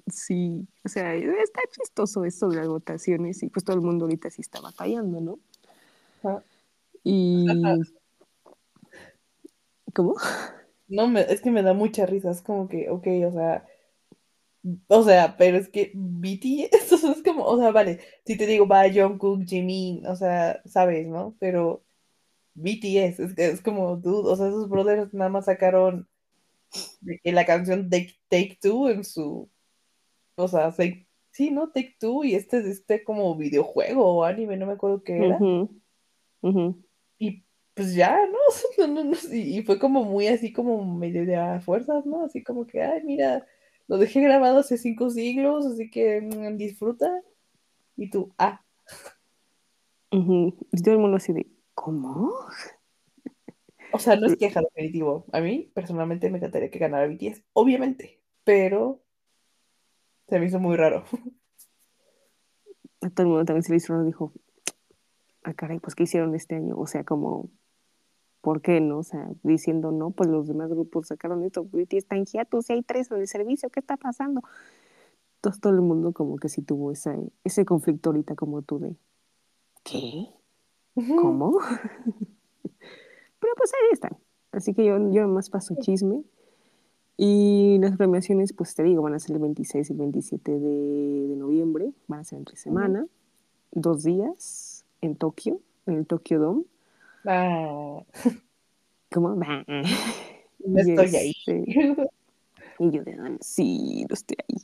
sí, 0.08 0.68
o 0.84 0.90
sea, 0.90 1.16
está 1.16 1.62
chistoso 1.72 2.26
esto 2.26 2.50
de 2.50 2.58
las 2.58 2.68
votaciones 2.68 3.42
y 3.44 3.50
pues 3.50 3.64
todo 3.64 3.76
el 3.76 3.82
mundo 3.82 4.06
ahorita 4.06 4.30
sí 4.30 4.42
está 4.42 4.60
batallando, 4.60 5.22
¿no? 5.22 5.40
Ajá. 6.24 6.44
Y... 7.04 7.46
¿Cómo? 9.94 10.16
No, 10.90 11.08
me, 11.08 11.22
es 11.22 11.42
que 11.42 11.52
me 11.52 11.64
da 11.64 11.74
mucha 11.74 12.06
risa. 12.06 12.32
Es 12.32 12.42
como 12.42 12.68
que, 12.68 12.90
ok, 12.90 13.08
o 13.28 13.32
sea. 13.32 13.66
O 14.90 15.04
sea, 15.04 15.38
pero 15.38 15.58
es 15.58 15.70
que 15.70 15.92
BTS, 15.96 16.96
o 17.08 17.12
es 17.12 17.24
como, 17.24 17.46
o 17.46 17.58
sea, 17.58 17.72
vale, 17.72 18.00
si 18.26 18.38
te 18.38 18.46
digo, 18.48 18.68
va 18.68 18.84
Jungkook, 18.92 19.46
Jimin, 19.46 20.06
o 20.06 20.16
sea, 20.16 20.62
sabes, 20.66 21.08
¿no? 21.08 21.36
Pero 21.40 21.84
BTS, 22.56 23.24
es, 23.24 23.36
que 23.36 23.48
es 23.48 23.62
como, 23.62 23.98
dude, 23.98 24.30
o 24.32 24.36
sea, 24.36 24.48
esos 24.48 24.70
brothers 24.70 25.14
nada 25.14 25.30
más 25.30 25.46
sacaron 25.46 26.08
de 27.02 27.20
la 27.32 27.46
canción 27.46 27.90
Take, 27.90 28.16
Take 28.30 28.58
Two 28.62 28.90
en 28.90 29.04
su, 29.04 29.50
o 30.38 30.48
sea, 30.48 30.72
se- 30.72 31.08
sí, 31.32 31.52
¿no? 31.52 31.70
Take 31.72 31.98
Two 32.00 32.24
y 32.26 32.36
este 32.36 32.60
es 32.60 32.66
este 32.66 33.04
como 33.04 33.36
videojuego 33.38 34.06
o 34.20 34.24
anime, 34.26 34.58
no 34.58 34.68
me 34.68 34.74
acuerdo 34.74 35.04
qué 35.04 35.24
era. 35.24 35.48
Y 36.44 36.87
pues 37.78 37.94
ya, 37.94 38.18
¿no? 38.28 38.38
No, 38.80 38.88
no, 38.88 39.04
no, 39.06 39.18
Y, 39.32 39.60
y 39.60 39.64
fue 39.64 39.80
como 39.80 40.04
muy 40.04 40.28
así 40.28 40.52
como 40.52 40.84
medio 40.84 41.26
de 41.26 41.36
a 41.36 41.62
fuerzas, 41.62 42.06
¿no? 42.06 42.26
Así 42.26 42.44
como 42.44 42.66
que, 42.66 42.82
ay, 42.82 43.04
mira, 43.04 43.46
lo 43.88 43.98
dejé 43.98 44.20
grabado 44.22 44.60
hace 44.60 44.78
cinco 44.78 45.10
siglos, 45.12 45.66
así 45.66 45.90
que 45.90 46.22
mm, 46.22 46.58
disfruta. 46.58 47.22
Y 47.96 48.10
tú, 48.10 48.34
ah. 48.38 48.62
Y 50.12 50.82
todo 50.84 50.96
el 50.96 51.02
mundo 51.02 51.18
así 51.18 51.34
de, 51.34 51.48
¿cómo? 51.74 52.34
O 53.94 54.00
sea, 54.00 54.18
no 54.18 54.28
es 54.28 54.36
queja 54.36 54.60
definitivo. 54.62 55.26
A 55.32 55.40
mí, 55.40 55.72
personalmente, 55.74 56.30
me 56.30 56.38
encantaría 56.38 56.70
que 56.70 56.78
ganara 56.78 57.08
BTS, 57.08 57.42
obviamente. 57.54 58.22
Pero 58.44 59.02
se 60.28 60.40
me 60.40 60.46
hizo 60.46 60.60
muy 60.60 60.76
raro. 60.76 61.06
A 63.02 63.10
todo 63.10 63.24
el 63.24 63.28
mundo 63.28 63.46
también 63.46 63.64
se 63.64 63.72
le 63.72 63.78
hizo 63.78 63.94
raro, 63.94 64.06
dijo, 64.06 64.34
ah, 65.44 65.54
caray, 65.54 65.80
pues, 65.80 65.96
¿qué 65.96 66.04
hicieron 66.04 66.36
este 66.36 66.56
año? 66.56 66.78
O 66.78 66.86
sea, 66.86 67.06
como, 67.06 67.50
¿por 68.48 68.62
qué 68.62 68.80
no? 68.80 69.00
O 69.00 69.04
sea, 69.04 69.30
diciendo, 69.44 69.92
no, 69.92 70.12
pues 70.12 70.30
los 70.30 70.48
demás 70.48 70.70
grupos 70.70 71.08
sacaron 71.08 71.44
esto, 71.44 71.66
BTS 71.66 71.96
está 71.96 72.16
en 72.16 72.24
hiatus, 72.24 72.70
y 72.70 72.74
hay 72.74 72.82
tres 72.82 73.12
en 73.12 73.18
el 73.18 73.28
servicio, 73.28 73.70
¿qué 73.70 73.82
está 73.82 73.98
pasando? 73.98 74.42
Entonces 75.36 75.60
todo 75.60 75.74
el 75.74 75.82
mundo 75.82 76.14
como 76.14 76.38
que 76.38 76.48
sí 76.48 76.62
tuvo 76.62 76.94
esa, 76.94 77.14
ese 77.44 77.66
conflicto 77.66 78.12
ahorita 78.12 78.36
como 78.36 78.62
tú 78.62 78.80
de, 78.80 78.96
¿qué? 79.84 80.30
¿Cómo? 80.96 81.60
Pero 82.72 83.54
pues 83.58 83.74
ahí 83.74 83.90
están. 83.92 84.18
Así 84.54 84.74
que 84.74 84.86
yo, 84.86 85.12
yo 85.12 85.28
más 85.28 85.50
paso 85.50 85.76
chisme. 85.82 86.24
Y 87.18 87.80
las 87.82 87.98
premiaciones, 87.98 88.54
pues 88.54 88.76
te 88.76 88.84
digo, 88.84 89.02
van 89.02 89.16
a 89.16 89.20
ser 89.20 89.36
el 89.36 89.42
26 89.42 89.90
y 89.90 89.92
el 89.92 90.00
27 90.00 90.52
de, 90.58 91.28
de 91.28 91.36
noviembre. 91.36 91.92
Van 92.08 92.22
a 92.22 92.24
ser 92.24 92.40
entre 92.40 92.56
semana. 92.56 93.08
Dos 93.74 94.04
días 94.04 94.86
en 95.02 95.18
Tokio, 95.18 95.60
en 95.86 95.96
el 95.96 96.08
Tokyo 96.08 96.40
Dome. 96.40 96.64
¿Cómo? 99.12 99.36
Bah. 99.36 99.64
no 100.66 100.80
estoy 100.80 101.16
ahí. 101.16 101.34
este, 101.46 102.10
Y 102.80 102.92
yo 102.92 103.04
de, 103.04 103.14
"Ah, 103.20 103.38
sí, 103.42 104.06
no 104.10 104.14
estoy 104.14 104.38
ahí. 104.48 104.58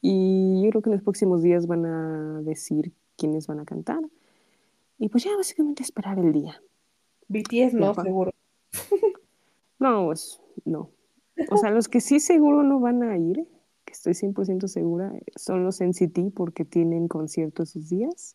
Y 0.00 0.62
yo 0.64 0.70
creo 0.70 0.82
que 0.82 0.90
en 0.90 0.96
los 0.96 1.02
próximos 1.02 1.42
días 1.42 1.66
van 1.66 1.86
a 1.86 2.40
decir 2.42 2.92
quiénes 3.16 3.46
van 3.46 3.60
a 3.60 3.64
cantar. 3.64 4.00
Y 4.98 5.08
pues 5.08 5.24
ya 5.24 5.36
básicamente 5.36 5.82
esperar 5.82 6.18
el 6.18 6.32
día. 6.32 6.60
BTS 7.28 7.74
no, 7.74 7.90
Ajá. 7.90 8.02
seguro. 8.02 8.32
No, 9.80 10.06
pues 10.06 10.40
no. 10.64 10.90
O 11.50 11.56
sea, 11.58 11.70
los 11.70 11.88
que 11.88 12.00
sí 12.00 12.20
seguro 12.20 12.62
no 12.62 12.80
van 12.80 13.02
a 13.02 13.18
ir, 13.18 13.46
que 13.84 13.92
estoy 13.92 14.14
100% 14.14 14.66
segura, 14.68 15.12
son 15.36 15.64
los 15.64 15.80
NCT 15.80 16.32
porque 16.34 16.64
tienen 16.64 17.08
concierto 17.08 17.64
esos 17.64 17.88
días. 17.90 18.34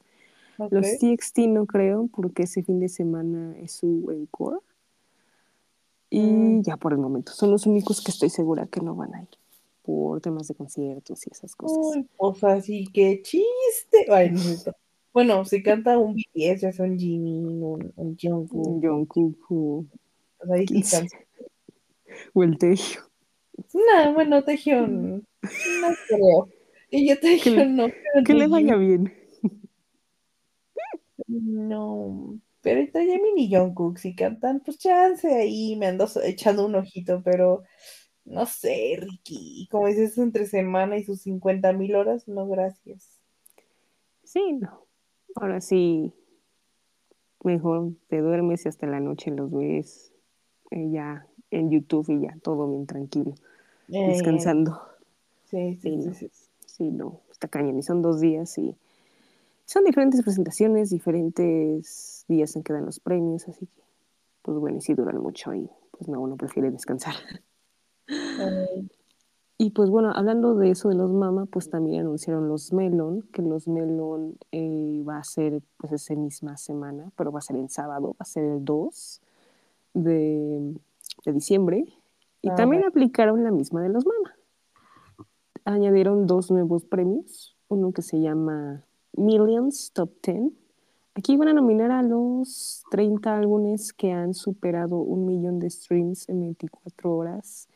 Los 0.70 0.98
TXT 1.00 1.40
no 1.48 1.66
creo 1.66 2.08
porque 2.14 2.44
ese 2.44 2.64
fin 2.64 2.80
de 2.80 2.90
semana 2.90 3.58
es 3.60 3.74
su 3.74 4.10
encore. 4.12 4.60
Y 6.10 6.22
Mm. 6.22 6.62
ya 6.64 6.78
por 6.78 6.94
el 6.94 7.00
momento, 7.00 7.32
son 7.32 7.52
los 7.52 7.66
únicos 7.68 8.02
que 8.04 8.12
estoy 8.12 8.30
segura 8.30 8.66
que 8.68 8.82
no 8.82 8.96
van 8.96 9.14
a 9.14 9.22
ir 9.22 9.30
por 9.84 10.22
temas 10.22 10.48
de 10.48 10.56
conciertos 10.56 11.26
y 11.28 11.30
esas 11.32 11.56
cosas. 11.56 11.78
Uy, 11.78 12.08
pues 12.18 12.44
así, 12.44 12.88
qué 12.94 13.22
chiste. 13.22 14.06
Ay, 14.10 14.32
no. 14.32 14.40
Bueno, 15.14 15.44
si 15.46 15.62
canta 15.64 15.98
un 15.98 16.14
BTS, 16.16 16.62
ya 16.62 16.72
sea 16.72 16.86
un 16.86 16.98
Jimin, 16.98 17.64
un, 17.64 17.94
un 17.96 18.18
Jungkook, 18.20 18.84
Jungkook 18.84 19.38
o, 19.52 19.86
pues 20.38 20.52
ahí 20.52 20.68
sí 20.68 20.84
canta. 20.84 21.18
o 22.34 22.44
el 22.44 22.58
Tejo. 22.58 23.08
No, 23.74 24.14
bueno, 24.14 24.44
Taehyun, 24.44 25.26
no 25.82 25.88
creo. 26.08 26.50
Y 26.92 27.08
yo 27.10 27.20
Taehyun 27.20 27.76
no 27.76 27.88
creo 27.88 28.24
Que 28.26 28.34
le 28.34 28.48
vaya 28.48 28.76
bien. 28.76 29.14
No, 31.28 32.40
pero 32.62 32.80
entre 32.82 33.06
Jimin 33.06 33.38
y 33.38 33.54
Jungkook, 33.56 33.98
si 34.00 34.16
cantan, 34.16 34.62
pues 34.62 34.78
chance 34.80 35.28
ahí, 35.34 35.76
me 35.76 35.88
ando 35.88 36.08
echando 36.24 36.66
un 36.66 36.76
ojito, 36.76 37.22
pero 37.24 37.64
no 38.26 38.46
sé, 38.46 38.98
Ricky, 39.02 39.68
como 39.72 39.88
dices, 39.88 40.18
entre 40.18 40.48
semana 40.48 40.98
y 40.98 41.04
sus 41.06 41.22
50 41.22 41.74
mil 41.74 41.96
horas, 41.96 42.28
no, 42.28 42.48
gracias. 42.48 43.20
Sí, 44.24 44.54
no. 44.54 44.86
Ahora 45.36 45.62
sí, 45.62 46.14
mejor 47.44 47.94
te 48.08 48.20
duermes 48.20 48.66
y 48.66 48.70
hasta 48.70 48.88
la 48.88 49.00
noche 49.00 49.32
los 49.32 49.52
ves 49.52 50.14
eh, 50.72 50.90
ya 50.92 51.26
en 51.52 51.72
YouTube 51.72 52.10
y 52.10 52.22
ya 52.22 52.38
todo 52.44 52.70
bien 52.70 52.86
tranquilo, 52.86 53.34
Eh, 53.92 54.08
descansando. 54.08 54.82
sí, 55.46 55.80
Sí, 55.82 55.90
sí, 55.90 55.98
no. 55.98 56.14
sí, 56.14 56.30
sí. 56.34 56.50
Sí, 56.66 56.92
no, 56.92 57.22
está 57.32 57.48
cañón. 57.48 57.78
Y 57.80 57.84
son 57.84 58.02
dos 58.02 58.22
días 58.22 58.58
y 58.58 58.76
son 59.70 59.84
diferentes 59.84 60.24
presentaciones, 60.24 60.90
diferentes 60.90 62.26
días 62.28 62.56
en 62.56 62.64
que 62.64 62.74
dan 62.74 62.88
los 62.88 63.00
premios, 63.00 63.48
así 63.48 63.68
que, 63.68 63.84
pues 64.42 64.58
bueno, 64.58 64.78
y 64.78 64.82
sí 64.82 64.96
duran 64.96 65.20
mucho 65.20 65.54
y 65.54 65.70
pues 65.92 66.10
no, 66.10 66.20
uno 66.22 66.38
prefiere 66.38 66.72
descansar. 66.72 67.14
Y 69.60 69.70
pues 69.70 69.92
bueno, 69.92 70.12
hablando 70.16 70.56
de 70.56 70.72
eso 70.72 70.90
de 70.90 70.96
los 70.96 71.12
Mama, 71.12 71.46
pues 71.46 71.70
también 71.70 72.00
anunciaron 72.02 72.48
los 72.48 72.74
Melon, 72.74 73.22
que 73.32 73.44
los 73.44 73.68
Melon 73.68 74.40
eh, 74.52 75.04
va 75.08 75.18
a 75.18 75.24
ser 75.24 75.62
pues 75.78 75.94
esa 75.94 76.16
misma 76.16 76.58
semana, 76.58 77.12
pero 77.16 77.32
va 77.32 77.38
a 77.38 77.44
ser 77.44 77.58
el 77.58 77.70
sábado, 77.70 78.14
va 78.14 78.24
a 78.24 78.26
ser 78.26 78.46
el 78.46 78.66
2 78.66 79.22
de, 79.94 80.76
de 81.26 81.34
diciembre. 81.34 81.86
Y 82.42 82.50
Ah, 82.50 82.56
también 82.56 82.86
aplicaron 82.86 83.44
la 83.44 83.52
misma 83.52 83.84
de 83.84 83.90
los 83.90 84.04
Mama. 84.08 84.36
Añadieron 85.66 86.26
dos 86.26 86.50
nuevos 86.50 86.86
premios, 86.86 87.56
uno 87.68 87.92
que 87.92 88.02
se 88.02 88.20
llama 88.20 88.84
Millions 89.14 89.92
Top 89.94 90.12
10. 90.24 90.52
Aquí 91.16 91.36
van 91.38 91.50
a 91.50 91.54
nominar 91.54 91.92
a 91.92 92.02
los 92.04 92.84
30 92.92 93.36
álbumes 93.38 93.92
que 93.94 94.12
han 94.12 94.34
superado 94.34 94.98
un 94.98 95.26
millón 95.26 95.60
de 95.60 95.70
streams 95.70 96.30
en 96.30 96.40
24 96.42 97.14
horas 97.16 97.68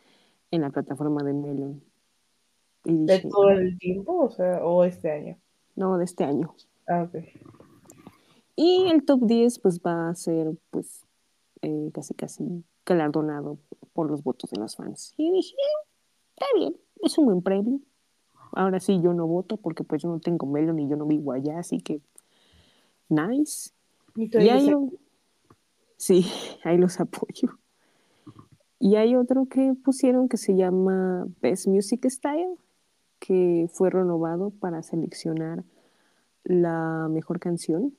en 0.52 0.62
la 0.62 0.70
plataforma 0.70 1.24
de 1.24 1.34
Melon. 1.34 1.84
Y 2.86 3.06
¿De 3.06 3.20
todo 3.20 3.50
el 3.50 3.78
tiempo? 3.80 4.26
O 4.26 4.30
sea, 4.30 4.64
o 4.66 4.84
este 4.84 5.12
año. 5.12 5.38
no, 5.76 5.98
de 5.98 6.06
este 6.06 6.24
año. 6.24 6.54
Ah, 6.88 7.04
ok. 7.04 7.24
Y 8.56 8.88
el 8.92 9.04
top 9.04 9.22
10 9.26 9.60
pues 9.60 9.80
va 9.82 10.10
a 10.10 10.16
ser 10.16 10.52
pues 10.70 11.06
eh, 11.62 11.90
casi 11.94 12.14
casi 12.14 12.64
galardonado 12.86 13.58
por 13.94 14.10
los 14.10 14.24
votos 14.24 14.52
de 14.52 14.60
los 14.60 14.76
fans. 14.76 15.14
Y 15.18 15.32
dije, 15.32 15.56
"Eh, 15.56 15.88
está 16.36 16.46
bien, 16.56 16.76
es 17.02 17.18
un 17.18 17.26
buen 17.26 17.42
premio. 17.42 17.80
Ahora 18.56 18.80
sí 18.80 19.00
yo 19.02 19.14
no 19.14 19.28
voto 19.28 19.58
porque 19.58 19.84
pues 19.84 20.02
yo 20.02 20.10
no 20.10 20.20
tengo 20.20 20.46
Melon 20.46 20.80
y 20.80 20.88
yo 20.88 20.96
no 20.96 21.06
vivo 21.06 21.32
allá, 21.32 21.60
así 21.60 21.80
que 21.80 22.02
nice. 23.10 23.72
Y 24.16 24.50
hay 24.50 24.74
un- 24.74 24.98
Sí, 25.98 26.26
ahí 26.64 26.78
los 26.78 27.00
apoyo. 27.00 27.58
Y 28.80 28.96
hay 28.98 29.16
otro 29.16 29.46
que 29.46 29.74
pusieron 29.84 30.28
que 30.28 30.38
se 30.38 30.56
llama 30.56 31.26
Best 31.42 31.68
Music 31.68 32.06
Style, 32.10 32.56
que 33.20 33.70
fue 33.72 33.90
renovado 33.90 34.50
para 34.50 34.84
seleccionar 34.84 35.64
la 36.44 37.08
mejor 37.10 37.40
canción 37.40 37.96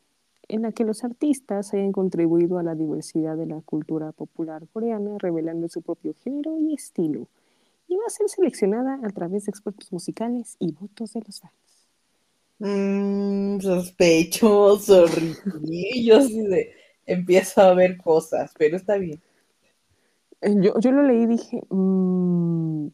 en 0.48 0.60
la 0.60 0.72
que 0.72 0.85
los 0.85 1.05
artistas 1.05 1.72
hayan 1.72 1.93
contribuido 1.93 2.59
a 2.59 2.62
la 2.62 2.74
diversidad 2.74 3.36
de 3.39 3.47
la 3.47 3.62
cultura 3.62 4.12
popular 4.12 4.68
coreana, 4.74 5.16
revelando 5.18 5.68
su 5.70 5.81
propio 5.81 6.14
género 6.22 6.59
y 6.60 6.74
estilo. 6.74 7.28
Y 7.89 7.97
va 7.97 8.02
a 8.06 8.11
ser 8.11 8.28
seleccionada 8.28 8.98
a 9.02 9.11
través 9.11 9.44
de 9.44 9.51
expertos 9.51 9.93
musicales 9.93 10.56
y 10.59 10.73
votos 10.73 11.12
de 11.12 11.20
los 11.27 11.40
fans. 11.40 11.55
Mm, 12.59 13.61
sospechoso. 13.61 15.06
Yo 16.02 16.20
sí 16.23 16.43
de- 16.47 16.73
empiezo 17.06 17.61
a 17.61 17.74
ver 17.74 17.97
cosas, 17.98 18.52
pero 18.56 18.77
está 18.77 18.97
bien. 18.97 19.20
Eh, 20.40 20.55
Yo, 20.61 20.78
yo 20.81 20.93
lo 20.93 21.02
leí 21.02 21.23
y 21.23 21.27
dije, 21.27 21.61
"Mm, 21.70 22.89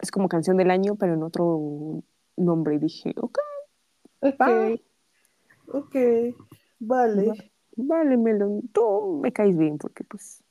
es 0.00 0.10
como 0.10 0.28
canción 0.28 0.56
del 0.56 0.70
año, 0.70 0.96
pero 0.96 1.14
en 1.14 1.22
otro 1.22 2.02
nombre. 2.36 2.74
Y 2.74 2.78
dije, 2.78 3.14
ok, 3.16 3.38
Ok, 4.20 4.40
ok, 5.68 5.96
vale. 6.78 7.26
va, 7.28 7.34
vale, 7.76 8.16
Melon, 8.16 8.68
tú 8.72 9.20
me 9.22 9.32
caes 9.32 9.56
bien, 9.56 9.78
porque 9.78 10.04
pues, 10.04 10.42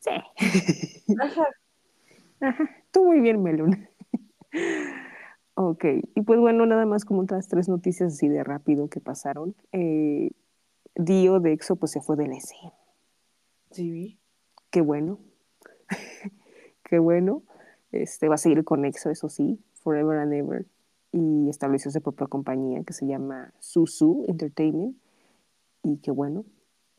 sí. 0.00 0.10
Ajá. 1.20 1.46
Ajá, 2.40 2.68
tú 2.90 3.04
muy 3.04 3.20
bien, 3.20 3.42
Melon. 3.42 3.88
ok, 5.54 5.84
y 6.14 6.22
pues 6.22 6.38
bueno, 6.40 6.66
nada 6.66 6.86
más 6.86 7.04
como 7.04 7.22
otras 7.22 7.48
tres 7.48 7.68
noticias 7.68 8.14
así 8.14 8.28
de 8.28 8.44
rápido 8.44 8.88
que 8.88 9.00
pasaron. 9.00 9.54
Eh, 9.72 10.30
Dio 10.94 11.38
de 11.38 11.52
EXO 11.52 11.76
pues 11.76 11.92
se 11.92 12.00
fue 12.00 12.16
del 12.16 12.32
S. 12.32 12.54
Sí, 13.70 13.90
vi. 13.90 14.18
Qué 14.70 14.80
bueno. 14.80 15.20
Qué 16.82 16.98
bueno. 16.98 17.42
Este 17.92 18.28
va 18.28 18.34
a 18.34 18.38
seguir 18.38 18.64
con 18.64 18.84
EXO, 18.84 19.10
eso 19.10 19.28
sí, 19.28 19.60
forever 19.74 20.18
and 20.18 20.32
ever. 20.32 20.66
Y 21.12 21.48
estableció 21.48 21.90
su 21.90 22.02
propia 22.02 22.26
compañía 22.26 22.82
que 22.82 22.92
se 22.92 23.06
llama 23.06 23.54
Susu 23.60 24.24
Entertainment. 24.28 24.96
Y 25.82 25.98
qué 25.98 26.10
bueno. 26.10 26.44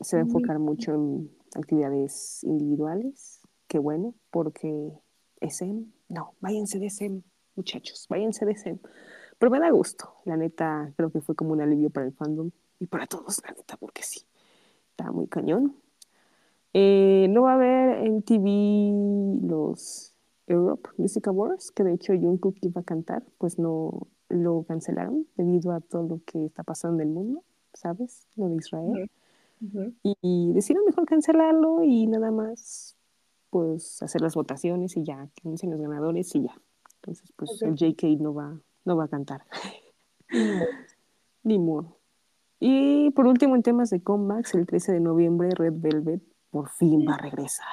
Se 0.00 0.16
va 0.16 0.22
a 0.22 0.24
enfocar 0.24 0.58
mucho 0.58 0.94
en 0.94 1.30
actividades 1.54 2.42
individuales. 2.44 3.40
Qué 3.68 3.78
bueno, 3.78 4.14
porque 4.30 4.92
SM, 5.40 5.86
no, 6.08 6.34
váyanse 6.40 6.78
de 6.78 6.86
SM, 6.86 7.22
muchachos, 7.56 8.06
váyanse 8.08 8.44
de 8.44 8.52
SM. 8.52 8.78
Pero 9.38 9.50
me 9.50 9.60
da 9.60 9.70
gusto, 9.70 10.16
la 10.24 10.36
neta, 10.36 10.92
creo 10.96 11.10
que 11.10 11.20
fue 11.20 11.34
como 11.34 11.52
un 11.52 11.60
alivio 11.60 11.90
para 11.90 12.06
el 12.06 12.12
fandom 12.12 12.50
y 12.78 12.86
para 12.86 13.06
todos, 13.06 13.40
la 13.44 13.52
neta, 13.52 13.76
porque 13.76 14.02
sí, 14.02 14.26
está 14.90 15.10
muy 15.12 15.26
cañón. 15.26 15.76
Eh, 16.72 17.26
no 17.30 17.42
va 17.42 17.52
a 17.52 17.54
haber 17.54 18.06
en 18.06 18.22
TV 18.22 18.92
los 19.48 20.14
Europe 20.46 20.90
Music 20.98 21.26
Awards, 21.28 21.70
que 21.70 21.84
de 21.84 21.94
hecho 21.94 22.12
Jungkook 22.12 22.56
iba 22.62 22.80
a 22.80 22.84
cantar, 22.84 23.24
pues 23.38 23.58
no 23.58 24.06
lo 24.28 24.64
cancelaron 24.64 25.26
debido 25.36 25.72
a 25.72 25.80
todo 25.80 26.02
lo 26.02 26.20
que 26.24 26.44
está 26.46 26.62
pasando 26.62 27.02
en 27.02 27.08
el 27.08 27.14
mundo, 27.14 27.42
¿sabes? 27.72 28.28
Lo 28.36 28.48
de 28.48 28.56
Israel. 28.56 29.10
Y, 30.02 30.16
y 30.22 30.52
decidieron 30.52 30.86
mejor 30.86 31.04
cancelarlo 31.04 31.82
y 31.82 32.06
nada 32.06 32.30
más 32.30 32.96
pues 33.50 34.02
hacer 34.02 34.20
las 34.20 34.34
votaciones 34.34 34.96
y 34.96 35.04
ya, 35.04 35.28
que 35.34 35.42
anuncien 35.44 35.72
los 35.72 35.80
ganadores 35.80 36.34
y 36.34 36.42
ya. 36.42 36.54
Entonces, 36.96 37.32
pues 37.36 37.50
Ok. 37.62 37.68
el 37.68 37.74
JK 37.76 38.20
no 38.20 38.34
va, 38.34 38.58
no 38.84 38.96
va 38.96 39.04
a 39.04 39.08
cantar, 39.08 39.44
Ni 41.42 41.58
modo. 41.58 41.96
Y 42.58 43.10
por 43.10 43.26
último, 43.26 43.56
en 43.56 43.62
temas 43.62 43.90
de 43.90 44.02
comebacks, 44.02 44.54
el 44.54 44.66
13 44.66 44.92
de 44.92 45.00
noviembre 45.00 45.48
Red 45.54 45.74
Velvet 45.76 46.22
por 46.50 46.68
fin 46.68 47.06
va 47.08 47.14
a 47.14 47.18
regresar. 47.18 47.66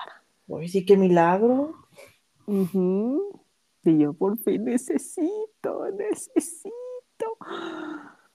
Uy, 0.47 0.69
sí, 0.69 0.85
qué 0.85 0.95
milagro. 0.95 1.75
Ujú. 2.45 3.41
Y 3.83 3.97
yo 3.97 4.13
por 4.13 4.37
fin 4.37 4.63
necesito, 4.63 5.91
necesito. 5.97 6.71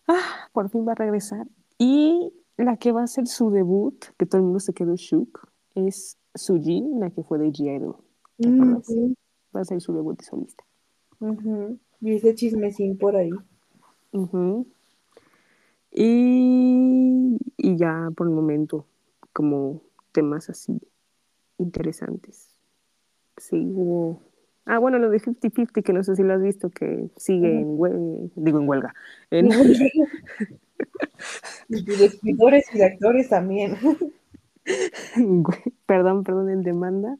Ah, 0.06 0.48
por 0.52 0.68
fin 0.68 0.86
va 0.86 0.92
a 0.92 0.96
regresar. 0.96 1.46
Y 1.78 2.32
la 2.58 2.76
que 2.76 2.92
va 2.92 3.00
a 3.00 3.04
hacer 3.04 3.26
su 3.26 3.50
debut, 3.50 4.04
que 4.18 4.26
todo 4.26 4.38
el 4.38 4.44
mundo 4.44 4.60
se 4.60 4.74
quedó 4.74 4.94
shook, 4.96 5.48
es 5.74 6.18
Sujin, 6.34 7.00
la 7.00 7.10
que 7.10 7.22
fue 7.22 7.38
de. 7.38 7.52
¿Te 7.52 8.48
acuerdas? 8.48 8.88
Ujú, 8.88 9.14
Va 9.54 9.60
a 9.60 9.64
ser 9.64 9.80
su 9.80 9.92
debut 9.92 10.18
de 10.18 10.24
solista. 10.24 10.64
ujú. 11.20 11.78
Y 12.00 12.14
ese 12.14 12.34
chismecín 12.34 12.98
por 12.98 13.16
ahí. 13.16 13.30
Ujú. 14.12 14.66
y, 15.90 17.38
y 17.56 17.76
ya 17.76 18.10
por 18.16 18.26
el 18.26 18.32
momento, 18.32 18.86
como 19.32 19.82
temas 20.12 20.50
así 20.50 20.80
interesantes. 21.58 22.48
Sí, 23.36 23.56
hubo. 23.56 24.20
Ah, 24.64 24.78
bueno, 24.78 24.98
lo 24.98 25.10
de 25.10 25.18
50-50, 25.18 25.82
que 25.82 25.92
no 25.92 26.04
sé 26.04 26.16
si 26.16 26.22
lo 26.22 26.34
has 26.34 26.42
visto, 26.42 26.70
que 26.70 27.10
sigue 27.16 27.60
en 27.60 27.78
huelga, 27.78 27.98
digo 28.36 28.60
en 28.60 28.68
huelga, 28.68 28.94
en, 29.30 29.48
Y 31.68 31.96
de 31.96 32.04
escritores 32.04 32.66
y 32.74 32.78
de 32.78 32.84
actores 32.84 33.28
también. 33.28 33.76
perdón, 35.86 36.24
perdón, 36.24 36.50
en 36.50 36.62
demanda, 36.62 37.18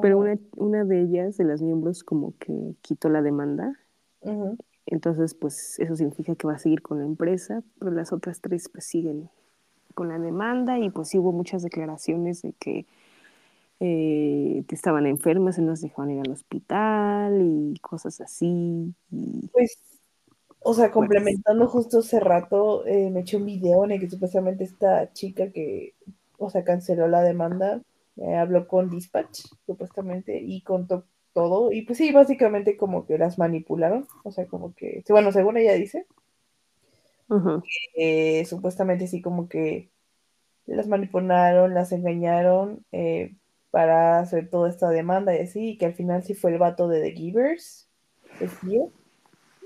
pero 0.00 0.18
una, 0.18 0.38
una 0.56 0.84
de 0.84 1.02
ellas, 1.02 1.36
de 1.36 1.44
las 1.44 1.62
miembros, 1.62 2.04
como 2.04 2.32
que 2.38 2.74
quitó 2.80 3.08
la 3.08 3.22
demanda, 3.22 3.78
entonces 4.86 5.34
pues 5.34 5.78
eso 5.78 5.96
significa 5.96 6.34
que 6.34 6.46
va 6.46 6.54
a 6.54 6.58
seguir 6.58 6.82
con 6.82 6.98
la 6.98 7.04
empresa, 7.04 7.62
pero 7.78 7.90
las 7.90 8.12
otras 8.12 8.40
tres 8.40 8.68
pues 8.68 8.84
siguen 8.84 9.28
con 9.94 10.08
la 10.08 10.18
demanda 10.18 10.78
y 10.78 10.90
pues 10.90 11.08
sí 11.08 11.18
hubo 11.18 11.32
muchas 11.32 11.62
declaraciones 11.62 12.42
de 12.42 12.52
que 12.52 12.86
eh, 13.82 14.62
que 14.68 14.74
estaban 14.74 15.06
enfermas 15.06 15.56
y 15.56 15.62
no 15.62 15.74
se 15.74 15.86
dejaban 15.86 16.10
ir 16.10 16.20
al 16.20 16.32
hospital 16.32 17.40
y 17.40 17.78
cosas 17.80 18.20
así. 18.20 18.94
Y, 19.10 19.48
Pues, 19.52 19.78
o 20.58 20.74
sea, 20.74 20.90
complementando 20.90 21.66
justo 21.66 22.00
hace 22.00 22.20
rato, 22.20 22.84
eh, 22.84 23.10
me 23.10 23.20
eché 23.20 23.38
un 23.38 23.46
video 23.46 23.86
en 23.86 23.92
el 23.92 24.00
que 24.00 24.10
supuestamente 24.10 24.64
esta 24.64 25.10
chica 25.14 25.50
que, 25.50 25.94
o 26.40 26.50
sea, 26.50 26.64
canceló 26.64 27.06
la 27.08 27.22
demanda, 27.22 27.82
eh, 28.16 28.36
habló 28.36 28.66
con 28.66 28.90
Dispatch, 28.90 29.42
supuestamente, 29.66 30.40
y 30.40 30.62
contó 30.62 31.04
todo. 31.32 31.72
Y 31.72 31.82
pues 31.82 31.98
sí, 31.98 32.12
básicamente 32.12 32.76
como 32.76 33.06
que 33.06 33.18
las 33.18 33.38
manipularon. 33.38 34.06
O 34.24 34.32
sea, 34.32 34.46
como 34.46 34.74
que, 34.74 35.04
bueno, 35.10 35.32
según 35.32 35.56
ella 35.58 35.74
dice, 35.74 36.06
eh, 37.96 38.44
supuestamente 38.46 39.06
sí 39.06 39.22
como 39.22 39.48
que 39.48 39.90
las 40.66 40.88
manipularon, 40.88 41.74
las 41.74 41.92
engañaron 41.92 42.84
eh, 42.92 43.34
para 43.70 44.20
hacer 44.20 44.48
toda 44.50 44.68
esta 44.70 44.88
demanda 44.88 45.36
y 45.36 45.40
así, 45.40 45.70
y 45.70 45.78
que 45.78 45.86
al 45.86 45.94
final 45.94 46.22
sí 46.22 46.34
fue 46.34 46.52
el 46.52 46.58
vato 46.58 46.88
de 46.88 47.00
The 47.02 47.12
Givers, 47.12 47.88
el 48.40 48.50
tío. 48.60 48.90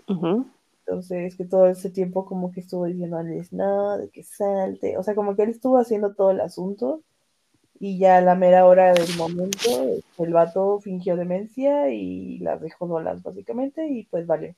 ujú. 0.09 0.47
Entonces, 0.87 1.35
que 1.37 1.47
todo 1.47 1.67
ese 1.67 1.89
tiempo 1.91 2.27
como 2.27 2.53
que 2.53 2.61
estuvo 2.61 2.85
diciéndoles 2.85 3.53
no, 3.53 3.97
de 3.97 4.11
que 4.11 4.23
salte. 4.23 4.99
O 4.99 5.03
sea, 5.03 5.15
como 5.15 5.35
que 5.35 5.45
él 5.45 5.51
estuvo 5.51 5.79
haciendo 5.79 6.15
todo 6.15 6.31
el 6.31 6.41
asunto 6.41 7.03
y 7.81 7.99
ya 7.99 8.19
a 8.19 8.21
la 8.21 8.35
mera 8.35 8.67
hora 8.67 8.93
del 8.93 9.17
momento, 9.17 9.69
el 10.19 10.33
vato 10.33 10.81
fingió 10.81 11.17
demencia 11.17 11.91
y 11.91 12.39
las 12.39 12.61
dejó 12.61 12.87
solas 12.87 13.23
básicamente 13.23 13.89
y 13.89 14.05
pues 14.05 14.27
vale. 14.27 14.57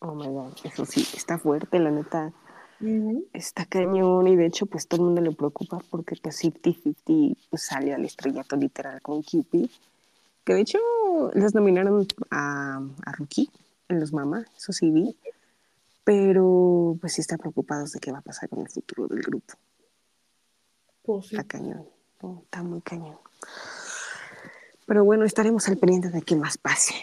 Oh 0.00 0.14
my 0.14 0.28
god, 0.28 0.52
eso 0.64 0.84
sí, 0.84 1.06
está 1.16 1.38
fuerte, 1.38 1.78
la 1.78 1.90
neta, 1.90 2.32
está 3.32 3.64
cañón 3.66 4.28
y 4.28 4.36
de 4.36 4.46
hecho 4.46 4.66
pues 4.66 4.86
todo 4.86 5.00
el 5.00 5.06
mundo 5.06 5.20
le 5.22 5.32
preocupa 5.32 5.78
porque 5.90 6.16
pues 6.22 6.42
50-50 6.44 7.36
pues, 7.50 7.62
sale 7.62 7.94
al 7.94 8.04
estrellato 8.04 8.56
literal 8.56 9.00
con 9.02 9.22
Cupid, 9.22 9.70
que 10.44 10.54
de 10.54 10.60
hecho 10.60 10.78
las 11.34 11.54
nominaron 11.54 12.06
a, 12.30 12.80
a 13.04 13.12
Rookie 13.12 13.50
en 13.88 14.00
los 14.00 14.12
Mama, 14.12 14.44
eso 14.56 14.72
sí 14.72 14.90
vi, 14.90 15.16
pero 16.04 16.96
pues 17.00 17.14
sí 17.14 17.20
están 17.20 17.38
preocupados 17.38 17.92
de 17.92 18.00
qué 18.00 18.12
va 18.12 18.18
a 18.18 18.22
pasar 18.22 18.48
con 18.48 18.60
el 18.60 18.68
futuro 18.68 19.06
del 19.08 19.22
grupo, 19.22 19.54
Pues 21.02 21.26
sí. 21.28 21.36
está 21.36 21.46
cañón, 21.46 21.86
está 22.44 22.62
muy 22.62 22.80
cañón. 22.82 23.18
Pero 24.86 25.04
bueno, 25.04 25.24
estaremos 25.24 25.68
al 25.68 25.78
pendiente 25.78 26.10
de 26.10 26.22
qué 26.22 26.36
más 26.36 26.58
pase. 26.58 26.94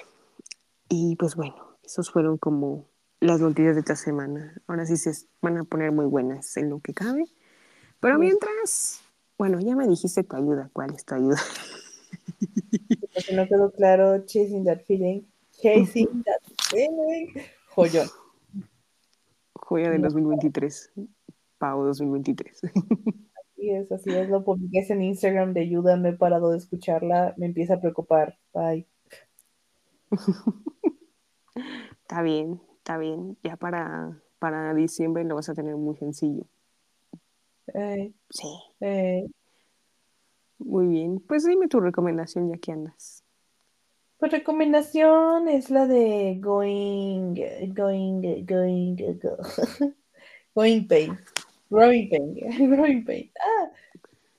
Y 0.89 1.15
pues 1.17 1.35
bueno, 1.35 1.77
esos 1.83 2.11
fueron 2.11 2.37
como 2.37 2.85
las 3.19 3.41
noticias 3.41 3.75
de 3.75 3.81
esta 3.81 3.95
semana. 3.95 4.53
Ahora 4.67 4.85
sí 4.85 4.95
se 4.97 5.11
van 5.41 5.57
a 5.57 5.63
poner 5.65 5.91
muy 5.91 6.05
buenas 6.05 6.55
en 6.57 6.69
lo 6.69 6.79
que 6.79 6.93
cabe. 6.93 7.25
Pero 7.99 8.15
Yes. 8.15 8.19
mientras, 8.21 9.01
bueno, 9.37 9.59
ya 9.59 9.75
me 9.75 9.87
dijiste 9.87 10.23
tu 10.23 10.35
ayuda. 10.35 10.69
¿Cuál 10.71 10.93
es 10.95 11.03
tu 11.05 11.15
ayuda? 11.15 11.37
Si 13.15 13.33
no 13.35 13.47
quedó 13.47 13.71
claro, 13.71 14.25
chasing 14.25 14.65
that 14.65 14.81
feeling, 14.87 15.21
chasing 15.61 16.23
that 16.23 16.41
feeling, 16.45 16.52
joyón. 17.75 18.07
Joya 19.53 19.89
del 19.89 20.01
No. 20.01 20.09
2023. 20.09 20.93
Pau 21.57 21.83
2023. 21.83 22.61
Y 23.55 23.69
es 23.71 23.89
así, 23.93 24.09
es 24.09 24.29
lo 24.29 24.43
publiqué 24.43 24.85
en 24.89 25.01
Instagram 25.01 25.53
de 25.53 25.61
ayuda, 25.61 25.95
me 25.95 26.09
he 26.09 26.13
parado 26.13 26.51
de 26.51 26.57
escucharla, 26.57 27.33
me 27.37 27.45
empieza 27.45 27.75
a 27.75 27.79
preocupar. 27.79 28.37
Bye. 28.53 28.85
está 32.01 32.21
bien, 32.21 32.61
está 32.77 32.97
bien. 32.97 33.37
Ya 33.41 33.55
para, 33.55 34.21
para 34.39 34.73
diciembre 34.73 35.23
lo 35.23 35.35
vas 35.35 35.47
a 35.47 35.53
tener 35.53 35.77
muy 35.77 35.95
sencillo. 35.95 36.45
Eh, 37.73 38.11
Sí, 38.29 38.49
eh, 38.81 39.27
muy 40.57 40.87
bien. 40.87 41.19
Pues 41.19 41.45
dime 41.45 41.67
tu 41.67 41.79
recomendación 41.79 42.49
ya 42.49 42.57
que 42.57 42.71
andas. 42.73 43.22
Pues 44.23 44.31
recomendación 44.31 45.49
es 45.49 45.69
la 45.69 45.85
de 45.85 46.37
Going, 46.39 47.35
Going, 47.73 48.45
Going, 48.45 48.95
go, 49.19 49.35
Going 50.55 50.87
Pain. 50.87 51.19
Growing 51.69 52.09
Pain. 52.09 52.35
Growing 52.69 53.03
Pain. 53.03 53.29
Ah, 53.41 53.69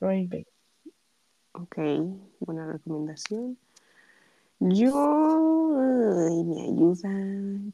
Growing 0.01 0.31
Pain. 0.31 0.47
Ok, 1.53 1.77
buena 2.41 2.67
recomendación. 2.67 3.59
Yo, 4.59 5.77
ay, 6.31 6.45
mi 6.45 6.63
ayuda, 6.63 7.11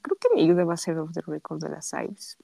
creo 0.03 0.17
que 0.19 0.35
mi 0.35 0.43
ayuda 0.43 0.65
va 0.65 0.75
a 0.75 0.79
ser 0.79 0.99
Off 0.99 1.13
the 1.13 1.21
Record 1.21 1.63
de 1.63 1.69
las 1.69 1.93
Vibes. 1.93 2.39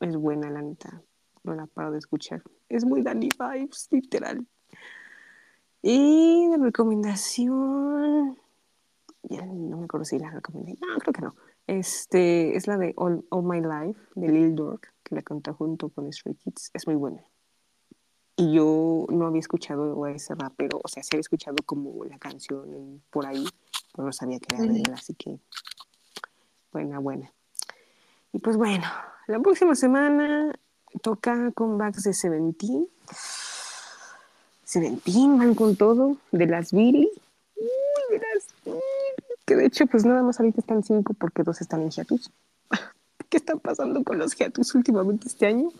Es 0.00 0.16
buena, 0.16 0.50
la 0.50 0.62
neta. 0.62 1.00
No 1.44 1.54
la 1.54 1.66
paro 1.66 1.92
de 1.92 1.98
escuchar. 1.98 2.42
Es 2.68 2.84
muy 2.84 3.02
Danny 3.02 3.28
Vibes, 3.38 3.86
literal. 3.92 4.44
Y 5.80 6.48
de 6.48 6.56
recomendación, 6.56 8.36
ya 9.22 9.44
no 9.44 9.78
me 9.78 9.84
acuerdo 9.84 10.04
si 10.04 10.18
la 10.18 10.30
recomendé. 10.30 10.76
No, 10.80 10.98
creo 10.98 11.12
que 11.12 11.22
no. 11.22 11.34
Este, 11.66 12.56
es 12.56 12.66
la 12.66 12.78
de 12.78 12.94
All, 12.96 13.24
All 13.30 13.44
My 13.44 13.60
Life, 13.60 14.00
de 14.14 14.28
Lil 14.28 14.54
Durk, 14.54 14.92
que 15.02 15.14
la 15.14 15.22
canta 15.22 15.52
junto 15.52 15.90
con 15.90 16.10
Stray 16.12 16.34
Kids. 16.34 16.70
Es 16.72 16.86
muy 16.86 16.96
buena. 16.96 17.22
Y 18.36 18.52
yo 18.52 19.06
no 19.10 19.26
había 19.26 19.40
escuchado 19.40 20.04
a 20.04 20.12
ese 20.12 20.34
rapero, 20.34 20.80
o 20.82 20.88
sea, 20.88 21.02
sí 21.02 21.10
había 21.12 21.22
escuchado 21.22 21.56
como 21.66 22.04
la 22.04 22.18
canción 22.18 23.02
por 23.10 23.26
ahí, 23.26 23.44
pero 23.92 24.06
no 24.06 24.12
sabía 24.12 24.38
que 24.38 24.54
era 24.54 24.64
de 24.64 24.78
él, 24.78 24.92
así 24.94 25.14
que 25.14 25.40
buena, 26.72 27.00
buena. 27.00 27.32
Y 28.32 28.38
pues 28.38 28.56
bueno, 28.56 28.86
la 29.26 29.40
próxima 29.40 29.74
semana 29.74 30.54
toca 31.02 31.50
comebacks 31.50 32.04
de 32.04 32.14
Seventeen. 32.14 32.88
Seventeen 34.62 35.36
van 35.36 35.54
con 35.56 35.74
todo, 35.74 36.16
de 36.30 36.46
las 36.46 36.72
Billy. 36.72 37.10
Uy, 37.56 37.68
de 38.10 38.18
las 38.18 38.46
Billy. 38.64 39.28
Que 39.48 39.56
de 39.56 39.64
hecho, 39.64 39.86
pues 39.86 40.04
nada 40.04 40.22
más 40.22 40.38
ahorita 40.38 40.60
están 40.60 40.82
cinco 40.82 41.14
porque 41.14 41.42
dos 41.42 41.62
están 41.62 41.80
en 41.80 41.88
hiatus. 41.88 42.30
¿Qué 43.30 43.38
está 43.38 43.56
pasando 43.56 44.04
con 44.04 44.18
los 44.18 44.36
hiatus 44.36 44.74
últimamente 44.74 45.26
este 45.26 45.46
año? 45.46 45.70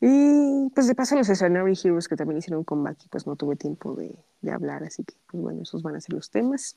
Y 0.00 0.70
pues 0.72 0.86
de 0.86 0.94
paso 0.94 1.16
los 1.16 1.26
Scenario 1.26 1.74
Heroes 1.74 2.06
que 2.06 2.14
también 2.14 2.38
hicieron 2.38 2.62
comeback 2.62 3.04
y 3.04 3.08
pues 3.08 3.26
no 3.26 3.34
tuve 3.34 3.56
tiempo 3.56 3.96
de, 3.96 4.14
de 4.42 4.52
hablar, 4.52 4.84
así 4.84 5.02
que 5.02 5.16
pues 5.26 5.42
bueno, 5.42 5.62
esos 5.62 5.82
van 5.82 5.96
a 5.96 6.00
ser 6.00 6.14
los 6.14 6.30
temas. 6.30 6.76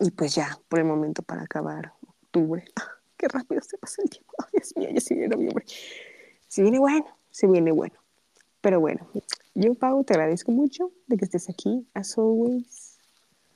Y 0.00 0.10
pues 0.10 0.34
ya, 0.36 0.58
por 0.70 0.78
el 0.78 0.86
momento 0.86 1.22
para 1.22 1.42
acabar 1.42 1.92
octubre. 2.08 2.64
Qué 3.18 3.28
rápido 3.28 3.60
se 3.60 3.76
pasa 3.76 4.00
el 4.02 4.08
tiempo. 4.08 4.32
Ay, 4.38 4.52
Dios 4.54 4.72
mío, 4.74 4.88
ya 4.90 5.02
se 5.02 5.14
viene 5.14 5.36
noviembre. 5.36 5.66
Se 6.48 6.62
viene 6.62 6.78
bueno, 6.78 7.04
se 7.30 7.46
viene 7.46 7.72
bueno. 7.72 7.96
Pero 8.62 8.80
bueno, 8.80 9.06
yo 9.54 9.74
Pau 9.74 10.02
te 10.02 10.14
agradezco 10.14 10.50
mucho 10.50 10.92
de 11.08 11.18
que 11.18 11.26
estés 11.26 11.50
aquí, 11.50 11.86
as 11.92 12.16
always. 12.16 12.83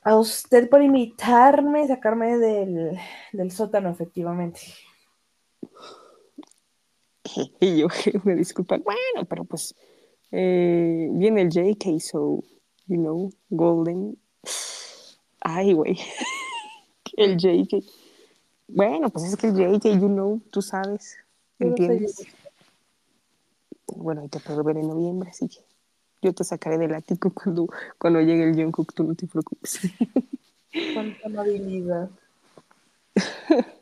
A 0.01 0.15
usted 0.17 0.69
por 0.69 0.81
invitarme, 0.81 1.87
sacarme 1.87 2.37
del, 2.37 2.97
del 3.33 3.51
sótano, 3.51 3.89
efectivamente. 3.89 4.61
y 7.59 7.77
yo, 7.77 7.87
me 8.23 8.35
disculpa, 8.35 8.77
bueno, 8.77 9.25
pero 9.27 9.43
pues 9.43 9.75
eh, 10.31 11.09
viene 11.11 11.41
el 11.41 11.49
JK, 11.49 11.99
so, 11.99 12.43
you 12.87 12.97
know, 12.97 13.31
Golden. 13.49 14.17
Ay, 15.41 15.73
güey. 15.73 15.97
el 17.17 17.37
JK. 17.37 17.83
Bueno, 18.67 19.09
pues 19.09 19.25
es 19.25 19.35
que 19.35 19.47
el 19.47 19.55
JK, 19.55 19.99
you 19.99 20.07
know, 20.07 20.41
tú 20.51 20.61
sabes, 20.61 21.17
¿entiendes? 21.57 22.25
Bueno, 23.87 24.21
ahí 24.21 24.29
te 24.29 24.39
puedo 24.39 24.63
ver 24.63 24.77
en 24.77 24.87
noviembre, 24.87 25.31
así 25.31 25.47
que 25.47 25.68
yo 26.21 26.33
te 26.33 26.43
sacaré 26.43 26.77
del 26.77 26.93
ático 26.93 27.31
cuando, 27.33 27.67
cuando 27.97 28.21
llegue 28.21 28.49
el 28.49 28.55
Jungkook, 28.55 28.93
tú 28.93 29.03
no 29.03 29.15
te 29.15 29.27
preocupes. 29.27 29.79
Cuánta 30.93 31.25
amabilidad. 31.25 32.09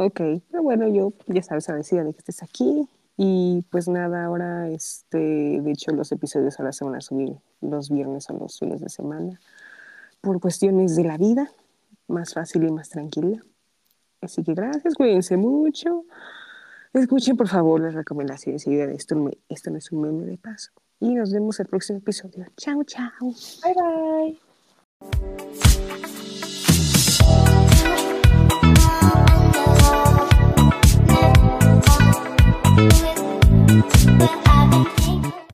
Ok, 0.00 0.20
pero 0.48 0.62
bueno, 0.62 0.86
yo 0.86 1.12
ya 1.26 1.42
sabes, 1.42 1.68
agradecida 1.68 2.04
de 2.04 2.12
que 2.12 2.20
estés 2.20 2.44
aquí. 2.44 2.88
Y 3.16 3.64
pues 3.68 3.88
nada, 3.88 4.26
ahora, 4.26 4.68
este, 4.68 5.18
de 5.18 5.72
hecho, 5.72 5.90
los 5.90 6.12
episodios 6.12 6.60
ahora 6.60 6.70
se 6.70 6.84
van 6.84 6.94
a 6.94 7.00
subir 7.00 7.34
los 7.60 7.90
viernes 7.90 8.30
o 8.30 8.34
los 8.34 8.60
fines 8.60 8.80
de 8.80 8.90
semana 8.90 9.40
por 10.20 10.38
cuestiones 10.38 10.94
de 10.94 11.02
la 11.02 11.18
vida, 11.18 11.50
más 12.06 12.32
fácil 12.34 12.62
y 12.62 12.70
más 12.70 12.90
tranquila. 12.90 13.44
Así 14.20 14.44
que 14.44 14.54
gracias, 14.54 14.94
cuídense 14.94 15.36
mucho. 15.36 16.04
Escuchen, 16.92 17.36
por 17.36 17.48
favor, 17.48 17.80
las 17.80 17.94
recomendaciones 17.94 18.68
y 18.68 18.76
vean 18.76 18.90
esto, 18.90 19.16
esto 19.48 19.70
no 19.72 19.78
es 19.78 19.90
un 19.90 20.02
meme 20.02 20.26
de 20.26 20.38
paso. 20.38 20.70
Y 21.00 21.14
nos 21.14 21.32
vemos 21.32 21.60
el 21.60 21.66
próximo 21.66 21.98
episodio. 21.98 22.46
Chao, 22.56 22.82
chao. 22.84 23.32
Bye 23.62 24.38
bye. 25.00 25.67